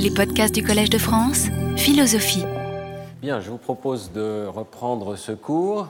Les 0.00 0.12
podcasts 0.12 0.54
du 0.54 0.62
Collège 0.62 0.90
de 0.90 0.98
France, 0.98 1.48
philosophie. 1.76 2.44
Bien, 3.20 3.40
je 3.40 3.50
vous 3.50 3.58
propose 3.58 4.12
de 4.12 4.46
reprendre 4.46 5.16
ce 5.16 5.32
cours. 5.32 5.88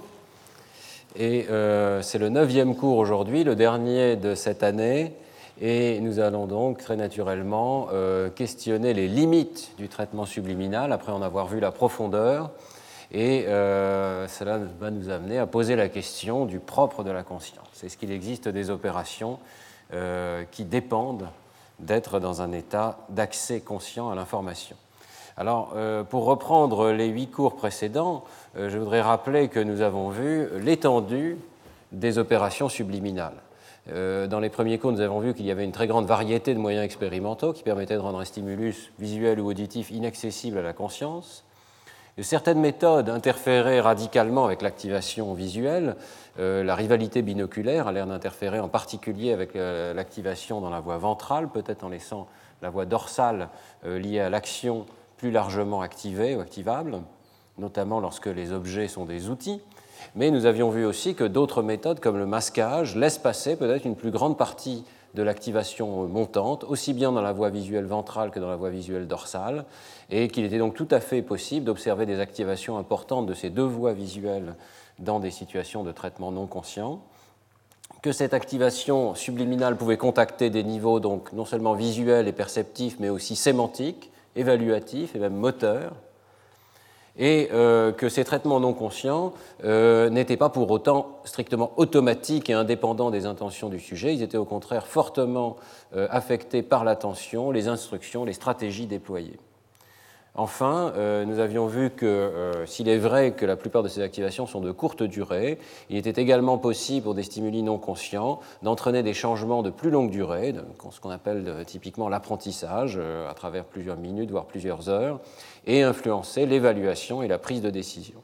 Et 1.14 1.44
euh, 1.50 2.00
c'est 2.00 2.16
le 2.16 2.30
neuvième 2.30 2.74
cours 2.74 2.96
aujourd'hui, 2.96 3.44
le 3.44 3.54
dernier 3.54 4.16
de 4.16 4.34
cette 4.34 4.62
année. 4.62 5.12
Et 5.60 6.00
nous 6.00 6.20
allons 6.20 6.46
donc 6.46 6.78
très 6.78 6.96
naturellement 6.96 7.88
euh, 7.92 8.30
questionner 8.30 8.94
les 8.94 9.08
limites 9.08 9.72
du 9.76 9.88
traitement 9.88 10.24
subliminal 10.24 10.92
après 10.92 11.12
en 11.12 11.20
avoir 11.20 11.46
vu 11.46 11.60
la 11.60 11.70
profondeur. 11.70 12.50
Et 13.12 13.44
euh, 13.46 14.26
cela 14.26 14.58
va 14.80 14.90
nous 14.90 15.10
amener 15.10 15.36
à 15.36 15.46
poser 15.46 15.76
la 15.76 15.90
question 15.90 16.46
du 16.46 16.60
propre 16.60 17.04
de 17.04 17.10
la 17.10 17.24
conscience. 17.24 17.84
Est-ce 17.84 17.98
qu'il 17.98 18.10
existe 18.10 18.48
des 18.48 18.70
opérations 18.70 19.38
qui 20.50 20.64
dépendent 20.64 21.28
d'être 21.78 22.20
dans 22.20 22.42
un 22.42 22.52
état 22.52 22.98
d'accès 23.08 23.60
conscient 23.60 24.10
à 24.10 24.14
l'information. 24.14 24.76
Alors, 25.36 25.72
euh, 25.76 26.02
pour 26.02 26.24
reprendre 26.24 26.90
les 26.90 27.06
huit 27.06 27.30
cours 27.30 27.54
précédents, 27.54 28.24
euh, 28.56 28.68
je 28.68 28.76
voudrais 28.76 29.00
rappeler 29.00 29.48
que 29.48 29.60
nous 29.60 29.82
avons 29.82 30.08
vu 30.08 30.48
l'étendue 30.58 31.38
des 31.92 32.18
opérations 32.18 32.68
subliminales. 32.68 33.40
Euh, 33.90 34.26
dans 34.26 34.40
les 34.40 34.50
premiers 34.50 34.78
cours, 34.78 34.92
nous 34.92 35.00
avons 35.00 35.20
vu 35.20 35.34
qu'il 35.34 35.46
y 35.46 35.50
avait 35.50 35.64
une 35.64 35.72
très 35.72 35.86
grande 35.86 36.06
variété 36.06 36.54
de 36.54 36.58
moyens 36.58 36.84
expérimentaux 36.84 37.52
qui 37.52 37.62
permettaient 37.62 37.94
de 37.94 38.00
rendre 38.00 38.18
un 38.18 38.24
stimulus 38.24 38.90
visuel 38.98 39.40
ou 39.40 39.48
auditif 39.48 39.90
inaccessible 39.90 40.58
à 40.58 40.62
la 40.62 40.72
conscience. 40.72 41.44
Certaines 42.22 42.58
méthodes 42.58 43.10
interféraient 43.10 43.80
radicalement 43.80 44.44
avec 44.44 44.60
l'activation 44.60 45.34
visuelle. 45.34 45.94
Euh, 46.40 46.64
la 46.64 46.74
rivalité 46.74 47.22
binoculaire 47.22 47.86
a 47.86 47.92
l'air 47.92 48.08
d'interférer 48.08 48.58
en 48.58 48.68
particulier 48.68 49.32
avec 49.32 49.54
euh, 49.54 49.94
l'activation 49.94 50.60
dans 50.60 50.70
la 50.70 50.80
voie 50.80 50.98
ventrale, 50.98 51.48
peut-être 51.48 51.84
en 51.84 51.88
laissant 51.88 52.26
la 52.60 52.70
voie 52.70 52.86
dorsale 52.86 53.50
euh, 53.86 54.00
liée 54.00 54.18
à 54.18 54.30
l'action 54.30 54.86
plus 55.16 55.30
largement 55.30 55.80
activée 55.80 56.34
ou 56.34 56.40
activable, 56.40 56.98
notamment 57.56 58.00
lorsque 58.00 58.26
les 58.26 58.52
objets 58.52 58.88
sont 58.88 59.04
des 59.04 59.28
outils. 59.28 59.60
Mais 60.16 60.32
nous 60.32 60.44
avions 60.44 60.70
vu 60.70 60.84
aussi 60.84 61.14
que 61.14 61.24
d'autres 61.24 61.62
méthodes, 61.62 62.00
comme 62.00 62.18
le 62.18 62.26
masquage, 62.26 62.96
laissent 62.96 63.18
passer 63.18 63.54
peut-être 63.54 63.84
une 63.84 63.96
plus 63.96 64.10
grande 64.10 64.36
partie 64.36 64.84
de 65.14 65.22
l'activation 65.22 66.06
montante, 66.06 66.64
aussi 66.64 66.92
bien 66.92 67.12
dans 67.12 67.22
la 67.22 67.32
voie 67.32 67.50
visuelle 67.50 67.86
ventrale 67.86 68.30
que 68.30 68.38
dans 68.38 68.48
la 68.48 68.56
voie 68.56 68.70
visuelle 68.70 69.06
dorsale, 69.06 69.64
et 70.10 70.28
qu'il 70.28 70.44
était 70.44 70.58
donc 70.58 70.74
tout 70.74 70.88
à 70.90 71.00
fait 71.00 71.22
possible 71.22 71.66
d'observer 71.66 72.06
des 72.06 72.20
activations 72.20 72.78
importantes 72.78 73.26
de 73.26 73.34
ces 73.34 73.50
deux 73.50 73.64
voies 73.64 73.92
visuelles 73.92 74.54
dans 74.98 75.20
des 75.20 75.30
situations 75.30 75.84
de 75.84 75.92
traitement 75.92 76.32
non 76.32 76.46
conscient, 76.46 77.00
que 78.02 78.12
cette 78.12 78.34
activation 78.34 79.14
subliminale 79.14 79.76
pouvait 79.76 79.96
contacter 79.96 80.50
des 80.50 80.64
niveaux 80.64 81.00
donc 81.00 81.32
non 81.32 81.44
seulement 81.44 81.74
visuels 81.74 82.28
et 82.28 82.32
perceptifs, 82.32 82.96
mais 83.00 83.08
aussi 83.08 83.36
sémantiques, 83.36 84.10
évaluatifs 84.36 85.14
et 85.14 85.18
même 85.18 85.34
moteurs, 85.34 85.94
et 87.18 87.48
euh, 87.52 87.90
que 87.90 88.08
ces 88.08 88.24
traitements 88.24 88.60
non 88.60 88.72
conscients 88.72 89.32
euh, 89.64 90.08
n'étaient 90.08 90.36
pas 90.36 90.50
pour 90.50 90.70
autant 90.70 91.18
strictement 91.24 91.72
automatiques 91.76 92.48
et 92.48 92.52
indépendants 92.52 93.10
des 93.10 93.26
intentions 93.26 93.68
du 93.68 93.80
sujet, 93.80 94.14
ils 94.14 94.22
étaient 94.22 94.36
au 94.36 94.44
contraire 94.44 94.86
fortement 94.86 95.56
euh, 95.96 96.06
affectés 96.10 96.62
par 96.62 96.84
l'attention, 96.84 97.50
les 97.50 97.66
instructions, 97.66 98.24
les 98.24 98.32
stratégies 98.32 98.86
déployées. 98.86 99.38
Enfin, 100.38 100.92
euh, 100.94 101.24
nous 101.24 101.40
avions 101.40 101.66
vu 101.66 101.90
que 101.90 102.06
euh, 102.06 102.64
s'il 102.64 102.88
est 102.88 102.96
vrai 102.96 103.32
que 103.32 103.44
la 103.44 103.56
plupart 103.56 103.82
de 103.82 103.88
ces 103.88 104.02
activations 104.02 104.46
sont 104.46 104.60
de 104.60 104.70
courte 104.70 105.02
durée, 105.02 105.58
il 105.90 105.96
était 105.96 106.22
également 106.22 106.58
possible 106.58 107.02
pour 107.02 107.16
des 107.16 107.24
stimuli 107.24 107.64
non 107.64 107.76
conscients 107.76 108.38
d'entraîner 108.62 109.02
des 109.02 109.14
changements 109.14 109.64
de 109.64 109.70
plus 109.70 109.90
longue 109.90 110.10
durée, 110.10 110.54
ce 110.92 111.00
qu'on 111.00 111.10
appelle 111.10 111.44
euh, 111.48 111.64
typiquement 111.64 112.08
l'apprentissage, 112.08 113.00
à 113.28 113.34
travers 113.34 113.64
plusieurs 113.64 113.96
minutes, 113.96 114.30
voire 114.30 114.44
plusieurs 114.44 114.88
heures, 114.88 115.18
et 115.66 115.82
influencer 115.82 116.46
l'évaluation 116.46 117.20
et 117.20 117.26
la 117.26 117.38
prise 117.38 117.60
de 117.60 117.70
décision. 117.70 118.22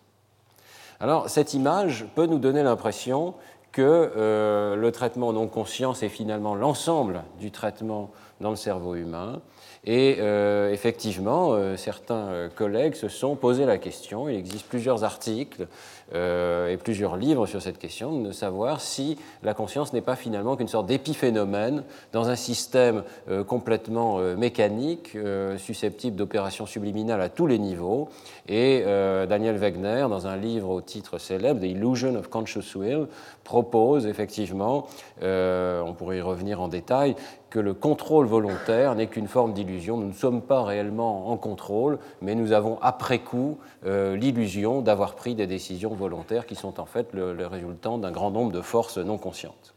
Alors, 1.00 1.28
cette 1.28 1.52
image 1.52 2.06
peut 2.14 2.26
nous 2.26 2.38
donner 2.38 2.62
l'impression 2.62 3.34
que 3.72 4.77
le 4.77 4.90
traitement 4.92 5.33
non 5.33 5.48
conscient, 5.48 5.94
c'est 5.94 6.08
finalement 6.08 6.55
l'ensemble 6.55 7.24
du 7.40 7.50
traitement 7.50 8.12
dans 8.44 8.50
le 8.50 8.56
cerveau 8.56 8.94
humain, 8.94 9.40
et 9.86 10.16
euh, 10.18 10.72
effectivement, 10.72 11.52
euh, 11.52 11.77
certains 11.77 12.28
euh, 12.28 12.48
collègues 12.48 12.94
se 12.94 13.08
sont 13.08 13.36
posé 13.36 13.66
la 13.66 13.77
question, 13.77 14.30
il 14.30 14.36
existe 14.36 14.66
plusieurs 14.66 15.05
articles 15.05 15.66
et 16.12 16.77
plusieurs 16.77 17.16
livres 17.16 17.46
sur 17.46 17.60
cette 17.60 17.78
question, 17.78 18.20
de 18.20 18.30
savoir 18.30 18.80
si 18.80 19.18
la 19.42 19.52
conscience 19.52 19.92
n'est 19.94 20.02
pas 20.02 20.14
finalement 20.14 20.54
qu'une 20.54 20.68
sorte 20.68 20.86
d'épiphénomène 20.86 21.83
dans 22.12 22.28
un 22.28 22.36
système 22.36 23.02
complètement 23.48 24.18
mécanique, 24.36 25.16
susceptible 25.56 26.14
d'opérations 26.14 26.66
subliminales 26.66 27.22
à 27.22 27.30
tous 27.30 27.46
les 27.48 27.58
niveaux. 27.58 28.10
Et 28.46 28.84
Daniel 28.84 29.56
Wegner, 29.56 30.06
dans 30.08 30.28
un 30.28 30.36
livre 30.36 30.68
au 30.68 30.83
titre 30.83 31.18
célèbre, 31.18 31.60
The 31.60 31.64
Illusion 31.64 32.14
of 32.14 32.28
Conscious 32.28 32.77
Will, 32.77 33.06
propose 33.42 34.06
effectivement, 34.06 34.86
on 35.22 35.94
pourrait 35.96 36.18
y 36.18 36.20
revenir 36.20 36.60
en 36.60 36.68
détail, 36.68 37.16
que 37.54 37.60
le 37.60 37.72
contrôle 37.72 38.26
volontaire 38.26 38.96
n'est 38.96 39.06
qu'une 39.06 39.28
forme 39.28 39.52
d'illusion. 39.52 39.96
Nous 39.96 40.08
ne 40.08 40.12
sommes 40.12 40.42
pas 40.42 40.64
réellement 40.64 41.30
en 41.30 41.36
contrôle, 41.36 42.00
mais 42.20 42.34
nous 42.34 42.50
avons 42.50 42.78
après 42.82 43.20
coup 43.20 43.58
euh, 43.86 44.16
l'illusion 44.16 44.82
d'avoir 44.82 45.14
pris 45.14 45.36
des 45.36 45.46
décisions 45.46 45.94
volontaires 45.94 46.46
qui 46.46 46.56
sont 46.56 46.80
en 46.80 46.84
fait 46.84 47.12
le, 47.12 47.32
le 47.32 47.46
résultant 47.46 47.96
d'un 47.96 48.10
grand 48.10 48.32
nombre 48.32 48.50
de 48.50 48.60
forces 48.60 48.98
non 48.98 49.18
conscientes. 49.18 49.72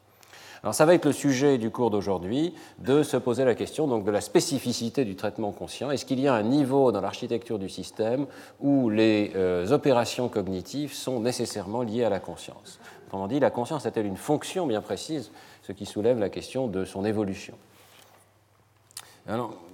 Alors 0.64 0.74
ça 0.74 0.88
va 0.88 0.96
être 0.96 1.06
le 1.06 1.12
sujet 1.12 1.60
du 1.60 1.70
cours 1.70 1.92
d'aujourd'hui, 1.92 2.56
de 2.80 3.04
se 3.04 3.16
poser 3.16 3.46
la 3.46 3.54
question 3.54 3.86
donc, 3.86 4.06
de 4.06 4.10
la 4.10 4.22
spécificité 4.22 5.06
du 5.06 5.16
traitement 5.16 5.52
conscient. 5.52 5.92
Est-ce 5.92 6.04
qu'il 6.04 6.20
y 6.20 6.28
a 6.28 6.34
un 6.34 6.42
niveau 6.42 6.92
dans 6.92 7.02
l'architecture 7.02 7.60
du 7.60 7.70
système 7.70 8.26
où 8.60 8.90
les 8.90 9.34
euh, 9.36 9.70
opérations 9.70 10.30
cognitives 10.30 10.96
sont 10.96 11.20
nécessairement 11.20 11.84
liées 11.84 12.06
à 12.06 12.10
la 12.10 12.20
conscience? 12.20 12.80
Autrement 13.06 13.28
dit, 13.28 13.40
la 13.40 13.52
conscience 13.52 13.86
a-t-elle 13.86 14.08
une 14.08 14.18
fonction 14.18 14.66
bien 14.66 14.82
précise, 14.82 15.32
ce 15.62 15.74
qui 15.74 15.86
soulève 15.86 16.18
la 16.18 16.30
question 16.30 16.66
de 16.66 16.86
son 16.86 17.06
évolution? 17.06 17.54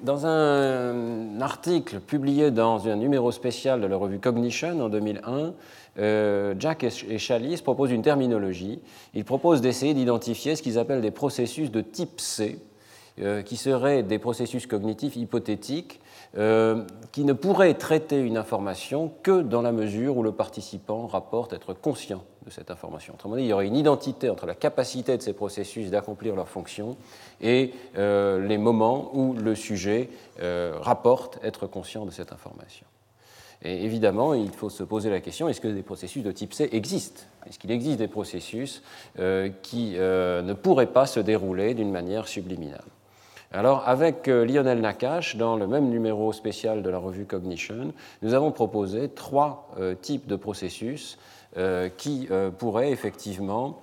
Dans 0.03 0.25
un 0.25 1.39
article 1.39 1.99
publié 1.99 2.49
dans 2.49 2.87
un 2.87 2.95
numéro 2.95 3.31
spécial 3.31 3.81
de 3.81 3.87
la 3.87 3.97
revue 3.97 4.19
Cognition 4.19 4.81
en 4.81 4.89
2001, 4.89 5.53
euh, 5.99 6.55
Jack 6.57 6.83
et 6.83 7.17
Chalice 7.19 7.61
proposent 7.61 7.91
une 7.91 8.01
terminologie. 8.01 8.79
Ils 9.13 9.25
proposent 9.25 9.61
d'essayer 9.61 9.93
d'identifier 9.93 10.55
ce 10.55 10.63
qu'ils 10.63 10.79
appellent 10.79 11.01
des 11.01 11.11
processus 11.11 11.69
de 11.69 11.81
type 11.81 12.19
C, 12.19 12.59
euh, 13.21 13.43
qui 13.43 13.57
seraient 13.57 14.01
des 14.01 14.17
processus 14.17 14.65
cognitifs 14.65 15.15
hypothétiques 15.15 15.99
euh, 16.35 16.83
qui 17.11 17.23
ne 17.23 17.33
pourraient 17.33 17.75
traiter 17.75 18.19
une 18.19 18.37
information 18.37 19.11
que 19.21 19.43
dans 19.43 19.61
la 19.61 19.71
mesure 19.71 20.17
où 20.17 20.23
le 20.23 20.31
participant 20.31 21.05
rapporte 21.05 21.53
être 21.53 21.73
conscient 21.73 22.23
de 22.45 22.49
cette 22.49 22.71
information. 22.71 23.13
Autrement 23.13 23.35
dit, 23.35 23.43
il 23.43 23.47
y 23.47 23.53
aurait 23.53 23.67
une 23.67 23.75
identité 23.75 24.29
entre 24.29 24.45
la 24.45 24.55
capacité 24.55 25.17
de 25.17 25.21
ces 25.21 25.33
processus 25.33 25.89
d'accomplir 25.89 26.35
leur 26.35 26.47
fonction 26.47 26.97
et 27.41 27.73
euh, 27.97 28.45
les 28.45 28.57
moments 28.57 29.11
où 29.13 29.33
le 29.33 29.55
sujet 29.55 30.09
euh, 30.41 30.73
rapporte 30.79 31.39
être 31.43 31.67
conscient 31.67 32.05
de 32.05 32.11
cette 32.11 32.31
information. 32.31 32.85
Et 33.61 33.85
évidemment, 33.85 34.33
il 34.33 34.51
faut 34.51 34.69
se 34.69 34.83
poser 34.83 35.09
la 35.09 35.21
question, 35.21 35.47
est-ce 35.47 35.61
que 35.61 35.69
des 35.69 35.83
processus 35.83 36.21
de 36.21 36.31
type 36.33 36.53
C 36.53 36.67
existent? 36.73 37.21
Est-ce 37.47 37.57
qu'il 37.57 37.71
existe 37.71 37.97
des 37.97 38.09
processus 38.09 38.83
qui 39.61 39.91
ne 39.91 40.53
pourraient 40.53 40.91
pas 40.91 41.05
se 41.05 41.21
dérouler 41.21 41.73
d'une 41.73 41.91
manière 41.91 42.27
subliminale? 42.27 42.83
Alors, 43.55 43.87
avec 43.87 44.27
euh, 44.29 44.45
Lionel 44.45 44.81
Nakache, 44.81 45.35
dans 45.35 45.55
le 45.55 45.67
même 45.67 45.89
numéro 45.89 46.33
spécial 46.33 46.81
de 46.81 46.89
la 46.89 46.97
revue 46.97 47.25
Cognition, 47.25 47.93
nous 48.23 48.33
avons 48.33 48.51
proposé 48.51 49.09
trois 49.09 49.69
euh, 49.79 49.93
types 49.93 50.25
de 50.25 50.35
processus 50.35 51.19
euh, 51.19 51.32
qui 51.97 52.27
pourraient 52.57 52.91
effectivement 52.91 53.79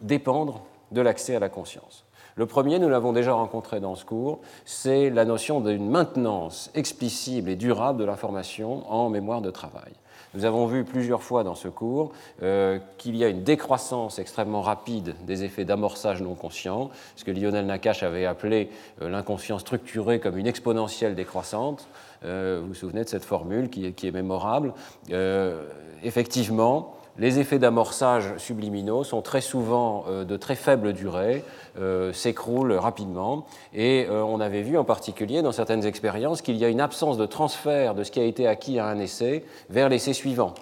dépendre 0.00 0.62
de 0.90 1.00
l'accès 1.00 1.36
à 1.36 1.40
la 1.40 1.48
conscience. 1.48 2.04
Le 2.34 2.46
premier, 2.46 2.78
nous 2.78 2.88
l'avons 2.88 3.12
déjà 3.12 3.34
rencontré 3.34 3.78
dans 3.80 3.94
ce 3.94 4.04
cours, 4.04 4.40
c'est 4.64 5.10
la 5.10 5.24
notion 5.24 5.60
d'une 5.60 5.88
maintenance 5.88 6.70
explicible 6.74 7.50
et 7.50 7.56
durable 7.56 7.98
de 7.98 8.04
l'information 8.04 8.90
en 8.90 9.10
mémoire 9.10 9.42
de 9.42 9.50
travail. 9.50 9.92
Nous 10.34 10.46
avons 10.46 10.64
vu 10.64 10.84
plusieurs 10.84 11.22
fois 11.22 11.44
dans 11.44 11.54
ce 11.54 11.68
cours 11.68 12.12
euh, 12.42 12.78
qu'il 12.96 13.16
y 13.16 13.24
a 13.24 13.28
une 13.28 13.42
décroissance 13.42 14.18
extrêmement 14.18 14.62
rapide 14.62 15.14
des 15.26 15.44
effets 15.44 15.66
d'amorçage 15.66 16.22
non 16.22 16.34
conscient, 16.34 16.88
ce 17.16 17.24
que 17.24 17.30
Lionel 17.30 17.66
Nakache 17.66 18.02
avait 18.02 18.24
appelé 18.24 18.70
euh, 19.02 19.10
l'inconscient 19.10 19.58
structuré 19.58 20.20
comme 20.20 20.38
une 20.38 20.46
exponentielle 20.46 21.14
décroissante. 21.14 21.86
Euh, 22.24 22.60
vous 22.62 22.68
vous 22.68 22.74
souvenez 22.74 23.04
de 23.04 23.10
cette 23.10 23.24
formule 23.24 23.68
qui 23.68 23.84
est, 23.84 23.92
qui 23.92 24.06
est 24.06 24.12
mémorable. 24.12 24.72
effectivement, 26.02 26.96
les 27.18 27.38
effets 27.38 27.58
d'amorçage 27.58 28.36
subliminaux 28.38 29.04
sont 29.04 29.22
très 29.22 29.40
souvent 29.40 30.04
euh, 30.08 30.24
de 30.24 30.36
très 30.36 30.56
faible 30.56 30.92
durée, 30.92 31.44
euh, 31.78 32.12
s'écroulent 32.12 32.72
rapidement. 32.72 33.46
Et 33.74 34.06
euh, 34.08 34.22
on 34.22 34.40
avait 34.40 34.62
vu 34.62 34.78
en 34.78 34.84
particulier 34.84 35.42
dans 35.42 35.52
certaines 35.52 35.84
expériences 35.84 36.42
qu'il 36.42 36.56
y 36.56 36.64
a 36.64 36.68
une 36.68 36.80
absence 36.80 37.18
de 37.18 37.26
transfert 37.26 37.94
de 37.94 38.04
ce 38.04 38.10
qui 38.10 38.20
a 38.20 38.24
été 38.24 38.46
acquis 38.46 38.78
à 38.78 38.86
un 38.86 38.98
essai 38.98 39.44
vers 39.68 39.88
l'essai 39.88 40.14
suivant. 40.14 40.54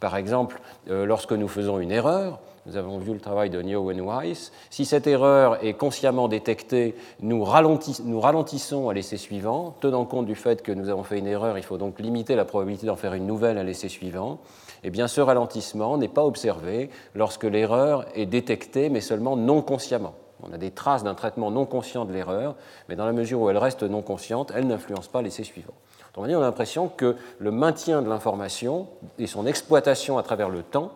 Par 0.00 0.16
exemple, 0.16 0.60
lorsque 0.86 1.32
nous 1.32 1.48
faisons 1.48 1.80
une 1.80 1.90
erreur, 1.90 2.38
Nous 2.68 2.76
avons 2.76 2.98
vu 2.98 3.14
le 3.14 3.18
travail 3.18 3.48
de 3.48 3.62
Nio 3.62 3.82
Weiss. 3.82 4.52
Si 4.68 4.84
cette 4.84 5.06
erreur 5.06 5.64
est 5.64 5.72
consciemment 5.72 6.28
détectée, 6.28 6.94
nous, 7.20 7.42
ralentissons 7.42 8.90
à 8.90 8.94
l'essai 8.94 9.16
suivant. 9.16 9.74
Tenant 9.80 10.04
compte 10.04 10.26
du 10.26 10.34
fait 10.34 10.62
que 10.62 10.70
nous 10.70 10.90
avons 10.90 11.02
fait 11.02 11.18
une 11.18 11.26
erreur, 11.26 11.56
il 11.56 11.64
faut 11.64 11.78
donc 11.78 11.98
limiter 11.98 12.36
la 12.36 12.44
probabilité 12.44 12.86
d'en 12.86 12.96
faire 12.96 13.14
une 13.14 13.26
nouvelle 13.26 13.56
à 13.56 13.64
l'essai 13.64 13.88
suivant. 13.88 14.38
Eh 14.84 14.90
bien, 14.90 15.08
ce 15.08 15.20
ralentissement 15.20 15.98
n'est 15.98 16.08
pas 16.08 16.24
observé 16.24 16.90
lorsque 17.14 17.44
l'erreur 17.44 18.06
est 18.14 18.26
détectée, 18.26 18.90
mais 18.90 19.00
seulement 19.00 19.36
non 19.36 19.62
consciemment. 19.62 20.14
On 20.42 20.52
a 20.52 20.58
des 20.58 20.70
traces 20.70 21.02
d'un 21.02 21.14
traitement 21.14 21.50
non 21.50 21.66
conscient 21.66 22.04
de 22.04 22.12
l'erreur, 22.12 22.54
mais 22.88 22.96
dans 22.96 23.06
la 23.06 23.12
mesure 23.12 23.40
où 23.40 23.50
elle 23.50 23.58
reste 23.58 23.82
non 23.82 24.02
consciente, 24.02 24.52
elle 24.54 24.66
n'influence 24.66 25.08
pas 25.08 25.20
l'essai 25.20 25.42
suivant. 25.44 25.74
Autrement 26.10 26.28
dit, 26.28 26.36
on 26.36 26.40
a 26.40 26.44
l'impression 26.44 26.88
que 26.88 27.16
le 27.38 27.50
maintien 27.50 28.02
de 28.02 28.08
l'information 28.08 28.86
et 29.18 29.26
son 29.26 29.46
exploitation 29.46 30.16
à 30.16 30.22
travers 30.22 30.48
le 30.48 30.62
temps, 30.62 30.92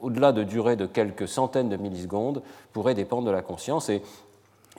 au-delà 0.00 0.32
de 0.32 0.44
durée 0.44 0.76
de 0.76 0.86
quelques 0.86 1.26
centaines 1.26 1.68
de 1.68 1.76
millisecondes, 1.76 2.42
pourrait 2.72 2.94
dépendre 2.94 3.26
de 3.26 3.32
la 3.32 3.42
conscience. 3.42 3.88
Et 3.88 4.02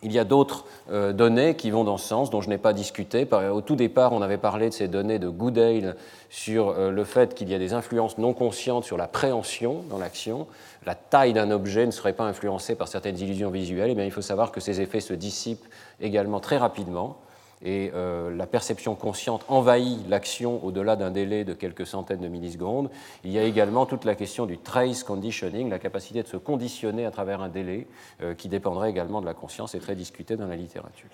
il 0.03 0.11
y 0.11 0.19
a 0.19 0.23
d'autres 0.23 0.65
euh, 0.91 1.13
données 1.13 1.55
qui 1.55 1.71
vont 1.71 1.83
dans 1.83 1.97
ce 1.97 2.07
sens, 2.07 2.29
dont 2.29 2.41
je 2.41 2.49
n'ai 2.49 2.57
pas 2.57 2.73
discuté. 2.73 3.27
Au 3.51 3.61
tout 3.61 3.75
départ, 3.75 4.13
on 4.13 4.21
avait 4.21 4.37
parlé 4.37 4.69
de 4.69 4.73
ces 4.73 4.87
données 4.87 5.19
de 5.19 5.27
Goodale 5.27 5.95
sur 6.29 6.69
euh, 6.69 6.91
le 6.91 7.03
fait 7.03 7.33
qu'il 7.33 7.49
y 7.49 7.55
a 7.55 7.59
des 7.59 7.73
influences 7.73 8.17
non 8.17 8.33
conscientes 8.33 8.83
sur 8.83 8.97
la 8.97 9.07
préhension 9.07 9.83
dans 9.89 9.97
l'action. 9.97 10.47
La 10.85 10.95
taille 10.95 11.33
d'un 11.33 11.51
objet 11.51 11.85
ne 11.85 11.91
serait 11.91 12.13
pas 12.13 12.25
influencée 12.25 12.75
par 12.75 12.87
certaines 12.87 13.19
illusions 13.19 13.49
visuelles. 13.49 13.89
Et 13.89 13.93
eh 13.93 13.95
bien, 13.95 14.05
il 14.05 14.11
faut 14.11 14.21
savoir 14.21 14.51
que 14.51 14.59
ces 14.59 14.81
effets 14.81 15.01
se 15.01 15.13
dissipent 15.13 15.65
également 15.99 16.39
très 16.39 16.57
rapidement 16.57 17.17
et 17.63 17.91
euh, 17.93 18.35
la 18.35 18.45
perception 18.45 18.95
consciente 18.95 19.43
envahit 19.47 20.07
l'action 20.07 20.63
au-delà 20.63 20.95
d'un 20.95 21.11
délai 21.11 21.43
de 21.43 21.53
quelques 21.53 21.87
centaines 21.87 22.19
de 22.19 22.27
millisecondes. 22.27 22.89
Il 23.23 23.31
y 23.31 23.39
a 23.39 23.43
également 23.43 23.85
toute 23.85 24.05
la 24.05 24.15
question 24.15 24.45
du 24.45 24.57
trace 24.57 25.03
conditioning, 25.03 25.69
la 25.69 25.79
capacité 25.79 26.21
de 26.21 26.27
se 26.27 26.37
conditionner 26.37 27.05
à 27.05 27.11
travers 27.11 27.41
un 27.41 27.49
délai 27.49 27.87
euh, 28.21 28.35
qui 28.35 28.47
dépendrait 28.47 28.89
également 28.89 29.21
de 29.21 29.25
la 29.25 29.33
conscience 29.33 29.73
et 29.73 29.79
très 29.79 29.95
discuté 29.95 30.35
dans 30.35 30.47
la 30.47 30.55
littérature. 30.55 31.09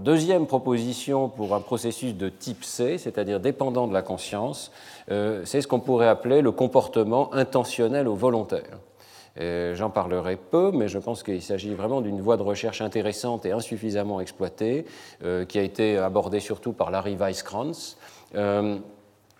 deuxième 0.00 0.46
proposition 0.46 1.28
pour 1.28 1.54
un 1.54 1.60
processus 1.60 2.14
de 2.14 2.28
type 2.28 2.64
C, 2.64 2.98
c'est-à-dire 2.98 3.38
dépendant 3.38 3.86
de 3.86 3.94
la 3.94 4.02
conscience, 4.02 4.72
euh, 5.12 5.42
c'est 5.44 5.60
ce 5.60 5.68
qu'on 5.68 5.80
pourrait 5.80 6.08
appeler 6.08 6.42
le 6.42 6.50
comportement 6.50 7.32
intentionnel 7.32 8.08
ou 8.08 8.16
volontaire. 8.16 8.78
Euh, 9.40 9.74
j'en 9.74 9.90
parlerai 9.90 10.36
peu, 10.36 10.70
mais 10.72 10.88
je 10.88 10.98
pense 10.98 11.22
qu'il 11.22 11.42
s'agit 11.42 11.74
vraiment 11.74 12.00
d'une 12.00 12.20
voie 12.20 12.36
de 12.36 12.42
recherche 12.42 12.80
intéressante 12.80 13.44
et 13.44 13.52
insuffisamment 13.52 14.20
exploitée, 14.20 14.86
euh, 15.24 15.44
qui 15.44 15.58
a 15.58 15.62
été 15.62 15.98
abordée 15.98 16.40
surtout 16.40 16.72
par 16.72 16.90
Larry 16.90 17.16
Weisskranz. 17.16 17.96
Euh, 18.34 18.78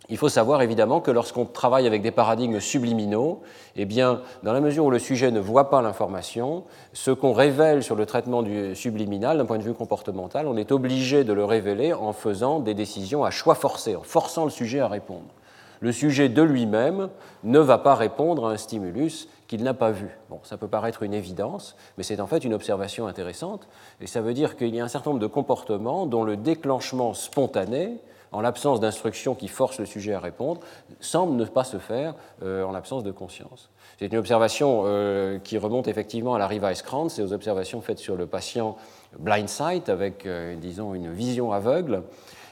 il 0.09 0.19
faut 0.19 0.29
savoir 0.29 0.63
évidemment 0.63 1.01
que 1.01 1.11
lorsqu'on 1.11 1.47
travaille 1.47 1.87
avec 1.87 2.01
des 2.01 2.13
paradigmes 2.13 2.61
subliminaux, 2.61 3.43
eh 3.75 3.87
bien, 3.87 4.21
dans 4.45 4.53
la 4.53 4.61
mesure 4.61 4.85
où 4.85 4.91
le 4.91 5.01
sujet 5.01 5.33
ne 5.33 5.41
voit 5.41 5.69
pas 5.69 5.83
l'information, 5.83 6.63
ce 6.93 7.11
qu'on 7.11 7.33
révèle 7.33 7.83
sur 7.83 7.97
le 7.97 8.07
traitement 8.07 8.43
du 8.43 8.77
subliminal 8.77 9.39
d'un 9.39 9.47
point 9.47 9.59
de 9.59 9.65
vue 9.65 9.75
comportemental, 9.75 10.47
on 10.47 10.57
est 10.57 10.71
obligé 10.71 11.25
de 11.25 11.33
le 11.33 11.45
révéler 11.45 11.93
en 11.93 12.13
faisant 12.13 12.61
des 12.61 12.75
décisions 12.75 13.25
à 13.25 13.33
choix 13.33 13.57
forcé, 13.57 13.97
en 13.97 14.03
forçant 14.03 14.45
le 14.45 14.51
sujet 14.51 14.79
à 14.79 14.87
répondre. 14.87 15.35
Le 15.81 15.93
sujet 15.93 16.29
de 16.29 16.43
lui-même 16.43 17.09
ne 17.45 17.59
va 17.59 17.79
pas 17.79 17.95
répondre 17.95 18.47
à 18.47 18.53
un 18.53 18.57
stimulus 18.57 19.29
qu'il 19.49 19.63
n'a 19.63 19.75
pas 19.75 19.91
vu. 19.91 20.09
Bon, 20.31 20.41
ça 20.43 20.57
peut 20.57 20.69
paraître 20.69 21.03
une 21.03 21.15
évidence, 21.15 21.77
mais 21.97 22.05
c'est 22.05 22.21
en 22.21 22.27
fait 22.27 22.45
une 22.45 22.55
observation 22.55 23.07
intéressante, 23.07 23.69
et 24.01 24.07
ça 24.07 24.21
veut 24.21 24.35
dire 24.35 24.57
qu'il 24.57 24.75
y 24.75 24.81
a 24.81 24.85
un 24.85 24.89
certain 24.89 25.11
nombre 25.11 25.23
de 25.23 25.27
comportements 25.27 26.07
dont 26.07 26.25
le 26.25 26.37
déclenchement 26.37 27.15
spontané, 27.15 27.99
en 28.33 28.41
l'absence 28.41 28.81
d'instructions 28.81 29.35
qui 29.35 29.49
forcent 29.49 29.79
le 29.79 29.87
sujet 29.87 30.13
à 30.13 30.21
répondre, 30.21 30.61
semble 31.01 31.37
ne 31.37 31.45
pas 31.45 31.65
se 31.65 31.79
faire 31.79 32.15
euh, 32.43 32.65
en 32.65 32.73
l'absence 32.73 33.03
de 33.03 33.13
conscience. 33.13 33.71
C'est 33.99 34.07
une 34.07 34.19
observation 34.19 34.83
euh, 34.85 35.39
qui 35.39 35.57
remonte 35.57 35.89
effectivement 35.89 36.35
à 36.35 36.39
la 36.39 36.47
Riva-Krantz 36.47 37.19
et 37.19 37.23
aux 37.23 37.33
observations 37.33 37.81
faites 37.81 37.99
sur 37.99 38.17
le 38.17 38.27
patient 38.27 38.77
blind 39.19 39.49
sight 39.49 39.89
avec, 39.89 40.27
euh, 40.27 40.55
disons, 40.57 40.95
une 40.95 41.13
vision 41.13 41.53
aveugle. 41.53 42.03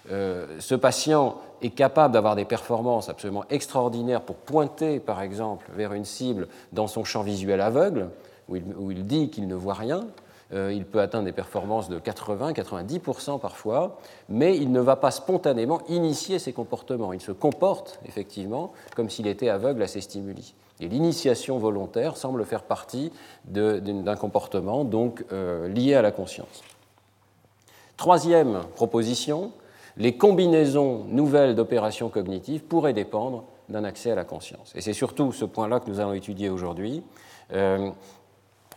Ce 0.09 0.75
patient 0.75 1.39
est 1.62 1.71
capable 1.71 2.12
d'avoir 2.12 2.37
des 2.37 2.45
performances 2.45 3.09
absolument 3.09 3.45
extraordinaires 3.49 4.21
pour 4.21 4.37
pointer, 4.37 5.01
par 5.01 5.23
exemple, 5.23 5.67
vers 5.75 5.93
une 5.93 6.05
cible 6.05 6.49
dans 6.73 6.87
son 6.87 7.05
champ 7.05 7.23
visuel 7.23 7.61
aveugle, 7.61 8.11
où 8.49 8.91
il, 8.91 9.06
dit 9.06 9.31
qu'il 9.31 9.49
ne 9.49 9.55
voit 9.55 9.75
rien. 9.75 10.06
Euh, 10.53 10.73
il 10.73 10.85
peut 10.85 11.01
atteindre 11.01 11.25
des 11.25 11.33
performances 11.33 11.89
de 11.89 11.99
80-90% 11.99 13.41
parfois, 13.41 13.99
mais 14.29 14.56
il 14.56 14.71
ne 14.73 14.81
va 14.81 14.97
pas 14.97 15.11
spontanément 15.11 15.81
initier 15.89 16.39
ses 16.39 16.53
comportements. 16.53 17.12
Il 17.12 17.21
se 17.21 17.33
comporte 17.33 17.99
effectivement 18.05 18.73
comme 18.95 19.09
s'il 19.09 19.27
était 19.27 19.49
aveugle 19.49 19.83
à 19.83 19.89
ses 19.89 20.03
stimuli. 20.03 20.55
Et 20.81 20.89
l'initiation 20.89 21.59
volontaire 21.59 22.17
semble 22.17 22.45
faire 22.45 22.65
partie 22.65 23.11
d'un 23.47 24.17
comportement 24.17 24.85
donc 24.85 25.25
euh, 25.33 25.69
lié 25.69 25.95
à 25.95 26.03
la 26.03 26.11
conscience. 26.11 26.62
Troisième 27.97 28.61
proposition, 28.75 29.53
les 29.96 30.17
combinaisons 30.17 31.05
nouvelles 31.05 31.55
d'opérations 31.55 32.08
cognitives 32.08 32.64
pourraient 32.64 32.93
dépendre 32.93 33.44
d'un 33.69 33.85
accès 33.85 34.11
à 34.11 34.14
la 34.14 34.25
conscience. 34.25 34.73
Et 34.75 34.81
c'est 34.81 34.93
surtout 34.93 35.32
ce 35.32 35.44
point-là 35.44 35.81
que 35.81 35.88
nous 35.88 36.00
allons 36.00 36.12
étudier 36.12 36.49
aujourd'hui. 36.49 37.02
Euh, 37.52 37.91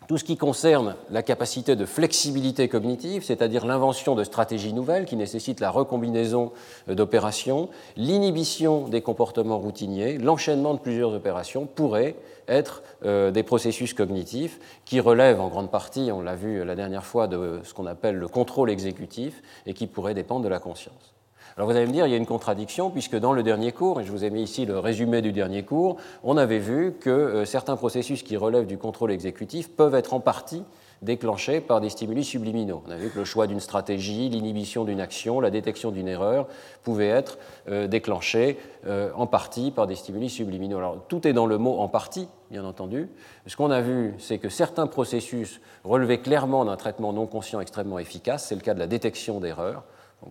tout 0.07 0.17
ce 0.17 0.23
qui 0.23 0.37
concerne 0.37 0.95
la 1.11 1.21
capacité 1.21 1.75
de 1.75 1.85
flexibilité 1.85 2.69
cognitive, 2.69 3.23
c'est-à-dire 3.23 3.65
l'invention 3.65 4.15
de 4.15 4.23
stratégies 4.23 4.73
nouvelles 4.73 5.05
qui 5.05 5.17
nécessitent 5.17 5.59
la 5.59 5.69
recombinaison 5.69 6.51
d'opérations, 6.87 7.69
l'inhibition 7.97 8.87
des 8.87 9.01
comportements 9.01 9.59
routiniers, 9.59 10.17
l'enchaînement 10.17 10.73
de 10.73 10.79
plusieurs 10.79 11.13
opérations 11.13 11.65
pourraient 11.65 12.15
être 12.47 12.83
euh, 13.05 13.31
des 13.31 13.43
processus 13.43 13.93
cognitifs 13.93 14.59
qui 14.85 15.01
relèvent 15.01 15.41
en 15.41 15.49
grande 15.49 15.69
partie, 15.69 16.09
on 16.13 16.21
l'a 16.21 16.35
vu 16.35 16.63
la 16.63 16.75
dernière 16.75 17.05
fois, 17.05 17.27
de 17.27 17.59
ce 17.63 17.73
qu'on 17.73 17.85
appelle 17.85 18.15
le 18.15 18.29
contrôle 18.29 18.69
exécutif 18.69 19.41
et 19.65 19.73
qui 19.73 19.87
pourraient 19.87 20.13
dépendre 20.13 20.45
de 20.45 20.49
la 20.49 20.59
conscience. 20.59 21.16
Alors 21.57 21.71
vous 21.71 21.75
allez 21.75 21.87
me 21.87 21.91
dire, 21.91 22.05
il 22.05 22.11
y 22.11 22.13
a 22.13 22.17
une 22.17 22.27
contradiction, 22.27 22.91
puisque 22.91 23.15
dans 23.15 23.33
le 23.33 23.41
dernier 23.41 23.71
cours, 23.71 23.99
et 23.99 24.03
je 24.03 24.11
vous 24.11 24.23
ai 24.23 24.29
mis 24.29 24.43
ici 24.43 24.67
le 24.67 24.77
résumé 24.77 25.23
du 25.23 25.31
dernier 25.31 25.63
cours, 25.63 25.97
on 26.23 26.37
avait 26.37 26.59
vu 26.59 26.93
que 26.99 27.09
euh, 27.09 27.45
certains 27.45 27.75
processus 27.75 28.21
qui 28.21 28.37
relèvent 28.37 28.67
du 28.67 28.77
contrôle 28.77 29.11
exécutif 29.11 29.67
peuvent 29.71 29.95
être 29.95 30.13
en 30.13 30.19
partie 30.19 30.63
déclenchés 31.01 31.59
par 31.59 31.81
des 31.81 31.89
stimuli 31.89 32.23
subliminaux. 32.23 32.83
On 32.87 32.91
a 32.91 32.95
vu 32.95 33.09
que 33.09 33.17
le 33.17 33.25
choix 33.25 33.47
d'une 33.47 33.59
stratégie, 33.59 34.29
l'inhibition 34.29 34.83
d'une 34.83 34.99
action, 34.99 35.39
la 35.39 35.49
détection 35.49 35.89
d'une 35.89 36.07
erreur 36.07 36.47
pouvaient 36.83 37.09
être 37.09 37.39
euh, 37.69 37.87
déclenchés 37.87 38.59
euh, 38.85 39.09
en 39.15 39.25
partie 39.25 39.71
par 39.71 39.87
des 39.87 39.95
stimuli 39.95 40.29
subliminaux. 40.29 40.77
Alors 40.77 41.05
tout 41.07 41.27
est 41.27 41.33
dans 41.33 41.47
le 41.47 41.57
mot 41.57 41.79
en 41.79 41.87
partie, 41.87 42.27
bien 42.51 42.65
entendu. 42.65 43.09
Ce 43.47 43.57
qu'on 43.57 43.71
a 43.71 43.81
vu, 43.81 44.13
c'est 44.19 44.37
que 44.37 44.49
certains 44.49 44.85
processus 44.85 45.59
relevaient 45.83 46.19
clairement 46.19 46.65
d'un 46.65 46.77
traitement 46.77 47.13
non 47.13 47.25
conscient 47.25 47.61
extrêmement 47.61 47.97
efficace. 47.97 48.45
C'est 48.45 48.55
le 48.55 48.61
cas 48.61 48.75
de 48.75 48.79
la 48.79 48.87
détection 48.87 49.39
d'erreurs 49.39 49.83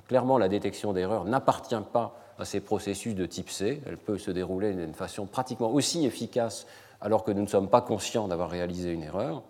clairement, 0.08 0.38
la 0.38 0.48
détection 0.48 0.92
d'erreurs 0.92 1.24
n'appartient 1.24 1.74
pas 1.92 2.18
à 2.38 2.44
ces 2.44 2.60
processus 2.60 3.14
de 3.14 3.26
type 3.26 3.50
C. 3.50 3.82
Elle 3.86 3.96
peut 3.96 4.18
se 4.18 4.30
dérouler 4.30 4.72
d'une 4.72 4.94
façon 4.94 5.26
pratiquement 5.26 5.72
aussi 5.72 6.04
efficace 6.04 6.66
alors 7.00 7.24
que 7.24 7.30
nous 7.30 7.42
ne 7.42 7.46
sommes 7.46 7.68
pas 7.68 7.80
conscients 7.80 8.28
d'avoir 8.28 8.50
réalisé 8.50 8.90
une 8.90 9.02
erreur. 9.02 9.42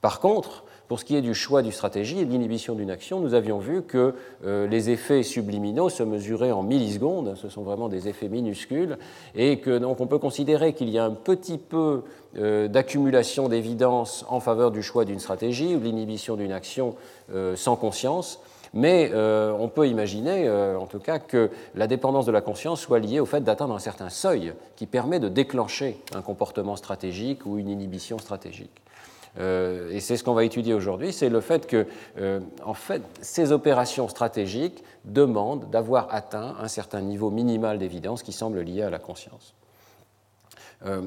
Par 0.00 0.20
contre, 0.20 0.64
pour 0.88 1.00
ce 1.00 1.04
qui 1.04 1.16
est 1.16 1.22
du 1.22 1.34
choix 1.34 1.62
du 1.62 1.72
stratégie 1.72 2.20
et 2.20 2.24
de 2.24 2.30
l'inhibition 2.30 2.74
d'une 2.74 2.90
action, 2.90 3.18
nous 3.18 3.34
avions 3.34 3.58
vu 3.58 3.82
que 3.82 4.14
euh, 4.44 4.68
les 4.68 4.90
effets 4.90 5.22
subliminaux 5.24 5.88
se 5.88 6.02
mesuraient 6.02 6.52
en 6.52 6.62
millisecondes, 6.62 7.34
ce 7.36 7.48
sont 7.48 7.62
vraiment 7.62 7.88
des 7.88 8.06
effets 8.06 8.28
minuscules, 8.28 8.98
et 9.34 9.58
que 9.58 9.78
donc 9.78 10.00
on 10.00 10.06
peut 10.06 10.18
considérer 10.18 10.74
qu'il 10.74 10.90
y 10.90 10.98
a 10.98 11.04
un 11.04 11.10
petit 11.10 11.58
peu 11.58 12.04
euh, 12.36 12.68
d'accumulation 12.68 13.48
d'évidence 13.48 14.24
en 14.28 14.38
faveur 14.38 14.70
du 14.70 14.82
choix 14.82 15.04
d'une 15.04 15.18
stratégie 15.18 15.74
ou 15.74 15.80
de 15.80 15.84
l'inhibition 15.84 16.36
d'une 16.36 16.52
action 16.52 16.94
euh, 17.34 17.56
sans 17.56 17.74
conscience, 17.74 18.40
mais 18.74 19.10
euh, 19.12 19.52
on 19.58 19.68
peut 19.68 19.88
imaginer, 19.88 20.46
euh, 20.46 20.78
en 20.78 20.86
tout 20.86 20.98
cas, 20.98 21.18
que 21.18 21.50
la 21.74 21.86
dépendance 21.86 22.26
de 22.26 22.32
la 22.32 22.40
conscience 22.40 22.80
soit 22.80 22.98
liée 22.98 23.20
au 23.20 23.26
fait 23.26 23.42
d'atteindre 23.42 23.74
un 23.74 23.78
certain 23.78 24.10
seuil 24.10 24.52
qui 24.76 24.86
permet 24.86 25.20
de 25.20 25.28
déclencher 25.28 25.98
un 26.14 26.22
comportement 26.22 26.76
stratégique 26.76 27.46
ou 27.46 27.58
une 27.58 27.68
inhibition 27.68 28.18
stratégique. 28.18 28.82
Euh, 29.38 29.90
et 29.90 30.00
c'est 30.00 30.16
ce 30.16 30.24
qu'on 30.24 30.34
va 30.34 30.44
étudier 30.44 30.72
aujourd'hui, 30.72 31.12
c'est 31.12 31.28
le 31.28 31.40
fait 31.40 31.66
que, 31.66 31.86
en 32.64 32.74
fait, 32.74 33.02
ces 33.20 33.52
opérations 33.52 34.08
stratégiques 34.08 34.82
demandent 35.04 35.68
d'avoir 35.70 36.08
atteint 36.10 36.56
un 36.60 36.68
certain 36.68 37.02
niveau 37.02 37.30
minimal 37.30 37.78
d'évidence 37.78 38.22
qui 38.22 38.32
semble 38.32 38.60
lié 38.60 38.82
à 38.82 38.90
la 38.90 38.98
conscience. 38.98 39.55
Euh, 40.84 41.02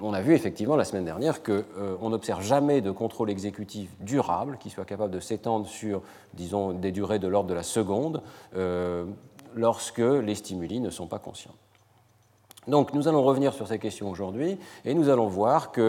on, 0.00 0.12
a 0.12 0.20
vu 0.20 0.34
effectivement 0.34 0.76
la 0.76 0.84
semaine 0.84 1.04
dernière 1.04 1.42
qu'on 1.42 1.62
euh, 1.78 2.08
n'observe 2.08 2.42
jamais 2.42 2.80
de 2.80 2.90
contrôle 2.90 3.30
exécutif 3.30 3.90
durable 4.00 4.58
qui 4.58 4.68
soit 4.68 4.84
capable 4.84 5.12
de 5.12 5.20
s'étendre 5.20 5.66
sur, 5.66 6.02
disons, 6.34 6.72
des 6.72 6.92
durées 6.92 7.18
de 7.18 7.28
l'ordre 7.28 7.48
de 7.48 7.54
la 7.54 7.62
seconde 7.62 8.22
euh, 8.56 9.06
lorsque 9.54 9.98
les 9.98 10.34
stimuli 10.34 10.80
ne 10.80 10.90
sont 10.90 11.06
pas 11.06 11.18
conscients. 11.18 11.54
Donc 12.66 12.94
nous 12.94 13.08
allons 13.08 13.22
revenir 13.22 13.52
sur 13.52 13.68
ces 13.68 13.78
questions 13.78 14.10
aujourd'hui 14.10 14.58
et 14.84 14.94
nous 14.94 15.10
allons 15.10 15.28
voir 15.28 15.70
qu'il 15.70 15.82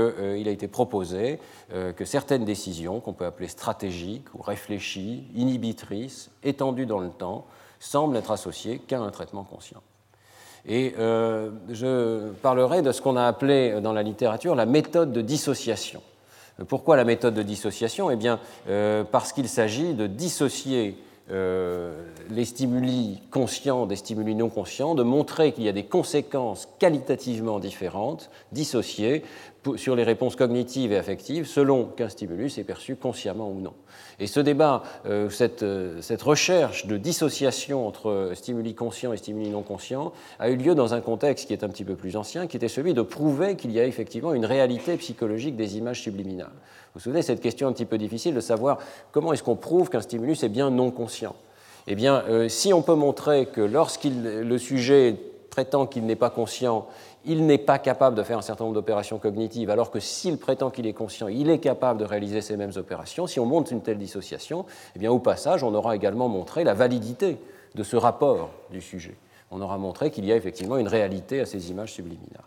a 0.47 0.51
été 0.51 0.67
proposé 0.67 1.39
que 1.69 2.03
certaines 2.03 2.43
décisions, 2.43 2.99
qu'on 2.99 3.13
peut 3.13 3.25
appeler 3.25 3.47
stratégiques 3.47 4.27
ou 4.33 4.41
réfléchies, 4.41 5.25
inhibitrices, 5.35 6.31
étendues 6.43 6.85
dans 6.85 6.99
le 6.99 7.11
temps, 7.11 7.45
semblent 7.79 8.17
être 8.17 8.31
associées 8.31 8.79
qu'à 8.79 8.99
un 8.99 9.09
traitement 9.09 9.45
conscient. 9.45 9.81
Et 10.67 10.95
euh, 10.97 11.51
je 11.69 12.29
parlerai 12.41 12.81
de 12.81 12.91
ce 12.91 13.01
qu'on 13.01 13.17
a 13.17 13.25
appelé 13.25 13.79
dans 13.81 13.93
la 13.93 14.03
littérature 14.03 14.55
la 14.55 14.65
méthode 14.65 15.11
de 15.11 15.21
dissociation. 15.21 16.01
Pourquoi 16.67 16.95
la 16.95 17.03
méthode 17.03 17.33
de 17.33 17.43
dissociation? 17.43 18.09
Eh 18.09 18.15
bien, 18.15 18.39
euh, 18.69 19.03
parce 19.03 19.33
qu'il 19.33 19.49
s'agit 19.49 19.93
de 19.93 20.07
dissocier 20.07 20.97
euh, 21.31 21.91
les 22.29 22.45
stimuli 22.45 23.19
conscients 23.31 23.87
des 23.87 23.95
stimuli 23.95 24.35
non 24.35 24.49
conscients, 24.49 24.95
de 24.95 25.01
montrer 25.03 25.51
qu'il 25.51 25.63
y 25.63 25.69
a 25.69 25.73
des 25.73 25.85
conséquences 25.85 26.67
qualitativement 26.79 27.59
différentes, 27.59 28.29
dissociées, 28.51 29.23
sur 29.75 29.95
les 29.95 30.03
réponses 30.03 30.35
cognitives 30.35 30.91
et 30.91 30.97
affectives, 30.97 31.45
selon 31.45 31.85
qu'un 31.85 32.09
stimulus 32.09 32.57
est 32.57 32.63
perçu 32.63 32.95
consciemment 32.95 33.49
ou 33.49 33.59
non. 33.59 33.73
Et 34.19 34.27
ce 34.27 34.39
débat, 34.39 34.83
euh, 35.05 35.29
euh, 35.61 36.01
cette, 36.01 36.21
recherche 36.21 36.85
de 36.85 36.97
dissociation 36.97 37.87
entre 37.87 38.31
stimuli 38.33 38.73
conscients 38.75 39.13
et 39.13 39.17
stimuli 39.17 39.49
non 39.49 39.61
conscients, 39.61 40.13
a 40.39 40.49
eu 40.49 40.55
lieu 40.55 40.75
dans 40.75 40.93
un 40.93 41.01
contexte 41.01 41.47
qui 41.47 41.53
est 41.53 41.63
un 41.63 41.69
petit 41.69 41.83
peu 41.83 41.95
plus 41.95 42.15
ancien, 42.15 42.47
qui 42.47 42.57
était 42.57 42.67
celui 42.67 42.93
de 42.93 43.01
prouver 43.01 43.55
qu'il 43.55 43.71
y 43.71 43.79
a 43.79 43.85
effectivement 43.85 44.33
une 44.33 44.45
réalité 44.45 44.95
psychologique 44.97 45.55
des 45.55 45.77
images 45.77 46.01
subliminales. 46.01 46.51
Vous 46.93 46.99
vous 46.99 47.01
souvenez, 47.01 47.21
cette 47.21 47.41
question 47.41 47.67
un 47.67 47.73
petit 47.73 47.85
peu 47.85 47.97
difficile 47.97 48.35
de 48.35 48.39
savoir 48.39 48.77
comment 49.11 49.33
est-ce 49.33 49.43
qu'on 49.43 49.57
prouve 49.57 49.89
qu'un 49.89 50.01
stimulus 50.01 50.43
est 50.43 50.49
bien 50.49 50.69
non 50.69 50.91
conscient 50.91 51.35
Eh 51.87 51.95
bien, 51.95 52.23
euh, 52.29 52.47
si 52.47 52.73
on 52.73 52.81
peut 52.81 52.95
montrer 52.95 53.47
que 53.47 53.61
lorsqu'il 53.61 54.23
le 54.23 54.57
sujet 54.57 55.17
prétend 55.49 55.87
qu'il 55.87 56.05
n'est 56.05 56.15
pas 56.15 56.29
conscient, 56.29 56.87
il 57.25 57.45
n'est 57.45 57.57
pas 57.57 57.79
capable 57.79 58.15
de 58.15 58.23
faire 58.23 58.37
un 58.37 58.41
certain 58.41 58.65
nombre 58.65 58.75
d'opérations 58.75 59.17
cognitives, 59.17 59.69
alors 59.69 59.91
que 59.91 59.99
s'il 59.99 60.37
prétend 60.37 60.69
qu'il 60.69 60.87
est 60.87 60.93
conscient, 60.93 61.27
il 61.27 61.49
est 61.49 61.59
capable 61.59 61.99
de 61.99 62.05
réaliser 62.05 62.41
ces 62.41 62.57
mêmes 62.57 62.73
opérations. 62.75 63.27
Si 63.27 63.39
on 63.39 63.45
montre 63.45 63.71
une 63.71 63.81
telle 63.81 63.97
dissociation, 63.97 64.65
eh 64.95 64.99
bien, 64.99 65.11
au 65.11 65.19
passage, 65.19 65.63
on 65.63 65.73
aura 65.73 65.95
également 65.95 66.27
montré 66.27 66.63
la 66.63 66.73
validité 66.73 67.37
de 67.73 67.83
ce 67.83 67.95
rapport 67.95 68.51
du 68.71 68.81
sujet. 68.81 69.15
On 69.51 69.61
aura 69.61 69.77
montré 69.77 70.11
qu'il 70.11 70.25
y 70.25 70.31
a 70.31 70.35
effectivement 70.35 70.77
une 70.77 70.87
réalité 70.87 71.39
à 71.39 71.45
ces 71.45 71.71
images 71.71 71.93
subliminales. 71.93 72.43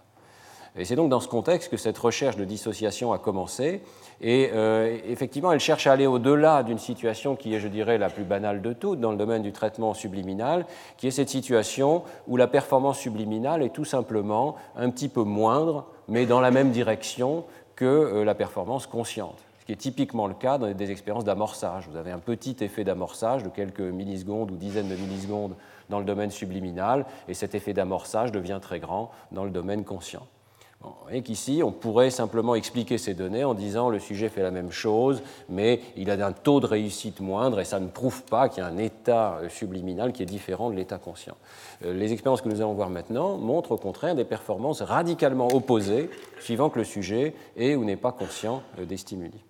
Et 0.76 0.85
c'est 0.85 0.97
donc 0.97 1.11
dans 1.11 1.20
ce 1.20 1.28
contexte 1.28 1.70
que 1.70 1.76
cette 1.76 1.99
recherche 1.99 2.37
de 2.37 2.44
dissociation 2.44 3.12
a 3.12 3.18
commencé. 3.18 3.82
Et 4.20 4.50
euh, 4.52 4.98
effectivement, 5.06 5.52
elle 5.52 5.60
cherche 5.60 5.87
à 5.87 5.92
aller 5.92 6.06
au-delà 6.06 6.62
d'une 6.62 6.78
situation 6.78 7.37
qui 7.37 7.54
est, 7.54 7.60
je 7.60 7.68
dirais, 7.68 7.98
la 7.98 8.10
plus 8.10 8.25
banale 8.25 8.62
de 8.62 8.72
toutes 8.72 9.00
dans 9.00 9.12
le 9.12 9.16
domaine 9.16 9.42
du 9.42 9.52
traitement 9.52 9.94
subliminal, 9.94 10.66
qui 10.96 11.06
est 11.06 11.12
cette 11.12 11.28
situation 11.28 12.02
où 12.26 12.37
la 12.37 12.48
performance 12.48 12.98
subliminale 12.98 13.62
est 13.62 13.72
tout 13.72 13.84
simplement 13.84 14.56
un 14.76 14.90
petit 14.90 15.08
peu 15.08 15.22
moindre, 15.22 15.87
mais 16.08 16.26
dans 16.26 16.40
la 16.40 16.50
même 16.50 16.72
direction 16.72 17.44
que 17.76 17.84
euh, 17.84 18.25
la 18.25 18.34
performance 18.34 18.87
consciente 18.87 19.44
ce 19.60 19.64
qui 19.64 19.72
est 19.72 19.76
typiquement 19.76 20.26
le 20.26 20.34
cas 20.34 20.56
dans 20.56 20.72
des 20.72 20.90
expériences 20.90 21.25
d'amorçage. 21.25 21.87
Vous 21.90 21.98
avez 21.98 22.10
un 22.10 22.20
petit 22.20 22.56
effet 22.60 22.84
d'amorçage 22.84 23.42
de 23.42 23.50
quelques 23.50 23.80
millisecondes 23.80 24.50
ou 24.50 24.56
dizaines 24.56 24.88
de 24.88 24.96
millisecondes 24.96 25.56
dans 25.90 25.98
le 25.98 26.06
domaine 26.06 26.30
subliminal, 26.30 27.04
et 27.28 27.34
cet 27.34 27.54
effet 27.54 27.75
d'amorçage 27.75 28.32
devient 28.32 28.60
très 28.62 28.80
grand 28.80 29.10
dans 29.30 29.44
le 29.44 29.50
domaine 29.50 29.84
conscient. 29.84 30.26
Et 31.11 31.23
qu'ici, 31.23 31.62
on 31.64 31.73
pourrait 31.73 32.11
simplement 32.11 32.54
expliquer 32.54 32.99
ces 32.99 33.14
données 33.14 33.45
en 33.45 33.54
disant 33.54 33.88
le 33.88 33.99
sujet 33.99 34.28
fait 34.28 34.42
la 34.42 34.50
même 34.50 34.71
chose, 34.71 35.23
mais 35.49 35.80
il 35.97 36.11
a 36.11 36.26
un 36.26 36.33
taux 36.33 36.61
de 36.61 36.66
réussite 36.66 37.21
moindre 37.21 37.61
et 37.61 37.64
ça 37.64 37.80
ne 37.80 37.88
prouve 37.88 38.23
pas 38.25 38.49
qu'il 38.49 38.62
y 38.62 38.66
a 38.66 38.68
un 38.68 38.78
état 38.78 39.38
euh, 39.42 39.49
subliminal 39.49 40.12
qui 40.12 40.23
est 40.23 40.26
différent 40.26 40.71
de 40.71 40.76
l'état 40.76 40.99
conscient. 40.99 41.37
Euh, 41.85 41.92
les 41.95 42.12
expériences 42.12 42.42
que 42.42 42.49
nous 42.49 42.61
allons 42.61 42.75
voir 42.75 42.90
maintenant 42.90 43.37
montrent 43.37 43.73
au 43.73 43.76
contraire 43.76 44.14
des 44.14 44.25
performances 44.25 44.83
radicalement 44.83 45.49
opposées 45.49 46.11
suivant 46.40 46.71
que 46.71 46.78
le 46.78 46.85
sujet 46.85 47.35
est 47.57 47.75
ou 47.75 47.85
n'est 47.85 47.97
pas 47.97 48.12
conscient 48.12 48.62
euh, 48.78 48.85
des 48.85 48.97
stimuli. 48.97 49.40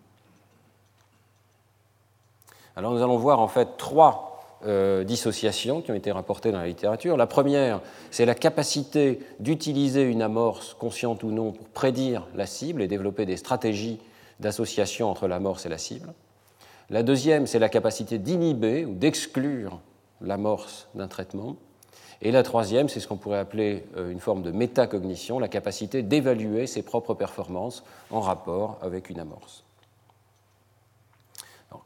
Alors 2.76 2.92
nous 2.92 3.02
allons 3.02 3.16
voir 3.16 3.40
en 3.40 3.48
fait 3.48 3.76
trois 3.76 4.37
euh, 4.66 5.04
dissociations 5.04 5.82
qui 5.82 5.92
ont 5.92 5.94
été 5.94 6.10
rapportées 6.10 6.50
dans 6.50 6.58
la 6.58 6.66
littérature. 6.66 7.16
La 7.16 7.28
première, 7.28 7.80
c'est 8.10 8.26
la 8.26 8.34
capacité 8.34 9.20
d'utiliser 9.38 10.02
une 10.02 10.20
amorce, 10.20 10.74
consciente 10.74 11.22
ou 11.22 11.30
non, 11.30 11.52
pour 11.52 11.68
prédire 11.68 12.26
la 12.34 12.46
cible 12.46 12.82
et 12.82 12.88
développer 12.88 13.24
des 13.24 13.36
stratégies 13.36 14.00
d'association 14.40 15.10
entre 15.10 15.28
l'amorce 15.28 15.66
et 15.66 15.68
la 15.68 15.78
cible. 15.78 16.12
La 16.90 17.04
deuxième, 17.04 17.46
c'est 17.46 17.60
la 17.60 17.68
capacité 17.68 18.18
d'inhiber 18.18 18.84
ou 18.84 18.94
d'exclure 18.94 19.80
l'amorce 20.20 20.88
d'un 20.94 21.06
traitement. 21.06 21.56
Et 22.20 22.32
la 22.32 22.42
troisième, 22.42 22.88
c'est 22.88 22.98
ce 22.98 23.06
qu'on 23.06 23.16
pourrait 23.16 23.38
appeler 23.38 23.84
euh, 23.96 24.10
une 24.10 24.18
forme 24.18 24.42
de 24.42 24.50
métacognition, 24.50 25.38
la 25.38 25.46
capacité 25.46 26.02
d'évaluer 26.02 26.66
ses 26.66 26.82
propres 26.82 27.14
performances 27.14 27.84
en 28.10 28.20
rapport 28.20 28.78
avec 28.82 29.08
une 29.08 29.20
amorce 29.20 29.67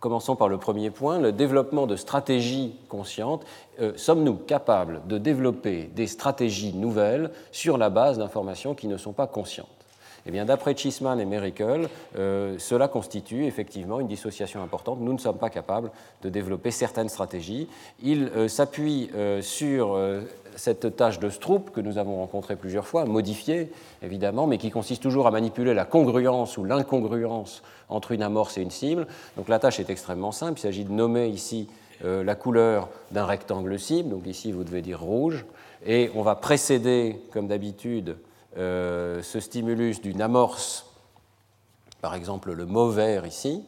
commençons 0.00 0.36
par 0.36 0.48
le 0.48 0.58
premier 0.58 0.90
point, 0.90 1.18
le 1.18 1.32
développement 1.32 1.86
de 1.86 1.96
stratégies 1.96 2.74
conscientes. 2.88 3.44
Euh, 3.80 3.92
sommes-nous 3.96 4.34
capables 4.34 5.00
de 5.06 5.18
développer 5.18 5.90
des 5.94 6.06
stratégies 6.06 6.74
nouvelles 6.74 7.30
sur 7.50 7.78
la 7.78 7.90
base 7.90 8.18
d'informations 8.18 8.74
qui 8.74 8.88
ne 8.88 8.96
sont 8.96 9.12
pas 9.12 9.26
conscientes? 9.26 9.68
Eh 10.24 10.30
bien, 10.30 10.44
d'après 10.44 10.76
Chisman 10.76 11.18
et 11.18 11.24
Mericle, 11.24 11.88
euh, 12.16 12.56
cela 12.58 12.86
constitue 12.86 13.44
effectivement 13.44 13.98
une 13.98 14.06
dissociation 14.06 14.62
importante. 14.62 15.00
Nous 15.00 15.12
ne 15.12 15.18
sommes 15.18 15.38
pas 15.38 15.50
capables 15.50 15.90
de 16.22 16.28
développer 16.28 16.70
certaines 16.70 17.08
stratégies. 17.08 17.68
Ils 18.02 18.30
euh, 18.36 18.46
s'appuient 18.46 19.10
sur 19.40 19.98
cette 20.56 20.96
tâche 20.96 21.18
de 21.18 21.28
Stroop 21.28 21.70
que 21.70 21.80
nous 21.80 21.98
avons 21.98 22.16
rencontrée 22.16 22.56
plusieurs 22.56 22.86
fois, 22.86 23.04
modifiée 23.04 23.72
évidemment, 24.02 24.46
mais 24.46 24.58
qui 24.58 24.70
consiste 24.70 25.02
toujours 25.02 25.26
à 25.26 25.30
manipuler 25.30 25.74
la 25.74 25.84
congruence 25.84 26.56
ou 26.58 26.64
l'incongruence 26.64 27.62
entre 27.88 28.12
une 28.12 28.22
amorce 28.22 28.58
et 28.58 28.62
une 28.62 28.70
cible. 28.70 29.06
Donc 29.36 29.48
la 29.48 29.58
tâche 29.58 29.80
est 29.80 29.90
extrêmement 29.90 30.32
simple, 30.32 30.58
il 30.58 30.62
s'agit 30.62 30.84
de 30.84 30.92
nommer 30.92 31.28
ici 31.28 31.68
euh, 32.04 32.24
la 32.24 32.34
couleur 32.34 32.88
d'un 33.10 33.26
rectangle 33.26 33.78
cible, 33.78 34.10
donc 34.10 34.26
ici 34.26 34.52
vous 34.52 34.64
devez 34.64 34.82
dire 34.82 35.00
rouge, 35.00 35.44
et 35.86 36.10
on 36.14 36.22
va 36.22 36.34
précéder, 36.34 37.20
comme 37.32 37.48
d'habitude, 37.48 38.16
euh, 38.58 39.22
ce 39.22 39.40
stimulus 39.40 40.00
d'une 40.00 40.20
amorce, 40.20 40.86
par 42.00 42.14
exemple 42.14 42.52
le 42.52 42.66
mot 42.66 42.88
vert 42.88 43.26
ici, 43.26 43.64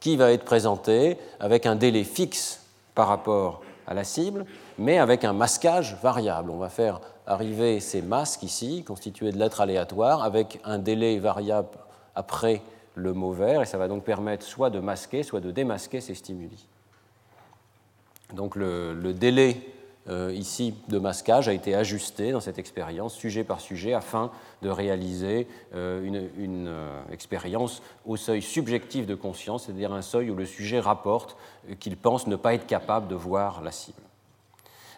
qui 0.00 0.16
va 0.16 0.32
être 0.32 0.44
présenté 0.44 1.16
avec 1.38 1.66
un 1.66 1.76
délai 1.76 2.04
fixe 2.04 2.62
par 2.94 3.08
rapport 3.08 3.62
à 3.86 3.94
la 3.94 4.04
cible, 4.04 4.46
mais 4.78 4.98
avec 4.98 5.24
un 5.24 5.32
masquage 5.32 5.96
variable. 6.02 6.50
On 6.50 6.58
va 6.58 6.68
faire 6.68 7.00
arriver 7.26 7.80
ces 7.80 8.02
masques 8.02 8.42
ici, 8.42 8.84
constitués 8.84 9.32
de 9.32 9.38
lettres 9.38 9.60
aléatoires, 9.60 10.22
avec 10.22 10.60
un 10.64 10.78
délai 10.78 11.18
variable 11.18 11.68
après 12.14 12.62
le 12.94 13.12
mot 13.12 13.32
vert, 13.32 13.62
et 13.62 13.66
ça 13.66 13.78
va 13.78 13.88
donc 13.88 14.04
permettre 14.04 14.44
soit 14.44 14.70
de 14.70 14.80
masquer, 14.80 15.22
soit 15.22 15.40
de 15.40 15.50
démasquer 15.50 16.00
ces 16.00 16.14
stimuli. 16.14 16.68
Donc 18.34 18.56
le, 18.56 19.12
délai 19.12 19.60
euh, 20.08 20.32
ici 20.34 20.74
de 20.88 20.98
masquage 20.98 21.48
a 21.48 21.52
été 21.52 21.74
ajusté 21.74 22.32
dans 22.32 22.40
cette 22.40 22.58
expérience, 22.58 23.14
sujet 23.14 23.44
par 23.44 23.60
sujet, 23.60 23.94
afin 23.94 24.30
de 24.62 24.68
réaliser 24.68 25.46
euh, 25.74 26.04
une, 26.04 26.66
euh, 26.68 27.02
expérience 27.10 27.82
au 28.06 28.16
seuil 28.16 28.42
subjectif 28.42 29.06
de 29.06 29.14
conscience, 29.14 29.64
c'est-à-dire 29.64 29.92
un 29.92 30.02
seuil 30.02 30.30
où 30.30 30.34
le 30.34 30.46
sujet 30.46 30.80
rapporte 30.80 31.36
qu'il 31.78 31.96
pense 31.96 32.26
ne 32.26 32.36
pas 32.36 32.54
être 32.54 32.66
capable 32.66 33.08
de 33.08 33.14
voir 33.14 33.62
la 33.62 33.70
cible. 33.70 34.02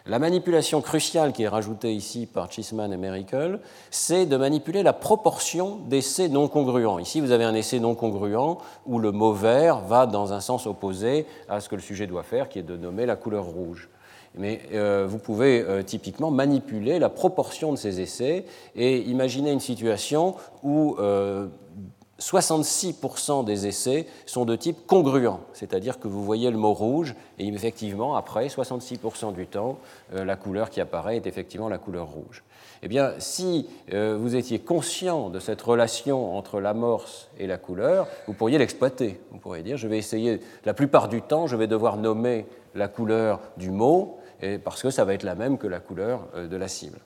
La 0.07 0.19
manipulation 0.19 0.81
cruciale 0.81 1.33
qui 1.33 1.41
est 1.41 1.47
rajoutée 1.47 1.91
ici 1.91 2.27
par 2.27 2.51
Chisman 2.51 2.93
et 2.93 2.97
Mericle, 2.97 3.59
c'est 3.89 4.27
de 4.27 4.37
manipuler 4.37 4.83
la 4.83 4.93
proportion 4.93 5.77
d'essais 5.87 6.29
non 6.29 6.47
congruents. 6.47 6.99
Ici, 6.99 7.21
vous 7.21 7.31
avez 7.31 7.43
un 7.43 7.55
essai 7.55 7.79
non 7.79 7.95
congruent 7.95 8.59
où 8.85 8.99
le 8.99 9.11
mot 9.11 9.33
vert 9.33 9.79
va 9.79 10.05
dans 10.05 10.31
un 10.31 10.41
sens 10.41 10.67
opposé 10.67 11.25
à 11.49 11.59
ce 11.59 11.69
que 11.69 11.75
le 11.75 11.81
sujet 11.81 12.05
doit 12.05 12.21
faire, 12.21 12.49
qui 12.49 12.59
est 12.59 12.63
de 12.63 12.77
nommer 12.77 13.07
la 13.07 13.15
couleur 13.15 13.45
rouge. 13.45 13.89
Mais 14.37 14.61
euh, 14.73 15.07
vous 15.09 15.17
pouvez 15.17 15.61
euh, 15.61 15.81
typiquement 15.81 16.29
manipuler 16.29 16.99
la 16.99 17.09
proportion 17.09 17.71
de 17.71 17.77
ces 17.77 17.99
essais 17.99 18.45
et 18.75 18.99
imaginer 18.99 19.51
une 19.51 19.59
situation 19.59 20.35
où 20.61 20.97
euh, 20.99 21.47
66% 22.19 23.43
des 23.43 23.67
essais 23.67 24.07
sont 24.25 24.45
de 24.45 24.55
type 24.55 24.87
congruent, 24.87 25.39
c'est-à-dire 25.53 25.99
que 25.99 26.07
vous 26.07 26.23
voyez 26.23 26.49
le 26.49 26.57
mot 26.57 26.73
rouge 26.73 27.13
et 27.39 27.47
effectivement, 27.47 28.15
après, 28.15 28.47
66% 28.47 29.33
du 29.33 29.47
temps, 29.47 29.79
euh, 30.13 30.23
la 30.23 30.35
couleur 30.35 30.69
qui 30.69 30.79
apparaît 30.79 31.17
est 31.17 31.27
effectivement 31.27 31.67
la 31.67 31.77
couleur 31.77 32.07
rouge. 32.07 32.43
Eh 32.83 32.87
bien, 32.87 33.13
si 33.19 33.67
euh, 33.93 34.17
vous 34.19 34.35
étiez 34.35 34.59
conscient 34.59 35.29
de 35.29 35.39
cette 35.39 35.61
relation 35.61 36.37
entre 36.37 36.61
l'amorce 36.61 37.29
et 37.37 37.47
la 37.47 37.57
couleur, 37.57 38.07
vous 38.27 38.33
pourriez 38.33 38.57
l'exploiter. 38.57 39.19
Vous 39.31 39.39
pourriez 39.39 39.63
dire, 39.63 39.77
je 39.77 39.87
vais 39.87 39.97
essayer, 39.97 40.39
la 40.63 40.73
plupart 40.73 41.09
du 41.09 41.21
temps, 41.21 41.47
je 41.47 41.55
vais 41.55 41.67
devoir 41.67 41.97
nommer 41.97 42.45
la 42.75 42.87
couleur 42.87 43.39
du 43.57 43.71
mot, 43.71 44.19
parce 44.63 44.81
que 44.81 44.89
ça 44.89 45.05
va 45.05 45.13
être 45.13 45.23
la 45.23 45.35
même 45.35 45.57
que 45.57 45.67
la 45.67 45.79
couleur 45.79 46.27
euh, 46.35 46.47
de 46.47 46.57
la 46.57 46.67
cible. 46.67 46.99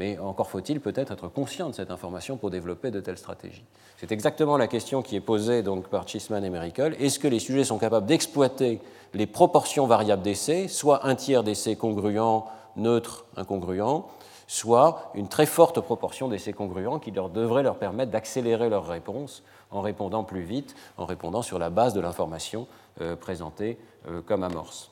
Mais 0.00 0.18
encore 0.18 0.48
faut-il 0.48 0.80
peut-être 0.80 1.12
être 1.12 1.28
conscient 1.28 1.68
de 1.68 1.74
cette 1.74 1.90
information 1.90 2.38
pour 2.38 2.48
développer 2.48 2.90
de 2.90 3.00
telles 3.00 3.18
stratégies. 3.18 3.66
C'est 3.98 4.12
exactement 4.12 4.56
la 4.56 4.66
question 4.66 5.02
qui 5.02 5.14
est 5.14 5.20
posée 5.20 5.62
donc 5.62 5.88
par 5.88 6.08
Chisman 6.08 6.42
et 6.42 6.48
Mericle. 6.48 6.96
Est-ce 6.98 7.18
que 7.18 7.28
les 7.28 7.38
sujets 7.38 7.64
sont 7.64 7.76
capables 7.76 8.06
d'exploiter 8.06 8.80
les 9.12 9.26
proportions 9.26 9.86
variables 9.86 10.22
d'essais, 10.22 10.68
soit 10.68 11.06
un 11.06 11.16
tiers 11.16 11.44
d'essais 11.44 11.76
congruents, 11.76 12.46
neutres, 12.76 13.26
incongruents, 13.36 14.08
soit 14.46 15.10
une 15.14 15.28
très 15.28 15.44
forte 15.44 15.82
proportion 15.82 16.28
d'essais 16.28 16.54
congruents 16.54 16.98
qui 16.98 17.10
leur 17.10 17.28
devrait 17.28 17.62
leur 17.62 17.76
permettre 17.76 18.10
d'accélérer 18.10 18.70
leur 18.70 18.86
réponse 18.86 19.42
en 19.70 19.82
répondant 19.82 20.24
plus 20.24 20.40
vite, 20.40 20.74
en 20.96 21.04
répondant 21.04 21.42
sur 21.42 21.58
la 21.58 21.68
base 21.68 21.92
de 21.92 22.00
l'information 22.00 22.66
euh, 23.02 23.16
présentée 23.16 23.78
euh, 24.08 24.22
comme 24.22 24.44
amorce? 24.44 24.90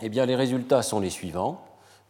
Eh 0.00 0.08
bien, 0.08 0.26
les 0.26 0.36
résultats 0.36 0.82
sont 0.82 1.00
les 1.00 1.10
suivants. 1.10 1.60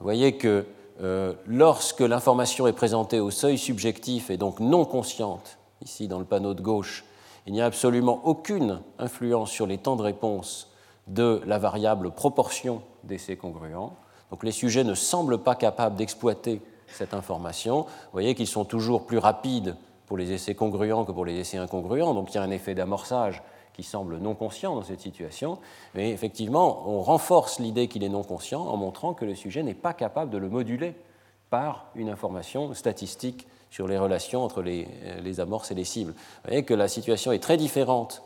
Vous 0.00 0.04
voyez 0.04 0.38
que 0.38 0.64
euh, 1.02 1.35
lorsque 1.47 2.00
l'information 2.00 2.66
est 2.66 2.73
présentée 2.73 3.21
au 3.21 3.30
seuil 3.30 3.59
subjectif 3.59 4.30
et 4.30 4.38
donc 4.38 4.59
non 4.59 4.87
consciente, 4.87 5.59
ici 5.83 6.09
dans 6.09 6.19
le 6.19 6.25
panneau 6.25 6.54
de 6.54 6.62
gauche, 6.62 7.04
il 7.47 7.52
n'y 7.52 7.61
a 7.61 7.66
absolument 7.66 8.23
aucune 8.25 8.80
influence 8.99 9.50
sur 9.50 9.66
les 9.66 9.76
temps 9.76 9.97
de 9.97 10.02
réponse 10.02 10.73
de 11.07 11.42
la 11.45 11.59
variable 11.59 12.12
proportion 12.12 12.80
d'essais 13.04 13.37
congruents. 13.37 13.95
Donc 14.30 14.42
les 14.42 14.52
sujets 14.52 14.85
ne 14.85 14.95
semblent 14.95 15.42
pas 15.42 15.54
capables 15.54 15.97
d'exploiter 15.97 16.62
cette 16.87 17.12
information. 17.12 17.83
Vous 17.83 18.12
voyez 18.12 18.35
qu'ils 18.35 18.47
sont 18.47 18.64
toujours 18.64 19.04
plus 19.04 19.19
rapides 19.19 19.76
pour 20.07 20.16
les 20.16 20.33
essais 20.33 20.54
congruents 20.54 21.04
que 21.04 21.12
pour 21.12 21.26
les 21.26 21.38
essais 21.38 21.59
incongruents, 21.59 22.14
donc 22.14 22.30
il 22.33 22.37
y 22.37 22.38
a 22.38 22.42
un 22.42 22.50
effet 22.50 22.75
d'amorçage 22.75 23.42
qui 23.80 23.87
semble 23.87 24.18
non 24.18 24.34
conscient 24.34 24.75
dans 24.75 24.82
cette 24.82 25.00
situation, 25.00 25.58
mais 25.94 26.10
effectivement, 26.10 26.84
on 26.87 27.00
renforce 27.00 27.58
l'idée 27.60 27.88
qu'il 27.88 28.04
est 28.04 28.10
non 28.10 28.22
conscient 28.22 28.60
en 28.60 28.76
montrant 28.76 29.14
que 29.14 29.25
le 29.25 29.34
sujet 29.34 29.62
n'est 29.62 29.72
pas 29.72 29.94
capable 29.94 30.30
de 30.30 30.37
le 30.37 30.50
moduler 30.50 30.94
par 31.49 31.87
une 31.94 32.10
information 32.10 32.75
statistique 32.75 33.46
sur 33.70 33.88
les 33.88 33.96
relations 33.96 34.44
entre 34.44 34.60
les, 34.60 34.87
les, 35.22 35.40
amorces 35.40 35.70
et 35.70 35.75
les 35.75 35.84
cibles. 35.84 36.12
Vous 36.12 36.49
voyez 36.49 36.62
que 36.62 36.75
la 36.75 36.88
situation 36.88 37.32
est 37.32 37.38
très 37.38 37.56
différente 37.56 38.22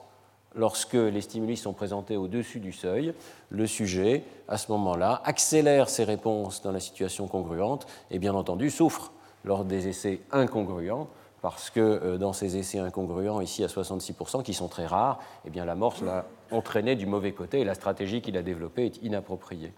lorsque 0.56 0.94
les 0.94 1.20
stimuli 1.20 1.56
sont 1.56 1.72
présentés 1.72 2.16
au-dessus 2.16 2.58
du 2.58 2.72
seuil. 2.72 3.14
Le 3.50 3.68
sujet, 3.68 4.24
à 4.48 4.58
ce 4.58 4.72
moment-là, 4.72 5.22
accélère 5.24 5.88
ses 5.88 6.02
réponses 6.02 6.62
dans 6.62 6.72
la 6.72 6.80
situation 6.80 7.28
congruente 7.28 7.86
et 8.10 8.18
bien 8.18 8.34
entendu 8.34 8.70
souffre 8.70 9.12
lors 9.44 9.64
des 9.64 9.86
essais 9.86 10.20
incongruents 10.32 11.06
parce 11.44 11.68
que 11.68 11.78
euh, 11.78 12.16
dans 12.16 12.32
ces 12.32 12.56
essais 12.56 12.78
incongruents, 12.78 13.42
ici 13.42 13.62
à 13.62 13.66
66%, 13.66 14.42
qui 14.42 14.54
sont 14.54 14.66
très 14.66 14.86
rares, 14.86 15.20
eh 15.44 15.50
bien 15.50 15.66
l'amorce 15.66 16.00
l'a 16.00 16.24
entraîné 16.50 16.96
du 16.96 17.04
mauvais 17.04 17.32
côté 17.32 17.60
et 17.60 17.64
la 17.66 17.74
stratégie 17.74 18.22
qu'il 18.22 18.38
a 18.38 18.42
développée 18.42 18.86
est 18.86 19.02
inappropriée. 19.02 19.70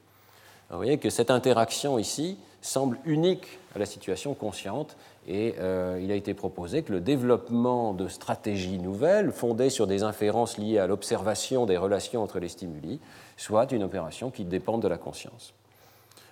vous 0.70 0.76
voyez 0.76 0.98
que 0.98 1.10
cette 1.10 1.28
interaction 1.28 1.98
ici 1.98 2.38
semble 2.62 2.98
unique 3.04 3.58
à 3.74 3.80
la 3.80 3.86
situation 3.86 4.32
consciente 4.34 4.96
et 5.26 5.56
euh, 5.58 5.98
il 6.00 6.12
a 6.12 6.14
été 6.14 6.34
proposé 6.34 6.84
que 6.84 6.92
le 6.92 7.00
développement 7.00 7.94
de 7.94 8.06
stratégies 8.06 8.78
nouvelles 8.78 9.32
fondées 9.32 9.68
sur 9.68 9.88
des 9.88 10.04
inférences 10.04 10.58
liées 10.58 10.78
à 10.78 10.86
l'observation 10.86 11.66
des 11.66 11.76
relations 11.76 12.22
entre 12.22 12.38
les 12.38 12.48
stimuli 12.48 13.00
soit 13.36 13.72
une 13.72 13.82
opération 13.82 14.30
qui 14.30 14.44
dépend 14.44 14.78
de 14.78 14.86
la 14.86 14.98
conscience. 14.98 15.52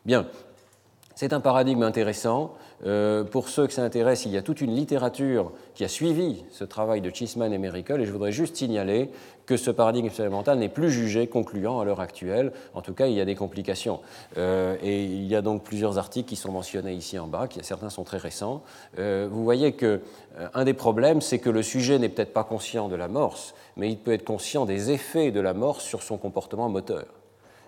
Bien, 0.07 0.27
c'est 1.15 1.33
un 1.33 1.41
paradigme 1.41 1.83
intéressant. 1.83 2.55
Euh, 2.87 3.25
pour 3.25 3.49
ceux 3.49 3.67
que 3.67 3.73
ça 3.73 3.83
intéresse, 3.83 4.27
il 4.27 4.33
y 4.33 4.37
a 4.37 4.43
toute 4.43 4.61
une 4.61 4.75
littérature 4.75 5.53
qui 5.75 5.85
a 5.85 5.89
suivi 5.89 6.45
ce 6.51 6.65
travail 6.65 7.01
de 7.01 7.11
Chisman 7.11 7.53
et 7.53 7.59
Mericle, 7.59 8.01
et 8.01 8.07
je 8.07 8.13
voudrais 8.13 8.33
juste 8.33 8.57
signaler 8.57 9.11
que 9.47 9.57
ce 9.57 9.71
paradigme 9.71 10.07
expérimental 10.07 10.59
n'est 10.59 10.69
plus 10.69 10.91
jugé 10.91 11.27
concluant 11.27 11.79
à 11.81 11.85
l'heure 11.85 12.01
actuelle. 12.01 12.53
En 12.75 12.83
tout 12.83 12.95
cas, 12.95 13.07
il 13.07 13.15
y 13.15 13.21
a 13.21 13.25
des 13.25 13.35
complications. 13.35 14.01
Euh, 14.39 14.77
et 14.83 15.05
il 15.05 15.25
y 15.27 15.37
a 15.37 15.43
donc 15.43 15.63
plusieurs 15.63 15.99
articles 15.99 16.29
qui 16.29 16.37
sont 16.37 16.51
mentionnés 16.51 16.95
ici 16.95 17.19
en 17.19 17.27
bas, 17.27 17.47
qui, 17.47 17.63
certains 17.63 17.91
sont 17.91 18.05
très 18.05 18.19
récents. 18.19 18.63
Euh, 18.99 19.29
vous 19.31 19.45
voyez 19.45 19.73
que 19.73 20.01
un 20.53 20.65
des 20.65 20.75
problèmes, 20.75 21.21
c'est 21.21 21.39
que 21.39 21.51
le 21.51 21.63
sujet 21.63 21.99
n'est 22.01 22.09
peut-être 22.09 22.33
pas 22.33 22.43
conscient 22.43 22.89
de 22.89 22.97
l'amorce, 22.97 23.55
mais 23.77 23.89
il 23.89 23.99
peut 23.99 24.13
être 24.13 24.25
conscient 24.25 24.67
des 24.67 24.91
effets 24.91 25.31
de 25.31 25.41
l'amorce 25.41 25.85
sur 25.85 26.03
son 26.03 26.17
comportement 26.19 26.69
moteur. 26.69 27.07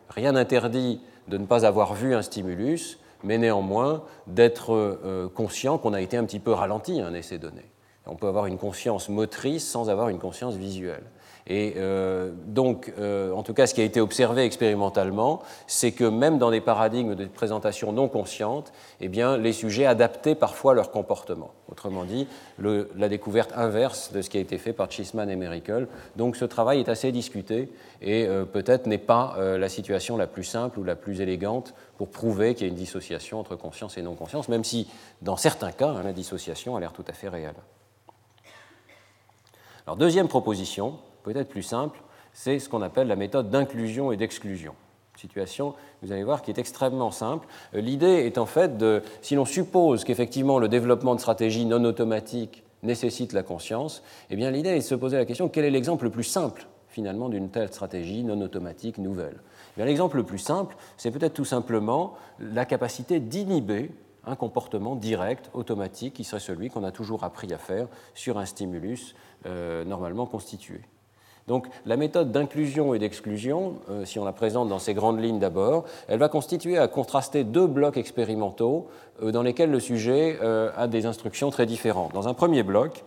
Rien 0.09 0.33
n'interdit 0.33 1.01
de 1.29 1.39
ne 1.39 1.47
pas 1.47 1.65
avoir 1.65 1.95
vu 1.95 2.15
un 2.15 2.23
stimulus, 2.23 2.99
mais 3.25 3.39
néanmoins 3.39 4.03
d'être 4.27 4.75
euh, 4.75 5.29
conscient 5.35 5.79
qu'on 5.79 5.93
a 5.93 6.01
été 6.01 6.17
un 6.17 6.25
petit 6.25 6.41
peu 6.41 6.53
ralenti 6.53 7.01
à 7.01 7.07
un 7.07 7.15
essai 7.15 7.39
donné. 7.39 7.63
On 8.07 8.15
peut 8.15 8.29
avoir 8.29 8.47
une 8.47 8.59
conscience 8.59 9.09
motrice 9.09 9.67
sans 9.67 9.91
avoir 9.91 10.09
une 10.09 10.19
conscience 10.19 10.55
visuelle. 10.55 11.03
Et 11.49 11.75
euh, 11.77 12.33
donc, 12.47 12.93
euh, 12.99 13.33
en 13.33 13.45
tout 13.45 13.55
cas, 13.55 13.69
ce 13.69 13.75
qui 13.75 13.81
a 13.81 13.85
été 13.85 14.01
observé 14.01 14.43
expérimentalement, 14.43 15.43
c'est 15.69 15.93
que 15.93 16.05
même 16.05 16.39
dans 16.39 16.51
des 16.51 16.61
paradigmes 16.61 17.15
de 17.15 17.25
présentation 17.27 17.93
non 17.93 18.09
consciente, 18.09 18.73
eh 19.01 19.09
bien, 19.09 19.37
les 19.37 19.53
sujets 19.53 19.87
adaptaient 19.87 20.35
parfois 20.35 20.75
leur 20.75 20.91
comportement. 20.91 21.53
Autrement 21.71 22.05
dit, 22.05 22.27
la 22.59 23.09
découverte 23.09 23.53
inverse 23.55 24.13
de 24.13 24.23
ce 24.23 24.31
qui 24.31 24.39
a 24.39 24.41
été 24.41 24.59
fait 24.59 24.73
par 24.73 24.91
Chisman 24.91 25.31
et 25.31 25.37
Mericle. 25.37 25.87
Donc, 26.17 26.35
ce 26.35 26.45
travail 26.45 26.81
est 26.81 26.89
assez 26.89 27.13
discuté 27.13 27.71
et 28.03 28.27
euh, 28.27 28.45
peut-être 28.45 28.87
n'est 28.87 28.99
pas 28.99 29.37
la 29.39 29.69
situation 29.69 30.17
la 30.17 30.27
plus 30.27 30.45
simple 30.45 30.81
ou 30.81 30.85
la 30.85 30.97
plus 30.97 31.21
élégante 31.21 31.75
pour 31.97 32.09
prouver 32.09 32.55
qu'il 32.55 32.67
y 32.67 32.69
a 32.69 32.73
une 32.73 32.79
dissociation 32.79 33.39
entre 33.39 33.55
conscience 33.55 33.97
et 33.99 34.03
non-conscience, 34.03 34.49
même 34.49 34.65
si, 34.65 34.89
dans 35.23 35.37
certains 35.37 35.73
cas, 35.73 35.91
hein, 35.91 36.03
la 36.03 36.13
dissociation 36.13 36.75
a 36.77 36.81
l'air 36.81 36.93
tout 36.93 37.05
à 37.07 37.13
fait 37.13 37.29
réelle. 37.29 37.55
Alors, 39.87 39.97
deuxième 39.97 40.27
proposition, 40.27 40.99
peut-être 41.27 41.49
plus 41.49 41.63
simple, 41.63 42.01
c'est 42.33 42.59
ce 42.59 42.69
qu'on 42.69 42.83
appelle 42.83 43.09
la 43.09 43.17
méthode 43.17 43.51
d'inclusion 43.51 44.13
et 44.13 44.17
d'exclusion. 44.17 44.75
Situation, 45.17 45.75
vous 46.03 46.13
allez 46.13 46.23
voir, 46.23 46.43
qui 46.43 46.51
est 46.51 46.59
extrêmement 46.59 47.11
simple. 47.11 47.49
Euh, 47.75 47.81
l'idée 47.81 48.27
est 48.27 48.39
en 48.39 48.47
fait 48.47 48.77
de, 48.77 49.03
si 49.23 49.35
l'on 49.35 49.45
suppose 49.45 50.05
qu'effectivement 50.05 50.59
le 50.59 50.69
développement 50.69 51.15
de 51.15 51.21
stratégies 51.21 51.65
non 51.65 51.83
automatiques 51.85 52.63
nécessite 52.83 53.33
la 53.33 53.43
conscience, 53.43 54.03
eh 54.31 54.37
bien 54.37 54.51
l'idée 54.51 54.71
est 54.71 54.79
de 54.79 54.81
se 54.81 54.95
poser 54.95 55.17
la 55.17 55.25
question 55.25 55.49
quel 55.49 55.65
est 55.65 55.71
l'exemple 55.71 56.05
le 56.05 56.11
plus 56.11 56.25
simple 56.25 56.67
finalement 56.89 57.29
d'une 57.29 57.51
telle 57.51 57.69
stratégie 57.69 58.23
non 58.23 58.41
automatique 58.41 58.99
nouvelle? 58.99 59.41
Eh 59.79 59.85
L'exemple 59.85 60.19
le 60.19 60.23
plus 60.23 60.39
simple, 60.39 60.77
c'est 60.97 61.11
peut-être 61.11 61.35
tout 61.35 61.45
simplement 61.45 62.15
la 62.39 62.65
capacité 62.65 63.21
d'inhiber 63.21 63.91
un 64.27 64.37
comportement 64.37 64.97
direct, 64.97 65.51
automatique, 65.55 66.15
qui 66.15 66.25
serait 66.25 66.41
celui 66.41 66.69
qu'on 66.69 66.85
a 66.85 66.91
toujours 66.91 67.25
appris 67.25 67.53
à 67.53 67.59
faire 67.59 67.87
sur 68.15 68.39
un 68.39 68.45
stimulus 68.45 69.15
euh, 69.47 69.85
normalement 69.85 70.27
constitué. 70.27 70.81
Donc 71.47 71.69
la 71.85 71.97
méthode 71.97 72.33
d'inclusion 72.33 72.93
et 72.95 72.99
d'exclusion, 72.99 73.77
euh, 73.89 74.05
si 74.05 74.19
on 74.19 74.25
la 74.25 74.33
présente 74.33 74.69
dans 74.69 74.81
ces 74.81 74.95
grandes 74.95 75.23
lignes 75.23 75.39
d'abord, 75.39 75.85
elle 76.09 76.19
va 76.19 76.29
constituer 76.29 76.77
à 76.77 76.89
contraster 76.89 77.45
deux 77.45 77.69
blocs 77.69 77.97
expérimentaux 77.97 78.89
euh, 79.23 79.31
dans 79.31 79.43
lesquels 79.43 79.71
le 79.71 79.79
sujet 79.79 80.39
euh, 80.43 80.71
a 80.77 80.89
des 80.89 81.07
instructions 81.07 81.51
très 81.51 81.67
différentes. 81.67 82.13
Dans 82.15 82.27
un 82.27 82.35
premier 82.35 82.65
bloc, 82.65 83.05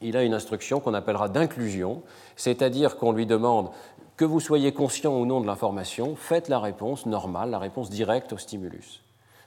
il 0.00 0.16
a 0.16 0.22
une 0.22 0.32
instruction 0.32 0.80
qu'on 0.80 0.94
appellera 0.94 1.28
d'inclusion, 1.28 2.02
c'est-à-dire 2.34 2.96
qu'on 2.96 3.12
lui 3.12 3.26
demande 3.26 3.70
que 4.16 4.24
vous 4.24 4.40
soyez 4.40 4.72
conscient 4.72 5.14
ou 5.14 5.26
non 5.26 5.42
de 5.42 5.46
l'information, 5.46 6.16
faites 6.16 6.48
la 6.48 6.60
réponse 6.60 7.04
normale, 7.04 7.50
la 7.50 7.58
réponse 7.58 7.90
directe 7.90 8.32
au 8.32 8.38
stimulus. 8.38 9.02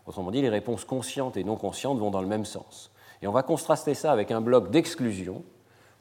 Autrement 0.05 0.29
dit, 0.29 0.41
les 0.41 0.49
réponses 0.49 0.85
conscientes 0.85 1.37
et 1.37 1.43
non 1.43 1.55
conscientes 1.55 1.97
vont 1.97 2.11
dans 2.11 2.21
le 2.21 2.27
même 2.27 2.45
sens. 2.45 2.91
Et 3.23 3.27
on 3.27 3.31
va 3.31 3.41
contraster 3.41 3.93
ça 3.95 4.11
avec 4.11 4.31
un 4.31 4.41
bloc 4.41 4.69
d'exclusion, 4.69 5.43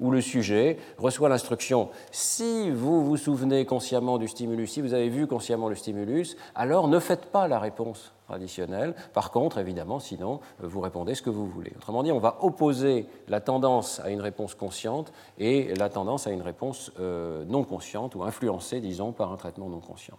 où 0.03 0.11
le 0.11 0.21
sujet 0.21 0.77
reçoit 0.99 1.29
l'instruction 1.29 1.89
si 2.11 2.71
vous 2.71 3.05
vous 3.05 3.17
souvenez 3.17 3.65
consciemment 3.65 4.19
du 4.19 4.29
stimulus, 4.29 4.73
si 4.73 4.83
vous 4.83 4.93
avez 4.93 5.09
vu 5.09 5.27
consciemment 5.27 5.69
le 5.69 5.75
stimulus, 5.77 6.37
alors 6.55 6.89
ne 6.89 6.99
faites 6.99 7.27
pas 7.27 7.49
la 7.49 7.59
réponse 7.59 8.13
traditionnelle. 8.27 8.95
Par 9.15 9.31
contre, 9.31 9.59
évidemment, 9.59 10.01
sinon, 10.01 10.41
vous 10.61 10.81
répondez 10.81 11.15
ce 11.15 11.23
que 11.23 11.31
vous 11.31 11.47
voulez. 11.47 11.73
Autrement 11.77 12.03
dit, 12.03 12.13
on 12.13 12.19
va 12.19 12.39
opposer 12.41 13.07
la 13.29 13.41
tendance 13.41 14.01
à 14.01 14.11
une 14.11 14.21
réponse 14.21 14.55
consciente 14.55 15.13
et 15.39 15.75
la 15.75 15.89
tendance 15.89 16.27
à 16.27 16.31
une 16.31 16.43
réponse 16.43 16.93
euh, 16.99 17.45
non 17.47 17.63
consciente 17.63 18.15
ou 18.15 18.23
influencée, 18.23 18.81
disons, 18.81 19.13
par 19.13 19.33
un 19.33 19.37
traitement 19.37 19.69
non 19.69 19.81
conscient. 19.81 20.19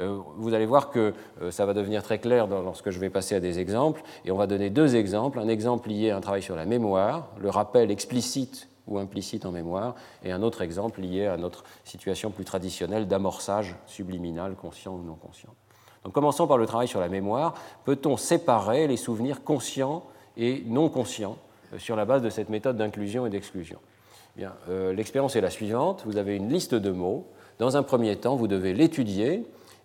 Euh, 0.00 0.18
vous 0.36 0.54
allez 0.54 0.66
voir 0.66 0.90
que 0.90 1.12
euh, 1.42 1.50
ça 1.50 1.66
va 1.66 1.74
devenir 1.74 2.02
très 2.02 2.18
clair 2.18 2.46
lorsque 2.46 2.90
je 2.90 2.98
vais 2.98 3.10
passer 3.10 3.34
à 3.34 3.40
des 3.40 3.58
exemples, 3.58 4.02
et 4.24 4.30
on 4.30 4.36
va 4.36 4.46
donner 4.46 4.70
deux 4.70 4.96
exemples. 4.96 5.38
Un 5.38 5.48
exemple 5.48 5.88
lié 5.90 6.10
à 6.10 6.16
un 6.16 6.20
travail 6.20 6.42
sur 6.42 6.56
la 6.56 6.64
mémoire, 6.64 7.28
le 7.38 7.50
rappel 7.50 7.90
explicite 7.90 8.68
ou 8.86 8.98
implicite 8.98 9.46
en 9.46 9.52
mémoire, 9.52 9.94
et 10.24 10.32
un 10.32 10.42
autre 10.42 10.62
exemple 10.62 11.00
lié 11.00 11.26
à 11.26 11.36
notre 11.36 11.64
situation 11.84 12.30
plus 12.30 12.44
traditionnelle 12.44 13.06
d'amorçage 13.06 13.76
subliminal, 13.86 14.54
conscient 14.54 14.94
ou 14.94 15.02
non 15.02 15.14
conscient. 15.14 15.50
Donc 16.04 16.12
commençons 16.12 16.46
par 16.46 16.58
le 16.58 16.66
travail 16.66 16.88
sur 16.88 17.00
la 17.00 17.08
mémoire. 17.08 17.54
Peut-on 17.84 18.16
séparer 18.16 18.86
les 18.86 18.96
souvenirs 18.96 19.44
conscients 19.44 20.04
et 20.36 20.64
non 20.66 20.88
conscients 20.88 21.38
euh, 21.72 21.78
sur 21.78 21.96
la 21.96 22.04
base 22.04 22.22
de 22.22 22.30
cette 22.30 22.48
méthode 22.48 22.76
d'inclusion 22.76 23.26
et 23.26 23.30
d'exclusion? 23.30 23.78
Bien, 24.36 24.54
euh, 24.68 24.92
L'expérience 24.92 25.36
est 25.36 25.40
la 25.40 25.50
suivante. 25.50 26.02
Vous 26.06 26.16
avez 26.16 26.36
une 26.36 26.48
liste 26.48 26.74
de 26.74 26.90
mots. 26.90 27.26
Dans 27.58 27.76
un 27.76 27.82
premier 27.82 28.16
temps, 28.16 28.34
vous 28.34 28.48
devez 28.48 28.72
l'étudier 28.74 29.44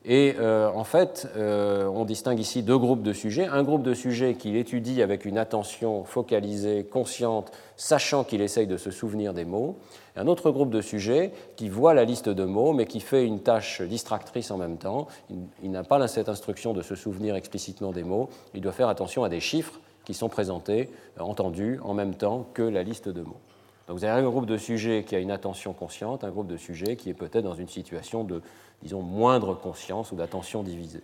et 0.09 0.35
euh, 0.39 0.71
en 0.73 0.85
fait, 0.85 1.27
euh, 1.35 1.85
on 1.87 2.05
distingue 2.05 2.39
ici 2.39 2.63
deux 2.63 2.77
groupes 2.77 3.03
de 3.03 3.11
sujets. 3.11 3.45
Un 3.45 3.63
groupe 3.63 3.83
de 3.83 3.93
sujets 3.93 4.35
qui 4.35 4.51
l'étudie 4.51 5.01
avec 5.01 5.25
une 5.25 5.37
attention 5.37 6.05
focalisée, 6.05 6.85
consciente, 6.85 7.51
sachant 7.75 8.23
qu'il 8.23 8.41
essaye 8.41 8.67
de 8.67 8.77
se 8.77 8.89
souvenir 8.89 9.33
des 9.33 9.43
mots. 9.43 9.75
Un 10.15 10.27
autre 10.27 10.49
groupe 10.51 10.69
de 10.69 10.79
sujets 10.79 11.33
qui 11.57 11.67
voit 11.67 11.93
la 11.93 12.05
liste 12.05 12.29
de 12.29 12.45
mots, 12.45 12.71
mais 12.71 12.85
qui 12.85 13.01
fait 13.01 13.25
une 13.25 13.41
tâche 13.41 13.81
distractrice 13.81 14.49
en 14.49 14.57
même 14.57 14.77
temps. 14.77 15.07
Il, 15.61 15.71
n'a 15.71 15.83
pas 15.83 16.07
cette 16.07 16.29
instruction 16.29 16.71
de 16.71 16.81
se 16.81 16.95
souvenir 16.95 17.35
explicitement 17.35 17.91
des 17.91 18.03
mots. 18.03 18.29
Il 18.53 18.61
doit 18.61 18.71
faire 18.71 18.87
attention 18.87 19.25
à 19.25 19.29
des 19.29 19.41
chiffres 19.41 19.77
qui 20.05 20.13
sont 20.13 20.29
présentés, 20.29 20.89
euh, 21.19 21.23
entendus, 21.23 21.81
en 21.83 21.93
même 21.93 22.15
temps 22.15 22.47
que 22.53 22.63
la 22.63 22.81
liste 22.81 23.09
de 23.09 23.23
mots. 23.23 23.41
Donc 23.87 23.97
vous 23.97 24.05
avez 24.05 24.21
un 24.21 24.29
groupe 24.29 24.45
de 24.45 24.57
sujets 24.57 25.03
qui 25.03 25.15
a 25.15 25.19
une 25.19 25.31
attention 25.31 25.71
consciente, 25.73 26.23
un 26.23 26.29
groupe 26.29 26.47
de 26.47 26.57
sujets 26.57 26.97
qui 26.97 27.09
est 27.09 27.13
peut-être 27.13 27.43
dans 27.43 27.55
une 27.55 27.69
situation 27.69 28.25
de 28.25 28.41
disons, 28.81 29.01
moindre 29.01 29.53
conscience 29.53 30.11
ou 30.11 30.15
d'attention 30.15 30.63
divisée. 30.63 31.03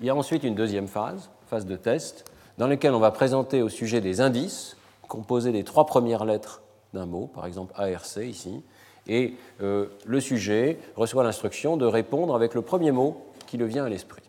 Il 0.00 0.06
y 0.06 0.10
a 0.10 0.14
ensuite 0.14 0.44
une 0.44 0.54
deuxième 0.54 0.88
phase, 0.88 1.30
phase 1.46 1.66
de 1.66 1.76
test, 1.76 2.30
dans 2.58 2.66
laquelle 2.66 2.94
on 2.94 3.00
va 3.00 3.10
présenter 3.10 3.62
au 3.62 3.68
sujet 3.68 4.00
des 4.00 4.20
indices 4.20 4.76
composés 5.08 5.52
des 5.52 5.64
trois 5.64 5.86
premières 5.86 6.24
lettres 6.24 6.62
d'un 6.92 7.06
mot, 7.06 7.26
par 7.26 7.46
exemple 7.46 7.72
ARC 7.76 8.16
ici, 8.16 8.62
et 9.06 9.34
euh, 9.60 9.86
le 10.06 10.20
sujet 10.20 10.78
reçoit 10.96 11.24
l'instruction 11.24 11.76
de 11.76 11.84
répondre 11.84 12.34
avec 12.34 12.54
le 12.54 12.62
premier 12.62 12.90
mot 12.90 13.22
qui 13.46 13.56
le 13.56 13.66
vient 13.66 13.84
à 13.84 13.88
l'esprit. 13.88 14.22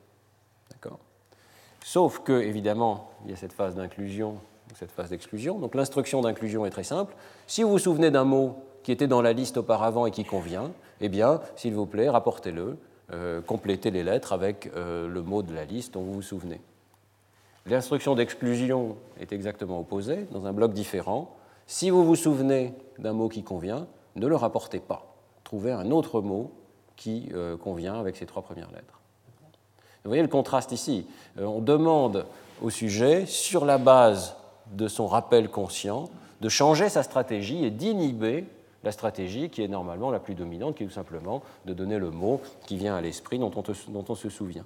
Sauf 1.85 2.23
que, 2.23 2.41
évidemment, 2.41 3.11
il 3.23 3.29
y 3.29 3.33
a 3.35 3.37
cette 3.37 3.53
phase 3.53 3.75
d'inclusion, 3.75 4.37
cette 4.73 4.89
phase 4.89 5.11
d'exclusion. 5.11 5.59
Donc 5.59 5.75
l'instruction 5.75 6.19
d'inclusion 6.21 6.65
est 6.65 6.71
très 6.71 6.83
simple. 6.83 7.13
Si 7.45 7.61
vous 7.61 7.69
vous 7.69 7.77
souvenez 7.77 8.09
d'un 8.09 8.23
mot 8.23 8.55
qui 8.81 8.91
était 8.91 9.05
dans 9.05 9.21
la 9.21 9.33
liste 9.33 9.57
auparavant 9.57 10.07
et 10.07 10.11
qui 10.11 10.25
convient, 10.25 10.71
eh 11.01 11.09
bien, 11.09 11.41
s'il 11.55 11.73
vous 11.73 11.85
plaît, 11.85 12.09
rapportez-le, 12.09 12.77
euh, 13.11 13.41
complétez 13.41 13.91
les 13.91 14.03
lettres 14.03 14.33
avec 14.33 14.71
euh, 14.75 15.07
le 15.07 15.21
mot 15.21 15.43
de 15.43 15.53
la 15.53 15.65
liste 15.65 15.93
dont 15.93 16.01
vous 16.01 16.13
vous 16.13 16.21
souvenez. 16.21 16.61
L'instruction 17.67 18.15
d'exclusion 18.15 18.95
est 19.19 19.31
exactement 19.31 19.79
opposée, 19.79 20.27
dans 20.31 20.45
un 20.45 20.53
bloc 20.53 20.73
différent. 20.73 21.35
Si 21.67 21.89
vous 21.89 22.03
vous 22.03 22.15
souvenez 22.15 22.73
d'un 22.99 23.13
mot 23.13 23.27
qui 23.27 23.43
convient, 23.43 23.87
ne 24.15 24.27
le 24.27 24.35
rapportez 24.35 24.79
pas. 24.79 25.15
Trouvez 25.43 25.71
un 25.71 25.91
autre 25.91 26.21
mot 26.21 26.51
qui 26.95 27.29
euh, 27.33 27.57
convient 27.57 27.99
avec 27.99 28.15
ces 28.15 28.25
trois 28.25 28.43
premières 28.43 28.71
lettres. 28.71 29.01
Vous 30.03 30.09
voyez 30.09 30.21
le 30.21 30.29
contraste 30.29 30.71
ici. 30.71 31.07
On 31.39 31.61
demande 31.61 32.25
au 32.61 32.69
sujet, 32.69 33.25
sur 33.25 33.65
la 33.65 33.79
base 33.79 34.35
de 34.71 34.87
son 34.87 35.07
rappel 35.07 35.49
conscient, 35.49 36.09
de 36.41 36.49
changer 36.49 36.89
sa 36.89 37.03
stratégie 37.03 37.65
et 37.65 37.71
d'inhiber 37.71 38.45
la 38.85 38.91
stratégie 38.91 39.49
qui 39.49 39.63
est 39.63 39.67
normalement 39.67 40.11
la 40.11 40.19
plus 40.19 40.35
dominante, 40.35 40.75
qui 40.75 40.83
est 40.83 40.87
tout 40.87 40.93
simplement 40.93 41.41
de 41.65 41.73
donner 41.73 41.97
le 41.97 42.11
mot 42.11 42.41
qui 42.65 42.77
vient 42.77 42.95
à 42.95 43.01
l'esprit 43.01 43.39
dont, 43.39 43.51
on 43.55 44.15
se 44.15 44.29
souvient. 44.29 44.65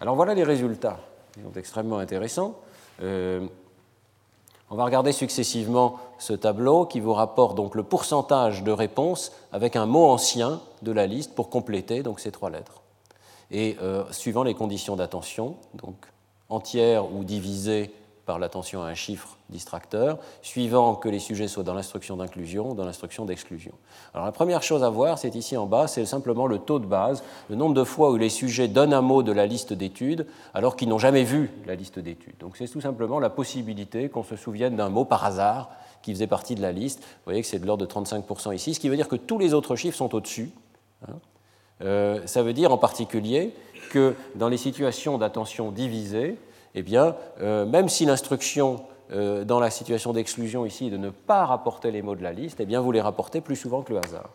Alors 0.00 0.16
voilà 0.16 0.34
les 0.34 0.44
résultats. 0.44 1.00
Ils 1.36 1.42
sont 1.42 1.58
extrêmement 1.58 1.98
intéressants. 1.98 2.56
Euh, 3.02 3.46
on 4.70 4.76
va 4.76 4.84
regarder 4.84 5.12
successivement 5.12 5.98
ce 6.18 6.32
tableau 6.32 6.86
qui 6.86 7.00
vous 7.00 7.12
rapporte 7.12 7.56
donc 7.56 7.74
le 7.74 7.82
pourcentage 7.82 8.62
de 8.62 8.72
réponses 8.72 9.32
avec 9.52 9.76
un 9.76 9.84
mot 9.84 10.06
ancien 10.06 10.60
de 10.80 10.92
la 10.92 11.06
liste 11.06 11.34
pour 11.34 11.50
compléter 11.50 12.02
donc 12.02 12.20
ces 12.20 12.32
trois 12.32 12.48
lettres 12.48 12.82
et 13.52 13.76
euh, 13.82 14.04
suivant 14.10 14.42
les 14.42 14.54
conditions 14.54 14.96
d'attention, 14.96 15.56
donc 15.74 15.94
entière 16.48 17.12
ou 17.12 17.22
divisée 17.22 17.92
par 18.32 18.38
l'attention 18.38 18.82
à 18.82 18.86
un 18.86 18.94
chiffre 18.94 19.36
distracteur, 19.50 20.16
suivant 20.40 20.94
que 20.94 21.10
les 21.10 21.18
sujets 21.18 21.48
soient 21.48 21.64
dans 21.64 21.74
l'instruction 21.74 22.16
d'inclusion 22.16 22.70
ou 22.70 22.74
dans 22.74 22.86
l'instruction 22.86 23.26
d'exclusion. 23.26 23.72
Alors 24.14 24.24
la 24.24 24.32
première 24.32 24.62
chose 24.62 24.82
à 24.82 24.88
voir, 24.88 25.18
c'est 25.18 25.34
ici 25.34 25.54
en 25.54 25.66
bas, 25.66 25.86
c'est 25.86 26.06
simplement 26.06 26.46
le 26.46 26.58
taux 26.58 26.78
de 26.78 26.86
base, 26.86 27.22
le 27.50 27.56
nombre 27.56 27.74
de 27.74 27.84
fois 27.84 28.10
où 28.10 28.16
les 28.16 28.30
sujets 28.30 28.68
donnent 28.68 28.94
un 28.94 29.02
mot 29.02 29.22
de 29.22 29.32
la 29.32 29.44
liste 29.44 29.74
d'études 29.74 30.26
alors 30.54 30.76
qu'ils 30.76 30.88
n'ont 30.88 30.98
jamais 30.98 31.24
vu 31.24 31.50
la 31.66 31.74
liste 31.74 31.98
d'études. 31.98 32.38
Donc 32.40 32.56
c'est 32.56 32.68
tout 32.68 32.80
simplement 32.80 33.20
la 33.20 33.28
possibilité 33.28 34.08
qu'on 34.08 34.24
se 34.24 34.36
souvienne 34.36 34.76
d'un 34.76 34.88
mot 34.88 35.04
par 35.04 35.26
hasard 35.26 35.68
qui 36.00 36.14
faisait 36.14 36.26
partie 36.26 36.54
de 36.54 36.62
la 36.62 36.72
liste. 36.72 37.00
Vous 37.00 37.24
voyez 37.26 37.42
que 37.42 37.46
c'est 37.46 37.58
de 37.58 37.66
l'ordre 37.66 37.84
de 37.86 37.92
35% 37.92 38.54
ici, 38.54 38.72
ce 38.72 38.80
qui 38.80 38.88
veut 38.88 38.96
dire 38.96 39.08
que 39.08 39.16
tous 39.16 39.38
les 39.38 39.52
autres 39.52 39.76
chiffres 39.76 39.98
sont 39.98 40.14
au-dessus. 40.14 40.52
Hein. 41.06 41.16
Euh, 41.82 42.22
ça 42.24 42.42
veut 42.42 42.54
dire 42.54 42.72
en 42.72 42.78
particulier 42.78 43.52
que 43.90 44.14
dans 44.36 44.48
les 44.48 44.56
situations 44.56 45.18
d'attention 45.18 45.70
divisée, 45.70 46.38
eh 46.74 46.82
bien, 46.82 47.16
euh, 47.40 47.64
même 47.66 47.88
si 47.88 48.04
l'instruction 48.04 48.82
euh, 49.12 49.44
dans 49.44 49.60
la 49.60 49.70
situation 49.70 50.12
d'exclusion 50.12 50.64
ici 50.64 50.86
est 50.86 50.90
de 50.90 50.96
ne 50.96 51.10
pas 51.10 51.44
rapporter 51.44 51.90
les 51.90 52.02
mots 52.02 52.16
de 52.16 52.22
la 52.22 52.32
liste, 52.32 52.60
eh 52.60 52.66
bien, 52.66 52.80
vous 52.80 52.92
les 52.92 53.00
rapportez 53.00 53.40
plus 53.40 53.56
souvent 53.56 53.82
que 53.82 53.92
le 53.92 53.98
hasard. 53.98 54.30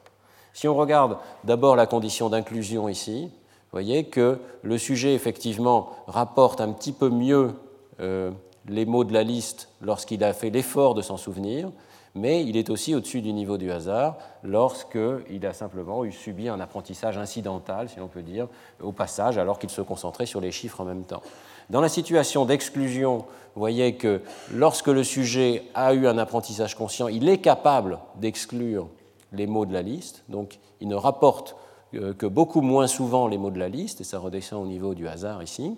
Si 0.54 0.67
on 0.67 0.76
regarde 0.76 1.17
d'abord 1.43 1.76
la 1.76 1.86
condition 1.86 2.30
d'inclusion 2.30 2.89
ici, 2.89 3.26
vous 3.26 3.71
voyez 3.71 4.06
que 4.06 4.39
le 4.63 4.78
sujet, 4.78 5.13
effectivement, 5.13 5.91
rapporte 6.08 6.62
un 6.62 6.71
petit 6.71 6.93
peu 6.93 7.10
mieux 7.10 7.54
les 8.67 8.86
mots 8.86 9.04
de 9.04 9.13
la 9.13 9.23
liste 9.23 9.69
lorsqu'il 9.82 10.23
a 10.23 10.34
fait 10.34 10.50
l'effort 10.50 10.93
de 10.93 11.02
s'en 11.02 11.17
souvenir, 11.17 11.69
mais 12.17 12.43
il 12.43 12.58
est 12.58 12.69
aussi 12.69 12.95
au-dessus 12.95 13.21
du 13.21 13.32
niveau 13.32 13.58
du 13.58 13.71
hasard 13.71 14.17
lorsqu'il 14.43 15.45
a 15.45 15.54
simplement 15.54 16.04
eu 16.04 16.12
subi 16.12 16.50
un 16.50 16.60
apprentissage 16.60 17.17
incidental, 17.17 17.89
si 17.89 18.00
l'on 18.00 18.08
peut 18.08 18.23
dire, 18.23 18.47
au 18.82 18.91
passage, 18.91 19.38
alors 19.38 19.60
qu'il 19.60 19.69
se 19.69 19.82
concentrait 19.82 20.26
sur 20.26 20.41
les 20.41 20.52
chiffres 20.52 20.82
en 20.82 20.86
même 20.86 21.04
temps. 21.04 21.21
Dans 21.69 21.82
la 21.82 21.89
situation 21.89 22.45
d'exclusion, 22.45 23.25
vous 23.56 23.60
voyez 23.60 23.95
que 23.95 24.21
lorsque 24.53 24.88
le 24.88 25.03
sujet 25.03 25.63
a 25.73 25.93
eu 25.93 26.08
un 26.08 26.17
apprentissage 26.17 26.75
conscient, 26.75 27.08
il 27.08 27.27
est 27.27 27.39
capable 27.39 27.99
d'exclure 28.15 28.88
les 29.34 29.47
mots 29.47 29.65
de 29.65 29.73
la 29.73 29.82
liste, 29.82 30.23
donc 30.30 30.60
il 30.80 30.88
ne 30.88 30.95
rapporte 30.95 31.56
euh, 31.93 32.13
que 32.13 32.25
beaucoup 32.25 32.62
moins 32.62 32.88
souvent 32.88 33.27
les 33.27 33.38
mots 33.38 33.51
de 33.51 33.60
la 33.60 33.67
liste, 33.67 33.99
et 33.99 34.03
ça 34.03 34.19
redescend 34.19 34.63
au 34.63 34.67
niveau 34.67 34.93
du 34.93 35.08
hasard 35.08 35.43
ici. 35.43 35.75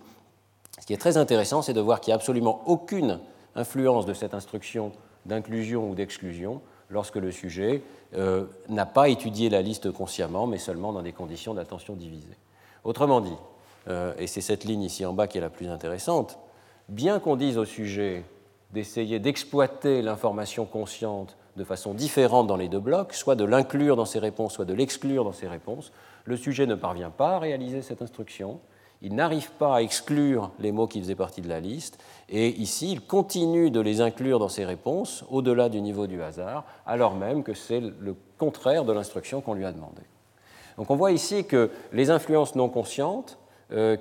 Ce 0.80 0.86
qui 0.86 0.94
est 0.94 0.98
très 0.98 1.18
intéressant, 1.18 1.62
c'est 1.62 1.74
de 1.74 1.82
voir 1.82 2.02
qu'il 2.02 2.12
n'y 2.12 2.14
a 2.14 2.18
absolument 2.18 2.62
aucune 2.68 3.20
influence 3.56 4.06
de 4.06 4.14
cette 4.14 4.34
instruction 4.34 4.92
d'inclusion 5.26 5.90
ou 5.90 5.96
d'exclusion 5.96 6.62
lorsque 6.90 7.16
le 7.16 7.32
sujet 7.32 7.82
euh, 8.16 8.46
n'a 8.70 8.86
pas 8.86 9.10
étudié 9.10 9.50
la 9.50 9.62
liste 9.62 9.92
consciemment, 9.92 10.48
mais 10.48 10.58
seulement 10.58 10.94
dans 10.94 11.02
des 11.02 11.12
conditions 11.12 11.54
d'attention 11.54 11.96
divisée. 11.96 12.38
Autrement 12.84 13.22
dit, 13.22 13.36
euh, 13.88 14.14
et 14.18 14.28
c'est 14.28 14.42
cette 14.42 14.64
ligne 14.64 14.84
ici 14.84 15.06
en 15.06 15.14
bas 15.14 15.28
qui 15.28 15.38
est 15.38 15.42
la 15.42 15.50
plus 15.50 15.70
intéressante, 15.70 16.40
bien 16.90 17.20
qu'on 17.20 17.36
dise 17.36 17.58
au 17.58 17.66
sujet 17.66 18.24
d'essayer 18.72 19.20
d'exploiter 19.20 20.02
l'information 20.02 20.66
consciente 20.66 21.38
de 21.56 21.64
façon 21.64 21.94
différente 21.94 22.48
dans 22.48 22.56
les 22.56 22.70
deux 22.70 22.80
blocs, 22.80 23.14
soit 23.14 23.36
de 23.36 23.44
l'inclure 23.44 23.96
dans 23.96 24.06
ses 24.06 24.20
réponses, 24.20 24.54
soit 24.54 24.66
de 24.66 24.74
l'exclure 24.74 25.24
dans 25.24 25.34
ses 25.34 25.48
réponses, 25.48 25.92
le 26.26 26.38
sujet 26.38 26.66
ne 26.68 26.76
parvient 26.76 27.10
pas 27.10 27.36
à 27.36 27.40
réaliser 27.40 27.82
cette 27.82 28.02
instruction, 28.02 28.60
il 29.02 29.16
n'arrive 29.16 29.52
pas 29.52 29.78
à 29.78 29.82
exclure 29.82 30.52
les 30.60 30.72
mots 30.72 30.88
qui 30.88 31.00
faisaient 31.00 31.16
partie 31.16 31.42
de 31.42 31.50
la 31.50 31.60
liste, 31.60 32.00
et 32.28 32.50
ici, 32.50 32.92
il 32.92 33.02
continue 33.02 33.72
de 33.72 33.80
les 33.80 34.02
inclure 34.02 34.40
dans 34.40 34.50
ses 34.50 34.66
réponses, 34.66 35.26
au-delà 35.30 35.70
du 35.70 35.82
niveau 35.82 36.06
du 36.06 36.22
hasard, 36.22 36.66
alors 36.86 37.16
même 37.16 37.44
que 37.44 37.54
c'est 37.54 37.80
le 37.80 38.16
contraire 38.38 38.86
de 38.86 38.94
l'instruction 38.94 39.42
qu'on 39.42 39.54
lui 39.54 39.66
a 39.66 39.72
demandé. 39.72 40.02
Donc 40.78 40.92
on 40.92 40.96
voit 40.96 41.12
ici 41.12 41.46
que 41.46 41.72
les 41.92 42.10
influences 42.10 42.56
non 42.56 42.70
conscientes, 42.70 43.39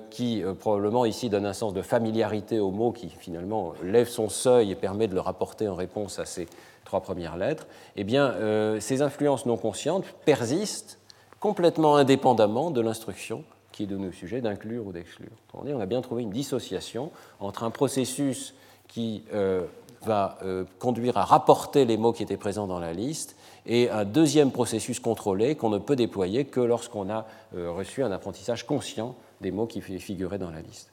qui 0.09 0.43
euh, 0.43 0.53
probablement 0.53 1.05
ici 1.05 1.29
donnent 1.29 1.45
un 1.45 1.53
sens 1.53 1.73
de 1.73 1.81
familiarité 1.81 2.59
au 2.59 2.71
mot 2.71 2.91
qui 2.91 3.09
finalement 3.09 3.73
lève 3.83 4.07
son 4.07 4.29
seuil 4.29 4.71
et 4.71 4.75
permet 4.75 5.07
de 5.07 5.13
le 5.13 5.21
rapporter 5.21 5.67
en 5.67 5.75
réponse 5.75 6.19
à 6.19 6.25
ces 6.25 6.47
trois 6.85 7.01
premières 7.01 7.37
lettres, 7.37 7.67
eh 7.95 8.03
bien, 8.03 8.31
euh, 8.31 8.79
ces 8.79 9.03
influences 9.03 9.45
non 9.45 9.57
conscientes 9.57 10.05
persistent 10.25 10.97
complètement 11.39 11.95
indépendamment 11.95 12.71
de 12.71 12.81
l'instruction 12.81 13.43
qui 13.71 13.83
est 13.83 13.85
donné 13.85 14.07
au 14.07 14.11
sujet 14.11 14.41
d'inclure 14.41 14.87
ou 14.87 14.91
d'exclure. 14.91 15.29
On 15.53 15.79
a 15.79 15.85
bien 15.85 16.01
trouvé 16.01 16.23
une 16.23 16.31
dissociation 16.31 17.11
entre 17.39 17.63
un 17.63 17.69
processus 17.69 18.55
qui 18.87 19.23
euh, 19.33 19.65
va 20.03 20.37
euh, 20.43 20.65
conduire 20.79 21.17
à 21.17 21.25
rapporter 21.25 21.85
les 21.85 21.97
mots 21.97 22.11
qui 22.11 22.23
étaient 22.23 22.37
présents 22.37 22.67
dans 22.67 22.79
la 22.79 22.93
liste 22.93 23.35
et 23.65 23.89
un 23.89 24.05
deuxième 24.05 24.51
processus 24.51 24.99
contrôlé 24.99 25.55
qu'on 25.55 25.69
ne 25.69 25.77
peut 25.77 25.95
déployer 25.95 26.45
que 26.45 26.59
lorsqu'on 26.59 27.09
a 27.09 27.25
euh, 27.55 27.71
reçu 27.71 28.03
un 28.03 28.11
apprentissage 28.11 28.65
conscient 28.65 29.15
des 29.41 29.51
mots 29.51 29.67
qui 29.67 29.81
figuraient 29.81 30.39
dans 30.39 30.51
la 30.51 30.61
liste 30.61 30.91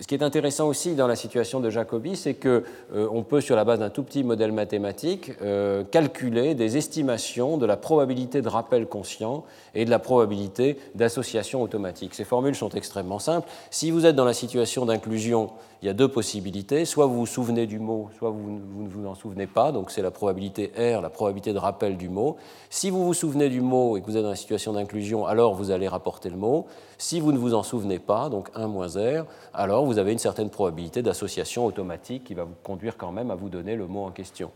ce 0.00 0.06
qui 0.06 0.14
est 0.14 0.22
intéressant 0.22 0.68
aussi 0.68 0.94
dans 0.94 1.06
la 1.06 1.16
situation 1.16 1.60
de 1.60 1.70
Jacobi, 1.70 2.16
c'est 2.16 2.34
qu'on 2.34 2.62
euh, 2.94 3.22
peut, 3.22 3.40
sur 3.40 3.56
la 3.56 3.64
base 3.64 3.78
d'un 3.78 3.90
tout 3.90 4.02
petit 4.02 4.24
modèle 4.24 4.52
mathématique, 4.52 5.32
euh, 5.42 5.84
calculer 5.84 6.54
des 6.54 6.76
estimations 6.76 7.56
de 7.56 7.66
la 7.66 7.76
probabilité 7.76 8.42
de 8.42 8.48
rappel 8.48 8.86
conscient 8.86 9.44
et 9.74 9.84
de 9.84 9.90
la 9.90 9.98
probabilité 9.98 10.78
d'association 10.94 11.62
automatique. 11.62 12.14
Ces 12.14 12.24
formules 12.24 12.54
sont 12.54 12.70
extrêmement 12.70 13.18
simples. 13.18 13.48
Si 13.70 13.90
vous 13.90 14.06
êtes 14.06 14.16
dans 14.16 14.24
la 14.24 14.34
situation 14.34 14.86
d'inclusion 14.86 15.50
il 15.82 15.86
y 15.86 15.88
a 15.88 15.94
deux 15.94 16.08
possibilités. 16.08 16.84
Soit 16.84 17.06
vous 17.06 17.16
vous 17.16 17.26
souvenez 17.26 17.66
du 17.66 17.80
mot, 17.80 18.08
soit 18.16 18.30
vous, 18.30 18.50
ne 18.50 18.88
vous 18.88 19.06
en 19.06 19.16
souvenez 19.16 19.48
pas. 19.48 19.72
Donc 19.72 19.90
c'est 19.90 20.00
la 20.00 20.12
probabilité 20.12 20.72
R, 20.76 21.00
la 21.00 21.10
probabilité 21.10 21.52
de 21.52 21.58
rappel 21.58 21.96
du 21.96 22.08
mot. 22.08 22.36
Si 22.70 22.88
vous 22.88 23.04
vous 23.04 23.14
souvenez 23.14 23.48
du 23.48 23.60
mot 23.60 23.96
et 23.96 24.00
que 24.00 24.06
vous 24.06 24.16
êtes 24.16 24.22
dans 24.22 24.30
la 24.30 24.36
situation 24.36 24.72
d'inclusion, 24.72 25.26
alors 25.26 25.54
vous 25.54 25.72
allez 25.72 25.88
rapporter 25.88 26.30
le 26.30 26.36
mot. 26.36 26.66
Si 26.98 27.18
vous 27.18 27.32
ne 27.32 27.38
vous 27.38 27.52
en 27.52 27.64
souvenez 27.64 27.98
pas, 27.98 28.28
donc 28.28 28.48
1 28.54 28.68
moins 28.68 28.86
R, 28.86 29.26
alors 29.52 29.84
vous 29.84 29.98
avez 29.98 30.12
une 30.12 30.18
certaine 30.18 30.50
probabilité 30.50 31.02
d'association 31.02 31.66
automatique 31.66 32.24
qui 32.24 32.34
va 32.34 32.44
vous 32.44 32.54
conduire 32.62 32.96
quand 32.96 33.10
même 33.10 33.32
à 33.32 33.34
vous 33.34 33.48
donner 33.48 33.74
le 33.74 33.88
mot 33.88 34.04
en 34.04 34.12
question. 34.12 34.52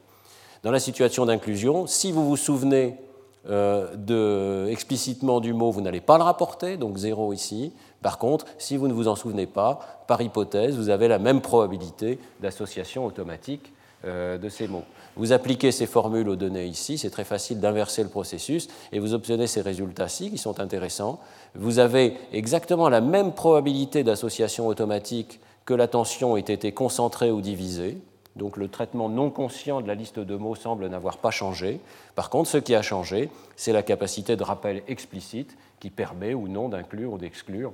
Dans 0.62 0.70
la 0.70 0.80
situation 0.80 1.26
d'inclusion, 1.26 1.88
si 1.88 2.12
vous 2.12 2.24
vous 2.24 2.36
souvenez 2.36 2.96
euh, 3.48 4.66
explicitement 4.66 5.40
du 5.40 5.52
mot, 5.52 5.70
vous 5.70 5.80
n'allez 5.80 6.00
pas 6.00 6.18
le 6.18 6.24
rapporter, 6.24 6.76
donc 6.76 6.96
0 6.96 7.32
ici. 7.32 7.72
Par 8.02 8.18
contre, 8.18 8.46
si 8.58 8.76
vous 8.76 8.88
ne 8.88 8.92
vous 8.92 9.08
en 9.08 9.16
souvenez 9.16 9.46
pas, 9.46 10.04
par 10.06 10.20
hypothèse, 10.20 10.76
vous 10.76 10.90
avez 10.90 11.08
la 11.08 11.18
même 11.18 11.40
probabilité 11.40 12.18
d'association 12.40 13.04
automatique 13.04 13.72
euh, 14.04 14.38
de 14.38 14.48
ces 14.48 14.68
mots. 14.68 14.84
Vous 15.16 15.32
appliquez 15.32 15.72
ces 15.72 15.86
formules 15.86 16.28
aux 16.28 16.36
données 16.36 16.66
ici, 16.66 16.98
c'est 16.98 17.10
très 17.10 17.24
facile 17.24 17.58
d'inverser 17.58 18.02
le 18.02 18.10
processus 18.10 18.68
et 18.92 18.98
vous 18.98 19.14
obtenez 19.14 19.46
ces 19.46 19.62
résultats-ci 19.62 20.30
qui 20.30 20.38
sont 20.38 20.60
intéressants. 20.60 21.18
Vous 21.54 21.78
avez 21.78 22.14
exactement 22.32 22.90
la 22.90 23.00
même 23.00 23.32
probabilité 23.32 24.04
d'association 24.04 24.66
automatique 24.66 25.40
que 25.64 25.72
l'attention 25.74 26.36
ait 26.36 26.40
été 26.40 26.72
concentrée 26.72 27.30
ou 27.30 27.40
divisée. 27.40 27.98
Donc 28.36 28.58
le 28.58 28.68
traitement 28.68 29.08
non 29.08 29.30
conscient 29.30 29.80
de 29.80 29.88
la 29.88 29.94
liste 29.94 30.18
de 30.18 30.36
mots 30.36 30.54
semble 30.54 30.86
n'avoir 30.88 31.18
pas 31.18 31.30
changé. 31.30 31.80
Par 32.14 32.30
contre, 32.30 32.50
ce 32.50 32.58
qui 32.58 32.74
a 32.74 32.82
changé, 32.82 33.30
c'est 33.56 33.72
la 33.72 33.82
capacité 33.82 34.36
de 34.36 34.42
rappel 34.42 34.82
explicite 34.88 35.56
qui 35.80 35.90
permet 35.90 36.34
ou 36.34 36.46
non 36.46 36.68
d'inclure 36.68 37.14
ou 37.14 37.18
d'exclure 37.18 37.72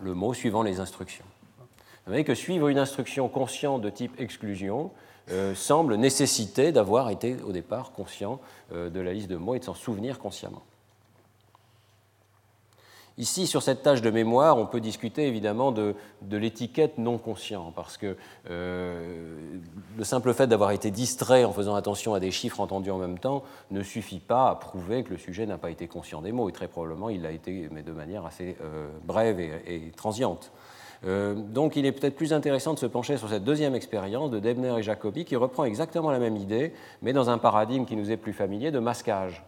le 0.00 0.14
mot 0.14 0.34
suivant 0.34 0.62
les 0.62 0.80
instructions. 0.80 1.24
Vous 2.06 2.10
voyez 2.10 2.24
que 2.24 2.34
suivre 2.34 2.68
une 2.68 2.78
instruction 2.78 3.28
consciente 3.28 3.82
de 3.82 3.90
type 3.90 4.18
exclusion 4.20 4.90
euh, 5.30 5.54
semble 5.54 5.96
nécessiter 5.96 6.72
d'avoir 6.72 7.08
été 7.10 7.36
au 7.46 7.52
départ 7.52 7.92
conscient 7.92 8.40
euh, 8.72 8.90
de 8.90 9.00
la 9.00 9.12
liste 9.12 9.28
de 9.28 9.36
mots 9.36 9.54
et 9.54 9.58
de 9.58 9.64
s'en 9.64 9.74
souvenir 9.74 10.18
consciemment. 10.18 10.62
Ici, 13.16 13.46
sur 13.46 13.62
cette 13.62 13.82
tâche 13.82 14.02
de 14.02 14.10
mémoire, 14.10 14.58
on 14.58 14.66
peut 14.66 14.80
discuter 14.80 15.28
évidemment 15.28 15.70
de, 15.70 15.94
l'étiquette 16.32 16.98
non 16.98 17.16
conscient, 17.16 17.72
parce 17.76 17.96
que 17.96 18.16
euh, 18.50 19.36
le 19.96 20.04
simple 20.04 20.34
fait 20.34 20.48
d'avoir 20.48 20.72
été 20.72 20.90
distrait 20.90 21.44
en 21.44 21.52
faisant 21.52 21.76
attention 21.76 22.14
à 22.14 22.20
des 22.20 22.32
chiffres 22.32 22.58
entendus 22.58 22.90
en 22.90 22.98
même 22.98 23.20
temps 23.20 23.44
ne 23.70 23.84
suffit 23.84 24.18
pas 24.18 24.50
à 24.50 24.56
prouver 24.56 25.04
que 25.04 25.10
le 25.10 25.18
sujet 25.18 25.46
n'a 25.46 25.58
pas 25.58 25.70
été 25.70 25.86
conscient 25.86 26.22
des 26.22 26.32
mots, 26.32 26.48
et 26.48 26.52
très 26.52 26.66
probablement 26.66 27.08
il 27.08 27.22
l'a 27.22 27.30
été, 27.30 27.68
mais 27.70 27.84
de 27.84 27.92
manière 27.92 28.26
assez 28.26 28.56
euh, 28.62 28.88
brève 29.04 29.38
et, 29.38 29.92
transiente. 29.96 30.50
Euh, 31.06 31.34
donc 31.34 31.76
il 31.76 31.86
est 31.86 31.92
peut-être 31.92 32.16
plus 32.16 32.32
intéressant 32.32 32.74
de 32.74 32.80
se 32.80 32.86
pencher 32.86 33.16
sur 33.16 33.28
cette 33.28 33.44
deuxième 33.44 33.76
expérience 33.76 34.32
de 34.32 34.40
Debner 34.40 34.74
et 34.78 34.82
Jacobi, 34.82 35.24
qui 35.24 35.36
reprend 35.36 35.62
exactement 35.62 36.10
la 36.10 36.18
même 36.18 36.36
idée, 36.36 36.72
mais 37.00 37.12
dans 37.12 37.30
un 37.30 37.38
paradigme 37.38 37.84
qui 37.84 37.94
nous 37.94 38.10
est 38.10 38.16
plus 38.16 38.32
familier 38.32 38.72
de 38.72 38.80
masquage. 38.80 39.44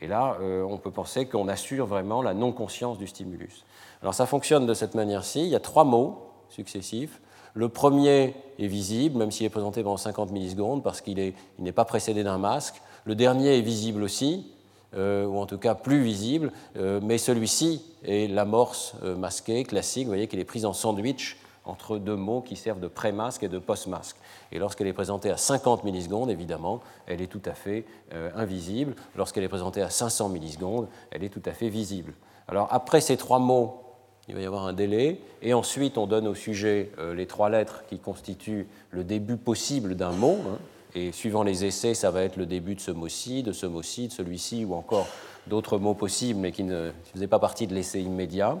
Et 0.00 0.06
là, 0.06 0.36
euh, 0.40 0.62
on 0.62 0.78
peut 0.78 0.90
penser 0.90 1.26
qu'on 1.26 1.48
assure 1.48 1.86
vraiment 1.86 2.22
la 2.22 2.34
non-conscience 2.34 2.98
du 2.98 3.06
stimulus. 3.06 3.64
Alors 4.02 4.14
ça 4.14 4.26
fonctionne 4.26 4.66
de 4.66 4.74
cette 4.74 4.94
manière-ci. 4.94 5.40
Il 5.40 5.48
y 5.48 5.54
a 5.54 5.60
trois 5.60 5.84
mots 5.84 6.30
successifs. 6.48 7.20
Le 7.54 7.68
premier 7.68 8.34
est 8.58 8.66
visible, 8.66 9.16
même 9.18 9.30
s'il 9.30 9.46
est 9.46 9.50
présenté 9.50 9.82
pendant 9.82 9.96
50 9.96 10.32
millisecondes, 10.32 10.82
parce 10.82 11.00
qu'il 11.00 11.34
n'est 11.58 11.72
pas 11.72 11.84
précédé 11.84 12.24
d'un 12.24 12.38
masque. 12.38 12.82
Le 13.04 13.14
dernier 13.14 13.58
est 13.58 13.62
visible 13.62 14.02
aussi, 14.02 14.50
euh, 14.96 15.24
ou 15.24 15.38
en 15.38 15.46
tout 15.46 15.58
cas 15.58 15.76
plus 15.76 16.02
visible, 16.02 16.50
euh, 16.76 17.00
mais 17.02 17.16
celui-ci 17.16 17.84
est 18.04 18.28
l'amorce 18.28 18.94
masquée 19.16 19.62
classique. 19.62 20.04
Vous 20.04 20.10
voyez 20.10 20.26
qu'il 20.26 20.40
est 20.40 20.44
pris 20.44 20.64
en 20.64 20.72
sandwich 20.72 21.38
entre 21.64 21.98
deux 21.98 22.16
mots 22.16 22.40
qui 22.40 22.56
servent 22.56 22.80
de 22.80 22.88
pré-masque 22.88 23.42
et 23.42 23.48
de 23.48 23.58
post-masque. 23.58 24.16
Et 24.52 24.58
lorsqu'elle 24.58 24.86
est 24.86 24.92
présentée 24.92 25.30
à 25.30 25.36
50 25.36 25.84
millisecondes, 25.84 26.30
évidemment, 26.30 26.80
elle 27.06 27.22
est 27.22 27.26
tout 27.26 27.42
à 27.44 27.52
fait 27.52 27.84
euh, 28.12 28.30
invisible. 28.34 28.94
Lorsqu'elle 29.16 29.44
est 29.44 29.48
présentée 29.48 29.82
à 29.82 29.90
500 29.90 30.28
millisecondes, 30.28 30.88
elle 31.10 31.24
est 31.24 31.28
tout 31.28 31.42
à 31.44 31.52
fait 31.52 31.68
visible. 31.68 32.12
Alors 32.48 32.68
après 32.70 33.00
ces 33.00 33.16
trois 33.16 33.38
mots, 33.38 33.80
il 34.28 34.34
va 34.34 34.40
y 34.40 34.46
avoir 34.46 34.66
un 34.66 34.72
délai, 34.72 35.20
et 35.42 35.52
ensuite 35.52 35.98
on 35.98 36.06
donne 36.06 36.26
au 36.26 36.34
sujet 36.34 36.90
euh, 36.98 37.14
les 37.14 37.26
trois 37.26 37.50
lettres 37.50 37.84
qui 37.88 37.98
constituent 37.98 38.66
le 38.90 39.04
début 39.04 39.36
possible 39.36 39.96
d'un 39.96 40.12
mot. 40.12 40.38
Hein. 40.46 40.58
et 40.94 41.12
suivant 41.12 41.42
les 41.42 41.64
essais, 41.64 41.94
ça 41.94 42.10
va 42.10 42.22
être 42.22 42.36
le 42.36 42.46
début 42.46 42.74
de 42.74 42.80
ce 42.80 42.90
mot-ci, 42.90 43.42
de 43.42 43.52
ce 43.52 43.66
mot-ci, 43.66 44.08
de 44.08 44.12
celui-ci, 44.12 44.64
ou 44.64 44.74
encore 44.74 45.06
d'autres 45.46 45.78
mots 45.78 45.94
possibles, 45.94 46.40
mais 46.40 46.52
qui 46.52 46.64
ne 46.64 46.90
faisaient 47.12 47.26
pas 47.26 47.38
partie 47.38 47.66
de 47.66 47.74
l'essai 47.74 48.00
immédiat. 48.00 48.58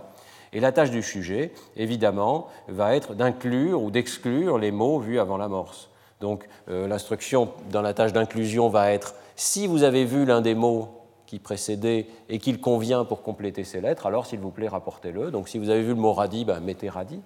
Et 0.54 0.60
la 0.60 0.72
tâche 0.72 0.90
du 0.90 1.02
sujet, 1.02 1.52
évidemment, 1.76 2.46
va 2.68 2.94
être 2.94 3.14
d'inclure 3.14 3.82
ou 3.82 3.90
d'exclure 3.90 4.56
les 4.58 4.70
mots 4.70 5.00
vus 5.00 5.18
avant 5.18 5.36
l'amorce. 5.36 5.90
Donc 6.20 6.48
euh, 6.70 6.86
l'instruction 6.86 7.52
dans 7.70 7.82
la 7.82 7.92
tâche 7.92 8.12
d'inclusion 8.12 8.68
va 8.68 8.92
être 8.92 9.14
si 9.36 9.66
vous 9.66 9.82
avez 9.82 10.04
vu 10.04 10.24
l'un 10.24 10.40
des 10.40 10.54
mots 10.54 11.00
qui 11.26 11.38
précédait 11.38 12.06
et 12.28 12.38
qu'il 12.38 12.60
convient 12.60 13.04
pour 13.04 13.22
compléter 13.22 13.64
ces 13.64 13.80
lettres, 13.80 14.06
alors 14.06 14.26
s'il 14.26 14.38
vous 14.38 14.50
plaît, 14.50 14.68
rapportez-le. 14.68 15.30
Donc 15.30 15.48
si 15.48 15.58
vous 15.58 15.70
avez 15.70 15.82
vu 15.82 15.88
le 15.88 15.94
mot 15.96 16.12
radis, 16.12 16.44
ben, 16.44 16.60
mettez 16.60 16.88
radis. 16.88 17.20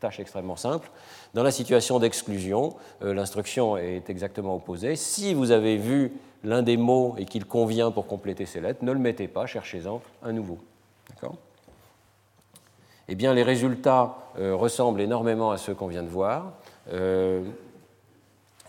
Tâche 0.00 0.18
extrêmement 0.18 0.56
simple. 0.56 0.90
Dans 1.32 1.44
la 1.44 1.52
situation 1.52 2.00
d'exclusion, 2.00 2.74
euh, 3.02 3.14
l'instruction 3.14 3.76
est 3.76 4.10
exactement 4.10 4.56
opposée. 4.56 4.96
Si 4.96 5.32
vous 5.32 5.52
avez 5.52 5.76
vu 5.76 6.12
l'un 6.42 6.62
des 6.62 6.76
mots 6.76 7.14
et 7.18 7.24
qu'il 7.24 7.44
convient 7.44 7.92
pour 7.92 8.08
compléter 8.08 8.44
ces 8.44 8.60
lettres, 8.60 8.84
ne 8.84 8.90
le 8.90 8.98
mettez 8.98 9.28
pas, 9.28 9.46
cherchez-en 9.46 10.02
un 10.24 10.32
nouveau. 10.32 10.58
D'accord? 11.08 11.36
Eh 13.12 13.14
bien, 13.14 13.34
les 13.34 13.42
résultats 13.42 14.16
euh, 14.38 14.56
ressemblent 14.56 15.02
énormément 15.02 15.50
à 15.50 15.58
ceux 15.58 15.74
qu'on 15.74 15.86
vient 15.86 16.02
de 16.02 16.08
voir. 16.08 16.54
Euh, 16.94 17.42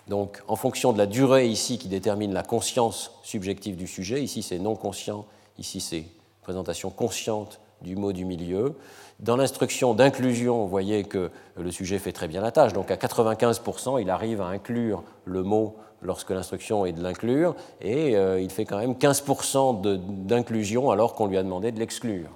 donc, 0.09 0.41
en 0.49 0.57
fonction 0.57 0.91
de 0.91 0.97
la 0.97 1.05
durée 1.05 1.47
ici 1.47 1.77
qui 1.77 1.87
détermine 1.87 2.33
la 2.33 2.43
conscience 2.43 3.13
subjective 3.23 3.77
du 3.77 3.87
sujet, 3.87 4.21
ici 4.21 4.43
c'est 4.43 4.59
non 4.59 4.75
conscient, 4.75 5.25
ici 5.59 5.79
c'est 5.79 6.03
présentation 6.41 6.89
consciente 6.89 7.61
du 7.81 7.95
mot 7.95 8.11
du 8.11 8.25
milieu. 8.25 8.75
Dans 9.21 9.37
l'instruction 9.37 9.93
d'inclusion, 9.93 10.57
vous 10.63 10.67
voyez 10.67 11.05
que 11.05 11.31
le 11.55 11.71
sujet 11.71 11.97
fait 11.97 12.11
très 12.11 12.27
bien 12.27 12.41
la 12.41 12.51
tâche. 12.51 12.73
Donc 12.73 12.91
à 12.91 12.97
95%, 12.97 14.01
il 14.01 14.09
arrive 14.09 14.41
à 14.41 14.47
inclure 14.47 15.03
le 15.23 15.43
mot 15.43 15.77
lorsque 16.01 16.31
l'instruction 16.31 16.85
est 16.85 16.91
de 16.91 17.01
l'inclure, 17.01 17.55
et 17.79 18.17
euh, 18.17 18.41
il 18.41 18.49
fait 18.49 18.65
quand 18.65 18.77
même 18.77 18.95
15% 18.95 20.25
d'inclusion 20.25 20.91
alors 20.91 21.13
qu'on 21.15 21.27
lui 21.27 21.37
a 21.37 21.43
demandé 21.43 21.71
de 21.71 21.79
l'exclure. 21.79 22.29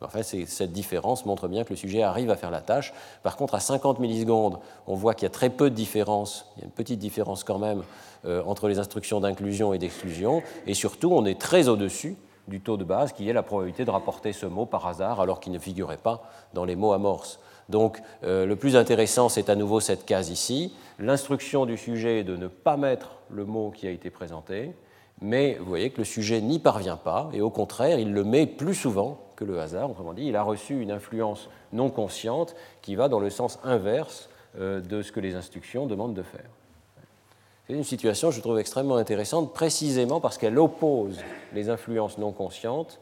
Enfin, 0.00 0.22
cette 0.22 0.72
différence 0.72 1.26
montre 1.26 1.48
bien 1.48 1.64
que 1.64 1.70
le 1.70 1.76
sujet 1.76 2.02
arrive 2.02 2.30
à 2.30 2.36
faire 2.36 2.52
la 2.52 2.60
tâche. 2.60 2.92
Par 3.24 3.36
contre, 3.36 3.56
à 3.56 3.60
50 3.60 3.98
millisecondes, 3.98 4.60
on 4.86 4.94
voit 4.94 5.14
qu'il 5.14 5.24
y 5.24 5.26
a 5.26 5.30
très 5.30 5.50
peu 5.50 5.70
de 5.70 5.74
différence, 5.74 6.46
il 6.56 6.60
y 6.60 6.62
a 6.62 6.66
une 6.66 6.72
petite 6.72 7.00
différence 7.00 7.42
quand 7.42 7.58
même 7.58 7.82
euh, 8.24 8.42
entre 8.44 8.68
les 8.68 8.78
instructions 8.78 9.18
d'inclusion 9.18 9.74
et 9.74 9.78
d'exclusion, 9.78 10.42
et 10.66 10.74
surtout, 10.74 11.10
on 11.12 11.24
est 11.24 11.40
très 11.40 11.68
au-dessus 11.68 12.16
du 12.46 12.60
taux 12.60 12.76
de 12.76 12.84
base 12.84 13.12
qui 13.12 13.28
est 13.28 13.32
la 13.32 13.42
probabilité 13.42 13.84
de 13.84 13.90
rapporter 13.90 14.32
ce 14.32 14.46
mot 14.46 14.66
par 14.66 14.86
hasard 14.86 15.20
alors 15.20 15.40
qu'il 15.40 15.52
ne 15.52 15.58
figurait 15.58 15.98
pas 15.98 16.22
dans 16.54 16.64
les 16.64 16.76
mots 16.76 16.92
amorces. 16.92 17.40
Donc 17.68 18.00
euh, 18.24 18.46
le 18.46 18.56
plus 18.56 18.76
intéressant, 18.76 19.28
c'est 19.28 19.50
à 19.50 19.54
nouveau 19.54 19.80
cette 19.80 20.06
case 20.06 20.30
ici. 20.30 20.72
L'instruction 20.98 21.66
du 21.66 21.76
sujet 21.76 22.20
est 22.20 22.24
de 22.24 22.36
ne 22.36 22.48
pas 22.48 22.76
mettre 22.76 23.16
le 23.30 23.44
mot 23.44 23.70
qui 23.70 23.86
a 23.86 23.90
été 23.90 24.08
présenté, 24.08 24.74
mais 25.20 25.56
vous 25.60 25.66
voyez 25.66 25.90
que 25.90 25.98
le 25.98 26.04
sujet 26.04 26.40
n'y 26.40 26.58
parvient 26.58 26.96
pas, 26.96 27.28
et 27.34 27.40
au 27.40 27.50
contraire, 27.50 27.98
il 27.98 28.12
le 28.12 28.24
met 28.24 28.46
plus 28.46 28.74
souvent 28.74 29.27
que 29.38 29.44
le 29.44 29.60
hasard. 29.60 29.90
Autrement 29.90 30.12
dit, 30.12 30.26
il 30.26 30.36
a 30.36 30.42
reçu 30.42 30.80
une 30.80 30.90
influence 30.90 31.48
non 31.72 31.90
consciente 31.90 32.56
qui 32.82 32.96
va 32.96 33.08
dans 33.08 33.20
le 33.20 33.30
sens 33.30 33.60
inverse 33.62 34.28
euh, 34.58 34.80
de 34.80 35.00
ce 35.00 35.12
que 35.12 35.20
les 35.20 35.36
instructions 35.36 35.86
demandent 35.86 36.14
de 36.14 36.22
faire. 36.22 36.50
C'est 37.66 37.74
une 37.74 37.84
situation, 37.84 38.30
je 38.32 38.40
trouve, 38.40 38.58
extrêmement 38.58 38.96
intéressante, 38.96 39.54
précisément 39.54 40.20
parce 40.20 40.38
qu'elle 40.38 40.58
oppose 40.58 41.18
les 41.52 41.70
influences 41.70 42.18
non 42.18 42.32
conscientes 42.32 42.98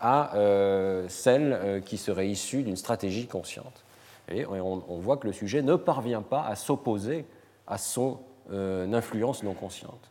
à 0.00 0.34
euh, 0.34 1.06
celles 1.08 1.52
euh, 1.52 1.80
qui 1.80 1.98
seraient 1.98 2.28
issues 2.28 2.64
d'une 2.64 2.76
stratégie 2.76 3.28
consciente. 3.28 3.84
Et 4.28 4.44
on, 4.44 4.82
voit 4.98 5.18
que 5.18 5.28
le 5.28 5.32
sujet 5.32 5.62
ne 5.62 5.76
parvient 5.76 6.22
pas 6.22 6.44
à 6.44 6.56
s'opposer 6.56 7.26
à 7.68 7.78
son 7.78 8.18
influence 8.50 9.44
non 9.44 9.54
consciente. 9.54 10.10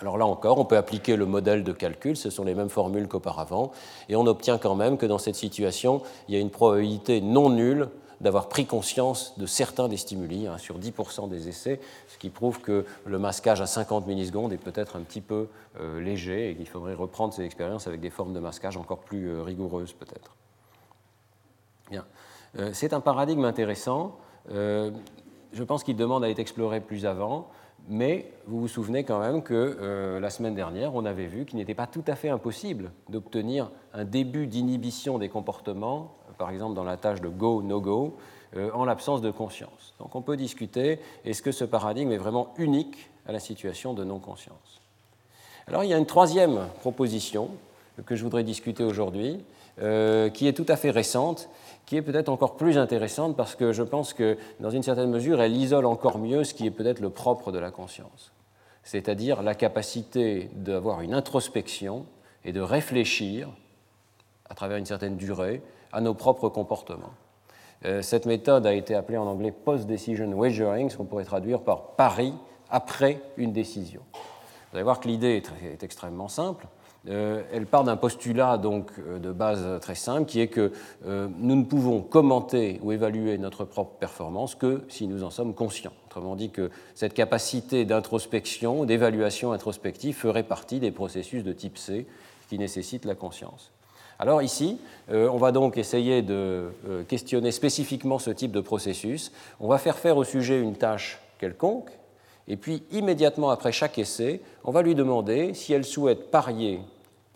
Alors 0.00 0.18
là 0.18 0.26
encore, 0.26 0.58
on 0.58 0.64
peut 0.64 0.76
appliquer 0.76 1.16
le 1.16 1.24
modèle 1.24 1.64
de 1.64 1.72
calcul, 1.72 2.16
ce 2.16 2.28
sont 2.28 2.44
les 2.44 2.54
mêmes 2.54 2.68
formules 2.68 3.08
qu'auparavant, 3.08 3.72
et 4.08 4.16
on 4.16 4.26
obtient 4.26 4.58
quand 4.58 4.74
même 4.74 4.98
que 4.98 5.06
dans 5.06 5.18
cette 5.18 5.36
situation, 5.36 6.02
il 6.28 6.34
y 6.34 6.36
a 6.36 6.40
une 6.40 6.50
probabilité 6.50 7.22
non 7.22 7.48
nulle 7.48 7.88
d'avoir 8.20 8.48
pris 8.48 8.66
conscience 8.66 9.34
de 9.38 9.46
certains 9.46 9.88
des 9.88 9.96
stimuli, 9.96 10.46
hein, 10.46 10.58
sur 10.58 10.78
10% 10.78 11.28
des 11.28 11.48
essais, 11.48 11.80
ce 12.08 12.18
qui 12.18 12.30
prouve 12.30 12.60
que 12.60 12.86
le 13.04 13.18
masquage 13.18 13.60
à 13.60 13.66
50 13.66 14.06
millisecondes 14.06 14.52
est 14.52 14.58
peut-être 14.58 14.96
un 14.96 15.00
petit 15.00 15.20
peu 15.20 15.48
euh, 15.80 16.00
léger 16.00 16.50
et 16.50 16.56
qu'il 16.56 16.66
faudrait 16.66 16.94
reprendre 16.94 17.34
ces 17.34 17.42
expériences 17.42 17.86
avec 17.86 18.00
des 18.00 18.10
formes 18.10 18.32
de 18.32 18.40
masquage 18.40 18.76
encore 18.76 19.00
plus 19.00 19.28
euh, 19.28 19.42
rigoureuses 19.42 19.92
peut-être. 19.92 20.34
Bien. 21.90 22.04
Euh, 22.58 22.70
c'est 22.72 22.92
un 22.92 23.00
paradigme 23.00 23.44
intéressant. 23.44 24.16
je 24.48 25.62
pense 25.64 25.84
qu'il 25.84 25.96
demande 25.96 26.24
à 26.24 26.30
être 26.30 26.38
exploré 26.38 26.80
plus 26.80 27.04
avant. 27.06 27.48
Mais 27.88 28.32
vous 28.46 28.60
vous 28.60 28.68
souvenez 28.68 29.04
quand 29.04 29.20
même 29.20 29.42
que 29.42 29.54
euh, 29.54 30.18
la 30.18 30.30
semaine 30.30 30.54
dernière, 30.54 30.94
on 30.94 31.04
avait 31.04 31.26
vu 31.26 31.44
qu'il 31.44 31.58
n'était 31.58 31.74
pas 31.74 31.86
tout 31.86 32.04
à 32.06 32.16
fait 32.16 32.28
impossible 32.28 32.90
d'obtenir 33.08 33.70
un 33.94 34.04
début 34.04 34.46
d'inhibition 34.46 35.18
des 35.18 35.28
comportements, 35.28 36.14
par 36.36 36.50
exemple 36.50 36.74
dans 36.74 36.84
la 36.84 36.96
tâche 36.96 37.20
de 37.20 37.28
go, 37.28 37.62
no 37.62 37.80
go, 37.80 38.16
euh, 38.56 38.70
en 38.72 38.84
l'absence 38.84 39.20
de 39.20 39.30
conscience. 39.30 39.94
Donc 40.00 40.16
on 40.16 40.22
peut 40.22 40.36
discuter, 40.36 40.98
est-ce 41.24 41.42
que 41.42 41.52
ce 41.52 41.64
paradigme 41.64 42.10
est 42.10 42.18
vraiment 42.18 42.54
unique 42.58 43.08
à 43.26 43.32
la 43.32 43.40
situation 43.40 43.94
de 43.94 44.02
non-conscience? 44.02 44.80
Alors 45.68 45.84
il 45.84 45.90
y 45.90 45.94
a 45.94 45.98
une 45.98 46.06
troisième 46.06 46.66
proposition 46.80 47.50
que 48.04 48.16
je 48.16 48.22
voudrais 48.22 48.44
discuter 48.44 48.84
aujourd'hui, 48.84 49.44
euh, 49.80 50.28
qui 50.30 50.48
est 50.48 50.52
tout 50.52 50.66
à 50.68 50.76
fait 50.76 50.90
récente 50.90 51.48
qui 51.86 51.96
est 51.96 52.02
peut-être 52.02 52.28
encore 52.28 52.56
plus 52.56 52.78
intéressante 52.78 53.36
parce 53.36 53.54
que 53.54 53.72
je 53.72 53.84
pense 53.84 54.12
que, 54.12 54.36
dans 54.60 54.70
une 54.70 54.82
certaine 54.82 55.10
mesure, 55.10 55.40
elle 55.40 55.56
isole 55.56 55.86
encore 55.86 56.18
mieux 56.18 56.42
ce 56.44 56.52
qui 56.52 56.66
est 56.66 56.72
peut-être 56.72 57.00
le 57.00 57.10
propre 57.10 57.52
de 57.52 57.58
la 57.58 57.70
conscience, 57.70 58.32
c'est-à-dire 58.82 59.42
la 59.42 59.54
capacité 59.54 60.50
d'avoir 60.54 61.00
une 61.00 61.14
introspection 61.14 62.04
et 62.44 62.52
de 62.52 62.60
réfléchir, 62.60 63.48
à 64.50 64.54
travers 64.54 64.76
une 64.76 64.86
certaine 64.86 65.16
durée, 65.16 65.62
à 65.92 66.00
nos 66.00 66.14
propres 66.14 66.48
comportements. 66.48 67.14
Euh, 67.84 68.02
cette 68.02 68.26
méthode 68.26 68.66
a 68.66 68.74
été 68.74 68.94
appelée 68.94 69.18
en 69.18 69.26
anglais 69.26 69.52
post-decision 69.52 70.30
wagering, 70.32 70.90
ce 70.90 70.96
qu'on 70.96 71.04
pourrait 71.04 71.24
traduire 71.24 71.60
par 71.60 71.94
pari 71.94 72.34
après 72.68 73.20
une 73.36 73.52
décision. 73.52 74.02
Vous 74.12 74.76
allez 74.76 74.82
voir 74.82 74.98
que 74.98 75.06
l'idée 75.06 75.42
est 75.62 75.82
extrêmement 75.84 76.28
simple. 76.28 76.66
Euh, 77.08 77.42
elle 77.52 77.66
part 77.66 77.84
d'un 77.84 77.96
postulat 77.96 78.58
donc 78.58 78.90
euh, 78.98 79.18
de 79.20 79.30
base 79.30 79.64
très 79.80 79.94
simple 79.94 80.26
qui 80.26 80.40
est 80.40 80.48
que 80.48 80.72
euh, 81.06 81.28
nous 81.38 81.54
ne 81.54 81.64
pouvons 81.64 82.00
commenter 82.00 82.80
ou 82.82 82.90
évaluer 82.90 83.38
notre 83.38 83.64
propre 83.64 83.92
performance 83.92 84.56
que 84.56 84.82
si 84.88 85.06
nous 85.06 85.22
en 85.22 85.30
sommes 85.30 85.54
conscients. 85.54 85.92
Autrement 86.06 86.34
dit 86.34 86.50
que 86.50 86.70
cette 86.94 87.14
capacité 87.14 87.84
d'introspection, 87.84 88.84
d'évaluation 88.84 89.52
introspective 89.52 90.16
ferait 90.16 90.42
partie 90.42 90.80
des 90.80 90.90
processus 90.90 91.44
de 91.44 91.52
type 91.52 91.78
C 91.78 92.06
qui 92.48 92.58
nécessitent 92.58 93.04
la 93.04 93.14
conscience. 93.14 93.70
Alors 94.18 94.40
ici, 94.40 94.80
on 95.10 95.36
va 95.36 95.52
donc 95.52 95.76
essayer 95.76 96.22
de 96.22 96.70
questionner 97.06 97.50
spécifiquement 97.50 98.18
ce 98.18 98.30
type 98.30 98.50
de 98.50 98.62
processus. 98.62 99.30
On 99.60 99.68
va 99.68 99.76
faire 99.76 99.98
faire 99.98 100.16
au 100.16 100.24
sujet 100.24 100.58
une 100.58 100.74
tâche 100.74 101.20
quelconque, 101.38 101.90
et 102.48 102.56
puis 102.56 102.82
immédiatement 102.92 103.50
après 103.50 103.72
chaque 103.72 103.98
essai, 103.98 104.40
on 104.64 104.70
va 104.70 104.80
lui 104.80 104.94
demander 104.94 105.52
si 105.52 105.74
elle 105.74 105.84
souhaite 105.84 106.30
parier 106.30 106.80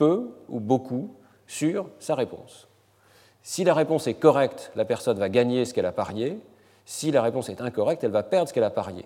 peu 0.01 0.31
ou 0.49 0.61
beaucoup 0.61 1.15
sur 1.47 1.91
sa 1.99 2.15
réponse. 2.15 2.69
Si 3.43 3.65
la 3.65 3.75
réponse 3.75 4.07
est 4.07 4.15
correcte, 4.15 4.73
la 4.75 4.87
personne 4.87 5.19
va 5.19 5.29
gagner 5.29 5.67
ce 5.67 5.75
qu'elle 5.75 5.85
a 5.85 5.93
parié. 5.93 6.39
Si 6.87 7.11
la 7.11 7.21
réponse 7.21 7.51
est 7.51 7.61
incorrecte, 7.61 8.03
elle 8.03 8.11
va 8.11 8.23
perdre 8.23 8.49
ce 8.49 8.55
qu'elle 8.55 8.65
a 8.65 8.71
parié. 8.71 9.05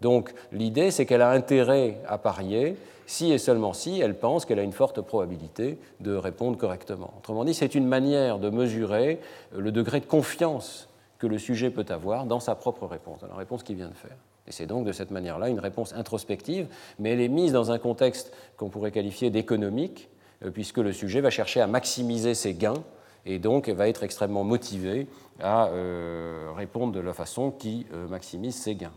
Donc 0.00 0.32
l'idée, 0.52 0.92
c'est 0.92 1.04
qu'elle 1.04 1.22
a 1.22 1.30
intérêt 1.30 2.00
à 2.06 2.16
parier 2.16 2.76
si 3.06 3.32
et 3.32 3.38
seulement 3.38 3.72
si 3.72 4.00
elle 4.00 4.16
pense 4.16 4.44
qu'elle 4.44 4.60
a 4.60 4.62
une 4.62 4.72
forte 4.72 5.00
probabilité 5.00 5.78
de 5.98 6.14
répondre 6.14 6.56
correctement. 6.56 7.14
Autrement 7.18 7.44
dit, 7.44 7.54
c'est 7.54 7.74
une 7.74 7.86
manière 7.86 8.38
de 8.38 8.48
mesurer 8.48 9.20
le 9.52 9.72
degré 9.72 9.98
de 9.98 10.06
confiance 10.06 10.88
que 11.18 11.26
le 11.26 11.38
sujet 11.38 11.70
peut 11.70 11.86
avoir 11.88 12.24
dans 12.24 12.40
sa 12.40 12.54
propre 12.54 12.86
réponse, 12.86 13.20
dans 13.20 13.28
la 13.28 13.34
réponse 13.34 13.64
qu'il 13.64 13.76
vient 13.76 13.88
de 13.88 13.94
faire. 13.94 14.16
Et 14.46 14.52
c'est 14.52 14.66
donc 14.66 14.86
de 14.86 14.92
cette 14.92 15.10
manière-là 15.10 15.48
une 15.48 15.58
réponse 15.58 15.92
introspective, 15.92 16.68
mais 17.00 17.10
elle 17.10 17.20
est 17.20 17.28
mise 17.28 17.52
dans 17.52 17.72
un 17.72 17.78
contexte 17.78 18.32
qu'on 18.56 18.68
pourrait 18.68 18.92
qualifier 18.92 19.30
d'économique, 19.30 20.08
puisque 20.52 20.78
le 20.78 20.92
sujet 20.92 21.20
va 21.20 21.30
chercher 21.30 21.60
à 21.60 21.66
maximiser 21.66 22.34
ses 22.34 22.54
gains 22.54 22.82
et 23.24 23.38
donc 23.38 23.68
va 23.68 23.88
être 23.88 24.02
extrêmement 24.02 24.44
motivé 24.44 25.08
à 25.40 25.66
euh, 25.66 26.52
répondre 26.54 26.92
de 26.92 27.00
la 27.00 27.12
façon 27.12 27.50
qui 27.50 27.86
euh, 27.92 28.06
maximise 28.08 28.54
ses 28.54 28.74
gains. 28.74 28.92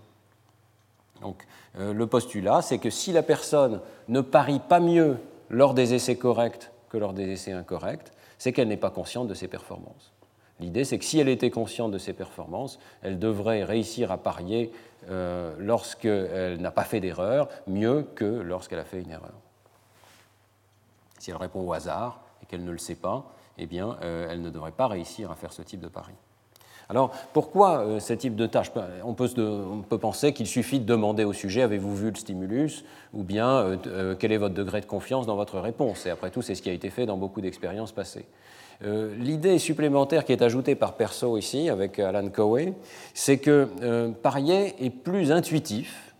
Donc, 1.21 1.45
le 1.78 2.08
postulat, 2.08 2.62
c'est 2.62 2.78
que 2.78 2.89
si 2.89 3.12
la 3.12 3.23
personne 3.23 3.82
ne 4.08 4.21
parie 4.21 4.60
pas 4.60 4.80
mieux 4.80 5.17
lors 5.49 5.73
des 5.73 5.93
essais 5.93 6.15
corrects 6.15 6.71
que 6.89 6.97
lors 6.97 7.12
des 7.12 7.28
essais 7.30 7.52
incorrects, 7.52 8.12
c'est 8.38 8.54
qu'elle 8.54 8.69
n'est 8.69 8.78
pas 8.78 8.89
consciente 8.89 9.28
de 9.28 9.34
ses 9.34 9.47
performances. 9.47 10.13
L'idée, 10.60 10.84
c'est 10.84 10.97
que 10.97 11.06
si 11.06 11.19
elle 11.19 11.30
était 11.30 11.52
consciente 11.52 11.91
de 11.91 11.97
ses 11.97 12.13
performances, 12.13 12.80
elle 13.02 13.17
devrait 13.17 13.63
réussir 13.63 14.12
à 14.12 14.17
parier 14.17 14.71
euh, 15.10 15.54
lorsqu'elle 15.58 16.60
n'a 16.60 16.71
pas 16.71 16.84
fait 16.84 16.99
d'erreur 16.99 17.47
mieux 17.67 18.06
que 18.15 18.25
lorsqu'elle 18.25 18.80
a 18.80 18.86
fait 18.86 19.02
une 19.02 19.12
erreur. 19.12 19.34
Si 21.20 21.30
elle 21.32 21.38
répond 21.38 21.62
au 21.62 21.74
hasard 21.74 22.22
et 22.42 22.46
qu'elle 22.46 22.64
ne 22.64 22.72
le 22.72 22.78
sait 22.78 22.96
pas, 22.96 23.32
eh 23.58 23.68
bien, 23.68 23.98
euh, 24.04 24.28
elle 24.32 24.42
ne 24.42 24.50
devrait 24.50 24.72
pas 24.72 24.88
réussir 24.88 25.32
à 25.32 25.36
faire 25.36 25.54
ce 25.54 25.62
type 25.62 25.80
de 25.80 25.88
pari. 25.88 26.14
Alors, 26.90 27.12
pourquoi 27.34 27.82
euh, 27.82 28.00
ce 28.00 28.14
type 28.14 28.36
de 28.36 28.48
tâche 28.48 28.72
on 29.04 29.14
peut, 29.14 29.30
on 29.38 29.82
peut, 29.82 30.00
penser 30.00 30.34
qu'il 30.34 30.48
suffit 30.48 30.80
de 30.80 30.86
demander 30.86 31.24
au 31.24 31.34
sujet 31.34 31.62
avez-vous 31.62 31.96
vu 31.96 32.10
le 32.10 32.16
stimulus? 32.16 32.84
Ou 33.14 33.24
bien 33.24 33.78
quel 34.20 34.32
est 34.32 34.38
votre 34.38 34.56
degré 34.56 34.82
de 34.82 34.86
confiance 34.86 35.28
dans 35.28 35.36
votre 35.36 35.60
réponse? 35.60 36.06
Et 36.08 36.10
après 36.10 36.32
tout, 36.32 36.42
c'est 36.42 36.56
ce 36.56 36.62
qui 36.62 36.70
a 36.70 36.74
été 36.74 36.90
fait 36.90 37.06
dans 37.06 37.18
beaucoup 37.18 37.42
d'expériences 37.42 37.92
passées. 37.92 38.26
Euh, 38.82 39.14
l'idée 39.16 39.60
supplémentaire 39.60 40.24
qui 40.24 40.32
est 40.32 40.42
ajoutée 40.42 40.76
par 40.76 40.94
Perso 40.94 41.38
ici, 41.38 41.70
avec 41.70 42.00
Alan 42.00 42.30
Cowey, 42.30 42.74
c'est 43.14 43.38
que 43.38 43.68
euh, 43.82 44.10
parier 44.12 44.76
est 44.84 44.90
plus 44.90 45.32
intuitif 45.32 46.14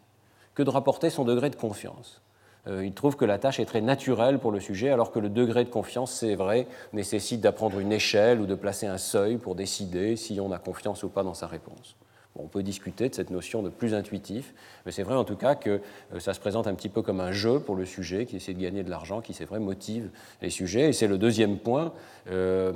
que 0.56 0.64
de 0.64 0.70
rapporter 0.70 1.10
son 1.10 1.24
degré 1.24 1.50
de 1.50 1.56
confiance. 1.56 2.22
Euh, 2.70 2.86
il 2.86 2.94
trouve 2.94 3.16
que 3.16 3.26
la 3.26 3.38
tâche 3.38 3.60
est 3.60 3.66
très 3.66 3.82
naturelle 3.82 4.40
pour 4.40 4.52
le 4.52 4.60
sujet, 4.60 4.90
alors 4.90 5.12
que 5.12 5.20
le 5.20 5.30
degré 5.30 5.64
de 5.64 5.70
confiance, 5.70 6.12
c'est 6.12 6.36
vrai, 6.36 6.68
nécessite 6.94 7.42
d'apprendre 7.42 7.80
une 7.80 7.92
échelle 7.92 8.40
ou 8.40 8.46
de 8.46 8.56
placer 8.56 8.88
un 8.88 8.98
seuil 8.98 9.38
pour 9.38 9.56
décider 9.56 10.16
si 10.16 10.40
on 10.40 10.52
a 10.52 10.60
confiance 10.60 11.04
ou 11.04 11.10
pas 11.10 11.24
dans 11.24 11.34
sa 11.34 11.48
réponse 11.48 11.96
on 12.36 12.48
peut 12.48 12.64
discuter 12.64 13.10
de 13.10 13.16
cette 13.16 13.30
notion 13.30 13.62
de 13.62 13.70
plus 13.70 13.94
intuitif, 13.94 14.54
mais 14.86 14.92
c'est 14.92 15.04
vrai 15.04 15.16
en 15.16 15.24
tout 15.24 15.36
cas 15.36 15.56
que 15.56 15.82
euh, 16.14 16.20
ça 16.20 16.34
se 16.34 16.40
présente 16.40 16.68
un 16.68 16.74
petit 16.74 16.90
peu 16.90 17.02
comme 17.02 17.20
un 17.20 17.32
jeu 17.32 17.60
pour 17.60 17.76
le 17.76 17.86
sujet 17.86 18.26
qui 18.26 18.38
essaie 18.38 18.54
de 18.54 18.62
gagner 18.62 18.84
de 18.84 18.90
l'argent, 18.90 19.22
qui 19.22 19.34
c'est 19.34 19.46
vrai 19.46 19.60
motive 19.60 20.10
les 20.42 20.50
sujets. 20.50 20.90
Et 20.90 20.94
c'est 20.94 21.08
le 21.08 21.18
deuxième 21.18 21.58
point. 21.58 21.94
Euh, 22.30 22.74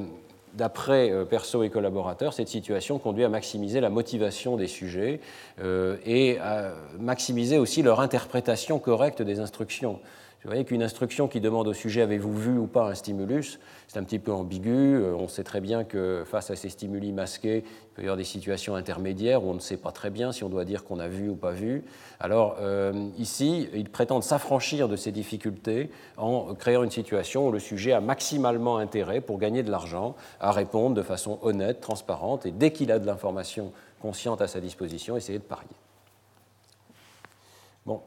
d'après 0.53 1.11
euh, 1.11 1.25
Perso 1.25 1.63
et 1.63 1.69
collaborateurs, 1.69 2.33
cette 2.33 2.47
situation 2.47 2.99
conduit 2.99 3.23
à 3.23 3.29
maximiser 3.29 3.81
la 3.81 3.89
motivation 3.89 4.57
des 4.57 4.67
sujets 4.67 5.19
et 6.05 6.37
à 6.39 6.71
maximiser 6.99 7.57
aussi 7.57 7.81
leur 7.81 7.99
interprétation 7.99 8.79
correcte 8.79 9.21
des 9.21 9.39
instructions. 9.39 9.99
Vous 10.43 10.49
voyez 10.49 10.65
qu'une 10.65 10.83
instruction 10.83 11.29
qui 11.29 11.39
demande 11.39 11.69
au 11.69 11.73
sujet 11.73 12.01
avez-vous 12.01 12.37
vu 12.37 12.57
ou 12.57 12.67
pas 12.67 12.89
un 12.89 12.95
stimulus, 12.95 13.59
c'est 13.87 13.97
un 13.97 14.03
petit 14.03 14.19
peu 14.19 14.33
ambigu. 14.33 14.95
Euh, 14.95 15.15
on 15.15 15.29
sait 15.29 15.45
très 15.45 15.61
bien 15.61 15.85
que 15.85 16.25
face 16.25 16.51
à 16.51 16.57
ces 16.57 16.67
stimuli 16.67 17.13
masqués, 17.13 17.63
il 17.63 17.93
peut 17.95 18.01
y 18.01 18.05
avoir 18.05 18.17
des 18.17 18.25
situations 18.25 18.75
intermédiaires 18.75 19.45
où 19.45 19.51
on 19.51 19.53
ne 19.53 19.59
sait 19.59 19.77
pas 19.77 19.93
très 19.93 20.09
bien 20.09 20.33
si 20.33 20.43
on 20.43 20.49
doit 20.49 20.65
dire 20.65 20.83
qu'on 20.83 20.99
a 20.99 21.07
vu 21.07 21.29
ou 21.29 21.35
pas 21.37 21.51
vu. 21.51 21.85
Alors 22.19 22.57
euh, 22.59 23.07
ici, 23.17 23.69
ils 23.73 23.89
prétendent 23.89 24.23
s'affranchir 24.23 24.89
de 24.89 24.97
ces 24.97 25.13
difficultés 25.13 25.89
en 26.17 26.53
créant 26.55 26.83
une 26.83 26.91
situation 26.91 27.47
où 27.47 27.51
le 27.53 27.59
sujet 27.59 27.93
a 27.93 28.01
maximalement 28.01 28.75
intérêt 28.79 29.21
pour 29.21 29.37
gagner 29.37 29.63
de 29.63 29.71
l'argent 29.71 30.13
à 30.41 30.51
répondre 30.51 30.93
de 30.93 31.03
façon 31.03 31.39
honnête, 31.41 31.79
transparente, 31.79 32.45
et 32.45 32.51
dès 32.51 32.73
qu'il 32.73 32.91
a 32.91 32.99
de 32.99 33.05
l'information 33.05 33.71
consciente 34.01 34.41
à 34.41 34.47
sa 34.47 34.59
disposition, 34.59 35.15
essayer 35.15 35.39
de 35.39 35.43
parier. 35.43 35.69
Bon, 37.85 38.01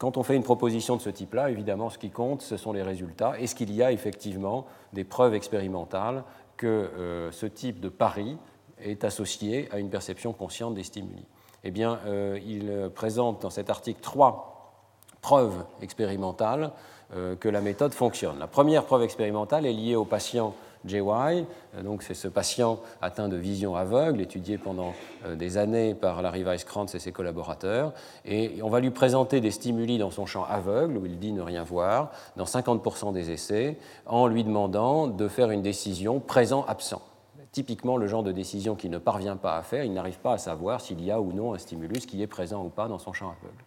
quand 0.00 0.16
on 0.16 0.22
fait 0.22 0.34
une 0.34 0.42
proposition 0.42 0.96
de 0.96 1.02
ce 1.02 1.10
type-là, 1.10 1.50
évidemment, 1.50 1.90
ce 1.90 1.98
qui 1.98 2.08
compte, 2.08 2.40
ce 2.40 2.56
sont 2.56 2.72
les 2.72 2.82
résultats. 2.82 3.38
Est-ce 3.38 3.54
qu'il 3.54 3.70
y 3.70 3.82
a 3.82 3.92
effectivement 3.92 4.64
des 4.94 5.04
preuves 5.04 5.34
expérimentales 5.34 6.24
que 6.56 6.66
euh, 6.66 7.30
ce 7.32 7.44
type 7.44 7.80
de 7.80 7.90
pari 7.90 8.38
est 8.82 9.04
associé 9.04 9.68
à 9.70 9.78
une 9.78 9.90
perception 9.90 10.32
consciente 10.32 10.74
des 10.74 10.84
stimuli? 10.84 11.26
Eh 11.64 11.70
bien, 11.70 11.98
euh, 12.06 12.40
il 12.46 12.90
présente 12.94 13.42
dans 13.42 13.50
cet 13.50 13.68
article 13.68 14.00
trois 14.00 14.72
preuves 15.20 15.66
expérimentales 15.82 16.72
euh, 17.14 17.36
que 17.36 17.50
la 17.50 17.60
méthode 17.60 17.92
fonctionne. 17.92 18.38
La 18.38 18.46
première 18.46 18.84
preuve 18.86 19.02
expérimentale 19.02 19.66
est 19.66 19.72
liée 19.74 19.96
au 19.96 20.06
patient 20.06 20.54
JY. 20.84 21.00
Euh, 21.00 21.82
donc 21.82 22.02
c'est 22.02 22.14
ce 22.14 22.28
patient 22.28 22.80
atteint 23.02 23.28
de 23.28 23.36
vision 23.36 23.76
aveugle, 23.76 24.20
étudié 24.20 24.58
pendant 24.58 24.92
euh, 25.26 25.36
des 25.36 25.58
années 25.58 25.94
par 25.94 26.22
Larry 26.22 26.42
Weisskrantz 26.42 26.94
et 26.94 26.98
ses 26.98 27.12
collaborateurs. 27.12 27.92
Et 28.24 28.60
on 28.62 28.68
va 28.68 28.80
lui 28.80 28.90
présenter 28.90 29.40
des 29.40 29.50
stimuli 29.50 29.98
dans 29.98 30.10
son 30.10 30.26
champ 30.26 30.44
aveugle, 30.44 30.96
où 30.96 31.06
il 31.06 31.18
dit 31.18 31.32
ne 31.32 31.42
rien 31.42 31.62
voir, 31.62 32.10
dans 32.36 32.44
50% 32.44 33.12
des 33.12 33.30
essais, 33.30 33.78
en 34.06 34.26
lui 34.26 34.44
demandant 34.44 35.06
de 35.06 35.28
faire 35.28 35.50
une 35.50 35.62
décision 35.62 36.20
présent-absent. 36.20 37.02
Typiquement 37.52 37.96
le 37.96 38.06
genre 38.06 38.22
de 38.22 38.32
décision 38.32 38.76
qu'il 38.76 38.90
ne 38.90 38.98
parvient 38.98 39.36
pas 39.36 39.56
à 39.56 39.62
faire, 39.62 39.84
il 39.84 39.92
n'arrive 39.92 40.20
pas 40.20 40.34
à 40.34 40.38
savoir 40.38 40.80
s'il 40.80 41.04
y 41.04 41.10
a 41.10 41.20
ou 41.20 41.32
non 41.32 41.52
un 41.52 41.58
stimulus 41.58 42.06
qui 42.06 42.22
est 42.22 42.28
présent 42.28 42.64
ou 42.64 42.68
pas 42.68 42.86
dans 42.86 42.98
son 42.98 43.12
champ 43.12 43.34
aveugle. 43.40 43.64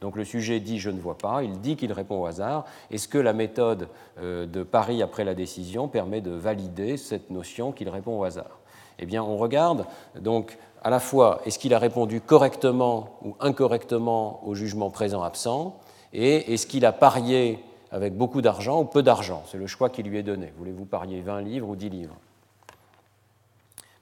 Donc 0.00 0.16
le 0.16 0.24
sujet 0.24 0.60
dit 0.60 0.78
je 0.78 0.90
ne 0.90 1.00
vois 1.00 1.18
pas, 1.18 1.42
il 1.42 1.60
dit 1.60 1.76
qu'il 1.76 1.92
répond 1.92 2.22
au 2.22 2.26
hasard. 2.26 2.64
Est-ce 2.90 3.08
que 3.08 3.18
la 3.18 3.32
méthode 3.32 3.88
euh, 4.18 4.46
de 4.46 4.62
pari 4.62 5.02
après 5.02 5.24
la 5.24 5.34
décision 5.34 5.88
permet 5.88 6.20
de 6.20 6.30
valider 6.30 6.96
cette 6.96 7.30
notion 7.30 7.72
qu'il 7.72 7.88
répond 7.88 8.18
au 8.18 8.24
hasard? 8.24 8.58
Eh 8.98 9.06
bien, 9.06 9.22
on 9.22 9.36
regarde 9.36 9.86
donc 10.18 10.58
à 10.82 10.90
la 10.90 11.00
fois 11.00 11.40
est-ce 11.44 11.58
qu'il 11.58 11.74
a 11.74 11.78
répondu 11.78 12.20
correctement 12.20 13.18
ou 13.22 13.34
incorrectement 13.40 14.40
au 14.46 14.54
jugement 14.54 14.90
présent-absent 14.90 15.78
et 16.12 16.52
est-ce 16.54 16.66
qu'il 16.66 16.84
a 16.86 16.92
parié 16.92 17.62
avec 17.92 18.16
beaucoup 18.16 18.40
d'argent 18.40 18.80
ou 18.80 18.84
peu 18.84 19.02
d'argent? 19.02 19.42
C'est 19.50 19.58
le 19.58 19.66
choix 19.66 19.90
qui 19.90 20.02
lui 20.02 20.18
est 20.18 20.22
donné. 20.22 20.52
Voulez-vous 20.56 20.84
parier 20.84 21.20
20 21.20 21.42
livres 21.42 21.68
ou 21.68 21.76
10 21.76 21.90
livres? 21.90 22.16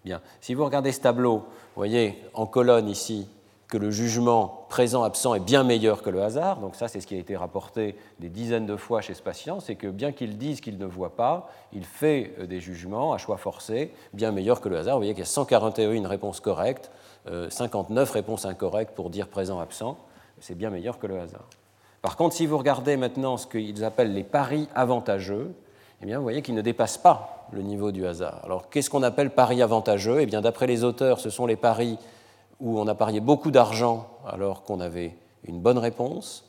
Bien. 0.05 0.21
Si 0.41 0.55
vous 0.55 0.65
regardez 0.65 0.93
ce 0.93 1.01
tableau, 1.01 1.39
vous 1.39 1.45
voyez 1.77 2.23
en 2.35 2.47
colonne 2.47 2.89
ici 2.89 3.29
que 3.69 3.77
le 3.77 3.91
jugement 3.91 4.65
présent-absent 4.71 5.35
est 5.35 5.41
bien 5.41 5.63
meilleur 5.63 6.03
que 6.03 6.09
le 6.09 6.23
hasard. 6.23 6.59
Donc 6.61 6.75
ça, 6.75 6.89
c'est 6.89 7.01
ce 7.01 7.07
qui 7.07 7.15
a 7.15 7.19
été 7.19 7.37
rapporté 7.37 7.97
des 8.19 8.31
dizaines 8.31 8.65
de 8.65 8.77
fois 8.77 9.03
chez 9.03 9.13
ce 9.13 9.23
patient, 9.23 9.61
c'est 9.61 9.75
que 9.75 9.87
bien 9.87 10.13
qu'il 10.13 10.39
dise 10.39 10.63
qu'il 10.63 10.79
ne 10.79 10.87
voit 10.87 11.15
pas, 11.15 11.51
il 11.73 11.85
fait 11.85 12.35
euh, 12.39 12.47
des 12.47 12.61
jugements 12.61 13.13
à 13.13 13.19
choix 13.19 13.37
forcé 13.37 13.93
bien 14.15 14.33
meilleurs 14.33 14.63
que 14.63 14.71
le 14.71 14.79
hasard. 14.79 14.95
Vous 14.95 15.01
voyez 15.01 15.13
qu'il 15.13 15.21
y 15.21 15.23
a 15.23 15.27
141 15.27 16.09
réponses 16.09 16.41
correctes, 16.41 16.91
59 17.27 18.09
euh, 18.09 18.13
réponses 18.13 18.47
incorrectes 18.47 18.95
pour 18.95 19.11
dire 19.11 19.29
présent-absent. 19.29 19.99
C'est 20.41 20.57
bien 20.57 20.71
meilleur 20.71 20.99
que 20.99 21.07
le 21.07 21.21
hasard. 21.21 21.45
Par 22.01 22.17
contre, 22.17 22.35
si 22.35 22.47
vous 22.47 22.57
regardez 22.57 22.97
maintenant 22.97 23.37
ce 23.37 23.47
qu'ils 23.47 23.85
appellent 23.85 24.15
les 24.15 24.25
paris 24.25 24.69
avantageux, 24.75 25.53
eh 26.01 26.07
bien, 26.07 26.19
vous 26.19 26.23
voyez 26.23 26.43
qu'ils 26.43 26.55
ne 26.55 26.63
dépassent 26.63 26.99
pas 26.99 27.49
le 27.53 27.61
niveau 27.61 27.91
du 27.91 28.07
hasard. 28.07 28.41
Alors, 28.45 28.71
qu'est-ce 28.71 28.89
qu'on 28.89 29.03
appelle 29.03 29.31
paris 29.31 29.63
avantageux? 29.63 30.21
Eh 30.21 30.27
bien, 30.27 30.41
d'après 30.41 30.67
les 30.67 30.85
auteurs, 30.85 31.19
ce 31.19 31.29
sont 31.29 31.45
les 31.45 31.57
paris 31.57 31.99
où 32.61 32.79
on 32.79 32.87
a 32.87 32.95
parié 32.95 33.21
beaucoup 33.21 33.51
d'argent 33.51 34.09
alors 34.27 34.63
qu'on 34.63 34.81
avait 34.81 35.17
une 35.45 35.61
bonne 35.61 35.79
réponse, 35.79 36.45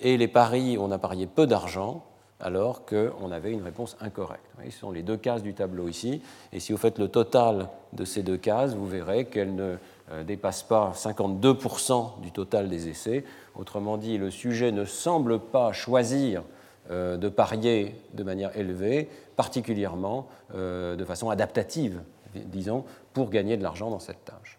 et 0.00 0.16
les 0.16 0.28
paris 0.28 0.76
où 0.76 0.82
on 0.82 0.90
a 0.90 0.98
parié 0.98 1.26
peu 1.26 1.46
d'argent 1.46 2.04
alors 2.40 2.84
qu'on 2.86 3.32
avait 3.32 3.50
une 3.50 3.62
réponse 3.62 3.96
incorrecte. 4.00 4.44
ce 4.64 4.70
sont 4.70 4.92
les 4.92 5.02
deux 5.02 5.16
cases 5.16 5.42
du 5.42 5.54
tableau 5.54 5.88
ici, 5.88 6.22
et 6.52 6.60
si 6.60 6.72
vous 6.72 6.78
faites 6.78 6.98
le 6.98 7.08
total 7.08 7.68
de 7.92 8.04
ces 8.04 8.22
deux 8.22 8.36
cases, 8.36 8.74
vous 8.74 8.86
verrez 8.86 9.24
qu'elles 9.24 9.54
ne 9.54 9.76
euh, 10.12 10.22
dépassent 10.22 10.62
pas 10.62 10.92
52% 10.94 12.20
du 12.20 12.30
total 12.30 12.68
des 12.68 12.88
essais. 12.88 13.24
Autrement 13.56 13.96
dit, 13.96 14.18
le 14.18 14.30
sujet 14.30 14.70
ne 14.70 14.84
semble 14.84 15.40
pas 15.40 15.72
choisir 15.72 16.44
euh, 16.90 17.16
de 17.16 17.28
parier 17.28 17.96
de 18.14 18.22
manière 18.22 18.56
élevée, 18.56 19.08
particulièrement 19.34 20.28
euh, 20.54 20.94
de 20.94 21.04
façon 21.04 21.30
adaptative, 21.30 22.00
disons, 22.34 22.84
pour 23.14 23.30
gagner 23.30 23.56
de 23.56 23.64
l'argent 23.64 23.90
dans 23.90 23.98
cette 23.98 24.24
tâche 24.24 24.57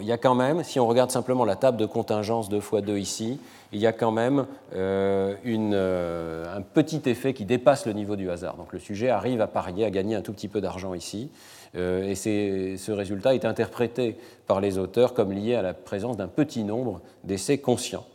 il 0.00 0.06
y 0.06 0.12
a 0.12 0.18
quand 0.18 0.34
même, 0.34 0.64
si 0.64 0.80
on 0.80 0.86
regarde 0.86 1.10
simplement 1.10 1.44
la 1.44 1.56
table 1.56 1.76
de 1.76 1.86
contingence 1.86 2.48
2 2.48 2.56
x 2.56 2.70
2 2.82 2.98
ici, 2.98 3.38
il 3.72 3.80
y 3.80 3.86
a 3.86 3.92
quand 3.92 4.10
même 4.10 4.46
euh, 4.74 5.34
euh, 5.46 6.56
un 6.56 6.62
petit 6.62 7.02
effet 7.06 7.34
qui 7.34 7.44
dépasse 7.44 7.86
le 7.86 7.92
niveau 7.92 8.16
du 8.16 8.30
hasard. 8.30 8.56
Donc 8.56 8.72
le 8.72 8.78
sujet 8.78 9.10
arrive 9.10 9.40
à 9.40 9.46
parier, 9.46 9.84
à 9.84 9.90
gagner 9.90 10.14
un 10.14 10.22
tout 10.22 10.32
petit 10.32 10.48
peu 10.48 10.60
d'argent 10.60 10.94
ici, 10.94 11.30
euh, 11.74 12.08
et 12.08 12.14
ce 12.14 12.92
résultat 12.92 13.34
est 13.34 13.44
interprété 13.44 14.16
par 14.46 14.60
les 14.60 14.78
auteurs 14.78 15.14
comme 15.14 15.32
lié 15.32 15.54
à 15.54 15.62
la 15.62 15.74
présence 15.74 16.16
d'un 16.16 16.28
petit 16.28 16.64
nombre 16.64 17.00
d'essais 17.24 17.58
conscients. 17.58 18.06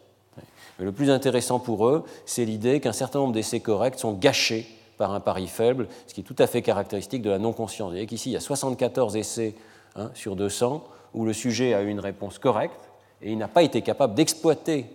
Mais 0.79 0.85
le 0.85 0.91
plus 0.91 1.09
intéressant 1.09 1.59
pour 1.59 1.87
eux, 1.87 2.03
c'est 2.25 2.45
l'idée 2.45 2.79
qu'un 2.79 2.91
certain 2.91 3.19
nombre 3.19 3.33
d'essais 3.33 3.59
corrects 3.59 3.99
sont 3.99 4.13
gâchés 4.13 4.67
par 4.97 5.11
un 5.13 5.19
pari 5.19 5.47
faible, 5.47 5.87
ce 6.07 6.13
qui 6.13 6.21
est 6.21 6.23
tout 6.23 6.35
à 6.39 6.47
fait 6.47 6.61
caractéristique 6.61 7.21
de 7.21 7.29
la 7.29 7.39
non-conscience. 7.39 7.87
Vous 7.87 7.93
voyez 7.93 8.07
qu'ici, 8.07 8.29
il 8.29 8.33
y 8.33 8.37
a 8.37 8.39
74 8.39 9.15
essais 9.15 9.55
hein, 9.95 10.09
sur 10.13 10.35
200 10.35 10.83
où 11.17 11.25
le 11.25 11.33
sujet 11.33 11.73
a 11.73 11.81
eu 11.81 11.87
une 11.87 11.99
réponse 11.99 12.37
correcte 12.37 12.91
et 13.23 13.31
il 13.31 13.37
n'a 13.39 13.47
pas 13.47 13.63
été 13.63 13.81
capable 13.81 14.13
d'exploiter 14.13 14.85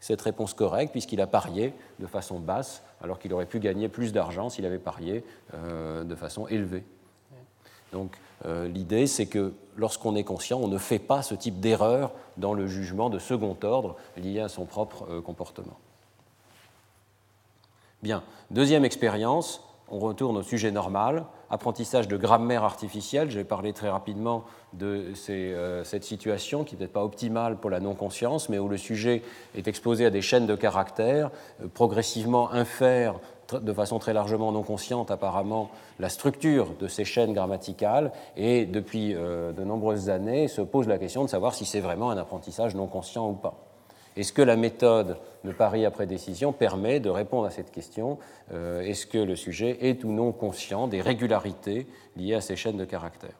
cette 0.00 0.20
réponse 0.20 0.52
correcte 0.52 0.90
puisqu'il 0.90 1.20
a 1.20 1.28
parié 1.28 1.72
de 2.00 2.06
façon 2.06 2.40
basse 2.40 2.82
alors 3.00 3.20
qu'il 3.20 3.32
aurait 3.32 3.46
pu 3.46 3.60
gagner 3.60 3.88
plus 3.88 4.12
d'argent 4.12 4.50
s'il 4.50 4.66
avait 4.66 4.78
parié 4.78 5.24
euh, 5.54 6.02
de 6.02 6.14
façon 6.16 6.48
élevée. 6.48 6.82
Donc 7.92 8.16
euh, 8.44 8.66
l'idée, 8.66 9.06
c'est 9.06 9.26
que 9.26 9.52
lorsqu'on 9.76 10.16
est 10.16 10.24
conscient, 10.24 10.58
on 10.58 10.66
ne 10.66 10.78
fait 10.78 10.98
pas 10.98 11.22
ce 11.22 11.36
type 11.36 11.60
d'erreur 11.60 12.12
dans 12.36 12.54
le 12.54 12.66
jugement 12.66 13.08
de 13.08 13.20
second 13.20 13.56
ordre 13.62 13.94
lié 14.16 14.40
à 14.40 14.48
son 14.48 14.64
propre 14.64 15.06
euh, 15.08 15.20
comportement. 15.20 15.78
Bien, 18.02 18.24
deuxième 18.50 18.84
expérience, 18.84 19.62
on 19.88 20.00
retourne 20.00 20.36
au 20.36 20.42
sujet 20.42 20.72
normal, 20.72 21.24
apprentissage 21.50 22.08
de 22.08 22.16
grammaire 22.16 22.64
artificielle. 22.64 23.30
J'ai 23.30 23.44
parlé 23.44 23.72
très 23.72 23.88
rapidement 23.88 24.44
de 24.72 25.12
euh, 25.30 25.84
cette 25.84 26.04
situation 26.04 26.64
qui 26.64 26.74
n'est 26.74 26.78
peut-être 26.78 26.92
pas 26.92 27.04
optimale 27.04 27.56
pour 27.56 27.70
la 27.70 27.80
non-conscience, 27.80 28.48
mais 28.48 28.58
où 28.58 28.68
le 28.68 28.76
sujet 28.76 29.22
est 29.56 29.68
exposé 29.68 30.06
à 30.06 30.10
des 30.10 30.22
chaînes 30.22 30.46
de 30.46 30.56
caractères, 30.56 31.30
progressivement 31.74 32.52
infère 32.52 33.14
de 33.54 33.72
façon 33.72 33.98
très 33.98 34.12
largement 34.12 34.52
non 34.52 34.62
consciente 34.62 35.10
apparemment 35.10 35.70
la 35.98 36.08
structure 36.08 36.74
de 36.78 36.86
ces 36.86 37.04
chaînes 37.04 37.32
grammaticales 37.32 38.12
et 38.36 38.66
depuis 38.66 39.14
euh, 39.14 39.52
de 39.52 39.64
nombreuses 39.64 40.10
années 40.10 40.48
se 40.48 40.60
pose 40.60 40.86
la 40.86 40.98
question 40.98 41.24
de 41.24 41.30
savoir 41.30 41.54
si 41.54 41.64
c'est 41.64 41.80
vraiment 41.80 42.10
un 42.10 42.18
apprentissage 42.18 42.74
non 42.74 42.86
conscient 42.86 43.28
ou 43.30 43.34
pas. 43.34 43.67
Est-ce 44.16 44.32
que 44.32 44.42
la 44.42 44.56
méthode 44.56 45.18
de 45.44 45.52
pari 45.52 45.84
après 45.84 46.06
décision 46.06 46.52
permet 46.52 47.00
de 47.00 47.10
répondre 47.10 47.46
à 47.46 47.50
cette 47.50 47.70
question 47.70 48.18
euh, 48.52 48.82
Est-ce 48.82 49.06
que 49.06 49.18
le 49.18 49.36
sujet 49.36 49.78
est 49.80 50.04
ou 50.04 50.12
non 50.12 50.32
conscient 50.32 50.88
des 50.88 51.00
régularités 51.00 51.86
liées 52.16 52.34
à 52.34 52.40
ces 52.40 52.56
chaînes 52.56 52.76
de 52.76 52.84
caractères? 52.84 53.38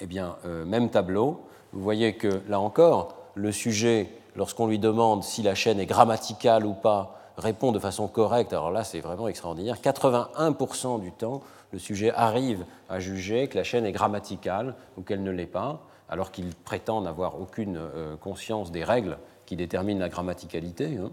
Eh 0.00 0.06
bien, 0.06 0.36
euh, 0.46 0.64
même 0.64 0.90
tableau, 0.90 1.42
vous 1.72 1.82
voyez 1.82 2.14
que 2.14 2.40
là 2.48 2.58
encore, 2.58 3.16
le 3.34 3.52
sujet, 3.52 4.08
lorsqu'on 4.34 4.66
lui 4.66 4.78
demande 4.78 5.22
si 5.22 5.42
la 5.42 5.54
chaîne 5.54 5.78
est 5.78 5.86
grammaticale 5.86 6.66
ou 6.66 6.72
pas, 6.72 7.20
répond 7.36 7.72
de 7.72 7.78
façon 7.78 8.08
correcte, 8.08 8.52
alors 8.52 8.70
là 8.70 8.84
c'est 8.84 9.00
vraiment 9.00 9.28
extraordinaire, 9.28 9.76
81% 9.76 11.00
du 11.00 11.12
temps, 11.12 11.42
le 11.72 11.78
sujet 11.78 12.12
arrive 12.14 12.64
à 12.88 12.98
juger 12.98 13.48
que 13.48 13.56
la 13.56 13.64
chaîne 13.64 13.86
est 13.86 13.92
grammaticale 13.92 14.74
ou 14.96 15.02
qu'elle 15.02 15.22
ne 15.22 15.30
l'est 15.30 15.46
pas, 15.46 15.80
alors 16.08 16.32
qu'il 16.32 16.54
prétend 16.54 17.00
n'avoir 17.00 17.40
aucune 17.40 17.76
euh, 17.76 18.16
conscience 18.16 18.72
des 18.72 18.82
règles 18.82 19.16
qui 19.50 19.56
déterminent 19.56 19.98
la 19.98 20.08
grammaticalité. 20.08 20.96
Hein. 20.96 21.10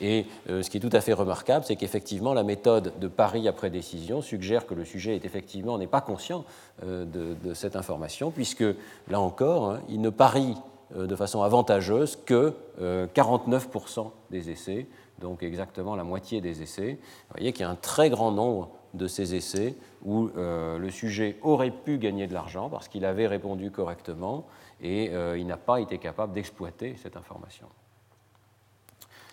Et 0.00 0.26
euh, 0.50 0.60
ce 0.60 0.70
qui 0.70 0.78
est 0.78 0.80
tout 0.80 0.90
à 0.90 1.00
fait 1.00 1.12
remarquable, 1.12 1.64
c'est 1.64 1.76
qu'effectivement, 1.76 2.34
la 2.34 2.42
méthode 2.42 2.94
de 2.98 3.06
pari 3.06 3.46
après 3.46 3.70
décision 3.70 4.22
suggère 4.22 4.66
que 4.66 4.74
le 4.74 4.84
sujet 4.84 5.14
est 5.14 5.24
effectivement 5.24 5.78
n'est 5.78 5.86
pas 5.86 6.00
conscient 6.00 6.44
euh, 6.82 7.04
de, 7.04 7.54
cette 7.54 7.76
information, 7.76 8.32
puisque 8.32 8.64
là 9.08 9.20
encore, 9.20 9.70
hein, 9.70 9.80
il 9.88 10.00
ne 10.00 10.10
parie 10.10 10.56
de 10.96 11.16
façon 11.16 11.42
avantageuse 11.42 12.16
que 12.24 12.54
49% 12.80 14.10
des 14.30 14.50
essais 14.50 14.86
donc 15.20 15.42
exactement 15.42 15.96
la 15.96 16.04
moitié 16.04 16.40
des 16.40 16.62
essais. 16.62 16.98
Vous 17.00 17.36
voyez 17.36 17.52
qu'il 17.52 17.62
y 17.62 17.64
a 17.64 17.70
un 17.70 17.76
très 17.76 18.10
grand 18.10 18.32
nombre 18.32 18.70
de 18.94 19.06
ces 19.06 19.34
essais 19.34 19.74
où 20.04 20.30
euh, 20.36 20.78
le 20.78 20.90
sujet 20.90 21.36
aurait 21.42 21.70
pu 21.70 21.98
gagner 21.98 22.26
de 22.26 22.34
l'argent 22.34 22.68
parce 22.68 22.88
qu'il 22.88 23.04
avait 23.04 23.26
répondu 23.26 23.70
correctement 23.70 24.46
et 24.82 25.10
euh, 25.10 25.38
il 25.38 25.46
n'a 25.46 25.56
pas 25.56 25.80
été 25.80 25.98
capable 25.98 26.32
d'exploiter 26.32 26.96
cette 27.02 27.16
information. 27.16 27.66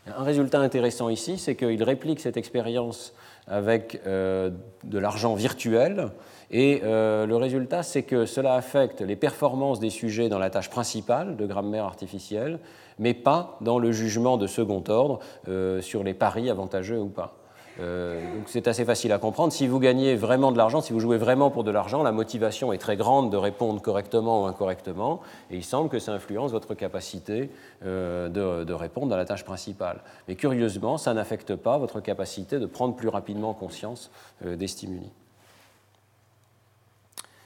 Un 0.06 0.24
résultat 0.24 0.60
intéressant 0.60 1.08
ici, 1.08 1.38
c'est 1.38 1.56
qu'il 1.56 1.82
réplique 1.82 2.20
cette 2.20 2.36
expérience 2.36 3.14
avec 3.48 4.02
euh, 4.06 4.52
de 4.84 5.00
l'argent 5.00 5.34
virtuel 5.34 6.12
et 6.52 6.82
le 6.84 7.36
résultat, 7.36 7.82
c'est 7.82 8.04
que 8.04 8.28
cela 8.28 8.54
affecte 8.54 9.02
les 9.02 9.16
performances 9.16 9.80
des 9.80 9.90
sujets 9.90 10.30
dans 10.30 10.38
la 10.38 10.52
tâche 10.52 10.70
principale 10.70 11.36
de 11.36 11.48
grammaire 11.48 11.86
artificielle, 11.86 12.60
mais 13.00 13.14
pas 13.14 13.58
dans 13.62 13.80
le 13.80 13.92
jugement 13.92 14.38
de 14.38 14.48
second 14.48 14.84
ordre 14.88 15.20
euh, 15.48 15.82
sur 15.82 16.04
les 16.04 16.14
paris 16.14 16.50
avantageux 16.50 17.00
ou 17.00 17.10
pas. 17.10 17.36
Euh, 17.80 18.22
donc 18.36 18.44
c'est 18.48 18.68
assez 18.68 18.86
facile 18.86 19.12
à 19.12 19.18
comprendre. 19.18 19.52
Si 19.52 19.68
vous 19.68 19.80
gagnez 19.80 20.16
vraiment 20.16 20.52
de 20.52 20.58
l'argent, 20.58 20.82
si 20.82 20.94
vous 20.94 21.00
jouez 21.00 21.18
vraiment 21.18 21.50
pour 21.50 21.64
de 21.64 21.72
l'argent, 21.72 22.04
la 22.04 22.12
motivation 22.12 22.72
est 22.72 22.78
très 22.78 22.98
grande 22.98 23.32
de 23.32 23.38
répondre 23.38 23.82
correctement 23.82 24.44
ou 24.44 24.46
incorrectement, 24.46 25.22
et 25.50 25.58
il 25.58 25.64
semble 25.64 25.90
que 25.90 26.00
ça 26.00 26.14
influence 26.14 26.52
votre 26.52 26.76
capacité 26.76 27.50
euh, 27.86 28.30
de, 28.30 28.74
répondre 28.74 29.14
à 29.14 29.18
la 29.18 29.26
tâche 29.26 29.44
principale. 29.44 30.02
Mais 30.28 30.36
curieusement, 30.36 30.98
ça 30.98 31.14
n'affecte 31.14 31.56
pas 31.56 31.78
votre 31.78 32.00
capacité 32.00 32.60
de 32.60 32.66
prendre 32.66 32.96
plus 32.96 33.10
rapidement 33.10 33.54
conscience 33.54 34.12
des 34.44 34.68
stimuli. 34.68 35.10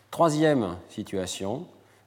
Troisième 0.09 0.77
situation, 0.89 1.65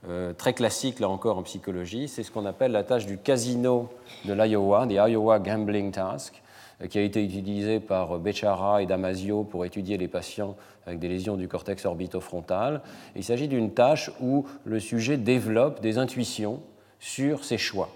euh, 0.09 0.33
très 0.33 0.55
classique 0.55 0.99
là 0.99 1.11
encore 1.11 1.37
en 1.37 1.43
psychologie, 1.43 2.09
c'est 2.09 2.23
ce 2.23 2.31
qu'on 2.31 2.47
appelle 2.47 2.73
la 2.73 2.83
tâche 2.83 3.05
du 3.05 3.19
casino 3.19 3.91
de 4.25 4.33
l'Iowa, 4.33 4.87
des 4.87 4.95
Iowa 4.95 5.39
Gambling 5.39 5.93
Task, 5.93 6.35
euh, 6.35 6.50
qui 6.89 6.99
a 6.99 7.03
été 7.03 7.23
utilisé 7.23 7.81
par 7.81 8.19
Bechara 8.19 8.83
et 8.83 8.87
Damasio 8.87 9.45
pour 9.45 9.65
étudier 9.65 9.99
les 9.99 10.09
patients 10.09 10.57
avec 10.87 10.99
des 10.99 11.09
lésions 11.09 11.37
du 11.37 11.47
cortex 11.49 11.85
orbitofrontal. 11.85 12.81
Il 13.17 13.25
s'agit 13.25 13.49
d'une 13.49 13.73
tâche 13.73 14.11
où 14.21 14.47
le 14.65 14.81
sujet 14.81 15.17
développe 15.17 15.81
des 15.81 15.99
intuitions 15.99 16.61
sur 16.99 17.45
ses 17.45 17.59
choix. 17.59 17.89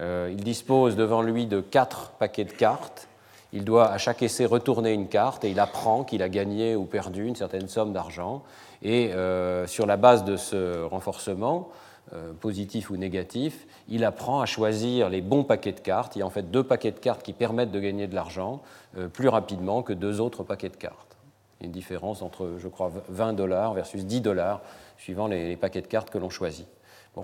Euh, 0.00 0.28
il 0.30 0.42
dispose 0.42 0.96
devant 0.96 1.22
lui 1.22 1.46
de 1.46 1.60
quatre 1.60 2.10
paquets 2.18 2.44
de 2.44 2.52
cartes. 2.52 3.08
Il 3.52 3.64
doit 3.64 3.90
à 3.90 3.98
chaque 3.98 4.22
essai 4.22 4.44
retourner 4.44 4.92
une 4.92 5.08
carte 5.08 5.44
et 5.44 5.50
il 5.50 5.58
apprend 5.58 6.04
qu'il 6.04 6.22
a 6.22 6.28
gagné 6.28 6.76
ou 6.76 6.84
perdu 6.84 7.26
une 7.26 7.36
certaine 7.36 7.68
somme 7.68 7.92
d'argent. 7.92 8.42
Et 8.82 9.12
euh, 9.12 9.66
sur 9.66 9.86
la 9.86 9.96
base 9.96 10.24
de 10.24 10.36
ce 10.36 10.84
renforcement, 10.84 11.68
euh, 12.12 12.32
positif 12.32 12.90
ou 12.90 12.96
négatif, 12.96 13.66
il 13.88 14.04
apprend 14.04 14.40
à 14.40 14.46
choisir 14.46 15.08
les 15.08 15.20
bons 15.20 15.44
paquets 15.44 15.72
de 15.72 15.80
cartes. 15.80 16.16
Il 16.16 16.20
y 16.20 16.22
a 16.22 16.26
en 16.26 16.30
fait 16.30 16.50
deux 16.50 16.64
paquets 16.64 16.92
de 16.92 16.98
cartes 16.98 17.22
qui 17.22 17.32
permettent 17.32 17.70
de 17.70 17.80
gagner 17.80 18.06
de 18.06 18.14
l'argent 18.14 18.62
euh, 18.96 19.08
plus 19.08 19.28
rapidement 19.28 19.82
que 19.82 19.92
deux 19.92 20.20
autres 20.20 20.42
paquets 20.42 20.68
de 20.68 20.76
cartes. 20.76 21.16
Une 21.60 21.72
différence 21.72 22.22
entre, 22.22 22.54
je 22.58 22.68
crois, 22.68 22.92
20 23.08 23.32
dollars 23.32 23.74
versus 23.74 24.04
10 24.04 24.20
dollars, 24.20 24.60
suivant 24.96 25.26
les 25.26 25.56
paquets 25.56 25.82
de 25.82 25.86
cartes 25.86 26.10
que 26.10 26.18
l'on 26.18 26.30
choisit 26.30 26.68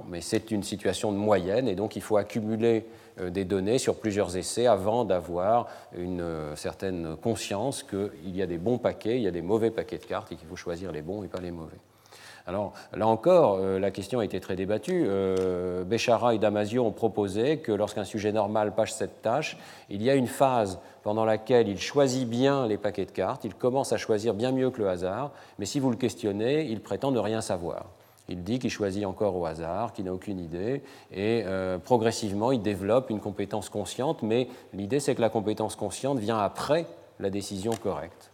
mais 0.09 0.21
c'est 0.21 0.51
une 0.51 0.63
situation 0.63 1.13
de 1.13 1.17
moyenne 1.17 1.69
et 1.69 1.75
donc 1.75 1.97
il 1.97 2.03
faut 2.03 2.17
accumuler 2.17 2.87
euh, 3.21 3.31
des 3.31 3.45
données 3.45 3.79
sur 3.79 3.97
plusieurs 3.97 4.37
essais 4.37 4.67
avant 4.67 5.05
d'avoir 5.05 5.69
une 5.97 6.25
certaine 6.57 7.17
conscience 7.17 7.83
qu'il 7.83 8.37
y 8.37 8.43
a 8.43 8.47
des 8.47 8.59
bons 8.59 8.79
paquets, 8.79 9.17
il 9.17 9.23
y 9.23 9.29
a 9.29 9.33
des 9.33 9.43
mauvais 9.43 9.71
paquets 9.71 9.99
de 9.99 10.05
cartes 10.05 10.33
et 10.33 10.37
qu'il 10.37 10.49
faut 10.49 10.57
choisir 10.57 10.93
les 10.93 11.03
bons 11.03 11.23
et 11.23 11.29
pas 11.29 11.41
les 11.41 11.51
mauvais. 11.51 11.79
Alors 12.47 12.73
là 12.95 13.07
encore, 13.07 13.59
euh, 13.59 13.79
la 13.79 13.91
question 13.91 14.19
a 14.19 14.25
été 14.25 14.39
très 14.41 14.57
débattue. 14.57 15.07
Béchara 15.87 16.35
et 16.35 16.39
Damasio 16.39 16.85
ont 16.85 16.93
proposé 16.93 17.59
que 17.59 17.73
lorsqu'un 17.73 18.05
sujet 18.05 18.33
normal 18.33 18.75
passe 18.75 18.95
cette 18.95 19.23
tâche, 19.23 19.57
il 19.89 20.03
y 20.03 20.11
a 20.11 20.15
une 20.15 20.27
phase 20.27 20.79
pendant 21.03 21.25
laquelle 21.25 21.69
il 21.69 21.79
choisit 21.79 22.29
bien 22.29 22.67
les 22.67 22.79
paquets 22.79 23.05
de 23.05 23.11
cartes, 23.11 23.45
il 23.45 23.55
commence 23.55 23.93
à 23.93 23.99
choisir 23.99 24.35
bien 24.35 24.53
mieux 24.53 24.71
que 24.71 24.81
le 24.81 24.89
hasard, 24.89 25.33
mais 25.59 25.67
si 25.67 25.79
vous 25.79 25.91
le 25.91 25.97
questionnez, 25.97 26.65
il 26.65 26.81
prétend 26.81 27.13
ne 27.13 27.19
rien 27.19 27.43
savoir. 27.43 27.87
Il 28.29 28.43
dit 28.43 28.59
qu'il 28.59 28.71
choisit 28.71 29.05
encore 29.05 29.37
au 29.37 29.45
hasard, 29.45 29.93
qu'il 29.93 30.07
n'a 30.07 30.15
aucune 30.15 30.39
idée, 30.39 30.83
et 31.13 31.43
euh, 31.45 31.77
progressivement, 31.77 32.53
il 32.53 32.63
développe 32.63 33.11
une 33.11 33.21
compétence 33.21 33.69
consciente, 33.69 34.23
mais 34.23 34.49
l'idée, 34.73 34.99
c'est 34.99 35.15
que 35.15 35.21
la 35.21 35.29
compétence 35.29 35.77
consciente 35.77 36.19
vient 36.19 36.39
après 36.39 36.87
la 37.21 37.29
décision 37.29 37.73
correcte. 37.73 38.31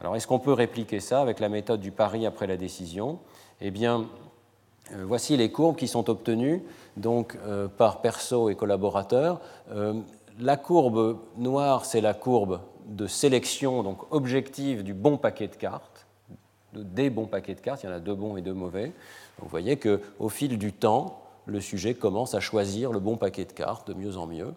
Alors, 0.00 0.14
est-ce 0.14 0.28
qu'on 0.28 0.38
peut 0.38 0.52
répliquer 0.52 1.00
ça 1.00 1.20
avec 1.20 1.40
la 1.40 1.48
méthode 1.48 1.80
du 1.80 1.90
pari 1.90 2.24
après 2.24 2.46
la 2.46 2.56
décision? 2.56 3.18
Eh 3.60 3.70
bien, 3.70 4.06
euh, 4.92 5.04
voici 5.06 5.36
les 5.36 5.50
courbes 5.50 5.76
qui 5.76 5.88
sont 5.88 6.10
obtenues 6.10 6.62
donc, 6.96 7.36
euh, 7.46 7.68
par 7.68 8.00
perso 8.00 8.50
et 8.50 8.54
collaborateurs. 8.54 9.40
la 10.38 10.56
courbe 10.56 11.18
noire, 11.38 11.84
c'est 11.84 12.00
la 12.00 12.14
courbe 12.14 12.60
de 12.86 13.06
sélection 13.06 13.82
donc 13.82 14.12
objective 14.12 14.84
du 14.84 14.94
bon 14.94 15.16
paquet 15.16 15.48
de 15.48 15.56
cartes 15.56 16.06
des 16.82 17.10
bons 17.10 17.26
paquets 17.26 17.54
de 17.54 17.60
cartes, 17.60 17.82
il 17.82 17.86
y 17.86 17.88
en 17.88 17.92
a 17.92 18.00
deux 18.00 18.14
bons 18.14 18.36
et 18.36 18.42
deux 18.42 18.54
mauvais. 18.54 18.92
vous 19.38 19.48
voyez 19.48 19.78
qu'au 19.78 20.28
fil 20.28 20.58
du 20.58 20.72
temps, 20.72 21.22
le 21.46 21.60
sujet 21.60 21.94
commence 21.94 22.34
à 22.34 22.40
choisir 22.40 22.92
le 22.92 23.00
bon 23.00 23.16
paquet 23.16 23.44
de 23.44 23.52
cartes 23.52 23.88
de 23.88 23.94
mieux 23.94 24.16
en 24.16 24.26
mieux, 24.26 24.52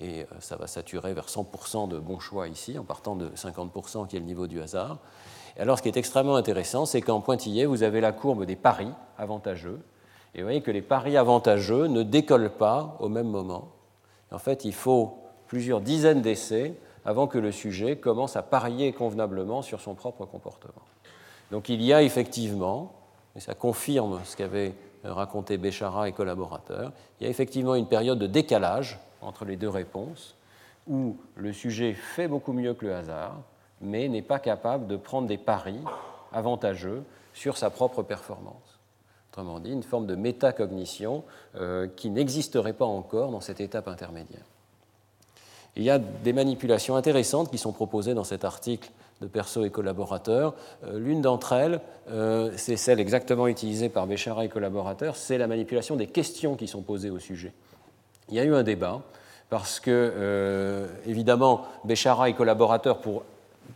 et 0.00 0.22
euh, 0.22 0.26
ça 0.40 0.56
va 0.56 0.66
saturer 0.66 1.12
vers 1.12 1.26
100% 1.26 1.88
de 1.88 1.98
bons 1.98 2.18
choix 2.18 2.48
ici, 2.48 2.78
en 2.78 2.84
partant 2.84 3.16
de 3.16 3.28
50% 3.30 4.06
qui 4.06 4.16
est 4.16 4.20
le 4.20 4.24
niveau 4.24 4.46
du 4.46 4.60
hasard. 4.60 4.98
Et 5.56 5.60
alors 5.60 5.78
ce 5.78 5.82
qui 5.82 5.88
est 5.88 5.96
extrêmement 5.96 6.36
intéressant, 6.36 6.86
c'est 6.86 7.00
qu'en 7.00 7.20
pointillé, 7.20 7.66
vous 7.66 7.82
avez 7.82 8.00
la 8.00 8.12
courbe 8.12 8.44
des 8.44 8.56
paris 8.56 8.90
avantageux, 9.18 9.80
et 10.34 10.38
vous 10.38 10.44
voyez 10.44 10.62
que 10.62 10.70
les 10.70 10.82
paris 10.82 11.16
avantageux 11.16 11.86
ne 11.86 12.02
décollent 12.02 12.50
pas 12.50 12.96
au 13.00 13.08
même 13.08 13.28
moment. 13.28 13.68
En 14.30 14.38
fait, 14.38 14.64
il 14.64 14.74
faut 14.74 15.18
plusieurs 15.48 15.80
dizaines 15.80 16.22
d'essais 16.22 16.74
avant 17.04 17.26
que 17.26 17.38
le 17.38 17.50
sujet 17.50 17.96
commence 17.96 18.36
à 18.36 18.42
parier 18.42 18.92
convenablement 18.92 19.62
sur 19.62 19.80
son 19.80 19.94
propre 19.94 20.24
comportement. 20.26 20.82
Donc 21.50 21.68
il 21.68 21.82
y 21.82 21.92
a 21.92 22.02
effectivement, 22.02 22.92
et 23.34 23.40
ça 23.40 23.54
confirme 23.54 24.20
ce 24.24 24.36
qu'avaient 24.36 24.74
raconté 25.02 25.58
Béchara 25.58 26.08
et 26.08 26.12
collaborateurs, 26.12 26.92
il 27.18 27.24
y 27.24 27.26
a 27.26 27.30
effectivement 27.30 27.74
une 27.74 27.88
période 27.88 28.18
de 28.18 28.26
décalage 28.26 29.00
entre 29.22 29.44
les 29.44 29.56
deux 29.56 29.68
réponses 29.68 30.36
où 30.86 31.16
le 31.36 31.52
sujet 31.52 31.94
fait 31.94 32.28
beaucoup 32.28 32.52
mieux 32.52 32.74
que 32.74 32.86
le 32.86 32.94
hasard, 32.94 33.40
mais 33.80 34.08
n'est 34.08 34.22
pas 34.22 34.38
capable 34.38 34.86
de 34.86 34.96
prendre 34.96 35.26
des 35.26 35.38
paris 35.38 35.80
avantageux 36.32 37.02
sur 37.34 37.56
sa 37.56 37.70
propre 37.70 38.02
performance. 38.02 38.78
Autrement 39.30 39.60
dit, 39.60 39.70
une 39.70 39.82
forme 39.82 40.06
de 40.06 40.16
métacognition 40.16 41.22
euh, 41.54 41.86
qui 41.96 42.10
n'existerait 42.10 42.72
pas 42.72 42.84
encore 42.84 43.30
dans 43.30 43.40
cette 43.40 43.60
étape 43.60 43.86
intermédiaire. 43.86 44.44
Il 45.76 45.84
y 45.84 45.90
a 45.90 45.98
des 46.00 46.32
manipulations 46.32 46.96
intéressantes 46.96 47.48
qui 47.50 47.58
sont 47.58 47.72
proposées 47.72 48.14
dans 48.14 48.24
cet 48.24 48.44
article 48.44 48.90
de 49.20 49.28
Perso 49.28 49.64
et 49.64 49.70
collaborateurs. 49.70 50.54
Euh, 50.84 50.98
l'une 50.98 51.22
d'entre 51.22 51.52
elles, 51.52 51.80
euh, 52.10 52.50
c'est 52.56 52.76
celle 52.76 52.98
exactement 52.98 53.46
utilisée 53.46 53.88
par 53.88 54.08
Béchara 54.08 54.44
et 54.44 54.48
collaborateurs, 54.48 55.14
c'est 55.14 55.38
la 55.38 55.46
manipulation 55.46 55.94
des 55.94 56.08
questions 56.08 56.56
qui 56.56 56.66
sont 56.66 56.82
posées 56.82 57.10
au 57.10 57.20
sujet. 57.20 57.52
Il 58.30 58.34
y 58.34 58.40
a 58.40 58.44
eu 58.44 58.54
un 58.54 58.64
débat 58.64 59.00
parce 59.48 59.80
que, 59.80 60.86
évidemment, 61.06 61.62
Béchara 61.84 62.28
et 62.28 62.34
collaborateurs, 62.34 63.00
pour 63.00 63.24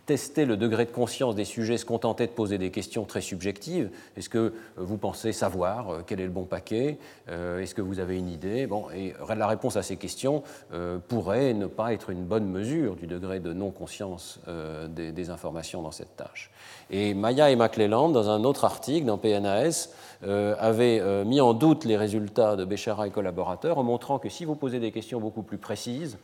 tester 0.06 0.44
le 0.44 0.56
degré 0.56 0.84
de 0.84 0.90
conscience 0.90 1.34
des 1.34 1.44
sujets, 1.44 1.78
se 1.78 1.84
contenter 1.84 2.26
de 2.26 2.32
poser 2.32 2.58
des 2.58 2.70
questions 2.70 3.04
très 3.04 3.20
subjectives. 3.20 3.90
Est-ce 4.16 4.28
que 4.28 4.52
vous 4.76 4.98
pensez 4.98 5.32
savoir 5.32 5.90
euh, 5.90 6.02
quel 6.06 6.20
est 6.20 6.24
le 6.24 6.30
bon 6.30 6.44
paquet 6.44 6.98
euh, 7.28 7.60
Est-ce 7.60 7.74
que 7.74 7.82
vous 7.82 8.00
avez 8.00 8.18
une 8.18 8.28
idée? 8.28 8.66
Bon, 8.66 8.86
et 8.94 9.14
La 9.34 9.46
réponse 9.46 9.76
à 9.76 9.82
ces 9.82 9.96
questions 9.96 10.42
euh, 10.72 10.98
pourrait 11.08 11.54
ne 11.54 11.66
pas 11.66 11.92
être 11.92 12.10
une 12.10 12.24
bonne 12.24 12.46
mesure 12.46 12.96
du 12.96 13.06
degré 13.06 13.40
de 13.40 13.52
non-conscience 13.52 14.40
des, 14.88 15.30
informations 15.30 15.80
dans 15.80 15.90
cette 15.90 16.16
tâche. 16.16 16.50
Et 16.90 17.14
Maya 17.14 17.50
et 17.50 17.56
McClelland, 17.56 18.10
dans 18.10 18.28
un 18.28 18.44
autre 18.44 18.64
article 18.64 19.06
dans 19.06 19.16
PNAS, 19.16 19.88
avaient 20.22 21.24
mis 21.24 21.40
en 21.40 21.54
doute 21.54 21.84
les 21.84 21.96
résultats 21.96 22.56
de 22.56 22.64
Béchara 22.64 23.06
et 23.06 23.10
collaborateurs 23.10 23.78
en 23.78 23.82
montrant 23.82 24.18
que 24.18 24.28
si 24.28 24.44
vous 24.44 24.54
posez 24.54 24.80
des 24.80 24.92
questions 24.92 25.18
beaucoup 25.18 25.42
plus 25.42 25.56
précises, 25.56 26.18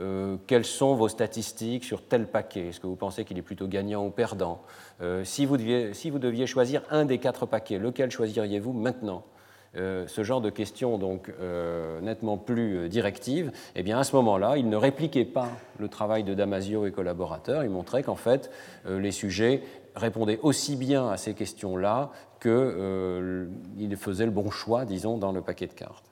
euh, 0.00 0.36
quelles 0.46 0.64
sont 0.64 0.94
vos 0.94 1.08
statistiques 1.08 1.84
sur 1.84 2.02
tel 2.02 2.26
paquet? 2.26 2.68
Est-ce 2.68 2.80
que 2.80 2.86
vous 2.86 2.96
pensez 2.96 3.24
qu'il 3.24 3.38
est 3.38 3.42
plutôt 3.42 3.66
gagnant 3.66 4.06
ou 4.06 4.10
perdant? 4.10 4.62
Euh, 5.00 5.24
si, 5.24 5.46
vous 5.46 5.56
deviez, 5.56 6.46
choisir 6.46 6.82
un 6.90 7.04
des 7.04 7.18
quatre 7.18 7.46
paquets, 7.46 7.78
lequel 7.78 8.10
choisiriez-vous 8.10 8.72
maintenant? 8.72 9.24
Euh, 9.76 10.06
ce 10.06 10.24
genre 10.24 10.40
de 10.40 10.48
questions 10.48 10.96
donc 10.96 11.30
nettement 12.02 12.38
plus 12.38 12.88
directives, 12.88 13.52
eh 13.76 13.82
bien 13.82 13.98
à 13.98 14.04
ce 14.04 14.16
moment-là, 14.16 14.56
il 14.56 14.68
ne 14.68 14.76
répliquait 14.76 15.26
pas 15.26 15.48
le 15.78 15.88
travail 15.88 16.24
de 16.24 16.34
Damasio 16.34 16.86
et 16.86 16.92
collaborateurs. 16.92 17.64
Il 17.64 17.70
montrait 17.70 18.02
qu'en 18.02 18.16
fait, 18.16 18.50
les 18.88 19.12
sujets 19.12 19.62
répondaient 19.94 20.38
aussi 20.42 20.76
bien 20.76 21.08
à 21.08 21.16
ces 21.16 21.34
questions-là 21.34 22.10
qu'ils 22.40 23.96
faisaient 23.96 24.26
le 24.26 24.30
bon 24.30 24.50
choix, 24.50 24.84
disons, 24.84 25.18
dans 25.18 25.32
le 25.32 25.42
paquet 25.42 25.66
de 25.66 25.72
cartes. 25.72 26.07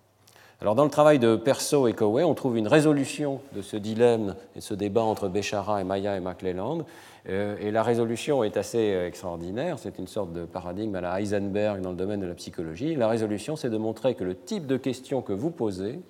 Alors 0.62 0.74
dans 0.74 0.84
le 0.84 0.90
travail 0.90 1.18
de 1.18 1.36
Perso 1.36 1.86
et 1.86 1.92
Coway, 1.92 2.24
on 2.24 2.32
trouve 2.32 2.56
une 2.56 2.66
résolution 2.66 3.40
de 3.54 3.60
ce 3.60 3.76
dilemme 3.76 4.36
et 4.56 4.62
ce 4.62 4.72
débat 4.72 5.02
entre 5.02 5.28
Béchara 5.28 5.82
et 5.82 5.84
Maya 5.84 6.16
et 6.16 6.20
McClelland. 6.20 6.86
Euh, 7.28 7.56
et 7.60 7.70
la 7.70 7.82
résolution 7.82 8.42
est 8.42 8.56
assez 8.56 8.94
euh, 8.94 9.06
extraordinaire, 9.06 9.78
c'est 9.78 9.98
une 9.98 10.06
sorte 10.06 10.32
de 10.32 10.46
paradigme 10.46 10.94
à 10.94 11.02
la 11.02 11.20
Heisenberg 11.20 11.82
dans 11.82 11.90
le 11.90 11.96
domaine 11.96 12.20
de 12.20 12.26
la 12.26 12.34
psychologie. 12.34 12.94
La 12.94 13.08
résolution, 13.08 13.54
c'est 13.54 13.68
de 13.68 13.76
montrer 13.76 14.14
que 14.14 14.24
le 14.24 14.34
type 14.34 14.66
de 14.66 14.78
question 14.78 15.20
que 15.20 15.34
vous 15.34 15.50
posez 15.50 16.00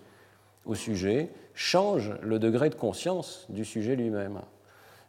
au 0.64 0.76
sujet 0.76 1.30
change 1.54 2.12
le 2.22 2.38
degré 2.38 2.70
de 2.70 2.76
conscience 2.76 3.46
du 3.48 3.64
sujet 3.64 3.96
lui-même. 3.96 4.40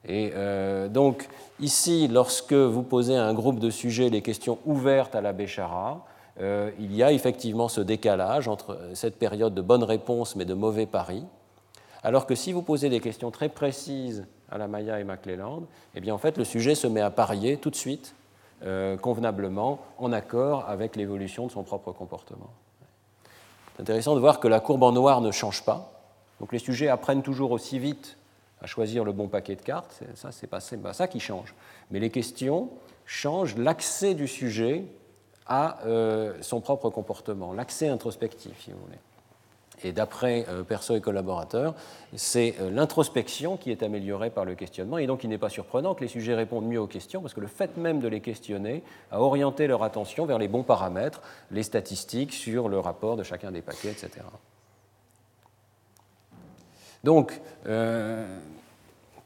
Et 0.08 0.32
euh, 0.34 0.88
donc 0.88 1.28
ici, 1.60 2.08
lorsque 2.08 2.54
vous 2.54 2.84
posez 2.84 3.16
à 3.16 3.26
un 3.26 3.34
groupe 3.36 3.60
de 3.60 3.70
sujets 3.70 4.10
les 4.10 4.24
questions 4.24 4.58
ouvertes 4.66 5.14
à 5.14 5.22
la 5.22 5.34
Béchara, 5.34 6.06
euh, 6.40 6.72
il 6.80 6.96
y 6.96 7.02
a 7.02 7.12
effectivement 7.12 7.68
ce 7.68 7.82
décalage 7.82 8.48
entre 8.48 8.80
cette 8.94 9.18
période 9.18 9.56
de 9.56 9.62
bonnes 9.62 9.84
réponses 9.84 10.36
mais 10.36 10.46
de 10.46 10.54
mauvais 10.54 10.86
paris, 10.86 11.26
alors 12.04 12.28
que 12.28 12.36
si 12.36 12.54
vous 12.54 12.62
posez 12.62 12.90
des 12.90 13.00
questions 13.00 13.32
très 13.32 13.50
précises 13.50 14.26
à 14.50 14.58
la 14.58 14.68
Maya 14.68 15.00
et 15.00 15.04
McClelland, 15.04 15.64
eh 15.96 16.00
bien 16.00 16.14
en 16.14 16.18
fait 16.18 16.38
le 16.38 16.44
sujet 16.44 16.76
se 16.76 16.88
met 16.88 17.02
à 17.02 17.10
parier 17.10 17.58
tout 17.58 17.72
de 17.72 17.76
suite, 17.76 18.14
euh, 18.64 18.98
convenablement, 18.98 19.80
en 19.98 20.12
accord 20.12 20.66
avec 20.68 20.96
l'évolution 20.96 21.48
de 21.48 21.52
son 21.52 21.64
propre 21.64 21.92
comportement. 21.92 22.50
C'est 23.76 23.82
intéressant 23.82 24.16
de 24.16 24.20
voir 24.20 24.40
que 24.40 24.48
la 24.48 24.60
courbe 24.60 24.84
en 24.84 24.92
noir 24.92 25.22
ne 25.22 25.32
change 25.32 25.64
pas, 25.64 25.92
donc 26.40 26.54
les 26.54 26.60
sujets 26.60 26.88
apprennent 26.88 27.24
toujours 27.24 27.52
aussi 27.52 27.80
vite 27.80 28.18
à 28.62 28.68
choisir 28.68 29.04
le 29.04 29.12
bon 29.12 29.28
paquet 29.28 29.56
de 29.56 29.62
cartes, 29.62 30.02
ça 30.16 30.32
c'est 30.32 30.48
pas 30.48 30.94
ça 30.94 31.08
qui 31.08 31.20
change, 31.20 31.54
mais 31.92 32.00
les 32.00 32.10
questions 32.10 32.70
changent 33.06 33.56
l'accès 33.58 34.14
du 34.14 34.28
sujet 34.28 34.84
à 35.48 35.80
euh, 35.86 36.34
son 36.42 36.62
propre 36.62 36.90
comportement, 36.90 37.54
l'accès 37.54 37.88
introspectif, 37.88 38.54
si 38.64 38.72
vous 38.72 38.80
voulez. 38.80 38.98
Et 39.84 39.92
d'après 39.92 40.46
euh, 40.50 40.64
Perso 40.64 40.96
et 40.96 41.02
collaborateurs, 41.02 41.76
c'est 42.16 42.56
euh, 42.60 42.72
l'introspection 42.72 43.58
qui 43.58 43.70
est 43.70 43.84
améliorée 43.84 44.32
par 44.32 44.44
le 44.44 44.56
questionnement. 44.56 44.98
Et 44.98 45.06
donc, 45.06 45.24
il 45.24 45.30
n'est 45.30 45.38
pas 45.38 45.50
surprenant 45.50 45.94
que 45.94 46.02
les 46.02 46.08
sujets 46.08 46.34
répondent 46.34 46.66
mieux 46.66 46.80
aux 46.80 46.88
questions, 46.88 47.22
parce 47.22 47.36
que 47.36 47.42
le 47.42 47.48
fait 47.48 47.78
même 47.78 48.00
de 48.00 48.08
les 48.08 48.20
questionner 48.20 48.84
a 49.12 49.22
orienté 49.22 49.68
leur 49.68 49.84
attention 49.84 50.26
vers 50.26 50.40
les 50.40 50.48
bons 50.48 50.64
paramètres, 50.64 51.22
les 51.52 51.64
statistiques 51.64 52.34
sur 52.34 52.70
le 52.70 52.80
rapport 52.80 53.18
de 53.18 53.24
chacun 53.24 53.52
des 53.52 53.62
paquets, 53.62 53.92
etc. 53.92 54.26
Donc, 57.04 57.40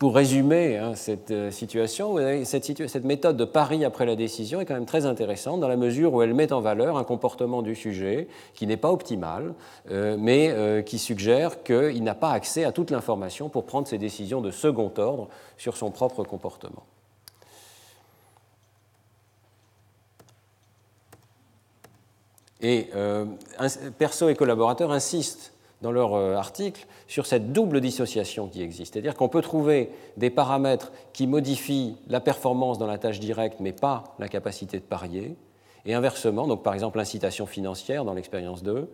pour 0.01 0.15
résumer 0.15 0.79
hein, 0.79 0.95
cette 0.95 1.29
euh, 1.29 1.51
situation, 1.51 2.17
cette, 2.43 3.05
méthode 3.05 3.37
de 3.37 3.45
pari 3.45 3.85
après 3.85 4.07
la 4.07 4.15
décision 4.15 4.59
est 4.59 4.65
quand 4.65 4.73
même 4.73 4.87
très 4.87 5.05
intéressante 5.05 5.59
dans 5.59 5.67
la 5.67 5.75
mesure 5.75 6.11
où 6.11 6.23
elle 6.23 6.33
met 6.33 6.51
en 6.51 6.59
valeur 6.59 6.97
un 6.97 7.03
comportement 7.03 7.61
du 7.61 7.75
sujet 7.75 8.27
qui 8.55 8.65
n'est 8.65 8.77
pas 8.77 8.91
optimal, 8.91 9.53
euh, 9.91 10.15
mais 10.17 10.49
euh, 10.49 10.81
qui 10.81 10.97
suggère 10.97 11.61
qu'il 11.61 12.03
n'a 12.03 12.15
pas 12.15 12.31
accès 12.31 12.63
à 12.63 12.71
toute 12.71 12.89
l'information 12.89 13.47
pour 13.47 13.67
prendre 13.67 13.87
ses 13.87 13.99
décisions 13.99 14.41
de 14.41 14.49
second 14.49 14.91
ordre 14.97 15.27
sur 15.55 15.77
son 15.77 15.91
propre 15.91 16.23
comportement. 16.23 16.83
Et 22.59 22.89
Perso 23.99 24.29
et 24.29 24.35
collaborateurs 24.35 24.91
insistent 24.91 25.50
dans 25.81 25.91
leur 25.91 26.13
euh, 26.13 26.35
article 26.35 26.85
sur 27.07 27.25
cette 27.25 27.51
double 27.51 27.81
dissociation 27.81 28.47
qui 28.47 28.61
existe. 28.61 28.93
C'est-à-dire 28.93 29.15
qu'on 29.15 29.29
peut 29.29 29.41
trouver 29.41 29.89
des 30.17 30.29
paramètres 30.29 30.91
qui 31.13 31.27
modifient 31.27 31.97
la 32.07 32.19
performance 32.19 32.77
dans 32.77 32.87
la 32.87 32.97
tâche 32.97 33.19
directe, 33.19 33.59
mais 33.59 33.73
pas 33.73 34.15
la 34.19 34.27
capacité 34.27 34.77
de 34.77 34.83
parier. 34.83 35.35
Et 35.85 35.93
inversement, 35.93 36.47
donc 36.47 36.63
par 36.63 36.73
exemple 36.73 36.97
l'incitation 36.97 37.45
financière 37.45 38.05
dans 38.05 38.13
l'expérience 38.13 38.63
2, 38.63 38.87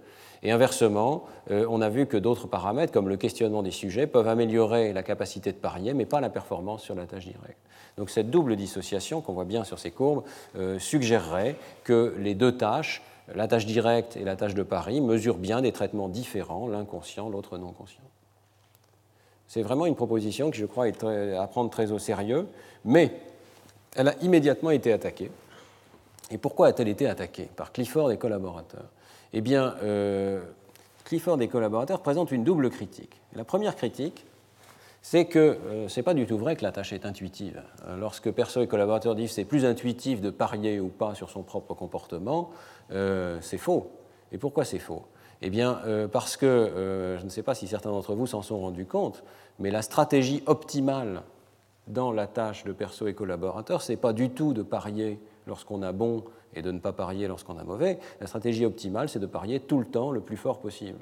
et 0.43 0.51
inversement, 0.51 1.25
euh, 1.49 1.65
on 1.69 1.81
a 1.81 1.89
vu 1.89 2.05
que 2.05 2.17
d'autres 2.17 2.47
paramètres, 2.47 2.93
comme 2.93 3.09
le 3.09 3.17
questionnement 3.17 3.63
des 3.63 3.71
sujets, 3.71 4.07
peuvent 4.07 4.27
améliorer 4.27 4.93
la 4.93 5.03
capacité 5.03 5.51
de 5.51 5.57
parier, 5.57 5.93
mais 5.93 6.05
pas 6.05 6.21
la 6.21 6.29
performance 6.29 6.83
sur 6.83 6.95
la 6.95 7.05
tâche 7.05 7.25
directe. 7.25 7.57
Donc 7.97 8.09
cette 8.11 8.29
double 8.29 8.55
dissociation 8.55 9.21
qu'on 9.21 9.33
voit 9.33 9.45
bien 9.45 9.63
sur 9.63 9.79
ces 9.79 9.91
courbes 9.91 10.23
euh, 10.55 10.77
suggérerait 10.77 11.55
que 11.83 12.13
les 12.19 12.35
deux 12.35 12.55
tâches 12.55 13.01
la 13.36 13.47
tâche 13.47 13.65
directe 13.65 14.17
et 14.17 14.23
la 14.23 14.36
tâche 14.36 14.53
de 14.53 14.63
pari 14.63 15.01
mesurent 15.01 15.38
bien 15.38 15.61
des 15.61 15.71
traitements 15.71 16.09
différents, 16.09 16.67
l'un 16.67 16.86
conscient, 16.86 17.30
l'autre 17.30 17.57
non 17.57 17.71
conscient. 17.71 18.03
C'est 19.47 19.61
vraiment 19.61 19.86
une 19.86 19.95
proposition 19.95 20.51
que 20.51 20.57
je 20.57 20.65
crois 20.65 20.88
est 20.88 21.03
à 21.03 21.47
prendre 21.47 21.69
très 21.69 21.91
au 21.91 21.99
sérieux, 21.99 22.47
mais 22.84 23.13
elle 23.95 24.09
a 24.09 24.15
immédiatement 24.21 24.71
été 24.71 24.91
attaquée. 24.91 25.32
Et 26.30 26.38
pourquoi 26.38 26.67
a-t-elle 26.67 26.89
été 26.89 27.07
attaquée 27.07 27.49
Par 27.55 27.71
Clifford 27.71 28.11
et 28.11 28.17
collaborateurs? 28.17 28.86
Eh 29.34 29.41
bien, 29.41 29.75
euh, 29.84 30.41
Clifford 31.05 31.41
et 31.41 31.47
collaborateurs 31.47 32.01
présentent 32.01 32.32
une 32.32 32.43
double 32.43 32.69
critique. 32.69 33.21
La 33.34 33.45
première 33.45 33.75
critique, 33.75 34.25
c'est 35.10 35.24
que 35.24 35.39
euh, 35.39 35.88
ce 35.88 35.97
n'est 35.97 36.03
pas 36.03 36.14
du 36.14 36.26
tout 36.26 36.38
vrai 36.38 36.58
que 36.58 36.64
la 36.64 36.74
tâche 36.74 36.91
est 36.91 37.05
intuitive. 37.05 37.64
Euh, 37.86 37.95
lorsque 37.95 38.30
Perso 38.30 38.62
et 38.62 38.68
collaborateurs 38.68 39.16
disent 39.16 39.32
c'est 39.32 39.45
plus 39.45 39.64
intuitif 39.64 40.20
de 40.20 40.30
parier 40.30 40.82
ou 40.82 40.89
pas 40.89 41.16
sur 41.16 41.30
son 41.30 41.43
propre 41.43 41.74
comportement, 41.76 42.49
euh, 42.91 43.38
c'est 43.39 43.58
faux. 43.58 43.89
Et 44.34 44.38
pourquoi 44.38 44.66
c'est 44.66 44.80
faux? 44.80 45.05
Eh 45.41 45.49
bien, 45.49 45.80
parce 46.12 46.36
que, 46.36 47.16
je 47.20 47.24
ne 47.24 47.30
sais 47.30 47.43
pas 47.43 47.53
si 47.53 47.68
certains 47.68 47.91
d'entre 47.91 48.16
vous 48.16 48.26
s'en 48.26 48.41
sont 48.41 48.60
rendus 48.60 48.88
compte, 48.88 49.24
mais 49.60 49.70
la 49.70 49.84
stratégie 49.84 50.41
optimale 50.47 51.22
dans 51.88 52.12
la 52.12 52.26
tâche 52.26 52.64
de 52.64 52.74
Perso 52.74 53.05
et 53.08 53.14
collaborateurs, 53.14 53.84
ce 53.84 53.91
n'est 53.91 53.97
pas 53.97 54.14
du 54.14 54.32
tout 54.32 54.53
de 54.53 54.64
parier 54.64 55.20
lorsqu'on 55.45 55.84
a 55.84 55.91
bon 55.91 56.24
et 56.55 56.64
de 56.64 56.72
ne 56.72 56.80
pas 56.80 56.91
parier 56.91 57.28
lorsqu'on 57.28 57.58
a 57.60 57.64
mauvais. 57.64 57.99
La 58.20 58.26
stratégie 58.26 58.66
optimale, 58.66 59.10
c'est 59.10 59.20
de 59.20 59.28
parier 59.28 59.60
tout 59.60 59.78
le 59.78 59.86
temps 59.86 60.12
le 60.12 60.22
plus 60.22 60.38
fort 60.38 60.60
possible. 60.60 60.99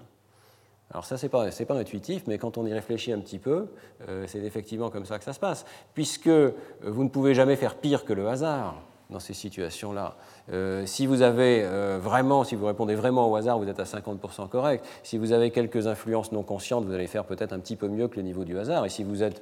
Alors 0.96 1.04
ça, 1.04 1.18
ce 1.18 1.26
n'est 1.26 1.30
pas, 1.30 1.50
pas, 1.68 1.74
intuitif, 1.76 2.24
mais 2.26 2.38
quand 2.38 2.58
on 2.58 2.66
y 2.66 2.72
réfléchit 2.72 3.12
un 3.12 3.20
petit 3.20 3.38
peu, 3.38 3.68
euh, 4.08 4.24
c'est 4.30 4.40
effectivement 4.40 4.90
comme 4.90 5.06
ça 5.06 5.18
que 5.18 5.26
ça 5.26 5.34
se 5.34 5.42
passe, 5.42 5.66
puisque 5.94 6.28
euh, 6.28 6.54
vous 6.84 7.04
ne 7.04 7.10
pouvez 7.10 7.34
jamais 7.34 7.58
faire 7.58 7.76
pire 7.76 8.06
que 8.06 8.14
le 8.14 8.30
hasard 8.30 8.82
dans 9.10 9.20
ces 9.20 9.34
situations-là. 9.34 10.16
Euh, 10.54 10.86
si 10.86 11.06
vous 11.06 11.22
avez 11.22 11.68
vraiment, 12.00 12.46
si 12.46 12.56
vous 12.56 12.66
répondez 12.66 12.96
vraiment 12.96 13.30
au 13.30 13.36
hasard, 13.36 13.60
vous 13.60 13.68
êtes 13.68 13.82
à 13.82 13.84
50% 13.84 14.48
correct. 14.48 14.86
Si 15.04 15.18
vous 15.18 15.34
avez 15.34 15.52
quelques 15.52 15.86
influences 15.86 16.32
non 16.32 16.44
conscientes, 16.44 16.86
vous 16.86 16.94
allez 16.94 17.08
faire 17.08 17.26
peut-être 17.26 17.52
un 17.52 17.60
petit 17.60 17.76
peu 17.76 17.90
mieux 17.90 18.08
que 18.08 18.16
le 18.16 18.22
niveau 18.22 18.46
du 18.46 18.58
hasard. 18.58 18.86
Et 18.86 18.90
si 18.90 19.04
vous 19.04 19.22
êtes 19.22 19.42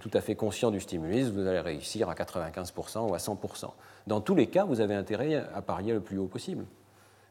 tout 0.00 0.10
à 0.14 0.22
fait 0.22 0.36
conscient 0.36 0.70
du 0.70 0.80
stimulus, 0.80 1.28
vous 1.28 1.46
allez 1.46 1.60
réussir 1.60 2.08
à 2.08 2.14
95% 2.14 3.10
ou 3.10 3.14
à 3.14 3.18
100%. 3.18 3.66
Dans 4.06 4.22
tous 4.22 4.34
les 4.34 4.46
cas, 4.46 4.64
vous 4.64 4.80
avez 4.80 4.94
intérêt 4.94 5.44
à 5.54 5.60
parier 5.60 5.92
le 5.92 6.00
plus 6.00 6.16
haut 6.16 6.28
possible 6.28 6.64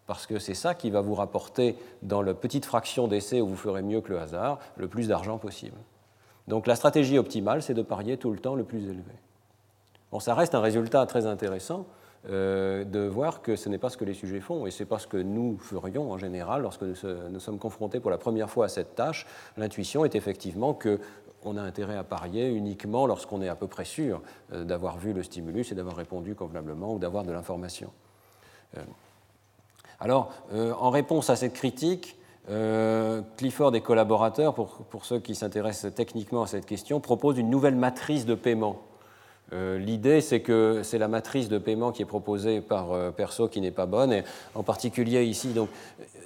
parce 0.06 0.28
que 0.28 0.40
c'est 0.40 0.54
ça 0.54 0.74
qui 0.74 0.90
va 0.90 1.02
vous 1.02 1.16
rapporter, 1.16 1.78
dans 2.02 2.22
la 2.22 2.34
petite 2.34 2.66
fraction 2.66 3.08
d'essai 3.08 3.42
où 3.42 3.48
vous 3.48 3.56
ferez 3.56 3.82
mieux 3.82 4.02
que 4.02 4.12
le 4.12 4.20
hasard, 4.20 4.60
le 4.76 4.88
plus 4.88 5.08
d'argent 5.08 5.38
possible. 5.38 5.78
Donc 6.48 6.68
la 6.68 6.76
stratégie 6.76 7.18
optimale, 7.18 7.62
c'est 7.62 7.74
de 7.74 7.82
parier 7.82 8.18
tout 8.18 8.32
le 8.32 8.40
temps 8.40 8.56
le 8.56 8.64
plus 8.64 8.84
élevé. 8.84 9.14
Bon, 10.12 10.20
ça 10.20 10.36
reste 10.36 10.56
un 10.56 10.62
résultat 10.62 11.06
très 11.06 11.26
intéressant 11.26 11.88
euh, 12.30 12.84
de 12.84 13.00
voir 13.00 13.42
que 13.42 13.56
ce 13.56 13.68
n'est 13.68 13.78
pas 13.78 13.90
ce 13.90 13.98
que 13.98 14.06
les 14.06 14.14
sujets 14.14 14.42
font, 14.42 14.66
et 14.66 14.72
c'est 14.72 14.86
pas 14.86 15.00
ce 15.00 15.08
que 15.08 15.18
nous 15.18 15.58
ferions 15.58 16.12
en 16.12 16.18
général 16.18 16.62
lorsque 16.62 16.84
nous, 16.84 17.40
sommes 17.40 17.60
confrontés 17.60 18.00
pour 18.00 18.12
la 18.12 18.18
première 18.18 18.50
fois 18.50 18.66
à 18.66 18.70
cette 18.70 18.96
tâche. 18.96 19.26
L'intuition 19.58 20.06
est 20.06 20.16
effectivement 20.16 20.74
que 20.74 21.00
on 21.46 21.58
a 21.58 21.62
intérêt 21.62 21.98
à 21.98 22.06
parier 22.06 22.50
uniquement 22.50 23.06
lorsqu'on 23.06 23.42
est 23.42 23.50
à 23.50 23.56
peu 23.56 23.68
près 23.68 23.84
sûr 23.84 24.22
euh, 24.54 24.64
d'avoir 24.64 24.98
vu 24.98 25.12
le 25.12 25.24
stimulus 25.24 25.72
et 25.72 25.76
d'avoir 25.76 25.98
répondu 25.98 26.36
convenablement 26.36 26.94
ou 26.94 27.00
d'avoir 27.00 27.24
de 27.24 27.32
l'information. 27.32 27.92
Euh, 28.78 28.82
alors, 30.04 30.32
euh, 30.54 30.74
en 30.80 30.90
réponse 30.90 31.30
à 31.30 31.36
cette 31.36 31.54
critique, 31.54 32.18
Clifford 33.38 33.74
et 33.74 33.80
collaborateurs, 33.80 34.54
pour, 34.54 34.68
pour 34.90 35.06
ceux 35.06 35.20
qui 35.20 35.34
s'intéressent 35.34 35.94
techniquement 35.96 36.44
à 36.44 36.48
cette 36.48 36.66
question, 36.66 37.00
proposent 37.00 37.38
une 37.38 37.50
nouvelle 37.50 37.76
matrice 37.76 38.26
de 38.26 38.36
paiement. 38.36 38.82
L'idée, 39.54 40.20
c'est 40.20 40.42
que 40.42 40.82
c'est 40.84 40.98
la 40.98 41.08
matrice 41.08 41.48
de 41.48 41.58
paiement 41.58 41.94
qui 41.94 42.02
est 42.02 42.06
proposée 42.06 42.60
par 42.60 43.14
Perso 43.14 43.48
qui 43.48 43.62
n'est 43.62 43.72
pas 43.72 43.86
bonne, 43.86 44.12
et 44.12 44.24
en 44.56 44.64
particulier 44.64 45.24
ici. 45.24 45.54
Donc, 45.54 45.70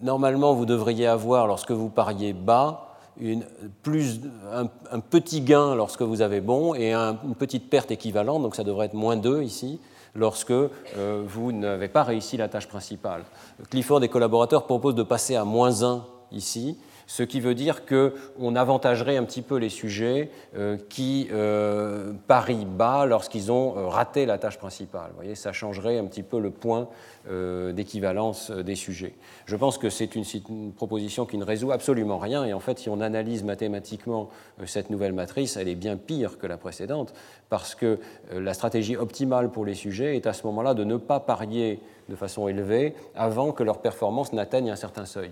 normalement, 0.02 0.56
vous 0.56 0.66
devriez 0.66 1.06
avoir, 1.06 1.46
lorsque 1.46 1.70
vous 1.70 1.90
pariez 1.90 2.34
bas, 2.34 2.88
un, 3.22 5.00
petit 5.00 5.42
gain 5.42 5.76
lorsque 5.76 6.02
vous 6.02 6.22
avez 6.22 6.42
bon 6.42 6.76
et 6.76 6.94
une 6.94 7.36
petite 7.36 7.70
perte 7.70 7.92
équivalente, 7.92 8.42
donc 8.44 8.56
ça 8.56 8.64
devrait 8.64 8.88
être 8.88 8.94
moins 8.94 9.16
2 9.16 9.44
ici, 9.44 9.80
lorsque 10.18 10.52
euh, 10.52 11.24
vous 11.26 11.52
n'avez 11.54 11.88
pas 11.88 12.04
réussi 12.04 12.36
la 12.36 12.50
tâche 12.50 12.68
principale. 12.68 13.24
Clifford 13.70 14.04
et 14.04 14.10
collaborateurs 14.10 14.66
proposent 14.66 14.96
de 14.96 15.04
passer 15.04 15.36
à 15.36 15.46
moins 15.46 15.84
1 15.84 16.04
ici, 16.32 16.78
ce 17.10 17.24
qui 17.24 17.40
veut 17.40 17.56
dire 17.56 17.86
qu'on 17.86 18.56
avantagerait 18.58 19.16
un 19.16 19.24
petit 19.24 19.42
peu 19.42 19.56
les 19.56 19.70
sujets 19.70 20.30
euh, 20.58 20.76
qui 20.90 21.30
euh, 21.32 22.12
parient 22.28 22.66
bas 22.66 23.06
lorsqu'ils 23.06 23.50
ont 23.50 23.88
raté 23.88 24.26
la 24.26 24.38
tâche 24.38 24.58
principale. 24.58 25.12
Vous 25.12 25.18
voyez, 25.18 25.36
ça 25.36 25.54
changerait 25.54 26.00
un 26.00 26.06
petit 26.06 26.24
peu 26.24 26.40
le 26.40 26.50
point 26.50 26.90
d'équivalence 27.74 28.52
des 28.52 28.76
sujets. 28.76 29.14
Je 29.48 29.58
pense 29.58 29.78
que 29.78 29.90
c'est 29.90 30.16
une, 30.16 30.72
proposition 30.72 31.26
qui 31.26 31.38
ne 31.38 31.44
résout 31.44 31.74
absolument 31.74 32.20
rien, 32.20 32.46
et 32.46 32.54
en 32.54 32.62
fait, 32.62 32.80
si 32.80 32.88
on 32.88 33.02
analyse 33.02 33.44
mathématiquement 33.44 34.30
cette 34.66 34.90
nouvelle 34.90 35.12
matrice, 35.12 35.58
elle 35.58 35.68
est 35.68 35.76
bien 35.76 35.98
pire 35.98 36.38
que 36.38 36.48
la 36.48 36.56
précédente, 36.56 37.14
parce 37.50 37.76
que 37.76 38.00
la 38.32 38.54
stratégie 38.54 38.98
optimale 38.98 39.50
pour 39.50 39.66
les 39.66 39.76
sujets 39.76 40.18
est 40.18 40.28
à 40.28 40.34
ce 40.34 40.46
moment-là 40.48 40.74
de 40.74 40.84
ne 40.84 40.98
pas 40.98 41.20
parier 41.20 41.80
de 42.10 42.16
façon 42.16 42.48
élevée 42.48 42.94
avant 43.16 43.52
que 43.52 43.64
leur 43.64 43.80
performance 43.80 44.34
n'atteigne 44.34 44.70
un 44.70 44.76
certain 44.76 45.06
seuil. 45.06 45.32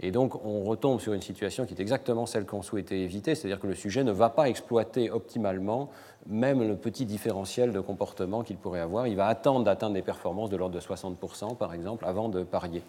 Et 0.00 0.10
donc 0.10 0.44
on 0.44 0.64
retombe 0.64 1.00
sur 1.00 1.12
une 1.12 1.22
situation 1.22 1.66
qui 1.66 1.74
est 1.74 1.80
exactement 1.80 2.26
celle 2.26 2.46
qu'on 2.46 2.62
souhaitait 2.62 3.00
éviter, 3.00 3.34
c'est-à-dire 3.34 3.60
que 3.60 3.66
le 3.66 3.74
sujet 3.74 4.02
ne 4.02 4.12
va 4.12 4.28
pas 4.28 4.48
exploiter 4.48 5.10
optimalement 5.10 5.90
même 6.26 6.66
le 6.66 6.76
petit 6.76 7.04
différentiel 7.04 7.72
de 7.72 7.80
comportement 7.80 8.42
qu'il 8.42 8.56
pourrait 8.56 8.80
avoir. 8.80 9.06
Il 9.06 9.16
va 9.16 9.26
attendre 9.26 9.64
d'atteindre 9.64 9.94
des 9.94 10.02
performances 10.02 10.50
de 10.50 10.56
l'ordre 10.56 10.74
de 10.74 10.80
60%, 10.80 11.56
par 11.56 11.74
exemple, 11.74 12.04
avant 12.06 12.28
de 12.28 12.42
parier. 12.42 12.82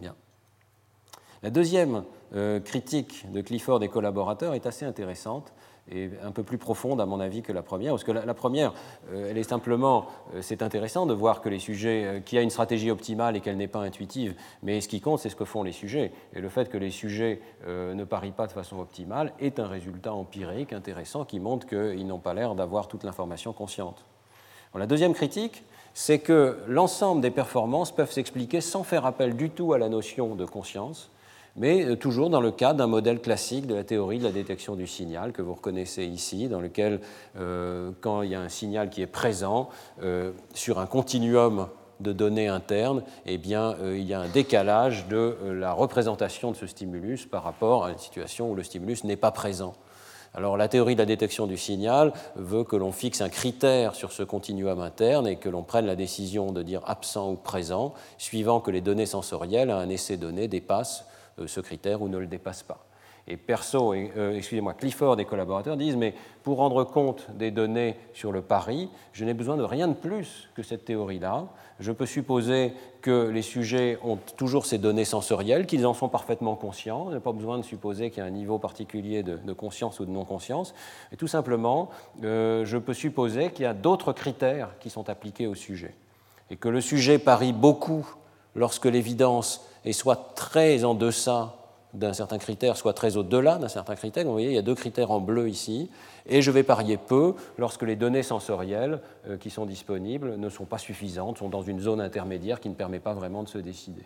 Bien. 0.00 0.14
La 1.42 1.50
deuxième 1.50 2.04
euh, 2.34 2.58
critique 2.58 3.30
de 3.30 3.40
Clifford 3.42 3.82
et 3.82 3.88
collaborateurs 3.88 4.54
est 4.54 4.66
assez 4.66 4.86
intéressante 4.86 5.52
et 5.90 6.10
un 6.22 6.30
peu 6.30 6.42
plus 6.42 6.58
profonde, 6.58 7.00
à 7.00 7.06
mon 7.06 7.20
avis, 7.20 7.42
que 7.42 7.52
la 7.52 7.62
première. 7.62 7.92
Parce 7.92 8.04
que 8.04 8.12
la, 8.12 8.34
première, 8.34 8.72
euh, 9.12 9.28
elle 9.30 9.36
est 9.38 9.48
simplement, 9.48 10.06
euh, 10.34 10.40
c'est 10.40 10.62
intéressant 10.62 11.04
de 11.06 11.12
voir 11.12 11.40
que 11.40 11.48
les 11.48 11.58
sujets, 11.58 12.04
euh, 12.04 12.20
qu'il 12.20 12.36
y 12.36 12.38
a 12.38 12.42
une 12.42 12.50
stratégie 12.50 12.90
optimale 12.90 13.36
et 13.36 13.40
qu'elle 13.40 13.56
n'est 13.56 13.68
pas 13.68 13.80
intuitive, 13.80 14.34
mais 14.62 14.80
ce 14.80 14.88
qui 14.88 15.00
compte, 15.00 15.18
c'est 15.20 15.28
ce 15.28 15.36
que 15.36 15.44
font 15.44 15.62
les 15.62 15.72
sujets. 15.72 16.12
Et 16.34 16.40
le 16.40 16.48
fait 16.48 16.70
que 16.70 16.78
les 16.78 16.90
sujets 16.90 17.40
ne 17.66 18.04
parient 18.04 18.32
pas 18.32 18.46
de 18.46 18.52
façon 18.52 18.78
optimale 18.78 19.32
est 19.38 19.58
un 19.58 19.66
résultat 19.66 20.12
empirique 20.12 20.72
intéressant 20.72 21.24
qui 21.24 21.40
montre 21.40 21.66
qu'ils 21.66 22.06
n'ont 22.06 22.18
pas 22.18 22.34
l'air 22.34 22.54
d'avoir 22.54 22.88
toute 22.88 23.04
l'information 23.04 23.52
consciente. 23.52 24.04
la 24.74 24.86
deuxième 24.86 25.14
critique, 25.14 25.64
c'est 25.94 26.18
que 26.18 26.58
l'ensemble 26.66 27.20
des 27.20 27.30
performances 27.30 27.92
peuvent 27.92 28.10
s'expliquer 28.10 28.60
sans 28.60 28.82
faire 28.82 29.06
appel 29.06 29.36
du 29.36 29.50
tout 29.50 29.72
à 29.72 29.78
la 29.78 29.88
notion 29.88 30.34
de 30.34 30.44
conscience, 30.44 31.10
mais 31.56 31.84
euh, 31.84 31.96
toujours 31.96 32.30
dans 32.30 32.40
le 32.40 32.50
cadre 32.50 32.78
d'un 32.78 32.86
modèle 32.86 33.20
classique 33.20 33.66
de 33.66 33.74
la 33.74 33.84
théorie 33.84 34.18
de 34.18 34.24
la 34.24 34.32
détection 34.32 34.76
du 34.76 34.86
signal 34.86 35.32
que 35.32 35.42
vous 35.42 35.54
reconnaissez 35.54 36.04
ici, 36.04 36.48
dans 36.48 36.60
lequel, 36.60 37.00
euh, 37.38 37.90
quand 38.00 38.22
il 38.22 38.30
y 38.30 38.34
a 38.34 38.40
un 38.40 38.48
signal 38.48 38.90
qui 38.90 39.02
est 39.02 39.06
présent 39.06 39.68
euh, 40.02 40.32
sur 40.52 40.78
un 40.78 40.86
continuum 40.86 41.68
de 42.00 42.12
données 42.12 42.48
internes, 42.48 43.04
eh 43.24 43.38
bien, 43.38 43.76
il 43.84 44.02
y 44.02 44.14
a 44.14 44.20
un 44.20 44.28
décalage 44.28 45.06
de 45.06 45.36
la 45.44 45.72
représentation 45.72 46.50
de 46.50 46.56
ce 46.56 46.66
stimulus 46.66 47.24
par 47.24 47.44
rapport 47.44 47.84
à 47.84 47.92
une 47.92 47.98
situation 47.98 48.50
où 48.50 48.56
le 48.56 48.64
stimulus 48.64 49.04
n'est 49.04 49.16
pas 49.16 49.30
présent. 49.30 49.74
Alors 50.34 50.56
la 50.56 50.66
théorie 50.66 50.96
de 50.96 51.00
la 51.00 51.06
détection 51.06 51.46
du 51.46 51.56
signal 51.56 52.12
veut 52.34 52.64
que 52.64 52.74
l'on 52.74 52.90
fixe 52.90 53.20
un 53.20 53.28
critère 53.28 53.94
sur 53.94 54.10
ce 54.10 54.24
continuum 54.24 54.80
interne 54.80 55.28
et 55.28 55.36
que 55.36 55.48
l'on 55.48 55.62
prenne 55.62 55.86
la 55.86 55.94
décision 55.94 56.50
de 56.50 56.64
dire 56.64 56.82
absent 56.86 57.30
ou 57.30 57.36
présent, 57.36 57.94
suivant 58.18 58.58
que 58.58 58.72
les 58.72 58.80
données 58.80 59.06
sensorielles 59.06 59.70
à 59.70 59.78
un 59.78 59.88
essai 59.88 60.16
donné 60.16 60.48
dépassent 60.48 61.06
ce 61.46 61.60
critère 61.60 62.02
ou 62.02 62.08
ne 62.08 62.18
le 62.18 62.26
dépasse 62.26 62.62
pas. 62.62 62.86
Et 63.26 63.38
Perso, 63.38 63.94
euh, 63.94 64.36
excusez-moi, 64.36 64.74
Clifford 64.74 65.18
et 65.18 65.24
collaborateurs 65.24 65.78
disent, 65.78 65.96
mais 65.96 66.14
pour 66.42 66.58
rendre 66.58 66.84
compte 66.84 67.26
des 67.30 67.50
données 67.50 67.96
sur 68.12 68.32
le 68.32 68.42
pari, 68.42 68.90
je 69.12 69.24
n'ai 69.24 69.32
besoin 69.32 69.56
de 69.56 69.62
rien 69.62 69.88
de 69.88 69.94
plus 69.94 70.50
que 70.54 70.62
cette 70.62 70.84
théorie-là. 70.84 71.46
Je 71.80 71.90
peux 71.90 72.04
supposer 72.04 72.74
que 73.00 73.28
les 73.28 73.40
sujets 73.40 73.98
ont 74.04 74.18
toujours 74.36 74.66
ces 74.66 74.76
données 74.76 75.06
sensorielles, 75.06 75.64
qu'ils 75.66 75.86
en 75.86 75.94
sont 75.94 76.10
parfaitement 76.10 76.54
conscients. 76.54 77.06
Je 77.08 77.14
n'ai 77.14 77.20
pas 77.20 77.32
besoin 77.32 77.56
de 77.56 77.64
supposer 77.64 78.10
qu'il 78.10 78.18
y 78.18 78.22
a 78.22 78.26
un 78.26 78.30
niveau 78.30 78.58
particulier 78.58 79.22
de, 79.22 79.52
conscience 79.54 80.00
ou 80.00 80.04
de 80.04 80.10
non-conscience. 80.10 80.74
Et 81.10 81.16
tout 81.16 81.28
simplement, 81.28 81.88
euh, 82.24 82.66
je 82.66 82.76
peux 82.76 82.94
supposer 82.94 83.50
qu'il 83.52 83.62
y 83.62 83.68
a 83.68 83.74
d'autres 83.74 84.12
critères 84.12 84.78
qui 84.80 84.90
sont 84.90 85.08
appliqués 85.08 85.46
au 85.46 85.54
sujet. 85.54 85.94
Et 86.50 86.56
que 86.56 86.68
le 86.68 86.82
sujet 86.82 87.18
parie 87.18 87.54
beaucoup 87.54 88.06
lorsque 88.54 88.84
l'évidence 88.84 89.66
est 89.84 89.92
soit 89.92 90.34
très 90.34 90.84
en 90.84 90.94
deçà 90.94 91.54
d'un 91.94 92.12
certain 92.12 92.38
critère, 92.38 92.76
soit 92.76 92.92
très 92.92 93.16
au-delà 93.16 93.56
d'un 93.58 93.68
certain 93.68 93.94
critère. 93.94 94.24
Vous 94.24 94.32
voyez, 94.32 94.48
il 94.48 94.54
y 94.54 94.58
a 94.58 94.62
deux 94.62 94.74
critères 94.74 95.10
en 95.10 95.20
bleu 95.20 95.48
ici. 95.48 95.90
Et 96.26 96.42
je 96.42 96.50
vais 96.50 96.62
parier 96.62 96.96
peu 96.96 97.34
lorsque 97.56 97.82
les 97.82 97.96
données 97.96 98.22
sensorielles 98.22 99.00
euh, 99.28 99.38
qui 99.38 99.50
sont 99.50 99.64
disponibles 99.64 100.36
ne 100.36 100.48
sont 100.48 100.64
pas 100.64 100.78
suffisantes, 100.78 101.38
sont 101.38 101.48
dans 101.48 101.62
une 101.62 101.80
zone 101.80 102.00
intermédiaire 102.00 102.60
qui 102.60 102.68
ne 102.68 102.74
permet 102.74 102.98
pas 102.98 103.14
vraiment 103.14 103.42
de 103.42 103.48
se 103.48 103.58
décider. 103.58 104.02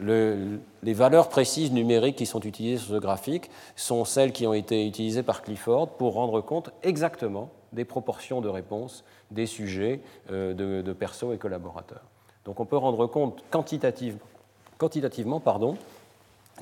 les 0.00 0.94
valeurs 0.94 1.28
précises 1.28 1.72
numériques 1.72 2.16
qui 2.16 2.26
sont 2.26 2.40
utilisées 2.40 2.78
sur 2.78 2.94
ce 2.94 3.00
graphique 3.00 3.50
sont 3.74 4.04
celles 4.04 4.32
qui 4.32 4.46
ont 4.46 4.54
été 4.54 4.86
utilisées 4.86 5.24
par 5.24 5.42
Clifford 5.42 5.88
pour 5.96 6.14
rendre 6.14 6.40
compte 6.40 6.70
exactement 6.82 7.50
des 7.72 7.84
proportions 7.84 8.40
de 8.40 8.48
réponse 8.48 9.04
des 9.30 9.46
sujets 9.46 10.00
euh, 10.30 10.54
de, 10.54 10.82
de 10.82 10.92
perso 10.92 11.32
et 11.32 11.38
collaborateurs. 11.38 12.04
Donc 12.44 12.60
on 12.60 12.64
peut 12.64 12.76
rendre 12.76 13.06
compte 13.06 13.44
quantitativement 13.50 14.20
quantitativement 14.78 15.40
pardon, 15.40 15.76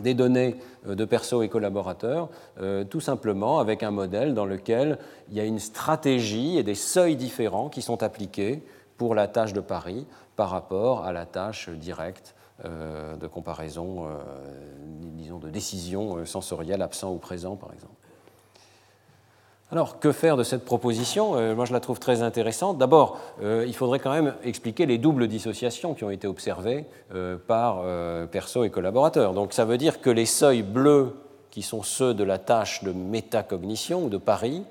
des 0.02 0.14
données 0.14 0.56
euh, 0.86 0.94
de 0.94 1.04
perso 1.04 1.42
et 1.42 1.48
collaborateurs, 1.48 2.28
euh, 2.60 2.84
tout 2.84 3.00
simplement 3.00 3.58
avec 3.58 3.82
un 3.82 3.90
modèle 3.90 4.34
dans 4.34 4.46
lequel 4.46 4.98
il 5.30 5.36
y 5.36 5.40
a 5.40 5.44
une 5.44 5.58
stratégie 5.58 6.58
et 6.58 6.62
des 6.62 6.74
seuils 6.74 7.16
différents 7.16 7.68
qui 7.68 7.82
sont 7.82 8.02
appliqués 8.02 8.62
pour 8.96 9.14
la 9.14 9.28
tâche 9.28 9.52
de 9.52 9.60
Paris 9.60 10.06
par 10.36 10.50
rapport 10.50 11.04
à 11.04 11.12
la 11.12 11.26
tâche 11.26 11.68
directe 11.68 12.34
euh, 12.64 13.16
de 13.16 13.26
comparaison, 13.26 14.06
disons, 15.14 15.38
de 15.38 15.50
décision 15.50 16.24
sensorielle 16.24 16.82
absent 16.82 17.12
ou 17.12 17.18
présent, 17.18 17.56
par 17.56 17.72
exemple. 17.72 17.92
Alors, 19.72 19.98
que 19.98 20.12
faire 20.12 20.36
de 20.36 20.44
cette 20.44 20.64
proposition? 20.64 21.36
Euh, 21.36 21.56
Moi, 21.56 21.64
je 21.64 21.72
la 21.72 21.80
trouve 21.80 21.98
très 21.98 22.22
intéressante. 22.22 22.78
D'abord, 22.78 23.18
euh, 23.42 23.64
il 23.66 23.74
faudrait 23.74 23.98
quand 23.98 24.12
même 24.12 24.34
expliquer 24.44 24.86
les 24.86 24.96
doubles 24.96 25.26
dissociations 25.26 25.94
qui 25.94 26.04
ont 26.04 26.10
été 26.10 26.28
observées 26.28 26.84
euh, 27.12 27.36
par 27.36 27.82
perso 28.28 28.62
et 28.62 28.70
collaborateurs. 28.70 29.32
Donc, 29.34 29.52
ça 29.52 29.64
veut 29.64 29.76
dire 29.76 30.00
que 30.00 30.10
les 30.10 30.26
seuils 30.26 30.62
bleus, 30.62 31.16
qui 31.50 31.62
sont 31.62 31.82
ceux 31.82 32.14
de 32.14 32.22
la 32.22 32.38
tâche 32.38 32.84
de 32.84 32.92
métacognition 32.92 34.04
ou 34.04 34.08
de 34.08 34.18
Paris, 34.18 34.62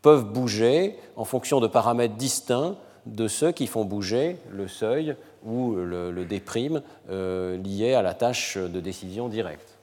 peuvent 0.00 0.24
bouger 0.24 0.96
en 1.16 1.24
fonction 1.24 1.60
de 1.60 1.66
paramètres 1.66 2.14
distincts 2.14 2.76
de 3.04 3.28
ceux 3.28 3.52
qui 3.52 3.66
font 3.66 3.84
bouger 3.84 4.38
le 4.50 4.68
seuil 4.68 5.16
ou 5.44 5.74
le 5.74 6.24
déprime 6.24 6.82
lié 7.08 7.94
à 7.94 8.02
la 8.02 8.14
tâche 8.14 8.56
de 8.56 8.80
décision 8.80 9.28
directe. 9.28 9.79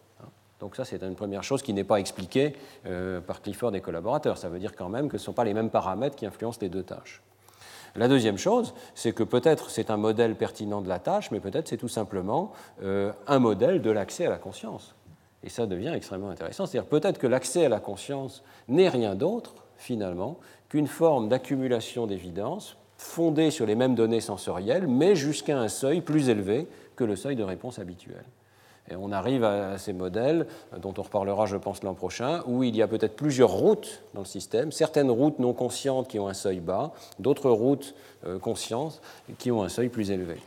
Donc 0.60 0.76
ça, 0.76 0.86
c'est 0.86 1.04
une 1.04 1.16
première 1.16 1.44
chose 1.44 1.62
qui 1.62 1.74
n'est 1.74 1.84
pas 1.84 2.00
expliquée 2.00 2.54
euh, 2.86 3.22
par 3.22 3.42
Clifford 3.42 3.76
et 3.76 3.82
collaborateurs. 3.82 4.38
Ça 4.38 4.50
veut 4.50 4.60
dire 4.60 4.76
quand 4.76 4.90
même 4.90 5.08
que 5.08 5.18
ce 5.18 5.24
ne 5.24 5.26
sont 5.26 5.34
pas 5.34 5.44
les 5.44 5.54
mêmes 5.54 5.70
paramètres 5.70 6.16
qui 6.16 6.26
influencent 6.26 6.60
les 6.62 6.70
deux 6.70 6.84
tâches. 6.84 7.22
La 7.96 8.08
deuxième 8.08 8.38
chose, 8.38 8.74
c'est 8.96 9.12
que 9.12 9.24
peut-être 9.24 9.70
c'est 9.70 9.90
un 9.90 9.98
modèle 9.98 10.36
pertinent 10.36 10.82
de 10.82 10.90
la 10.90 11.00
tâche, 11.00 11.32
mais 11.32 11.40
peut-être 11.40 11.68
c'est 11.68 11.78
tout 11.78 11.88
simplement 11.88 12.52
euh, 12.84 13.12
un 13.28 13.40
modèle 13.40 13.82
de 13.82 13.92
l'accès 13.92 14.26
à 14.26 14.30
la 14.30 14.38
conscience. 14.38 14.96
Et 15.44 15.50
ça 15.50 15.66
devient 15.66 15.94
extrêmement 15.96 16.30
intéressant. 16.30 16.66
C'est-à-dire 16.66 16.90
peut-être 16.90 17.20
que 17.20 17.28
l'accès 17.28 17.66
à 17.66 17.70
la 17.70 17.80
conscience 17.80 18.44
n'est 18.68 18.90
rien 18.90 19.16
d'autre, 19.16 19.56
finalement, 19.78 20.38
qu'une 20.70 20.88
forme 20.88 21.30
d'accumulation 21.30 22.08
d'évidence 22.08 22.78
fondée 22.98 23.52
sur 23.52 23.66
les 23.66 23.76
mêmes 23.76 23.96
données 23.96 24.22
sensorielles, 24.22 24.88
mais 24.88 25.16
jusqu'à 25.16 25.58
un 25.58 25.68
seuil 25.68 26.02
plus 26.02 26.30
élevé 26.30 26.68
que 26.96 27.04
le 27.04 27.16
seuil 27.16 27.36
de 27.36 27.44
réponse 27.44 27.80
habituel. 27.80 28.24
Et 28.90 28.96
on 28.96 29.12
arrive 29.12 29.44
à 29.44 29.78
ces 29.78 29.94
modèles, 29.94 30.48
dont 30.82 30.94
on 30.98 31.02
reparlera, 31.02 31.46
je 31.46 31.58
pense, 31.58 31.84
l'an 31.84 31.94
prochain, 31.94 32.42
où 32.46 32.64
il 32.64 32.76
y 32.76 32.82
a 32.82 32.88
peut-être 32.88 33.16
plusieurs 33.16 33.52
routes 33.52 34.02
dans 34.14 34.22
le 34.22 34.26
système, 34.26 34.72
certaines 34.72 35.12
routes 35.12 35.40
non 35.40 35.54
conscientes 35.54 36.08
qui 36.08 36.20
ont 36.20 36.28
un 36.28 36.34
seuil 36.34 36.60
bas, 36.60 36.94
d'autres 37.20 37.50
routes 37.50 37.96
euh, 38.26 38.40
conscientes 38.40 39.02
qui 39.38 39.52
ont 39.52 39.64
un 39.64 39.70
seuil 39.70 39.90
plus 39.90 40.12
élevé. 40.12 40.38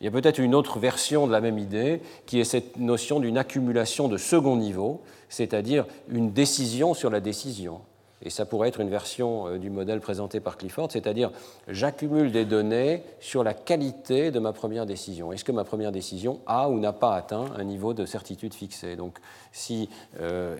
Il 0.00 0.04
y 0.04 0.08
a 0.08 0.10
peut-être 0.10 0.38
une 0.38 0.54
autre 0.54 0.78
version 0.78 1.26
de 1.26 1.32
la 1.32 1.40
même 1.40 1.58
idée, 1.58 2.00
qui 2.26 2.40
est 2.40 2.44
cette 2.44 2.76
notion 2.76 3.20
d'une 3.20 3.38
accumulation 3.38 4.08
de 4.08 4.16
second 4.16 4.56
niveau, 4.56 5.02
c'est-à-dire 5.28 5.86
une 6.08 6.32
décision 6.32 6.94
sur 6.94 7.10
la 7.10 7.20
décision. 7.20 7.80
Et 8.22 8.30
ça 8.30 8.46
pourrait 8.46 8.68
être 8.68 8.80
une 8.80 8.88
version 8.88 9.46
euh, 9.46 9.58
du 9.58 9.70
modèle 9.70 10.00
présenté 10.00 10.40
par 10.40 10.56
Clifford, 10.56 10.90
c'est-à-dire 10.90 11.30
j'accumule 11.68 12.32
des 12.32 12.44
données 12.44 13.02
sur 13.20 13.44
la 13.44 13.54
qualité 13.54 14.30
de 14.32 14.40
ma 14.40 14.52
première 14.52 14.86
décision. 14.86 15.32
Est-ce 15.32 15.44
que 15.44 15.52
ma 15.52 15.64
première 15.64 15.92
décision 15.92 16.40
a 16.46 16.68
ou 16.68 16.80
n'a 16.80 16.92
pas 16.92 17.14
atteint 17.14 17.46
un 17.56 17.64
niveau 17.64 17.94
de 17.94 18.06
certitude 18.06 18.54
fixé 18.54 18.96
Donc 18.96 19.18
si, 19.52 19.88
euh, 20.20 20.56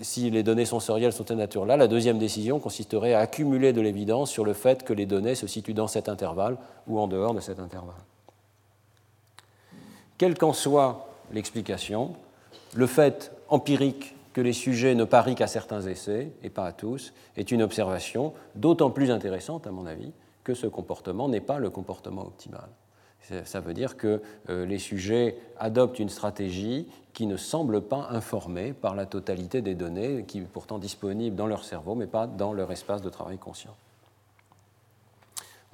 si 0.00 0.30
les 0.30 0.42
données 0.42 0.64
sensorielles 0.64 1.12
sont 1.12 1.24
de 1.24 1.34
nature-là, 1.34 1.76
la 1.76 1.86
deuxième 1.86 2.18
décision 2.18 2.58
consisterait 2.58 3.14
à 3.14 3.20
accumuler 3.20 3.72
de 3.72 3.80
l'évidence 3.80 4.30
sur 4.30 4.44
le 4.44 4.52
fait 4.52 4.82
que 4.82 4.92
les 4.92 5.06
données 5.06 5.36
se 5.36 5.46
situent 5.46 5.74
dans 5.74 5.88
cet 5.88 6.08
intervalle 6.08 6.56
ou 6.88 6.98
en 6.98 7.06
dehors 7.06 7.34
de 7.34 7.40
cet 7.40 7.60
intervalle. 7.60 7.94
Quelle 10.18 10.36
qu'en 10.36 10.52
soit 10.52 11.08
l'explication, 11.32 12.14
le 12.74 12.86
fait 12.86 13.32
empirique 13.48 14.13
que 14.34 14.40
les 14.40 14.52
sujets 14.52 14.94
ne 14.94 15.04
parient 15.04 15.36
qu'à 15.36 15.46
certains 15.46 15.80
essais, 15.82 16.32
et 16.42 16.50
pas 16.50 16.66
à 16.66 16.72
tous, 16.72 17.14
est 17.36 17.52
une 17.52 17.62
observation 17.62 18.34
d'autant 18.56 18.90
plus 18.90 19.10
intéressante, 19.10 19.66
à 19.66 19.70
mon 19.70 19.86
avis, 19.86 20.12
que 20.42 20.52
ce 20.54 20.66
comportement 20.66 21.28
n'est 21.28 21.40
pas 21.40 21.58
le 21.58 21.70
comportement 21.70 22.26
optimal. 22.26 22.68
Ça 23.44 23.60
veut 23.60 23.72
dire 23.72 23.96
que 23.96 24.20
euh, 24.50 24.66
les 24.66 24.78
sujets 24.78 25.38
adoptent 25.58 25.98
une 25.98 26.10
stratégie 26.10 26.86
qui 27.14 27.26
ne 27.26 27.38
semble 27.38 27.80
pas 27.80 28.08
informée 28.10 28.74
par 28.74 28.94
la 28.94 29.06
totalité 29.06 29.62
des 29.62 29.74
données, 29.74 30.24
qui 30.28 30.38
est 30.38 30.42
pourtant 30.42 30.78
disponible 30.78 31.34
dans 31.34 31.46
leur 31.46 31.64
cerveau, 31.64 31.94
mais 31.94 32.06
pas 32.06 32.26
dans 32.26 32.52
leur 32.52 32.70
espace 32.70 33.00
de 33.00 33.08
travail 33.08 33.38
conscient. 33.38 33.74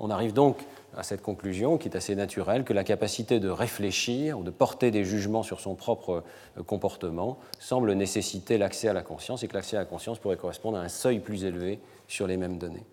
On 0.00 0.08
arrive 0.08 0.32
donc 0.32 0.56
à 0.96 1.02
cette 1.02 1.22
conclusion 1.22 1.78
qui 1.78 1.88
est 1.88 1.96
assez 1.96 2.16
naturelle, 2.16 2.64
que 2.64 2.72
la 2.72 2.84
capacité 2.84 3.38
de 3.38 3.48
réfléchir 3.48 4.38
ou 4.38 4.42
de 4.42 4.50
porter 4.50 4.90
des 4.90 5.04
jugements 5.04 5.42
sur 5.42 5.60
son 5.60 5.74
propre 5.74 6.24
euh, 6.58 6.62
comportement 6.62 7.38
semble 7.60 7.92
nécessiter 7.92 8.58
l'accès 8.58 8.88
à 8.88 8.92
la 8.92 9.02
conscience 9.02 9.44
et 9.44 9.48
que 9.48 9.54
l'accès 9.54 9.76
à 9.76 9.80
la 9.80 9.84
conscience 9.84 10.18
pourrait 10.18 10.38
correspondre 10.38 10.78
à 10.78 10.80
un 10.80 10.88
seuil 10.88 11.20
plus 11.20 11.44
élevé 11.44 11.78
sur 12.08 12.26
les 12.26 12.38
mêmes 12.38 12.58
données. 12.58 12.84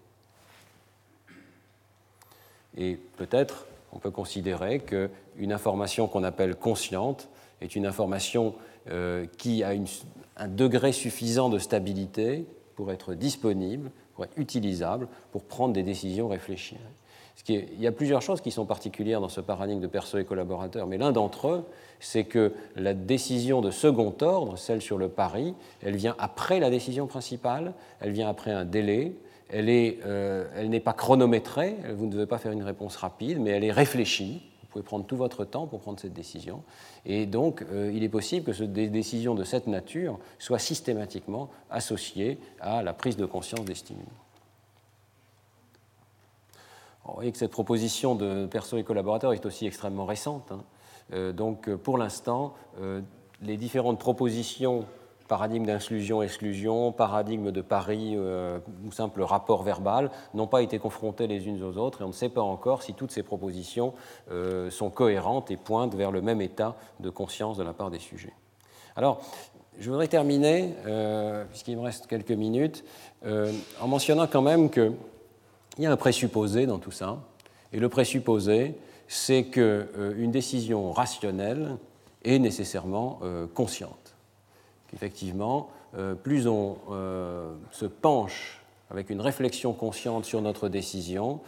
Et 2.75 2.99
peut-être 3.17 3.65
on 3.93 3.99
peut 3.99 4.11
considérer 4.11 4.79
qu'une 4.79 5.51
information 5.51 6.07
qu'on 6.07 6.23
appelle 6.23 6.55
consciente 6.55 7.29
est 7.61 7.75
une 7.75 7.87
information 7.87 8.53
euh, 8.91 9.25
qui 9.37 9.63
a 9.63 9.71
un 10.35 10.47
degré 10.47 10.91
suffisant 10.91 11.49
de 11.49 11.57
stabilité 11.57 12.45
pour 12.75 12.91
être 12.91 13.15
disponible, 13.15 13.89
pour 14.17 14.25
être 14.25 14.37
utilisable, 14.37 15.07
pour 15.31 15.45
prendre 15.45 15.73
des 15.73 15.83
décisions 15.83 16.27
réfléchies 16.27 16.75
il 17.49 17.79
y 17.79 17.87
a 17.87 17.91
plusieurs 17.91 18.21
choses 18.21 18.41
qui 18.41 18.51
sont 18.51 18.65
particulières 18.65 19.21
dans 19.21 19.29
ce 19.29 19.41
paradigme 19.41 19.79
de 19.79 19.87
perso 19.87 20.17
et 20.17 20.25
collaborateur, 20.25 20.87
mais 20.87 20.97
l'un 20.97 21.11
d'entre 21.11 21.47
eux, 21.47 21.65
c'est 21.99 22.25
que 22.25 22.53
la 22.75 22.93
décision 22.93 23.61
de 23.61 23.71
second 23.71 24.13
ordre, 24.21 24.57
celle 24.57 24.81
sur 24.81 24.97
le 24.97 25.09
pari, 25.09 25.53
elle 25.81 25.95
vient 25.95 26.15
après 26.19 26.59
la 26.59 26.69
décision 26.69 27.07
principale, 27.07 27.73
elle 27.99 28.11
vient 28.11 28.29
après 28.29 28.51
un 28.51 28.65
délai, 28.65 29.13
elle 29.49 29.67
euh, 29.69 30.67
n'est 30.67 30.79
pas 30.79 30.93
chronométrée, 30.93 31.75
vous 31.95 32.05
ne 32.05 32.11
devez 32.11 32.25
pas 32.25 32.37
faire 32.37 32.51
une 32.51 32.63
réponse 32.63 32.97
rapide, 32.97 33.39
mais 33.39 33.51
elle 33.51 33.63
est 33.63 33.71
réfléchie. 33.71 34.41
Vous 34.67 34.73
pouvez 34.73 34.83
prendre 34.83 35.05
tout 35.05 35.15
votre 35.15 35.45
temps 35.45 35.65
pour 35.65 35.79
prendre 35.79 35.99
cette 35.99 36.13
décision. 36.13 36.61
Et 37.05 37.25
donc, 37.25 37.63
euh, 37.71 37.89
il 37.93 38.03
est 38.03 38.09
possible 38.09 38.53
que 38.53 38.63
des 38.63 38.89
décisions 38.89 39.33
de 39.33 39.45
cette 39.45 39.65
nature 39.65 40.19
soient 40.39 40.59
systématiquement 40.59 41.49
associées 41.69 42.37
à 42.59 42.83
la 42.83 42.93
prise 42.93 43.15
de 43.15 43.25
conscience 43.25 43.63
des 43.63 43.75
stimuli. 43.75 44.05
Vous 47.05 47.13
voyez 47.13 47.31
que 47.31 47.37
cette 47.37 47.51
proposition 47.51 48.15
de 48.15 48.45
perso 48.45 48.77
et 48.77 48.83
collaborateur 48.83 49.31
est 49.31 49.45
aussi 49.45 49.65
extrêmement 49.65 50.05
récente. 50.05 50.51
Hein. 50.51 50.63
Euh, 51.13 51.31
donc, 51.31 51.69
euh, 51.69 51.77
pour 51.77 51.97
l'instant, 51.97 52.53
les 53.41 53.55
différentes 53.55 53.99
propositions, 53.99 54.85
paradigme 55.27 55.65
d'inclusion-exclusion, 55.65 56.91
paradigme 56.91 57.51
de 57.51 57.61
pari 57.61 58.17
ou 58.17 58.91
simple 58.91 59.21
rapport 59.21 59.63
verbal, 59.63 60.11
n'ont 60.33 60.47
pas 60.47 60.61
été 60.61 60.79
confrontées 60.79 61.27
les 61.27 61.47
unes 61.47 61.63
aux 61.63 61.77
autres 61.77 62.01
et 62.01 62.03
on 62.05 62.09
ne 62.09 62.13
sait 62.13 62.29
pas 62.29 62.41
encore 62.41 62.83
si 62.83 62.93
toutes 62.93 63.11
ces 63.11 63.23
propositions 63.23 63.93
sont 64.69 64.89
cohérentes 64.89 65.51
et 65.51 65.57
pointent 65.57 65.95
vers 65.95 66.11
le 66.11 66.21
même 66.21 66.41
état 66.41 66.75
de 66.99 67.09
conscience 67.09 67.57
de 67.57 67.63
la 67.63 67.73
part 67.73 67.91
des 67.91 67.99
sujets. 67.99 68.33
Alors, 68.95 69.21
je 69.79 69.89
voudrais 69.89 70.07
terminer, 70.07 70.73
puisqu'il 71.49 71.77
me 71.77 71.83
reste 71.83 72.07
quelques 72.07 72.31
minutes, 72.31 72.83
en 73.25 73.87
mentionnant 73.87 74.27
quand 74.27 74.41
même 74.41 74.69
que 74.69 74.93
il 75.77 75.83
y 75.83 75.87
a 75.87 75.91
un 75.91 75.97
présupposé 75.97 76.65
dans 76.65 76.79
tout 76.79 76.91
ça, 76.91 77.19
et 77.71 77.79
le 77.79 77.89
présupposé, 77.89 78.75
c'est 79.07 79.45
qu'une 79.45 79.61
euh, 79.63 80.27
décision 80.27 80.91
rationnelle 80.91 81.77
est 82.23 82.39
nécessairement 82.39 83.19
euh, 83.23 83.47
consciente. 83.47 84.06
Qu'effectivement, 84.87 85.69
euh, 85.97 86.15
plus 86.15 86.47
on 86.47 86.77
se 87.71 87.85
penche 87.85 88.61
avec 88.89 89.09
une 89.09 89.19
réflexion 89.19 89.73
consciente 89.73 90.25
sur 90.25 90.41
notre 90.41 90.69
décision, 90.69 91.41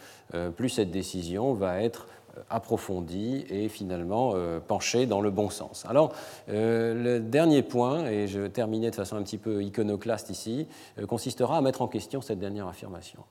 plus 0.58 0.70
cette 0.70 0.92
décision 0.92 1.54
va 1.54 1.82
être 1.82 2.08
approfondie 2.50 3.46
et 3.50 3.70
finalement 3.70 4.34
penchée 4.68 5.06
dans 5.06 5.22
le 5.22 5.32
bon 5.32 5.50
sens. 5.50 5.86
Alors, 5.88 6.14
le 6.50 7.20
dernier 7.20 7.64
point, 7.64 8.08
et 8.08 8.28
je 8.28 8.46
terminais 8.48 8.92
de 8.92 8.96
façon 8.96 9.16
un 9.16 9.24
petit 9.24 9.38
peu 9.38 9.64
iconoclaste 9.64 10.30
ici, 10.30 10.68
consistera 11.08 11.58
à 11.58 11.62
mettre 11.62 11.82
en 11.82 11.88
question 11.88 12.22
cette 12.22 12.40
dernière 12.40 12.68
affirmation 12.68 13.24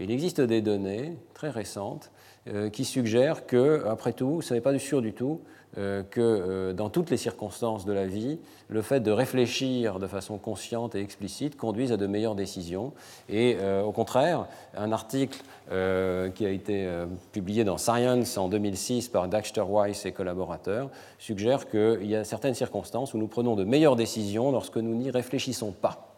il 0.00 0.10
existe 0.10 0.40
des 0.40 0.62
données 0.62 1.16
très 1.34 1.50
récentes 1.50 2.10
euh, 2.48 2.70
qui 2.70 2.84
suggèrent 2.84 3.46
que, 3.46 3.84
après 3.86 4.12
tout, 4.12 4.40
ce 4.40 4.54
n'est 4.54 4.60
pas 4.60 4.76
sûr 4.78 5.02
du 5.02 5.12
tout 5.12 5.40
euh, 5.42 5.44
que 5.76 6.20
euh, 6.20 6.72
dans 6.72 6.90
toutes 6.90 7.10
les 7.10 7.16
circonstances 7.16 7.84
de 7.84 7.92
la 7.92 8.06
vie, 8.06 8.38
le 8.68 8.82
fait 8.82 9.00
de 9.00 9.10
réfléchir 9.10 9.98
de 9.98 10.06
façon 10.06 10.38
consciente 10.38 10.94
et 10.94 11.00
explicite 11.00 11.56
conduise 11.56 11.92
à 11.92 11.96
de 11.96 12.06
meilleures 12.06 12.34
décisions. 12.34 12.92
Et 13.28 13.56
au 13.84 13.90
contraire, 13.90 14.46
un 14.76 14.92
article 14.92 15.42
qui 15.68 16.46
a 16.46 16.50
été 16.50 16.88
publié 17.32 17.64
dans 17.64 17.78
Science 17.78 18.38
en 18.38 18.48
2006 18.48 19.08
par 19.08 19.26
Dexter 19.26 19.64
Weiss 19.68 20.06
et 20.06 20.12
collaborateurs 20.12 20.88
suggère 21.18 21.68
qu'il 21.68 22.06
y 22.06 22.14
a 22.14 22.22
certaines 22.22 22.54
circonstances 22.54 23.12
où 23.14 23.18
nous 23.18 23.28
prenons 23.28 23.56
de 23.56 23.64
meilleures 23.64 23.96
décisions 23.96 24.52
lorsque 24.52 24.76
nous 24.76 24.94
n'y 24.94 25.10
réfléchissons 25.10 25.72
pas. 25.72 26.09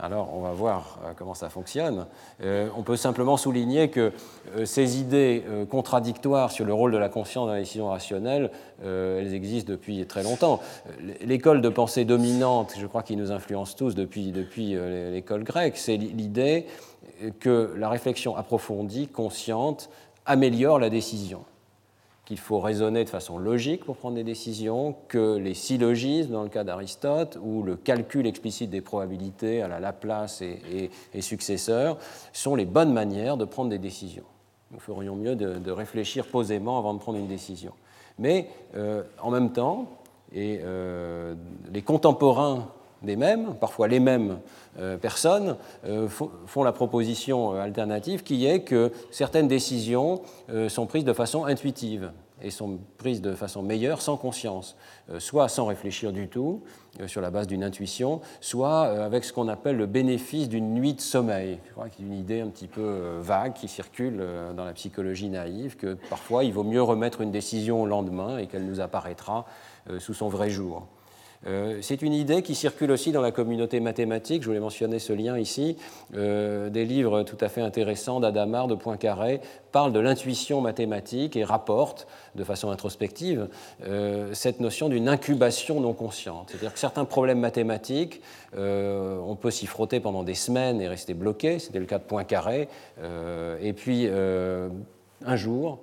Alors, 0.00 0.32
on 0.32 0.42
va 0.42 0.52
voir 0.52 1.00
euh, 1.04 1.12
comment 1.16 1.34
ça 1.34 1.48
fonctionne. 1.48 2.06
Euh, 2.40 2.68
on 2.76 2.84
peut 2.84 2.96
simplement 2.96 3.36
souligner 3.36 3.90
que 3.90 4.12
euh, 4.56 4.64
ces 4.64 5.00
idées 5.00 5.42
contradictoires 5.70 6.52
sur 6.52 6.64
le 6.64 6.72
rôle 6.72 6.92
de 6.92 6.98
la 6.98 7.08
conscience 7.08 7.46
dans 7.46 7.52
la 7.52 7.58
décision 7.58 7.88
rationnelle, 7.88 8.50
elles 8.84 9.34
existent 9.34 9.72
depuis 9.72 10.06
très 10.06 10.22
longtemps. 10.22 10.60
L'école 11.20 11.60
de 11.60 11.68
pensée 11.68 12.04
dominante, 12.04 12.74
je 12.78 12.86
crois 12.86 13.02
qu'il 13.02 13.18
nous 13.18 13.32
influence 13.32 13.74
tous 13.74 13.94
depuis, 13.94 14.30
depuis 14.30 14.76
l'école 15.10 15.42
grecque, 15.42 15.76
c'est 15.76 15.96
l'idée 15.96 16.66
que 17.40 17.74
la 17.76 17.88
réflexion 17.88 18.36
approfondie, 18.36 19.08
consciente, 19.08 19.90
améliore 20.26 20.78
la 20.78 20.90
décision 20.90 21.44
qu'il 22.28 22.38
faut 22.38 22.60
raisonner 22.60 23.04
de 23.04 23.08
façon 23.08 23.38
logique 23.38 23.86
pour 23.86 23.96
prendre 23.96 24.16
des 24.16 24.22
décisions, 24.22 24.94
que 25.08 25.38
les 25.38 25.54
syllogismes, 25.54 26.32
dans 26.32 26.42
le 26.42 26.50
cas 26.50 26.62
d'Aristote, 26.62 27.38
ou 27.42 27.62
le 27.62 27.74
calcul 27.74 28.26
explicite 28.26 28.68
des 28.68 28.82
probabilités 28.82 29.62
à 29.62 29.68
la 29.68 29.80
Laplace 29.80 30.42
et, 30.42 30.90
successeurs, 31.22 31.96
sont 32.34 32.54
les 32.54 32.66
bonnes 32.66 32.92
manières 32.92 33.38
de 33.38 33.46
prendre 33.46 33.70
des 33.70 33.78
décisions. 33.78 34.26
Nous 34.72 34.78
ferions 34.78 35.16
mieux 35.16 35.36
de, 35.36 35.70
réfléchir 35.70 36.26
posément 36.26 36.76
avant 36.76 36.92
de 36.92 36.98
prendre 36.98 37.16
une 37.16 37.28
décision. 37.28 37.72
Mais 38.18 38.50
euh, 38.76 39.04
en 39.22 39.30
même 39.30 39.50
temps, 39.50 39.86
et 40.34 40.60
euh, 40.62 41.34
les 41.72 41.80
contemporains 41.80 42.68
des 43.02 43.16
mêmes, 43.16 43.54
parfois 43.60 43.88
les 43.88 44.00
mêmes 44.00 44.38
euh, 44.78 44.96
personnes, 44.96 45.56
font 46.46 46.62
la 46.62 46.72
proposition 46.72 47.52
alternative 47.52 48.22
qui 48.22 48.46
est 48.46 48.60
que 48.60 48.92
certaines 49.10 49.48
décisions 49.48 50.22
sont 50.68 50.86
prises 50.86 51.04
de 51.04 51.12
façon 51.12 51.44
intuitive 51.44 52.10
et 52.42 52.50
sont 52.50 52.78
prises 52.98 53.20
de 53.20 53.34
façon 53.34 53.62
meilleure 53.62 54.00
sans 54.00 54.16
conscience, 54.16 54.76
euh, 55.10 55.20
soit 55.20 55.48
sans 55.48 55.66
réfléchir 55.66 56.12
du 56.12 56.28
tout, 56.28 56.62
euh, 57.00 57.08
sur 57.08 57.20
la 57.20 57.30
base 57.30 57.46
d'une 57.46 57.64
intuition, 57.64 58.20
soit 58.40 58.86
euh, 58.86 59.04
avec 59.04 59.24
ce 59.24 59.32
qu'on 59.32 59.48
appelle 59.48 59.76
le 59.76 59.86
bénéfice 59.86 60.48
d'une 60.48 60.74
nuit 60.74 60.94
de 60.94 61.00
sommeil. 61.00 61.58
Y 61.76 61.80
a 61.80 61.86
une 62.00 62.12
idée 62.12 62.40
un 62.40 62.48
petit 62.48 62.68
peu 62.68 63.18
vague 63.20 63.54
qui 63.54 63.68
circule 63.68 64.22
dans 64.56 64.64
la 64.64 64.72
psychologie 64.72 65.28
naïve, 65.28 65.76
que 65.76 65.96
parfois 66.10 66.44
il 66.44 66.52
vaut 66.52 66.64
mieux 66.64 66.82
remettre 66.82 67.20
une 67.20 67.30
décision 67.30 67.82
au 67.82 67.86
lendemain 67.86 68.38
et 68.38 68.46
qu'elle 68.46 68.66
nous 68.66 68.80
apparaîtra 68.80 69.46
sous 69.98 70.14
son 70.14 70.28
vrai 70.28 70.50
jour. 70.50 70.86
Euh, 71.46 71.78
c'est 71.82 72.02
une 72.02 72.12
idée 72.12 72.42
qui 72.42 72.54
circule 72.54 72.90
aussi 72.90 73.12
dans 73.12 73.20
la 73.20 73.30
communauté 73.30 73.80
mathématique. 73.80 74.42
Je 74.42 74.48
voulais 74.48 74.60
mentionner 74.60 74.98
ce 74.98 75.12
lien 75.12 75.38
ici. 75.38 75.76
Euh, 76.14 76.68
des 76.68 76.84
livres 76.84 77.22
tout 77.22 77.36
à 77.40 77.48
fait 77.48 77.60
intéressants 77.60 78.20
d'Adamar, 78.20 78.66
de 78.66 78.74
Poincaré, 78.74 79.40
parlent 79.70 79.92
de 79.92 80.00
l'intuition 80.00 80.60
mathématique 80.60 81.36
et 81.36 81.44
rapportent 81.44 82.06
de 82.34 82.44
façon 82.44 82.70
introspective 82.70 83.48
euh, 83.84 84.34
cette 84.34 84.60
notion 84.60 84.88
d'une 84.88 85.08
incubation 85.08 85.80
non 85.80 85.92
consciente. 85.92 86.48
C'est-à-dire 86.50 86.72
que 86.72 86.78
certains 86.78 87.04
problèmes 87.04 87.40
mathématiques, 87.40 88.20
on 88.56 89.36
peut 89.40 89.50
s'y 89.50 89.66
frotter 89.66 90.00
pendant 90.00 90.22
des 90.22 90.34
semaines 90.34 90.80
et 90.80 90.88
rester 90.88 91.14
bloqué. 91.14 91.58
C'était 91.58 91.78
le 91.78 91.86
cas 91.86 91.98
de 91.98 92.04
Poincaré. 92.04 92.68
et 93.60 93.72
puis, 93.74 94.08
un 94.08 95.36
jour, 95.36 95.78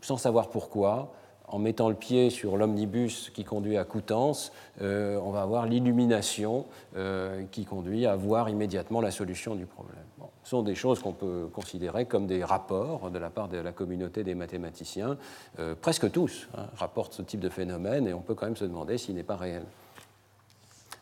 sans 0.00 0.18
savoir 0.18 0.48
pourquoi, 0.48 1.12
en 1.48 1.58
mettant 1.58 1.88
le 1.88 1.94
pied 1.94 2.30
sur 2.30 2.56
l'omnibus 2.56 3.30
qui 3.34 3.44
conduit 3.44 3.76
à 3.76 3.84
Coutances, 3.84 4.52
euh, 4.80 5.20
on 5.22 5.30
va 5.30 5.42
avoir 5.42 5.66
l'illumination 5.66 6.64
euh, 6.96 7.42
qui 7.50 7.64
conduit 7.64 8.06
à 8.06 8.16
voir 8.16 8.48
immédiatement 8.48 9.00
la 9.00 9.10
solution 9.10 9.54
du 9.54 9.66
problème. 9.66 9.98
ce 10.42 10.50
sont 10.50 10.62
des 10.62 10.74
choses 10.74 11.00
qu'on 11.00 11.12
peut 11.12 11.48
considérer 11.52 12.06
comme 12.06 12.26
des 12.26 12.42
rapports 12.42 13.10
de 13.10 13.18
la 13.18 13.30
part 13.30 13.48
de 13.48 13.58
la 13.58 13.72
communauté 13.72 14.24
des 14.24 14.34
mathématiciens. 14.34 15.18
Euh, 15.58 15.74
presque 15.80 16.10
tous 16.10 16.48
hein, 16.56 16.66
rapportent 16.76 17.12
ce 17.12 17.22
type 17.22 17.40
de 17.40 17.50
phénomène 17.50 18.08
et 18.08 18.14
on 18.14 18.20
peut 18.20 18.34
quand 18.34 18.46
même 18.46 18.56
se 18.56 18.64
demander 18.64 18.96
s'il 18.96 19.14
n'est 19.14 19.22
pas 19.22 19.36
réel. 19.36 19.64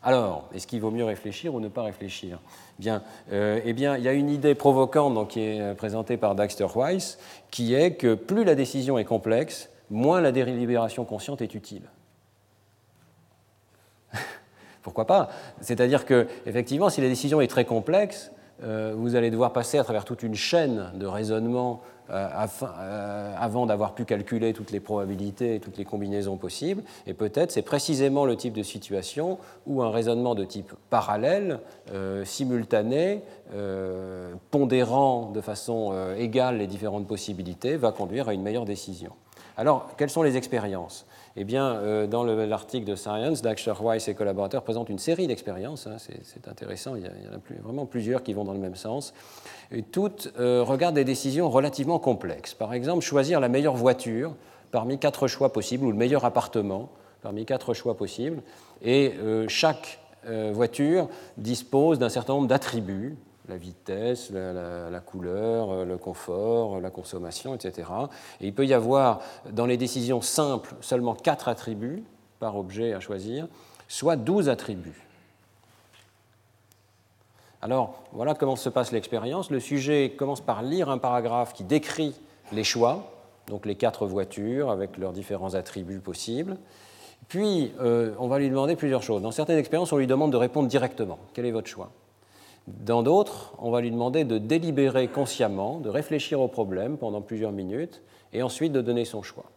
Alors, 0.05 0.49
est-ce 0.53 0.67
qu'il 0.67 0.81
vaut 0.81 0.91
mieux 0.91 1.05
réfléchir 1.05 1.55
ou 1.55 1.61
ne 1.61 1.69
pas 1.69 1.83
réfléchir? 1.83 2.41
Bien, 2.77 3.01
Eh 3.31 3.71
bien, 3.71 3.95
il 3.95 4.03
y 4.03 4.09
a 4.09 4.11
une 4.11 4.29
idée 4.29 4.53
provocante 4.53 5.29
qui 5.29 5.39
est 5.39 5.75
présentée 5.75 6.17
par 6.17 6.35
Dexter 6.35 6.67
Weiss, 6.75 7.17
qui 7.51 7.73
est 7.73 7.93
que 7.93 8.13
plus 8.13 8.43
la 8.43 8.53
décision 8.53 8.97
est 8.97 9.05
complexe, 9.05 9.69
moins 9.89 10.21
la 10.21 10.31
délibération 10.31 11.05
consciente 11.05 11.41
est 11.41 11.55
utile. 11.55 11.89
Pourquoi 14.81 15.05
pas? 15.05 15.29
C'est-à-dire 15.61 16.05
que, 16.05 16.27
effectivement, 16.45 16.89
si 16.89 17.01
la 17.01 17.07
décision 17.07 17.41
est 17.41 17.47
très 17.47 17.65
complexe, 17.65 18.31
euh, 18.63 18.93
vous 18.95 19.15
allez 19.15 19.31
devoir 19.31 19.51
passer 19.51 19.77
à 19.77 19.83
travers 19.83 20.05
toute 20.05 20.23
une 20.23 20.35
chaîne 20.35 20.91
de 20.95 21.05
raisonnement 21.05 21.81
euh, 22.09 22.27
euh, 22.63 23.35
avant 23.37 23.65
d'avoir 23.65 23.95
pu 23.95 24.05
calculer 24.05 24.53
toutes 24.53 24.71
les 24.71 24.79
probabilités 24.79 25.55
et 25.55 25.59
toutes 25.59 25.77
les 25.77 25.85
combinaisons 25.85 26.37
possibles. 26.37 26.83
Et 27.07 27.13
peut-être 27.13 27.51
c'est 27.51 27.61
précisément 27.61 28.25
le 28.25 28.35
type 28.37 28.53
de 28.53 28.63
situation 28.63 29.39
où 29.65 29.81
un 29.81 29.91
raisonnement 29.91 30.35
de 30.35 30.45
type 30.45 30.73
parallèle, 30.89 31.59
simultané, 32.23 33.21
pondérant 34.51 35.31
de 35.31 35.41
façon 35.41 35.93
égale 36.17 36.57
les 36.57 36.67
différentes 36.67 37.07
possibilités, 37.07 37.77
va 37.77 37.91
conduire 37.91 38.29
à 38.29 38.33
une 38.33 38.41
meilleure 38.41 38.65
décision. 38.65 39.11
Alors, 39.57 39.91
quelles 39.97 40.09
sont 40.09 40.23
les 40.23 40.35
expériences? 40.35 41.05
Eh 41.35 41.43
bien, 41.43 41.75
euh, 41.75 42.07
dans 42.07 42.23
l'article 42.23 42.85
de 42.85 42.95
Science, 42.95 43.41
Daxter 43.41 43.73
Weiss 43.81 44.07
et 44.07 44.15
collaborateurs 44.15 44.63
présentent 44.63 44.89
une 44.89 44.99
série 44.99 45.27
d'expériences. 45.27 45.87
Hein, 45.87 45.97
c'est 45.97 46.47
intéressant, 46.47 46.95
il 46.95 47.03
y, 47.03 47.07
en 47.07 47.35
a 47.35 47.61
vraiment 47.63 47.85
plusieurs 47.85 48.23
qui 48.23 48.33
vont 48.33 48.45
dans 48.45 48.53
le 48.53 48.59
même 48.59 48.75
sens. 48.75 49.13
Et 49.71 49.83
toutes 49.83 50.31
euh, 50.39 50.63
regardent 50.63 50.95
des 50.95 51.03
décisions 51.03 51.49
relativement 51.49 51.99
complexes. 51.99 52.53
Par 52.53 52.73
exemple, 52.73 53.03
choisir 53.03 53.39
la 53.39 53.49
meilleure 53.49 53.75
voiture 53.75 54.35
parmi 54.71 54.97
quatre 54.97 55.27
choix 55.27 55.53
possibles, 55.53 55.85
ou 55.85 55.91
le 55.91 55.97
meilleur 55.97 56.25
appartement 56.25 56.89
parmi 57.21 57.45
quatre 57.45 57.73
choix 57.73 57.95
possibles. 57.95 58.41
Et 58.81 59.13
euh, 59.19 59.47
chaque 59.47 59.99
voiture 60.53 61.09
dispose 61.35 61.99
d'un 61.99 62.07
certain 62.07 62.35
nombre 62.35 62.47
d'attributs 62.47 63.17
la 63.49 63.57
vitesse, 63.57 64.31
la, 64.31 64.99
couleur, 64.99 65.71
euh, 65.71 65.85
le 65.85 65.97
confort, 65.97 66.79
la 66.79 66.89
consommation, 66.89 67.53
etc. 67.55 67.89
Et 68.39 68.47
il 68.47 68.53
peut 68.53 68.65
y 68.65 68.73
avoir 68.73 69.19
dans 69.51 69.65
les 69.65 69.77
décisions 69.77 70.21
simples 70.21 70.75
seulement 70.81 71.13
quatre 71.13 71.49
attributs 71.49 72.03
par 72.39 72.57
objet 72.57 72.93
à 72.93 72.99
choisir, 72.99 73.47
soit 73.87 74.15
12 74.15 74.49
attributs. 74.49 75.07
Alors 77.61 78.03
voilà 78.11 78.33
comment 78.33 78.55
se 78.55 78.69
passe 78.69 78.91
l'expérience. 78.91 79.49
Le 79.49 79.59
sujet 79.59 80.13
commence 80.17 80.41
par 80.41 80.63
lire 80.63 80.89
un 80.89 80.97
paragraphe 80.97 81.53
qui 81.53 81.63
décrit 81.63 82.19
les 82.51 82.63
choix, 82.63 83.09
donc 83.47 83.65
les 83.65 83.75
quatre 83.75 84.05
voitures 84.05 84.69
avec 84.69 84.97
leurs 84.97 85.13
différents 85.13 85.53
attributs 85.53 85.99
possibles. 85.99 86.57
Puis 87.29 87.71
euh, 87.79 88.13
on 88.19 88.27
va 88.27 88.39
lui 88.39 88.49
demander 88.49 88.75
plusieurs 88.75 89.03
choses. 89.03 89.21
Dans 89.21 89.31
certaines 89.31 89.57
expériences, 89.57 89.93
on 89.93 89.97
lui 89.97 90.07
demande 90.07 90.31
de 90.31 90.37
répondre 90.37 90.67
directement. 90.67 91.19
Quel 91.33 91.45
est 91.45 91.51
votre 91.51 91.69
choix? 91.69 91.91
Dans 92.67 93.03
d'autres, 93.03 93.53
on 93.59 93.71
va 93.71 93.81
lui 93.81 93.91
demander 93.91 94.23
de 94.23 94.37
délibérer 94.37 95.07
consciemment, 95.07 95.79
de 95.79 95.89
réfléchir 95.89 96.39
au 96.39 96.47
problème 96.47 96.97
pendant 96.97 97.21
plusieurs 97.21 97.51
minutes 97.51 98.01
et 98.31 98.41
ensuite 98.41 98.71
de 98.71 98.81
donner 98.81 99.05
son 99.05 99.21
choix. 99.21 99.51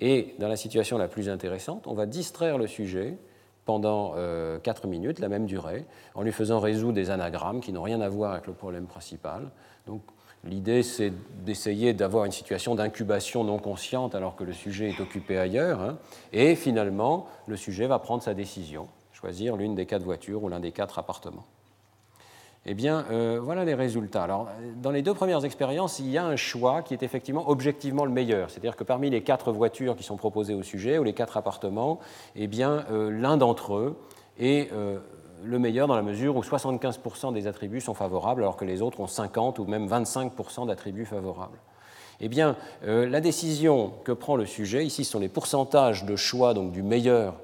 Et 0.00 0.34
dans 0.40 0.48
la 0.48 0.56
situation 0.56 0.98
la 0.98 1.06
plus 1.06 1.28
intéressante, 1.28 1.86
on 1.86 1.94
va 1.94 2.06
distraire 2.06 2.58
le 2.58 2.66
sujet 2.66 3.16
pendant 3.64 4.14
euh, 4.16 4.58
quatre 4.58 4.82
4 4.82 4.88
minutes, 4.88 5.20
la 5.20 5.28
même 5.28 5.46
durée, 5.46 5.86
en 6.14 6.22
lui 6.22 6.32
faisant 6.32 6.58
résoudre 6.58 6.94
des 6.94 7.10
anagrammes 7.10 7.60
qui 7.60 7.72
n'ont 7.72 7.82
rien 7.82 8.00
à 8.00 8.08
voir 8.08 8.32
avec 8.32 8.46
le 8.46 8.52
problème 8.52 8.86
principal. 8.86 9.50
Donc 9.86 10.02
l'idée, 10.42 10.82
c'est 10.82 11.12
d'essayer 11.44 11.94
d'avoir 11.94 12.24
une 12.24 12.32
situation 12.32 12.74
d'incubation 12.74 13.44
non 13.44 13.58
consciente 13.58 14.14
alors 14.14 14.34
que 14.34 14.44
le 14.44 14.52
sujet 14.52 14.90
est 14.90 15.00
occupé 15.00 15.38
ailleurs. 15.38 15.80
Hein. 15.80 15.98
et 16.32 16.56
finalement, 16.56 17.26
le 17.46 17.56
sujet 17.56 17.86
va 17.86 18.00
prendre 18.00 18.22
sa 18.22 18.34
décision, 18.34 18.88
choisir 19.12 19.56
l'une 19.56 19.76
des 19.76 19.86
quatre 19.86 20.02
voitures 20.02 20.42
ou 20.42 20.48
l'un 20.48 20.60
des 20.60 20.72
quatre 20.72 20.98
appartements. 20.98 21.46
Eh 22.66 22.72
bien, 22.72 23.04
euh, 23.10 23.38
voilà 23.42 23.66
les 23.66 23.74
résultats. 23.74 24.22
Alors, 24.22 24.48
dans 24.80 24.90
les 24.90 25.02
deux 25.02 25.12
premières 25.12 25.44
expériences, 25.44 25.98
il 25.98 26.08
y 26.08 26.16
a 26.16 26.24
un 26.24 26.36
choix 26.36 26.80
qui 26.80 26.94
est 26.94 27.02
effectivement 27.02 27.50
objectivement 27.50 28.06
le 28.06 28.10
meilleur. 28.10 28.48
C'est-à-dire 28.48 28.74
que 28.74 28.84
parmi 28.84 29.10
les 29.10 29.22
quatre 29.22 29.52
voitures 29.52 29.96
qui 29.96 30.02
sont 30.02 30.16
proposées 30.16 30.54
au 30.54 30.62
sujet, 30.62 30.96
ou 30.96 31.04
les 31.04 31.12
quatre 31.12 31.36
appartements, 31.36 31.98
eh 32.36 32.46
bien, 32.46 32.86
euh, 32.90 33.10
l'un 33.10 33.36
d'entre 33.36 33.74
eux 33.74 33.96
est 34.38 34.72
euh, 34.72 34.98
le 35.44 35.58
meilleur 35.58 35.88
dans 35.88 35.94
la 35.94 36.02
mesure 36.02 36.36
où 36.36 36.40
75% 36.40 37.34
des 37.34 37.46
attributs 37.46 37.82
sont 37.82 37.92
favorables, 37.92 38.40
alors 38.40 38.56
que 38.56 38.64
les 38.64 38.80
autres 38.80 39.00
ont 39.00 39.06
50 39.06 39.58
ou 39.58 39.66
même 39.66 39.86
25% 39.86 40.66
d'attributs 40.66 41.04
favorables. 41.04 41.58
Eh 42.20 42.28
bien, 42.28 42.56
la 42.86 43.20
décision 43.20 43.92
que 44.04 44.12
prend 44.12 44.36
le 44.36 44.46
sujet, 44.46 44.86
ici, 44.86 45.04
sont 45.04 45.18
les 45.18 45.28
pourcentages 45.28 46.04
de 46.04 46.14
choix 46.14 46.54
donc, 46.54 46.70
du 46.70 46.82
meilleur 46.82 47.34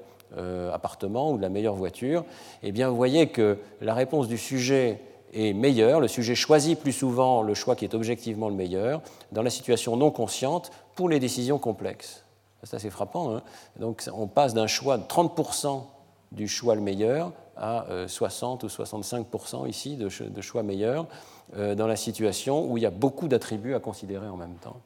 appartement 0.73 1.33
ou 1.33 1.37
de 1.37 1.41
la 1.41 1.49
meilleure 1.49 1.75
voiture, 1.75 2.23
eh 2.63 2.71
bien, 2.71 2.89
vous 2.89 2.95
voyez 2.95 3.27
que 3.27 3.59
la 3.81 3.93
réponse 3.93 4.29
du 4.29 4.37
sujet 4.37 5.01
est 5.33 5.53
meilleur, 5.53 5.99
le 5.99 6.07
sujet 6.07 6.35
choisit 6.35 6.79
plus 6.79 6.91
souvent 6.91 7.41
le 7.41 7.53
choix 7.53 7.75
qui 7.75 7.85
est 7.85 7.93
objectivement 7.93 8.49
le 8.49 8.55
meilleur 8.55 9.01
dans 9.31 9.41
la 9.41 9.49
situation 9.49 9.95
non 9.95 10.11
consciente 10.11 10.71
pour 10.95 11.09
les 11.09 11.19
décisions 11.19 11.57
complexes. 11.57 12.25
C'est 12.63 12.75
assez 12.75 12.89
frappant. 12.89 13.35
Hein. 13.35 13.41
Donc 13.79 14.03
on 14.13 14.27
passe 14.27 14.53
d'un 14.53 14.67
choix 14.67 14.97
de 14.97 15.03
30% 15.03 15.83
du 16.31 16.47
choix 16.47 16.75
le 16.75 16.81
meilleur 16.81 17.33
à 17.57 17.85
60 18.07 18.63
euh, 18.63 18.67
ou 18.67 18.69
65% 18.69 19.67
ici 19.67 19.97
de, 19.97 20.09
choix 20.41 20.63
meilleurs 20.63 21.07
euh, 21.55 21.75
dans 21.75 21.87
la 21.87 21.95
situation 21.95 22.69
où 22.71 22.77
il 22.77 22.83
y 22.83 22.85
a 22.85 22.91
beaucoup 22.91 23.27
d'attributs 23.27 23.73
à 23.73 23.79
considérer 23.79 24.27
en 24.27 24.37
même 24.37 24.55
temps. 24.55 24.77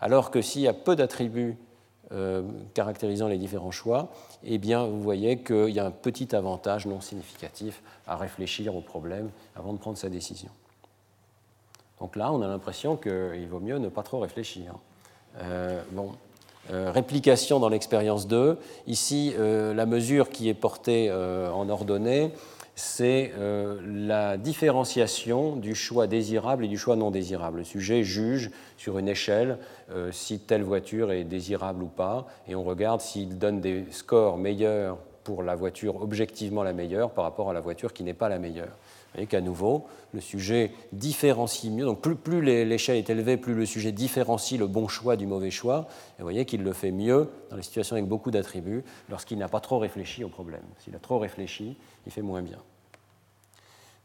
Alors 0.00 0.30
que 0.30 0.42
s'il 0.42 0.62
y 0.62 0.68
a 0.68 0.72
peu 0.72 0.96
d'attributs 0.96 1.56
euh, 2.12 2.42
caractérisant 2.74 3.28
les 3.28 3.38
différents 3.38 3.70
choix, 3.70 4.08
eh 4.42 4.58
bien, 4.58 4.84
vous 4.84 5.00
voyez 5.00 5.38
qu'il 5.38 5.70
y 5.70 5.78
a 5.78 5.86
un 5.86 5.90
petit 5.92 6.34
avantage 6.34 6.86
non 6.86 7.00
significatif 7.00 7.82
à 8.06 8.16
réfléchir 8.16 8.74
au 8.74 8.80
problème 8.80 9.30
avant 9.54 9.72
de 9.72 9.78
prendre 9.78 9.96
sa 9.96 10.08
décision. 10.08 10.50
Donc 12.00 12.16
là, 12.16 12.32
on 12.32 12.42
a 12.42 12.48
l'impression 12.48 12.96
qu'il 12.96 13.46
vaut 13.48 13.60
mieux 13.60 13.78
ne 13.78 13.88
pas 13.88 14.02
trop 14.02 14.18
réfléchir. 14.18 14.74
Euh, 15.40 15.80
bon, 15.92 16.10
euh, 16.72 16.90
réplication 16.90 17.60
dans 17.60 17.68
l'expérience 17.68 18.26
2. 18.26 18.58
Ici, 18.88 19.34
la 19.38 19.86
mesure 19.86 20.30
qui 20.30 20.48
est 20.48 20.54
portée 20.54 21.12
en 21.12 21.68
ordonnée, 21.68 22.32
c'est 22.80 23.32
la 23.84 24.36
différenciation 24.36 25.56
du 25.56 25.74
choix 25.74 26.06
désirable 26.06 26.64
et 26.64 26.68
du 26.68 26.78
choix 26.78 26.96
non 26.96 27.10
désirable. 27.10 27.58
Le 27.58 27.64
sujet 27.64 28.02
juge 28.02 28.50
sur 28.76 28.98
une 28.98 29.08
échelle 29.08 29.58
euh, 29.90 30.10
si 30.12 30.40
telle 30.40 30.62
voiture 30.62 31.12
est 31.12 31.24
désirable 31.24 31.82
ou 31.82 31.88
pas, 31.88 32.26
et 32.48 32.54
on 32.54 32.64
regarde 32.64 33.00
s'il 33.00 33.38
donne 33.38 33.60
des 33.60 33.84
scores 33.90 34.38
meilleurs 34.38 34.98
pour 35.24 35.42
la 35.42 35.54
voiture 35.54 36.00
objectivement 36.00 36.62
la 36.62 36.72
meilleure 36.72 37.10
par 37.10 37.24
rapport 37.24 37.50
à 37.50 37.52
la 37.52 37.60
voiture 37.60 37.92
qui 37.92 38.02
n'est 38.02 38.14
pas 38.14 38.28
la 38.28 38.38
meilleure. 38.38 38.68
Vous 39.10 39.14
voyez 39.14 39.26
qu'à 39.26 39.40
nouveau, 39.40 39.86
le 40.12 40.20
sujet 40.20 40.70
différencie 40.92 41.72
mieux. 41.72 41.84
Donc 41.84 42.00
plus, 42.00 42.14
plus 42.14 42.42
l'échelle 42.42 42.96
est 42.96 43.10
élevée, 43.10 43.36
plus 43.36 43.54
le 43.54 43.66
sujet 43.66 43.90
différencie 43.90 44.58
le 44.58 44.68
bon 44.68 44.86
choix 44.86 45.16
du 45.16 45.26
mauvais 45.26 45.50
choix. 45.50 45.88
Et 46.18 46.22
vous 46.22 46.24
voyez 46.24 46.44
qu'il 46.44 46.62
le 46.62 46.72
fait 46.72 46.92
mieux 46.92 47.28
dans 47.50 47.56
les 47.56 47.62
situations 47.62 47.96
avec 47.96 48.06
beaucoup 48.06 48.30
d'attributs 48.30 48.84
lorsqu'il 49.08 49.38
n'a 49.38 49.48
pas 49.48 49.60
trop 49.60 49.78
réfléchi 49.78 50.22
au 50.22 50.28
problème. 50.28 50.62
S'il 50.78 50.94
a 50.94 51.00
trop 51.00 51.18
réfléchi, 51.18 51.76
il 52.06 52.12
fait 52.12 52.22
moins 52.22 52.42
bien. 52.42 52.58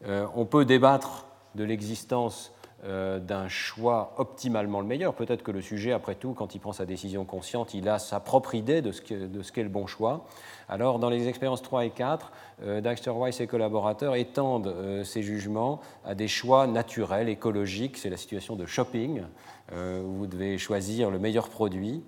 Euh, 0.08 0.28
on 0.36 0.46
peut 0.46 0.66
débattre 0.66 1.26
de 1.56 1.64
l'existence 1.64 2.52
euh, 2.88 3.18
d'un 3.20 3.48
choix 3.48 4.14
optimalement 4.18 4.80
le 4.80 4.86
meilleur. 4.86 5.16
Peut-être 5.16 5.42
que 5.42 5.50
le 5.50 5.62
sujet, 5.62 5.92
après 5.92 6.14
tout, 6.14 6.34
quand 6.34 6.54
il 6.54 6.60
prend 6.60 6.72
sa 6.72 6.86
décision 6.86 7.26
consciente, 7.26 7.74
il 7.74 7.90
a 7.90 7.98
sa 7.98 8.20
propre 8.20 8.54
idée 8.54 8.84
de 8.84 8.92
ce 8.92 9.02
qu'est 9.02 9.64
le 9.64 9.70
bon 9.70 9.88
choix. 9.88 10.28
Alors, 10.70 11.00
dans 11.00 11.10
les 11.10 11.28
expériences 11.28 11.64
3 11.64 11.86
et 11.86 11.90
4, 11.90 12.32
euh, 12.62 12.82
Dexter 12.82 13.10
Weiss 13.10 13.40
et 13.40 13.48
collaborateurs 13.48 14.14
étendent 14.14 14.68
euh, 14.68 15.04
ces 15.04 15.24
jugements 15.24 15.80
à 16.04 16.14
des 16.14 16.28
choix 16.28 16.68
naturels, 16.68 17.28
écologiques. 17.28 17.98
C'est 17.98 18.12
la 18.12 18.18
situation 18.18 18.56
de 18.56 18.68
shopping, 18.68 19.24
où 19.72 20.12
vous 20.12 20.28
devez 20.28 20.60
choisir 20.60 21.10
le 21.10 21.18
meilleur 21.18 21.50
produit. 21.50 22.04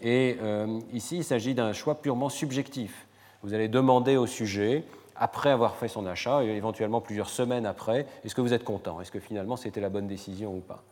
et 0.00 0.38
ici, 0.90 1.18
il 1.18 1.24
s'agit 1.24 1.52
d'un 1.52 1.74
choix 1.74 2.00
purement 2.00 2.30
subjectif. 2.30 3.06
Vous 3.42 3.52
allez 3.52 3.68
demander 3.68 4.16
au 4.16 4.26
sujet, 4.26 4.84
après 5.22 5.50
avoir 5.50 5.76
fait 5.76 5.86
son 5.86 6.04
achat, 6.04 6.42
éventuellement 6.42 7.00
plusieurs 7.00 7.30
semaines 7.30 7.64
après, 7.64 8.06
est-ce 8.24 8.34
que 8.34 8.40
vous 8.40 8.52
êtes 8.52 8.64
content? 8.64 9.00
Est-ce 9.00 9.12
que 9.12 9.20
finalement 9.20 9.56
c'était 9.56 9.80
la 9.80 9.88
bonne 9.88 10.08
décision 10.08 10.56
ou 10.56 10.60
pas? 10.60 10.82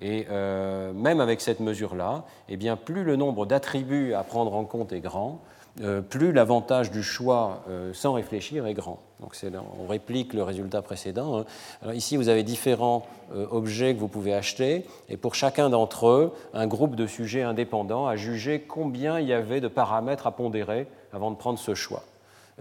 Et 0.00 0.26
euh, 0.30 0.94
même 0.94 1.20
avec 1.20 1.42
cette 1.42 1.60
mesure-là, 1.60 2.24
eh 2.48 2.56
bien, 2.56 2.76
plus 2.76 3.04
le 3.04 3.16
nombre 3.16 3.44
d'attributs 3.44 4.14
à 4.14 4.22
prendre 4.22 4.54
en 4.54 4.64
compte 4.64 4.94
est 4.94 5.00
grand, 5.00 5.42
euh, 5.82 6.00
plus 6.00 6.32
l'avantage 6.32 6.92
du 6.92 7.02
choix 7.02 7.62
euh, 7.68 7.92
sans 7.92 8.14
réfléchir 8.14 8.66
est 8.66 8.72
grand. 8.72 9.00
Donc 9.20 9.36
on 9.78 9.86
réplique 9.86 10.32
le 10.32 10.42
résultat 10.42 10.80
précédent. 10.80 11.44
Hein. 11.84 11.92
Ici, 11.92 12.16
vous 12.16 12.30
avez 12.30 12.42
différents 12.42 13.06
objets 13.50 13.94
que 13.94 14.00
vous 14.00 14.08
pouvez 14.08 14.32
acheter, 14.32 14.86
et 15.10 15.18
pour 15.18 15.34
chacun 15.34 15.68
d'entre 15.68 16.08
eux, 16.08 16.32
un 16.54 16.66
groupe 16.66 16.96
de 16.96 17.06
sujets 17.06 17.42
indépendants 17.42 18.06
a 18.06 18.16
jugé 18.16 18.60
combien 18.60 19.20
il 19.20 19.28
y 19.28 19.34
avait 19.34 19.60
de 19.60 19.68
paramètres 19.68 20.26
à 20.26 20.30
pondérer 20.30 20.86
avant 21.12 21.30
de 21.30 21.36
prendre 21.36 21.58
ce 21.58 21.74
choix. 21.74 22.02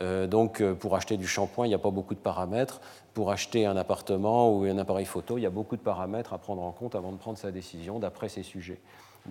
Donc, 0.02 0.64
pour 0.80 0.96
acheter 0.96 1.18
du 1.18 1.28
shampoing, 1.28 1.68
il 1.68 1.70
n'y 1.70 1.76
a 1.76 1.80
pas 1.80 1.92
beaucoup 1.92 2.16
de 2.16 2.20
paramètres 2.20 2.82
pour 3.14 3.32
acheter 3.32 3.66
un 3.66 3.78
appartement 3.78 4.52
ou 4.52 4.64
un 4.64 4.78
appareil 4.78 5.06
photo, 5.06 5.38
il 5.38 5.42
y 5.42 5.46
a 5.46 5.52
beaucoup 5.52 5.76
de 5.76 5.82
paramètres 5.82 6.34
à 6.34 6.38
prendre 6.38 6.64
en 6.64 6.72
compte 6.72 6.96
avant 6.96 7.12
de 7.12 7.18
prendre 7.18 7.38
sa 7.38 7.52
décision 7.52 8.00
d'après 8.00 8.30
ces 8.30 8.44
sujets. 8.44 8.80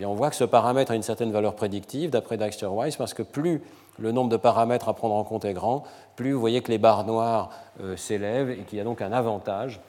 Eh 0.01 0.07
on 0.07 0.15
voit 0.15 0.31
que 0.31 0.37
ce 0.37 0.45
paramètre 0.45 0.93
a 0.93 0.95
une 0.95 1.03
certaine 1.03 1.33
valeur 1.33 1.55
prédictive 1.55 2.11
d'après 2.11 2.39
Dijkster-Weiss 2.39 2.97
parce 2.97 3.13
que 3.13 3.23
plus 3.23 3.61
le 3.99 4.11
nombre 4.11 4.31
de 4.31 4.39
paramètres 4.39 4.89
à 4.89 4.95
prendre 4.95 5.15
en 5.15 5.25
compte 5.25 5.45
est 5.45 5.53
grand, 5.53 5.85
plus 6.17 6.33
vous 6.33 6.41
voyez 6.41 6.63
que 6.63 6.71
les 6.71 6.79
barres 6.79 7.05
noires 7.05 7.51
euh, 7.81 7.97
s'élèvent 7.97 8.51
et 8.51 8.61
qu'il 8.61 8.79
y 8.79 8.81
a 8.81 8.85
donc 8.85 9.03
un 9.03 9.13
avantage 9.13 9.81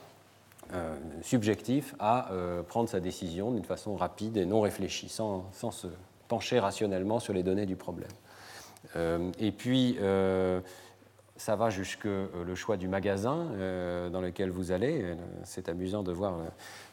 euh, 0.73 0.95
subjectif 1.21 1.95
à 1.99 2.31
euh, 2.31 2.63
prendre 2.63 2.89
sa 2.89 2.99
décision 2.99 3.51
d'une 3.51 3.63
façon 3.63 3.95
rapide 3.95 4.35
et 4.37 4.45
non 4.45 4.59
réfléchie, 4.59 5.07
sans, 5.07 5.45
sans, 5.53 5.71
se 5.71 5.87
pencher 6.27 6.59
rationnellement 6.59 7.19
sur 7.19 7.33
les 7.33 7.43
données 7.43 7.65
du 7.65 7.75
problème. 7.75 8.11
Et 8.95 9.51
puis, 9.51 9.97
ça 11.43 11.55
va 11.55 11.69
jusque 11.69 12.05
euh, 12.05 12.27
le 12.45 12.55
choix 12.55 12.77
du 12.77 12.87
magasin 12.87 13.47
euh, 13.53 14.09
dans 14.09 14.21
lequel 14.21 14.49
vous 14.49 14.71
allez. 14.71 15.01
Euh, 15.01 15.15
c'est 15.43 15.67
amusant 15.67 16.03
de 16.03 16.11
voir 16.11 16.35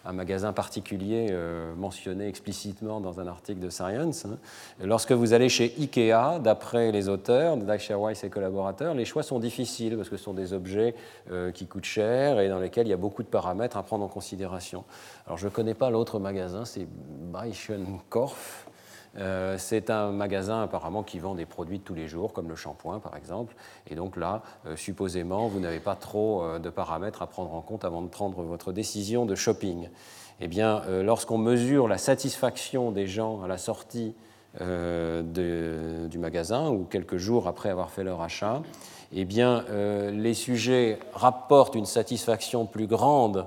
un 0.04 0.12
magasin 0.12 0.52
particulier 0.52 1.30
mentionné 1.76 2.26
explicitement 2.26 3.00
dans 3.00 3.20
un 3.20 3.26
article 3.26 3.60
de 3.60 3.68
Science. 3.68 4.24
Hein. 4.24 4.38
Lorsque 4.82 5.12
vous 5.12 5.34
allez 5.34 5.50
chez 5.50 5.74
IKEA, 5.78 6.38
d'après 6.42 6.90
les 6.90 7.08
auteurs, 7.10 7.58
Dacia 7.58 7.98
Weiss 7.98 8.24
et 8.24 8.30
collaborateurs, 8.30 8.94
les 8.94 9.04
choix 9.04 9.22
sont 9.22 9.38
difficiles 9.38 9.96
parce 9.96 10.08
que 10.08 10.16
ce 10.16 10.24
sont 10.24 10.32
des 10.32 10.54
objets 10.54 10.94
qui 11.52 11.66
coûtent 11.66 11.84
cher 11.84 12.40
et 12.40 12.48
dans 12.48 12.58
lesquels 12.58 12.86
il 12.86 12.90
y 12.90 12.94
a 12.94 12.96
beaucoup 12.98 13.22
de 13.22 13.28
paramètres 13.28 13.76
à 13.76 13.82
prendre 13.82 14.04
en 14.04 14.08
considération. 14.08 14.84
Alors 15.26 15.36
je 15.36 15.46
ne 15.46 15.50
connais 15.50 15.74
pas 15.74 15.90
l'autre 15.90 16.18
magasin, 16.18 16.64
c'est 16.64 16.88
Korf. 18.08 18.70
Euh, 19.18 19.56
c'est 19.58 19.90
un 19.90 20.12
magasin 20.12 20.62
apparemment 20.62 21.02
qui 21.02 21.18
vend 21.18 21.34
des 21.34 21.46
produits 21.46 21.78
de 21.78 21.84
tous 21.84 21.94
les 21.94 22.06
jours, 22.06 22.32
comme 22.32 22.48
le 22.48 22.56
shampoing 22.56 23.00
par 23.00 23.16
exemple. 23.16 23.54
Et 23.88 23.94
donc 23.94 24.16
là, 24.16 24.42
euh, 24.66 24.76
supposément, 24.76 25.48
vous 25.48 25.60
n'avez 25.60 25.80
pas 25.80 25.96
trop 25.96 26.42
euh, 26.42 26.58
de 26.58 26.70
paramètres 26.70 27.22
à 27.22 27.26
prendre 27.26 27.52
en 27.54 27.60
compte 27.60 27.84
avant 27.84 28.02
de 28.02 28.08
prendre 28.08 28.42
votre 28.42 28.72
décision 28.72 29.26
de 29.26 29.34
shopping. 29.34 29.88
Eh 30.42 30.48
bien, 30.48 30.82
lorsqu'on 31.02 31.36
mesure 31.36 31.86
la 31.86 31.98
satisfaction 31.98 32.92
des 32.92 33.06
gens 33.06 33.42
à 33.42 33.46
la 33.46 33.58
sortie 33.58 34.14
du 34.58 36.18
magasin 36.18 36.70
ou 36.70 36.84
quelques 36.84 37.18
jours 37.18 37.46
après 37.46 37.68
avoir 37.68 37.90
fait 37.90 38.04
leur 38.04 38.22
achat, 38.22 38.62
eh 39.12 39.26
bien, 39.26 39.66
les 39.68 40.32
sujets 40.32 40.98
rapportent 41.12 41.74
une 41.74 41.84
satisfaction 41.84 42.64
plus 42.64 42.86
grande 42.86 43.44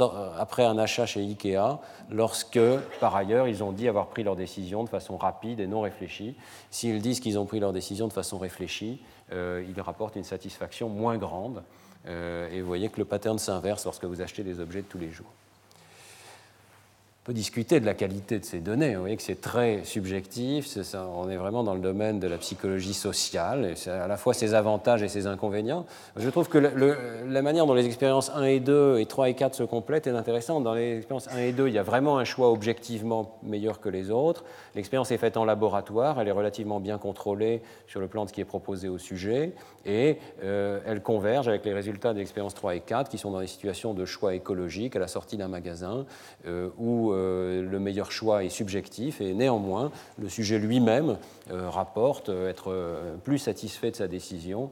euh, 0.00 0.30
après 0.38 0.64
un 0.64 0.78
achat 0.78 1.06
chez 1.06 1.20
Ikea, 1.20 1.78
lorsque, 2.10 2.60
par 3.00 3.16
ailleurs, 3.16 3.48
ils 3.48 3.62
ont 3.62 3.72
dit 3.72 3.88
avoir 3.88 4.08
pris 4.08 4.22
leur 4.22 4.36
décision 4.36 4.84
de 4.84 4.88
façon 4.88 5.16
rapide 5.16 5.60
et 5.60 5.66
non 5.66 5.80
réfléchie. 5.80 6.36
S'ils 6.70 7.00
disent 7.00 7.20
qu'ils 7.20 7.38
ont 7.38 7.46
pris 7.46 7.60
leur 7.60 7.72
décision 7.72 8.08
de 8.08 8.12
façon 8.12 8.38
réfléchie, 8.38 9.00
euh, 9.32 9.64
ils 9.68 9.80
rapportent 9.80 10.16
une 10.16 10.24
satisfaction 10.24 10.88
moins 10.88 11.16
grande. 11.16 11.62
Euh, 12.06 12.50
et 12.50 12.60
vous 12.60 12.66
voyez 12.66 12.88
que 12.88 12.98
le 12.98 13.04
pattern 13.04 13.38
s'inverse 13.38 13.84
lorsque 13.84 14.04
vous 14.04 14.20
achetez 14.20 14.42
des 14.42 14.60
objets 14.60 14.82
de 14.82 14.86
tous 14.86 14.98
les 14.98 15.10
jours 15.10 15.30
discuter 17.32 17.80
de 17.80 17.86
la 17.86 17.94
qualité 17.94 18.38
de 18.38 18.44
ces 18.44 18.60
données. 18.60 18.94
Vous 18.94 19.00
voyez 19.00 19.16
que 19.16 19.22
c'est 19.22 19.40
très 19.40 19.84
subjectif, 19.84 20.68
on 20.94 21.28
est 21.28 21.36
vraiment 21.36 21.62
dans 21.62 21.74
le 21.74 21.80
domaine 21.80 22.20
de 22.20 22.26
la 22.26 22.38
psychologie 22.38 22.94
sociale, 22.94 23.64
et 23.64 23.76
c'est 23.76 23.90
à 23.90 24.06
la 24.06 24.16
fois 24.16 24.34
ses 24.34 24.54
avantages 24.54 25.02
et 25.02 25.08
ses 25.08 25.26
inconvénients. 25.26 25.86
Je 26.16 26.28
trouve 26.28 26.48
que 26.48 26.58
la 26.58 27.42
manière 27.42 27.66
dont 27.66 27.74
les 27.74 27.86
expériences 27.86 28.30
1 28.34 28.44
et 28.44 28.60
2 28.60 28.98
et 28.98 29.06
3 29.06 29.28
et 29.28 29.34
4 29.34 29.54
se 29.54 29.62
complètent 29.62 30.06
est 30.06 30.10
intéressante. 30.10 30.64
Dans 30.64 30.74
les 30.74 30.98
expériences 30.98 31.28
1 31.28 31.38
et 31.38 31.52
2, 31.52 31.68
il 31.68 31.74
y 31.74 31.78
a 31.78 31.82
vraiment 31.82 32.18
un 32.18 32.24
choix 32.24 32.50
objectivement 32.50 33.38
meilleur 33.42 33.80
que 33.80 33.88
les 33.88 34.10
autres. 34.10 34.44
L'expérience 34.74 35.10
est 35.10 35.18
faite 35.18 35.36
en 35.36 35.44
laboratoire, 35.44 36.20
elle 36.20 36.28
est 36.28 36.32
relativement 36.32 36.80
bien 36.80 36.98
contrôlée 36.98 37.62
sur 37.86 38.00
le 38.00 38.08
plan 38.08 38.24
de 38.24 38.28
ce 38.28 38.34
qui 38.34 38.40
est 38.40 38.44
proposé 38.44 38.88
au 38.88 38.98
sujet, 38.98 39.52
et 39.86 40.18
euh, 40.42 40.80
elle 40.86 41.02
converge 41.02 41.48
avec 41.48 41.64
les 41.64 41.72
résultats 41.72 42.14
des 42.14 42.20
expériences 42.20 42.54
3 42.54 42.76
et 42.76 42.80
4 42.80 43.10
qui 43.10 43.18
sont 43.18 43.30
dans 43.30 43.40
des 43.40 43.46
situations 43.46 43.94
de 43.94 44.04
choix 44.04 44.34
écologique 44.34 44.96
à 44.96 44.98
la 44.98 45.08
sortie 45.08 45.36
d'un 45.36 45.48
magasin, 45.48 46.06
euh, 46.46 46.68
euh, 46.68 46.70
le 47.20 47.78
meilleur 47.78 48.12
choix 48.12 48.44
est 48.44 48.48
subjectif 48.48 49.20
et 49.20 49.34
néanmoins 49.34 49.90
le 50.18 50.28
sujet 50.28 50.58
lui-même 50.58 51.18
euh, 51.50 51.68
rapporte 51.68 52.28
être 52.28 52.70
euh, 52.72 53.16
plus 53.16 53.38
satisfait 53.38 53.90
de 53.90 53.96
sa 53.96 54.08
décision 54.08 54.70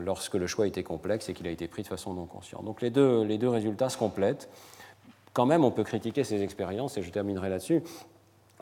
lorsque 0.00 0.34
le 0.34 0.48
choix 0.48 0.66
était 0.66 0.82
complexe 0.82 1.28
et 1.28 1.34
qu'il 1.34 1.46
a 1.46 1.50
été 1.50 1.68
pris 1.68 1.84
de 1.84 1.86
façon 1.86 2.14
non 2.14 2.26
consciente. 2.26 2.64
Donc 2.64 2.82
les 2.82 2.90
deux, 2.90 3.22
les 3.22 3.38
deux 3.38 3.48
résultats 3.48 3.88
se 3.88 3.96
complètent. 3.96 4.48
Quand 5.34 5.46
même, 5.46 5.64
on 5.64 5.70
peut 5.70 5.84
critiquer 5.84 6.24
ces 6.24 6.42
expériences 6.42 6.98
et 6.98 7.02
je 7.02 7.10
terminerai 7.10 7.48
là-dessus. 7.48 7.80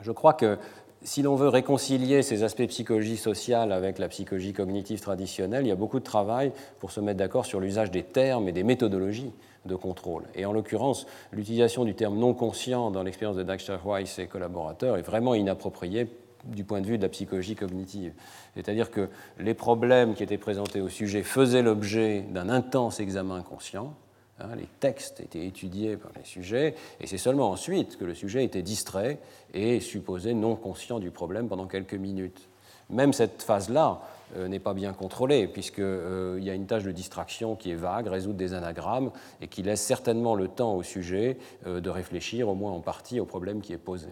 Je 0.03 0.13
crois 0.13 0.35
que 0.35 0.59
si 1.03 1.23
l'on 1.23 1.35
veut 1.35 1.49
réconcilier 1.49 2.23
ces 2.23 2.43
aspects 2.43 2.67
psychologie 2.67 3.17
sociale 3.17 3.73
avec 3.73 3.99
la 3.99 4.09
psychologie 4.09 4.53
cognitive 4.53 5.01
traditionnelle, 5.01 5.65
il 5.65 5.69
y 5.69 5.73
a 5.73 5.77
beaucoup 5.77 5.99
de 5.99 6.05
travail 6.05 6.53
pour 6.79 6.91
se 6.91 7.01
mettre 7.01 7.19
d'accord 7.19 7.47
sur 7.47 7.61
l'usage 7.61 7.91
des 7.91 8.03
termes 8.03 8.49
et 8.49 8.53
des 8.53 8.63
méthodologies 8.63 9.33
de 9.65 9.75
contrôle. 9.75 10.25
Et 10.35 10.45
en 10.45 10.53
l'occurrence, 10.53 11.07
l'utilisation 11.33 11.85
du 11.85 11.95
terme 11.95 12.19
non 12.19 12.35
conscient 12.35 12.91
dans 12.91 13.03
l'expérience 13.03 13.37
de 13.37 13.43
Dexter 13.43 13.79
Weiss 13.85 14.19
et 14.19 14.27
collaborateurs 14.27 14.99
est 14.99 15.03
vraiment 15.03 15.35
inappropriée 15.35 16.09
du 16.45 16.65
point 16.65 16.81
de 16.81 16.87
vue 16.87 16.99
de 16.99 17.03
la 17.03 17.09
psychologie 17.09 17.55
cognitive. 17.55 18.13
C'est-à-dire 18.55 18.91
que 18.91 19.09
les 19.39 19.55
problèmes 19.55 20.15
qui 20.15 20.23
étaient 20.23 20.39
présentés 20.39 20.81
au 20.81 20.89
sujet 20.89 21.23
faisaient 21.23 21.63
l'objet 21.63 22.23
d'un 22.31 22.49
intense 22.49 23.01
examen 23.01 23.43
conscient, 23.43 23.95
hein, 24.41 24.57
les 24.57 24.69
textes 24.81 25.21
étaient 25.21 25.47
étudiés 25.47 25.97
par 25.97 26.11
les 26.17 26.25
sujets, 26.25 26.75
et 27.01 27.07
c'est 27.07 27.19
seulement 27.19 27.51
ensuite 27.51 27.97
que 27.97 28.05
le 28.05 28.15
sujet 28.15 28.45
était 28.45 28.63
distrait 28.63 29.19
et 29.55 29.81
supposé 29.81 30.35
non 30.35 30.57
conscient 30.57 30.99
du 30.99 31.11
problème 31.11 31.49
pendant 31.49 31.67
quelques 31.67 31.95
minutes. 31.95 32.49
Même 32.91 33.13
cette 33.13 33.43
phase-là, 33.43 34.01
euh, 34.37 34.47
n'est 34.47 34.61
pas 34.61 34.75
bien 34.75 34.93
contrôlé, 34.93 35.49
puisqu'il 35.49 35.83
euh, 35.83 36.41
y 36.41 36.51
a 36.51 36.55
une 36.55 36.67
tâche 36.67 36.85
de 36.85 36.93
distraction 36.93 37.57
qui 37.57 37.73
est 37.73 37.77
vague, 37.77 38.07
résoudre 38.07 38.37
des 38.37 38.55
anagrammes, 38.55 39.11
et 39.41 39.49
qui 39.49 39.63
laisse 39.63 39.83
certainement 39.83 40.37
le 40.37 40.47
temps 40.47 40.77
au 40.77 40.85
sujet 40.85 41.37
euh, 41.67 41.81
de 41.81 41.91
réfléchir, 41.91 42.49
au 42.49 42.55
moins 42.55 42.71
en 42.71 42.81
partie, 42.81 43.19
au 43.19 43.25
problème 43.25 43.61
qui 43.61 43.73
est 43.73 43.79
posé. 43.79 44.07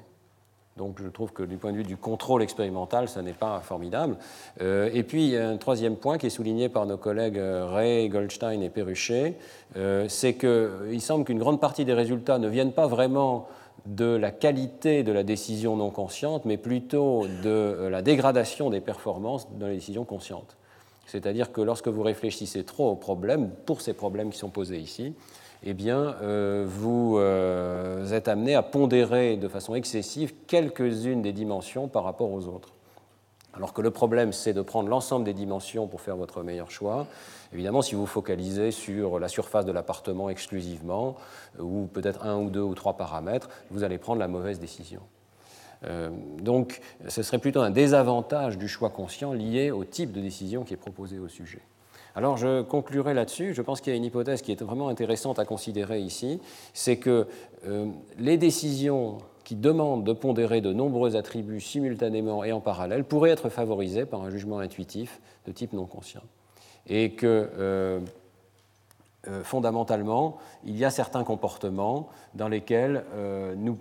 Donc 0.78 1.02
je 1.02 1.08
trouve 1.08 1.32
que 1.32 1.42
du 1.42 1.58
point 1.58 1.72
de 1.72 1.76
vue 1.76 1.84
du 1.84 1.98
contrôle 1.98 2.42
expérimental, 2.42 3.08
ça 3.08 3.20
n'est 3.20 3.32
pas 3.32 3.60
formidable. 3.60 4.16
et 4.60 5.02
puis 5.02 5.36
un 5.36 5.58
troisième 5.58 5.96
point 5.96 6.16
qui 6.16 6.26
est 6.26 6.30
souligné 6.30 6.68
par 6.68 6.86
nos 6.86 6.96
collègues 6.96 7.38
Ray, 7.38 8.08
Goldstein 8.08 8.62
et 8.62 8.70
Perruchet, 8.70 9.36
c'est 10.08 10.34
qu'il 10.34 11.00
semble 11.00 11.24
qu'une 11.24 11.38
grande 11.38 11.60
partie 11.60 11.84
des 11.84 11.94
résultats 11.94 12.38
ne 12.38 12.48
viennent 12.48 12.72
pas 12.72 12.86
vraiment 12.86 13.48
de 13.88 14.16
la 14.16 14.30
qualité 14.30 15.02
de 15.02 15.12
la 15.12 15.22
décision 15.22 15.76
non 15.76 15.90
consciente, 15.90 16.44
mais 16.44 16.56
plutôt 16.56 17.26
de 17.42 17.48
euh, 17.48 17.90
la 17.90 18.02
dégradation 18.02 18.70
des 18.70 18.80
performances 18.80 19.48
dans 19.58 19.66
les 19.66 19.76
décisions 19.76 20.04
conscientes. 20.04 20.56
C'est-à-dire 21.06 21.52
que 21.52 21.62
lorsque 21.62 21.88
vous 21.88 22.02
réfléchissez 22.02 22.64
trop 22.64 22.90
aux 22.90 22.96
problèmes, 22.96 23.50
pour 23.64 23.80
ces 23.80 23.94
problèmes 23.94 24.30
qui 24.30 24.38
sont 24.38 24.50
posés 24.50 24.78
ici, 24.78 25.14
eh 25.62 25.74
bien, 25.74 26.16
euh, 26.22 26.64
vous 26.68 27.16
euh, 27.18 28.10
êtes 28.12 28.28
amené 28.28 28.54
à 28.54 28.62
pondérer 28.62 29.36
de 29.36 29.48
façon 29.48 29.74
excessive 29.74 30.34
quelques-unes 30.46 31.22
des 31.22 31.32
dimensions 31.32 31.88
par 31.88 32.04
rapport 32.04 32.30
aux 32.30 32.46
autres. 32.46 32.74
Alors 33.54 33.72
que 33.72 33.80
le 33.80 33.90
problème, 33.90 34.32
c'est 34.32 34.52
de 34.52 34.62
prendre 34.62 34.88
l'ensemble 34.88 35.24
des 35.24 35.34
dimensions 35.34 35.88
pour 35.88 36.00
faire 36.00 36.16
votre 36.16 36.42
meilleur 36.44 36.70
choix. 36.70 37.06
Évidemment, 37.52 37.82
si 37.82 37.96
vous 37.96 38.06
focalisez 38.06 38.70
sur 38.70 39.18
la 39.18 39.26
surface 39.26 39.64
de 39.64 39.72
l'appartement 39.72 40.30
exclusivement, 40.30 41.16
euh, 41.58 41.62
ou 41.62 41.88
peut-être 41.92 42.24
un 42.24 42.38
ou 42.38 42.50
deux 42.50 42.62
ou 42.62 42.74
trois 42.74 42.96
paramètres, 42.96 43.48
vous 43.70 43.82
allez 43.82 43.98
prendre 43.98 44.20
la 44.20 44.28
mauvaise 44.28 44.60
décision. 44.60 45.00
Donc, 46.40 46.80
ce 47.06 47.22
serait 47.22 47.38
plutôt 47.38 47.60
un 47.60 47.70
désavantage 47.70 48.58
du 48.58 48.66
choix 48.66 48.90
conscient 48.90 49.32
lié 49.32 49.70
au 49.70 49.84
type 49.84 50.10
de 50.10 50.20
décision 50.20 50.64
qui 50.64 50.74
est 50.74 50.76
proposé 50.76 51.20
au 51.20 51.28
sujet. 51.28 51.62
Alors, 52.18 52.36
je 52.36 52.62
conclurai 52.62 53.14
là-dessus. 53.14 53.54
Je 53.54 53.62
pense 53.62 53.80
qu'il 53.80 53.92
y 53.92 53.94
a 53.94 53.96
une 53.96 54.04
hypothèse 54.04 54.42
qui 54.42 54.50
est 54.50 54.60
vraiment 54.60 54.88
intéressante 54.88 55.38
à 55.38 55.44
considérer 55.44 56.00
ici, 56.00 56.40
c'est 56.74 56.96
que 56.96 57.28
euh, 57.64 57.86
les 58.18 58.36
décisions 58.36 59.18
qui 59.44 59.54
demandent 59.54 60.02
de 60.02 60.12
pondérer 60.12 60.60
de 60.60 60.72
nombreux 60.72 61.14
attributs 61.14 61.60
simultanément 61.60 62.42
et 62.42 62.50
en 62.50 62.58
parallèle 62.58 63.04
pourraient 63.04 63.30
être 63.30 63.50
favorisées 63.50 64.04
par 64.04 64.22
un 64.22 64.30
jugement 64.30 64.58
intuitif 64.58 65.20
de 65.46 65.52
type 65.52 65.72
non 65.72 65.86
conscient 65.86 66.24
et 66.88 67.12
que 67.12 67.50
euh, 67.56 68.00
euh, 69.28 69.44
fondamentalement, 69.44 70.38
il 70.64 70.76
y 70.76 70.84
a 70.84 70.90
certains 70.90 71.22
comportements 71.22 72.08
dans 72.34 72.48
lesquels 72.48 73.04
nous 73.56 73.78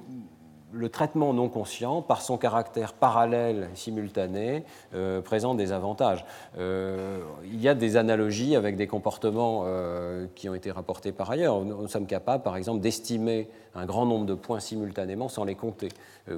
le 0.73 0.89
traitement 0.89 1.33
non 1.33 1.47
conscient, 1.49 2.01
par 2.01 2.21
son 2.21 2.37
caractère 2.37 2.93
parallèle, 2.93 3.69
simultané, 3.73 4.63
euh, 4.93 5.21
présente 5.21 5.57
des 5.57 5.71
avantages. 5.71 6.25
Euh, 6.57 7.19
il 7.45 7.61
y 7.61 7.69
a 7.69 7.75
des 7.75 7.95
analogies 7.95 8.55
avec 8.55 8.75
des 8.75 8.87
comportements 8.87 9.63
euh, 9.65 10.27
qui 10.35 10.49
ont 10.49 10.55
été 10.55 10.71
rapportés 10.71 11.11
par 11.11 11.31
ailleurs. 11.31 11.61
Nous, 11.63 11.87
sommes 11.87 12.07
capables, 12.07 12.43
par 12.43 12.57
exemple, 12.57 12.81
d'estimer 12.81 13.47
un 13.75 13.85
grand 13.85 14.05
nombre 14.05 14.25
de 14.25 14.33
points 14.33 14.59
simultanément 14.59 15.29
sans 15.29 15.45
les 15.45 15.55
compter. 15.55 15.89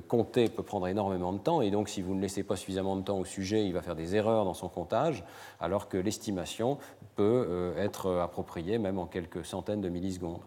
compter 0.07 0.49
peut 0.49 0.63
prendre 0.63 0.87
énormément 0.87 1.33
de 1.33 1.39
temps, 1.39 1.61
et 1.61 1.71
donc 1.71 1.89
si 1.89 2.01
vous 2.01 2.13
ne 2.13 2.21
laissez 2.21 2.43
pas 2.43 2.55
suffisamment 2.55 2.97
de 2.97 3.01
temps 3.01 3.17
au 3.17 3.25
sujet, 3.25 3.65
il 3.65 3.73
va 3.73 3.81
faire 3.81 3.95
des 3.95 4.15
erreurs 4.15 4.45
dans 4.45 4.53
son 4.53 4.67
comptage, 4.67 5.23
alors 5.59 5.87
que 5.87 5.97
l'estimation 5.97 6.77
peut 7.15 7.73
être 7.77 8.11
appropriée 8.17 8.77
même 8.77 8.99
en 8.99 9.05
quelques 9.05 9.45
centaines 9.45 9.81
de 9.81 9.89
millisecondes. 9.89 10.41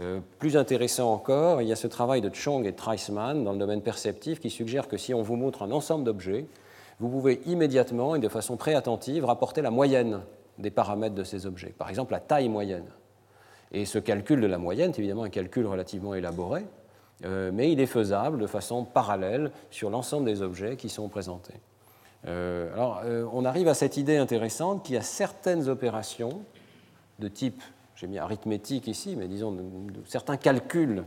Euh, 0.00 0.20
plus 0.38 0.56
intéressant 0.56 1.12
encore, 1.12 1.60
il 1.60 1.68
y 1.68 1.72
a 1.72 1.76
ce 1.76 1.86
travail 1.86 2.22
de 2.22 2.34
Chong 2.34 2.66
et 2.66 2.72
Treisman 2.72 3.44
dans 3.44 3.52
le 3.52 3.58
domaine 3.58 3.82
perceptif 3.82 4.40
qui 4.40 4.48
suggère 4.48 4.88
que 4.88 4.96
si 4.96 5.12
on 5.12 5.22
vous 5.22 5.36
montre 5.36 5.62
un 5.62 5.70
ensemble 5.70 6.04
d'objets, 6.04 6.46
vous 6.98 7.10
pouvez 7.10 7.42
immédiatement 7.44 8.14
et 8.14 8.18
de 8.18 8.28
façon 8.28 8.56
très 8.56 8.74
attentive 8.74 9.24
rapporter 9.24 9.60
la 9.60 9.70
moyenne 9.70 10.20
des 10.58 10.70
paramètres 10.70 11.14
de 11.14 11.24
ces 11.24 11.44
objets, 11.44 11.74
par 11.76 11.90
exemple 11.90 12.12
la 12.12 12.20
taille 12.20 12.48
moyenne. 12.48 12.86
Et 13.72 13.84
ce 13.84 13.98
calcul 13.98 14.40
de 14.40 14.46
la 14.46 14.58
moyenne 14.58 14.92
est 14.92 14.98
évidemment 14.98 15.24
un 15.24 15.30
calcul 15.30 15.66
relativement 15.66 16.14
élaboré, 16.14 16.64
euh, 17.24 17.50
mais 17.52 17.70
il 17.70 17.80
est 17.80 17.86
faisable 17.86 18.38
de 18.38 18.46
façon 18.46 18.84
parallèle 18.84 19.50
sur 19.70 19.90
l'ensemble 19.90 20.24
des 20.24 20.40
objets 20.40 20.76
qui 20.76 20.88
sont 20.88 21.08
présentés. 21.08 21.60
Euh, 22.26 22.72
alors, 22.72 23.02
on 23.32 23.44
arrive 23.44 23.68
à 23.68 23.74
cette 23.74 23.96
idée 23.96 24.16
intéressante 24.16 24.84
qu'il 24.84 24.94
y 24.94 24.98
a 24.98 25.02
certaines 25.02 25.68
opérations 25.68 26.42
de 27.18 27.28
type 27.28 27.62
j'ai 28.02 28.08
mis 28.08 28.18
arithmétique 28.18 28.88
ici, 28.88 29.14
mais 29.16 29.28
disons 29.28 29.56
certains 30.06 30.36
calculs 30.36 31.04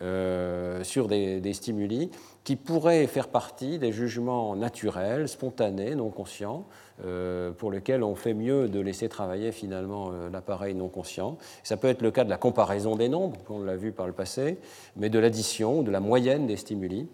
euh, 0.00 0.84
sur 0.84 1.08
des, 1.08 1.52
stimuli 1.52 2.12
qui 2.44 2.54
pourraient 2.54 3.08
faire 3.08 3.26
partie 3.26 3.80
des 3.80 3.90
jugements 3.90 4.54
naturels, 4.54 5.26
spontanés, 5.28 5.96
non 5.96 6.10
conscients, 6.10 6.66
euh, 7.04 7.50
pour 7.50 7.72
lesquels 7.72 8.04
on 8.04 8.14
fait 8.14 8.32
mieux 8.32 8.68
de 8.68 8.78
laisser 8.78 9.08
travailler 9.08 9.50
finalement 9.50 10.10
euh, 10.12 10.30
l'appareil 10.30 10.76
non 10.76 10.86
conscient. 10.86 11.36
Ça 11.64 11.76
peut 11.76 11.88
être 11.88 12.00
le 12.02 12.12
cas 12.12 12.22
de 12.22 12.30
la 12.30 12.36
comparaison 12.36 12.94
des 12.94 13.08
nombres, 13.08 13.40
on 13.48 13.64
l'a 13.64 13.74
vu 13.74 13.90
par 13.90 14.06
le 14.06 14.12
passé, 14.12 14.58
mais 14.94 15.08
de 15.08 15.18
l'addition 15.18 15.82
de 15.82 15.90
la 15.90 15.98
moyenne 15.98 16.46
des 16.46 16.56
stimuli, 16.56 17.08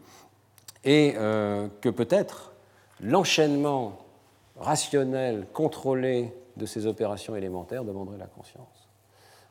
et 0.85 1.15
que 1.15 1.89
peut-être 1.89 2.53
l'enchaînement 3.01 3.99
rationnel, 4.59 5.47
contrôlé 5.55 6.35
de 6.57 6.67
ces 6.67 6.87
opérations 6.87 7.37
élémentaires 7.37 7.85
demanderait 7.85 8.19
la 8.19 8.27
conscience. 8.27 8.82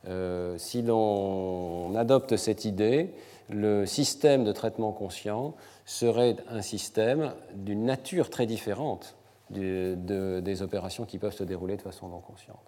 Euh, 0.07 0.57
si 0.57 0.81
l'on 0.81 1.93
adopte 1.95 2.35
cette 2.35 2.65
idée, 2.65 3.13
le 3.49 3.85
système 3.85 4.43
de 4.43 4.51
traitement 4.51 4.91
conscient 4.91 5.55
serait 5.85 6.37
un 6.49 6.61
système 6.61 7.33
d'une 7.53 7.85
nature 7.85 8.29
très 8.29 8.45
différente 8.45 9.15
des 9.49 10.61
opérations 10.61 11.05
qui 11.05 11.17
peuvent 11.17 11.35
se 11.35 11.43
dérouler 11.43 11.75
de 11.75 11.81
façon 11.81 12.07
non 12.07 12.19
consciente. 12.19 12.61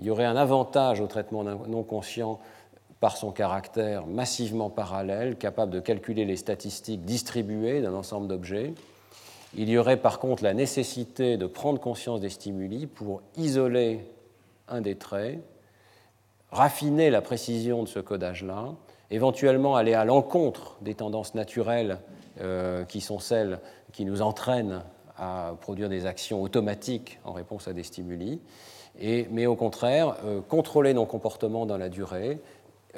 Il 0.00 0.06
y 0.06 0.10
aurait 0.10 0.24
un 0.24 0.36
avantage 0.36 1.00
au 1.00 1.06
traitement 1.06 1.44
non 1.44 1.84
conscient 1.84 2.40
par 2.98 3.16
son 3.16 3.30
caractère 3.30 4.06
massivement 4.06 4.70
parallèle, 4.70 5.36
capable 5.36 5.70
de 5.70 5.80
calculer 5.80 6.24
les 6.24 6.36
statistiques 6.36 7.04
distribuées 7.04 7.82
d'un 7.82 7.94
ensemble 7.94 8.26
d'objets. 8.26 8.74
Il 9.56 9.68
y 9.68 9.78
aurait 9.78 9.98
par 9.98 10.18
contre 10.18 10.42
la 10.42 10.54
nécessité 10.54 11.36
de 11.36 11.46
prendre 11.46 11.78
conscience 11.78 12.20
des 12.20 12.30
stimuli 12.30 12.86
pour 12.86 13.22
isoler 13.36 14.10
un 14.68 14.80
des 14.80 14.96
traits 14.96 15.38
raffiner 16.54 17.10
la 17.10 17.20
précision 17.20 17.82
de 17.82 17.88
ce 17.88 17.98
codage-là, 17.98 18.74
éventuellement 19.10 19.74
aller 19.74 19.94
à 19.94 20.04
l'encontre 20.04 20.76
des 20.80 20.94
tendances 20.94 21.34
naturelles 21.34 21.98
euh, 22.40 22.84
qui 22.84 23.00
sont 23.00 23.18
celles 23.18 23.58
qui 23.92 24.04
nous 24.04 24.22
entraînent 24.22 24.82
à 25.18 25.54
produire 25.60 25.88
des 25.88 26.06
actions 26.06 26.42
automatiques 26.42 27.18
en 27.24 27.32
réponse 27.32 27.66
à 27.68 27.72
des 27.72 27.82
stimuli, 27.82 28.40
et, 28.98 29.26
mais 29.32 29.46
au 29.46 29.56
contraire, 29.56 30.16
euh, 30.24 30.40
contrôler 30.40 30.94
nos 30.94 31.06
comportements 31.06 31.66
dans 31.66 31.76
la 31.76 31.88
durée, 31.88 32.40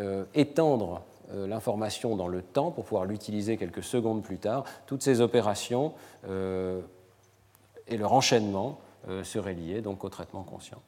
euh, 0.01 0.25
étendre 0.35 1.03
l'information 1.35 2.15
dans 2.15 2.29
le 2.29 2.41
temps 2.41 2.71
pour 2.71 2.85
pouvoir 2.85 3.05
l'utiliser 3.05 3.57
quelques 3.57 3.83
secondes 3.83 4.23
plus 4.23 4.39
tard, 4.39 4.63
toutes 4.87 5.03
ces 5.03 5.21
opérations 5.21 5.93
et 6.29 7.97
leur 7.97 8.13
enchaînement 8.13 8.79
seraient 9.25 9.55
liés 9.55 9.81
donc 9.81 10.05
au 10.05 10.09
traitement 10.09 10.45
conscient. 10.45 10.81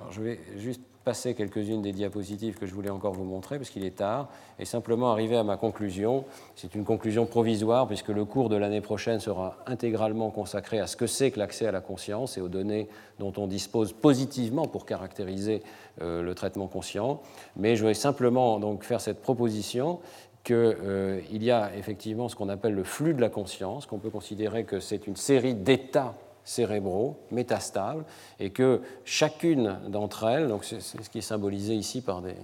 Alors, 0.00 0.10
je 0.10 0.20
vais 0.20 0.40
juste 0.56 0.80
passer 1.04 1.34
quelques-unes 1.34 1.82
des 1.82 1.92
diapositives 1.92 2.58
que 2.58 2.66
je 2.66 2.74
voulais 2.74 2.90
encore 2.90 3.12
vous 3.12 3.24
montrer, 3.24 3.58
parce 3.58 3.70
qu'il 3.70 3.84
est 3.84 3.96
tard, 3.96 4.28
et 4.58 4.64
simplement 4.64 5.12
arriver 5.12 5.36
à 5.36 5.44
ma 5.44 5.56
conclusion. 5.56 6.24
C'est 6.56 6.74
une 6.74 6.84
conclusion 6.84 7.26
provisoire, 7.26 7.86
puisque 7.86 8.08
le 8.08 8.24
cours 8.24 8.48
de 8.48 8.56
l'année 8.56 8.80
prochaine 8.80 9.20
sera 9.20 9.58
intégralement 9.66 10.30
consacré 10.30 10.80
à 10.80 10.86
ce 10.86 10.96
que 10.96 11.06
c'est 11.06 11.30
que 11.30 11.38
l'accès 11.38 11.66
à 11.66 11.72
la 11.72 11.80
conscience 11.80 12.38
et 12.38 12.40
aux 12.40 12.48
données 12.48 12.88
dont 13.18 13.32
on 13.36 13.46
dispose 13.46 13.92
positivement 13.92 14.66
pour 14.66 14.86
caractériser 14.86 15.62
euh, 16.00 16.22
le 16.22 16.34
traitement 16.34 16.68
conscient. 16.68 17.20
Mais 17.56 17.76
je 17.76 17.86
vais 17.86 17.94
simplement 17.94 18.58
donc 18.58 18.82
faire 18.82 19.00
cette 19.00 19.20
proposition 19.20 20.00
qu'il 20.42 20.56
euh, 20.56 21.20
y 21.30 21.50
a 21.50 21.74
effectivement 21.76 22.28
ce 22.28 22.36
qu'on 22.36 22.48
appelle 22.48 22.74
le 22.74 22.84
flux 22.84 23.14
de 23.14 23.20
la 23.20 23.30
conscience, 23.30 23.86
qu'on 23.86 23.98
peut 23.98 24.10
considérer 24.10 24.64
que 24.64 24.78
c'est 24.78 25.06
une 25.06 25.16
série 25.16 25.54
d'états 25.54 26.14
cérébraux, 26.44 27.16
métastables, 27.30 28.04
et 28.38 28.50
que 28.50 28.82
chacune 29.04 29.78
d'entre 29.88 30.24
elles, 30.24 30.48
donc 30.48 30.64
c'est 30.64 30.80
ce 30.80 31.10
qui 31.10 31.18
est 31.18 31.22
symbolisé 31.22 31.74
ici 31.74 32.00
par 32.00 32.20
des 32.22 32.36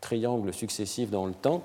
triangles 0.00 0.52
successifs 0.52 1.10
dans 1.10 1.26
le 1.26 1.34
temps, 1.34 1.62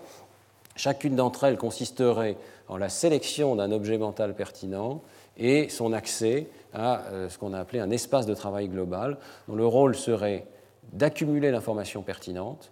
chacune 0.76 1.16
d'entre 1.16 1.46
elles 1.46 1.58
consisterait 1.58 2.38
en 2.68 2.78
la 2.78 2.90
sélection 2.90 3.56
d'un 3.56 3.72
objet 3.72 3.98
mental 3.98 4.36
pertinent 4.36 5.02
et 5.38 5.70
son 5.70 5.94
accès 5.94 6.48
à 6.74 7.02
euh, 7.06 7.30
ce 7.30 7.38
qu'on 7.38 7.54
a 7.54 7.60
appelé 7.60 7.80
un 7.80 7.92
espace 7.92 8.26
de 8.26 8.34
travail 8.34 8.68
global, 8.68 9.18
dont 9.48 9.56
le 9.56 9.66
rôle 9.66 9.96
serait 9.96 10.46
d'accumuler 10.94 11.52
l'information 11.52 12.02
pertinente, 12.02 12.72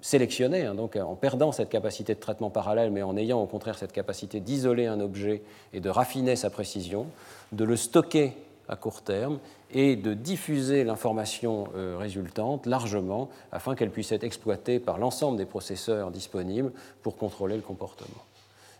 sélectionner, 0.00 0.66
hein, 0.66 0.74
donc 0.74 0.96
en 0.96 1.14
perdant 1.14 1.52
cette 1.52 1.68
capacité 1.68 2.14
de 2.14 2.20
traitement 2.20 2.50
parallèle, 2.50 2.90
mais 2.90 3.02
en 3.02 3.16
ayant 3.16 3.40
au 3.40 3.46
contraire 3.46 3.78
cette 3.78 3.92
capacité 3.92 4.40
d'isoler 4.40 4.86
un 4.86 5.00
objet 5.00 5.42
et 5.72 5.80
de 5.80 5.88
raffiner 5.88 6.36
sa 6.36 6.50
précision, 6.50 7.06
de 7.52 7.64
le 7.64 7.76
stocker 7.76 8.34
à 8.68 8.76
court 8.76 9.02
terme 9.02 9.38
et 9.70 9.96
de 9.96 10.14
diffuser 10.14 10.84
l'information 10.84 11.68
euh, 11.74 11.96
résultante 11.98 12.66
largement 12.66 13.28
afin 13.50 13.74
qu'elle 13.74 13.90
puisse 13.90 14.12
être 14.12 14.24
exploitée 14.24 14.80
par 14.80 14.98
l'ensemble 14.98 15.38
des 15.38 15.46
processeurs 15.46 16.10
disponibles 16.10 16.72
pour 17.02 17.16
contrôler 17.16 17.56
le 17.56 17.62
comportement. 17.62 18.22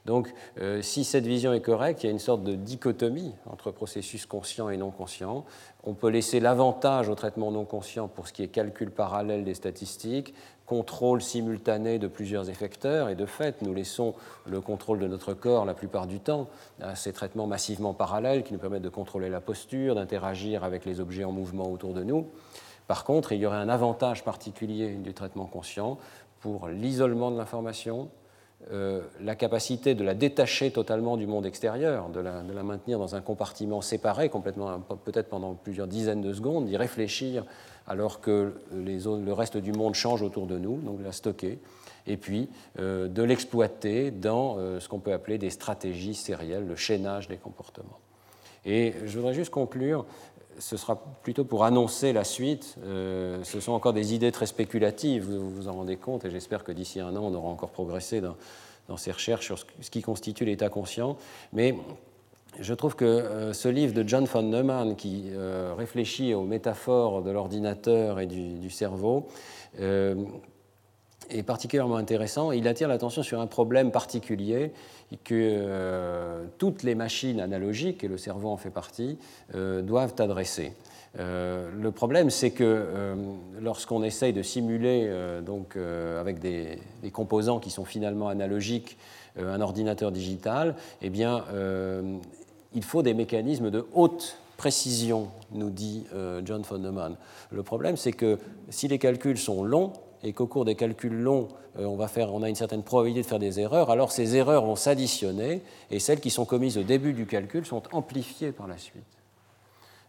Donc, 0.04 0.34
euh, 0.60 0.82
si 0.82 1.04
cette 1.04 1.26
vision 1.26 1.52
est 1.52 1.60
correcte, 1.60 2.02
il 2.02 2.06
y 2.06 2.08
a 2.08 2.12
une 2.12 2.18
sorte 2.18 2.42
de 2.42 2.56
dichotomie 2.56 3.32
entre 3.46 3.70
processus 3.70 4.26
conscient 4.26 4.68
et 4.68 4.76
non 4.76 4.90
conscient. 4.90 5.44
On 5.84 5.94
peut 5.94 6.08
laisser 6.08 6.40
l'avantage 6.40 7.08
au 7.08 7.14
traitement 7.14 7.52
non 7.52 7.64
conscient 7.64 8.08
pour 8.08 8.26
ce 8.26 8.32
qui 8.32 8.42
est 8.42 8.48
calcul 8.48 8.90
parallèle 8.90 9.44
des 9.44 9.54
statistiques, 9.54 10.34
contrôle 10.66 11.22
simultané 11.22 11.98
de 11.98 12.06
plusieurs 12.06 12.48
effecteurs, 12.48 13.08
et 13.08 13.14
de 13.14 13.26
fait, 13.26 13.62
nous 13.62 13.74
laissons 13.74 14.14
le 14.46 14.60
contrôle 14.60 14.98
de 14.98 15.06
notre 15.06 15.34
corps 15.34 15.64
la 15.64 15.74
plupart 15.74 16.06
du 16.06 16.20
temps 16.20 16.48
à 16.80 16.94
ces 16.94 17.12
traitements 17.12 17.46
massivement 17.46 17.94
parallèles 17.94 18.42
qui 18.42 18.52
nous 18.52 18.58
permettent 18.58 18.82
de 18.82 18.88
contrôler 18.88 19.28
la 19.28 19.40
posture, 19.40 19.94
d'interagir 19.94 20.64
avec 20.64 20.84
les 20.84 21.00
objets 21.00 21.24
en 21.24 21.32
mouvement 21.32 21.70
autour 21.70 21.94
de 21.94 22.02
nous. 22.02 22.26
Par 22.86 23.04
contre, 23.04 23.32
il 23.32 23.40
y 23.40 23.46
aurait 23.46 23.56
un 23.56 23.68
avantage 23.68 24.24
particulier 24.24 24.94
du 24.94 25.14
traitement 25.14 25.46
conscient 25.46 25.98
pour 26.40 26.68
l'isolement 26.68 27.30
de 27.30 27.38
l'information, 27.38 28.08
euh, 28.70 29.02
la 29.20 29.34
capacité 29.34 29.94
de 29.94 30.04
la 30.04 30.14
détacher 30.14 30.70
totalement 30.70 31.16
du 31.16 31.26
monde 31.26 31.46
extérieur, 31.46 32.08
de 32.08 32.20
la, 32.20 32.42
de 32.42 32.52
la 32.52 32.62
maintenir 32.62 32.98
dans 32.98 33.14
un 33.16 33.20
compartiment 33.20 33.80
séparé, 33.80 34.28
complètement, 34.28 34.80
peut-être 35.04 35.28
pendant 35.28 35.54
plusieurs 35.54 35.86
dizaines 35.86 36.20
de 36.20 36.32
secondes, 36.32 36.66
d'y 36.66 36.76
réfléchir 36.76 37.44
alors 37.86 38.20
que 38.20 38.54
le 38.72 39.32
reste 39.32 39.56
du 39.56 39.72
monde 39.72 39.94
change 39.94 40.22
autour 40.22 40.46
de 40.46 40.58
nous, 40.58 40.76
donc 40.78 41.00
la 41.02 41.12
stocker, 41.12 41.58
et 42.06 42.16
puis 42.16 42.48
euh, 42.78 43.08
de 43.08 43.22
l'exploiter 43.22 44.10
dans 44.10 44.56
euh, 44.58 44.80
ce 44.80 44.88
qu'on 44.88 44.98
peut 44.98 45.12
appeler 45.12 45.38
des 45.38 45.50
stratégies 45.50 46.14
sérielles, 46.14 46.66
le 46.66 46.76
chaînage 46.76 47.28
des 47.28 47.36
comportements. 47.36 47.98
Et 48.64 48.94
je 49.04 49.18
voudrais 49.18 49.34
juste 49.34 49.50
conclure, 49.50 50.04
ce 50.58 50.76
sera 50.76 51.02
plutôt 51.22 51.44
pour 51.44 51.64
annoncer 51.64 52.12
la 52.12 52.24
suite, 52.24 52.76
euh, 52.84 53.42
ce 53.44 53.60
sont 53.60 53.72
encore 53.72 53.92
des 53.92 54.14
idées 54.14 54.32
très 54.32 54.46
spéculatives, 54.46 55.24
vous 55.24 55.50
vous 55.50 55.68
en 55.68 55.72
rendez 55.72 55.96
compte, 55.96 56.24
et 56.24 56.30
j'espère 56.30 56.62
que 56.64 56.72
d'ici 56.72 57.00
un 57.00 57.16
an, 57.16 57.24
on 57.24 57.34
aura 57.34 57.48
encore 57.48 57.70
progressé 57.70 58.20
dans, 58.20 58.36
dans 58.88 58.96
ces 58.96 59.10
recherches 59.10 59.46
sur 59.46 59.58
ce 59.58 59.90
qui 59.90 60.02
constitue 60.02 60.44
l'état 60.44 60.68
conscient, 60.68 61.16
mais 61.52 61.74
je 62.60 62.74
trouve 62.74 62.96
que 62.96 63.04
euh, 63.04 63.52
ce 63.52 63.68
livre 63.68 63.94
de 63.94 64.06
John 64.06 64.24
von 64.24 64.42
Neumann, 64.42 64.96
qui 64.96 65.30
euh, 65.32 65.74
réfléchit 65.76 66.34
aux 66.34 66.44
métaphores 66.44 67.22
de 67.22 67.30
l'ordinateur 67.30 68.20
et 68.20 68.26
du, 68.26 68.70
cerveau, 68.70 69.26
euh, 69.80 70.14
est 71.30 71.42
particulièrement 71.42 71.96
intéressant. 71.96 72.52
Il 72.52 72.68
attire 72.68 72.88
l'attention 72.88 73.22
sur 73.22 73.40
un 73.40 73.46
problème 73.46 73.90
particulier 73.90 74.72
que 75.24 76.46
toutes 76.58 76.82
les 76.82 76.94
machines 76.94 77.40
analogiques, 77.40 78.02
et 78.02 78.08
le 78.08 78.16
cerveau 78.16 78.48
en 78.48 78.56
fait 78.56 78.70
partie, 78.70 79.18
doivent 79.54 80.14
adresser. 80.18 80.72
le 81.18 81.90
problème, 81.90 82.30
c'est 82.30 82.50
que 82.50 83.14
lorsqu'on 83.60 84.02
essaye 84.02 84.32
de 84.32 84.40
simuler 84.40 85.10
donc, 85.44 85.76
avec 85.76 86.38
des, 86.38 86.78
des, 87.02 87.10
composants 87.10 87.60
qui 87.60 87.70
sont 87.70 87.84
finalement 87.84 88.28
analogiques 88.28 88.96
un 89.38 89.60
ordinateur 89.60 90.12
digital, 90.12 90.74
eh 91.02 91.10
bien, 91.10 91.44
il 92.74 92.84
faut 92.84 93.02
des 93.02 93.14
mécanismes 93.14 93.70
de 93.70 93.86
haute 93.92 94.38
précision, 94.56 95.28
nous 95.52 95.70
dit 95.70 96.04
John 96.44 96.62
von 96.62 96.78
Neumann. 96.78 97.16
Le 97.50 97.62
problème, 97.62 97.96
c'est 97.96 98.12
que 98.12 98.38
si 98.70 98.86
les 98.86 98.98
calculs 98.98 99.38
sont 99.38 99.64
longs, 99.64 99.92
et 100.24 100.32
qu'au 100.32 100.46
cours 100.46 100.64
des 100.64 100.74
calculs 100.74 101.14
longs, 101.14 101.48
on, 101.76 101.96
va 101.96 102.08
faire, 102.08 102.32
on 102.32 102.42
a 102.42 102.48
une 102.48 102.54
certaine 102.54 102.82
probabilité 102.82 103.22
de 103.22 103.26
faire 103.26 103.38
des 103.38 103.60
erreurs, 103.60 103.90
alors 103.90 104.12
ces 104.12 104.36
erreurs 104.36 104.64
vont 104.64 104.76
s'additionner 104.76 105.62
et 105.90 105.98
celles 105.98 106.20
qui 106.20 106.30
sont 106.30 106.44
commises 106.44 106.78
au 106.78 106.82
début 106.82 107.12
du 107.12 107.26
calcul 107.26 107.66
sont 107.66 107.82
amplifiées 107.92 108.52
par 108.52 108.66
la 108.66 108.78
suite. 108.78 109.02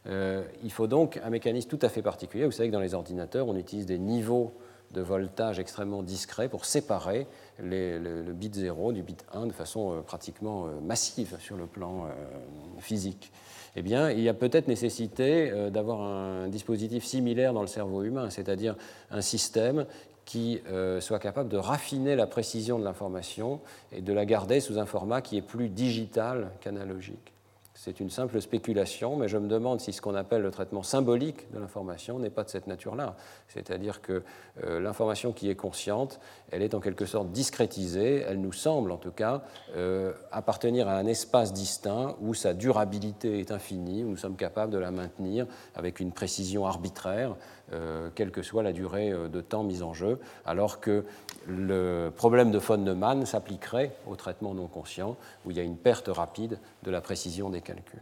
Euh, 0.06 0.44
il 0.64 0.72
faut 0.72 0.88
donc 0.88 1.20
un 1.24 1.30
mécanisme 1.30 1.70
tout 1.70 1.80
à 1.82 1.90
fait 1.90 2.02
particulier. 2.02 2.46
Vous 2.46 2.52
savez 2.52 2.70
que 2.70 2.74
dans 2.74 2.82
les 2.82 2.94
ordinateurs, 2.94 3.48
on 3.48 3.56
utilise 3.56 3.86
des 3.86 3.98
niveaux 3.98 4.54
de 4.94 5.02
voltage 5.02 5.60
extrêmement 5.60 6.04
discrets 6.04 6.50
pour 6.50 6.66
séparer 6.66 7.28
le, 7.60 8.32
bit 8.34 8.54
0 8.54 8.94
du 8.94 9.04
bit 9.04 9.26
1 9.34 9.48
de 9.48 9.52
façon 9.52 9.92
euh, 9.92 10.02
pratiquement 10.02 10.66
euh, 10.66 10.80
massive 10.82 11.38
sur 11.40 11.58
le 11.58 11.66
plan 11.66 12.08
physique. 12.80 13.32
Eh 13.76 13.82
bien, 13.82 14.12
il 14.12 14.20
y 14.20 14.30
a 14.30 14.34
peut-être 14.34 14.68
nécessité 14.68 15.52
d'avoir 15.72 16.02
un 16.02 16.48
dispositif 16.48 17.04
similaire 17.04 17.54
dans 17.54 17.62
le 17.62 17.68
cerveau 17.68 18.04
humain, 18.04 18.30
c'est-à-dire 18.30 18.76
un 19.10 19.22
système 19.22 19.86
qui 20.26 20.62
soit 21.00 21.20
capable 21.20 21.50
de 21.50 21.58
raffiner 21.58 22.16
la 22.16 22.28
précision 22.28 22.78
de 22.78 22.84
l'information 22.84 23.62
et 23.92 24.02
de 24.02 24.14
la 24.14 24.26
garder 24.26 24.60
sous 24.60 24.78
un 24.78 24.86
format 24.86 25.22
qui 25.22 25.38
est 25.38 25.42
plus 25.42 25.70
digital 25.70 26.52
qu'analogique. 26.62 27.34
C'est 27.84 28.00
une 28.00 28.10
simple 28.10 28.40
spéculation, 28.40 29.18
mais 29.18 29.28
je 29.28 29.38
me 29.38 29.50
demande 29.50 29.82
si 29.82 29.92
ce 29.92 30.02
qu'on 30.02 30.16
appelle 30.16 30.42
le 30.42 30.52
traitement 30.52 30.84
symbolique 30.84 31.52
de 31.52 31.60
l'information 31.60 32.18
n'est 32.18 32.30
pas 32.30 32.46
de 32.46 32.50
cette 32.50 32.66
nature-là. 32.66 33.18
C'est-à-dire 33.50 34.02
que 34.02 34.24
euh, 34.64 34.80
l'information 34.80 35.34
qui 35.34 35.50
est 35.50 35.56
consciente, 35.56 36.22
elle 36.52 36.62
est 36.62 36.76
en 36.76 36.80
quelque 36.80 37.06
sorte 37.06 37.34
discrétisée, 37.34 38.24
elle 38.26 38.40
nous 38.40 38.54
semble 38.54 38.90
en 38.90 38.96
tout 38.96 39.12
cas 39.12 39.42
euh, 39.76 40.14
appartenir 40.32 40.88
à 40.88 40.96
un 40.96 41.06
espace 41.08 41.52
distinct 41.52 42.16
où 42.22 42.34
sa 42.34 42.54
durabilité 42.54 43.42
est 43.42 43.52
infinie, 43.52 44.06
où 44.06 44.12
nous 44.12 44.18
sommes 44.18 44.38
capables 44.38 44.72
de 44.72 44.78
la 44.78 44.92
maintenir 44.92 45.46
avec 45.76 46.00
une 46.00 46.14
précision 46.14 46.66
arbitraire, 46.66 47.36
euh, 47.72 48.10
quelle 48.16 48.32
que 48.32 48.42
soit 48.42 48.64
la 48.64 48.74
durée 48.74 49.12
de 49.12 49.42
temps 49.42 49.64
mise 49.64 49.84
en 49.84 49.94
jeu, 49.94 50.20
alors 50.46 50.80
que 50.80 51.06
le 51.48 52.12
problème 52.16 52.52
de 52.52 52.58
von 52.58 52.78
Neumann 52.78 53.26
s'appliquerait 53.26 53.96
au 54.08 54.16
traitement 54.16 54.54
non 54.54 54.68
conscient, 54.68 55.16
où 55.46 55.52
il 55.52 55.58
y 55.58 55.60
a 55.60 55.64
une 55.64 55.78
perte 55.78 56.10
rapide 56.10 56.58
de 56.84 56.92
la 56.92 57.02
précision 57.02 57.50
des 57.50 57.62
calculs. 57.62 58.02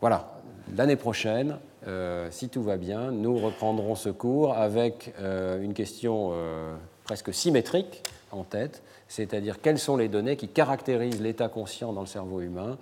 Voilà, 0.00 0.28
l'année 0.76 0.96
prochaine, 0.96 1.56
euh, 1.86 2.28
si 2.30 2.50
tout 2.50 2.62
va 2.62 2.76
bien, 2.76 3.10
nous 3.10 3.38
reprendrons 3.38 3.94
ce 3.94 4.10
cours 4.10 4.52
avec 4.54 5.14
euh, 5.20 5.62
une 5.62 5.72
question 5.72 6.32
euh, 6.32 6.74
presque 7.04 7.32
symétrique 7.32 8.02
en 8.30 8.44
tête, 8.44 8.82
c'est-à-dire 9.08 9.60
quelles 9.60 9.78
sont 9.78 9.96
les 9.96 10.08
données 10.08 10.36
qui 10.36 10.48
caractérisent 10.48 11.20
l'état 11.20 11.48
conscient 11.48 11.92
dans 11.92 12.00
le 12.00 12.06
cerveau 12.06 12.40
humain, 12.40 12.78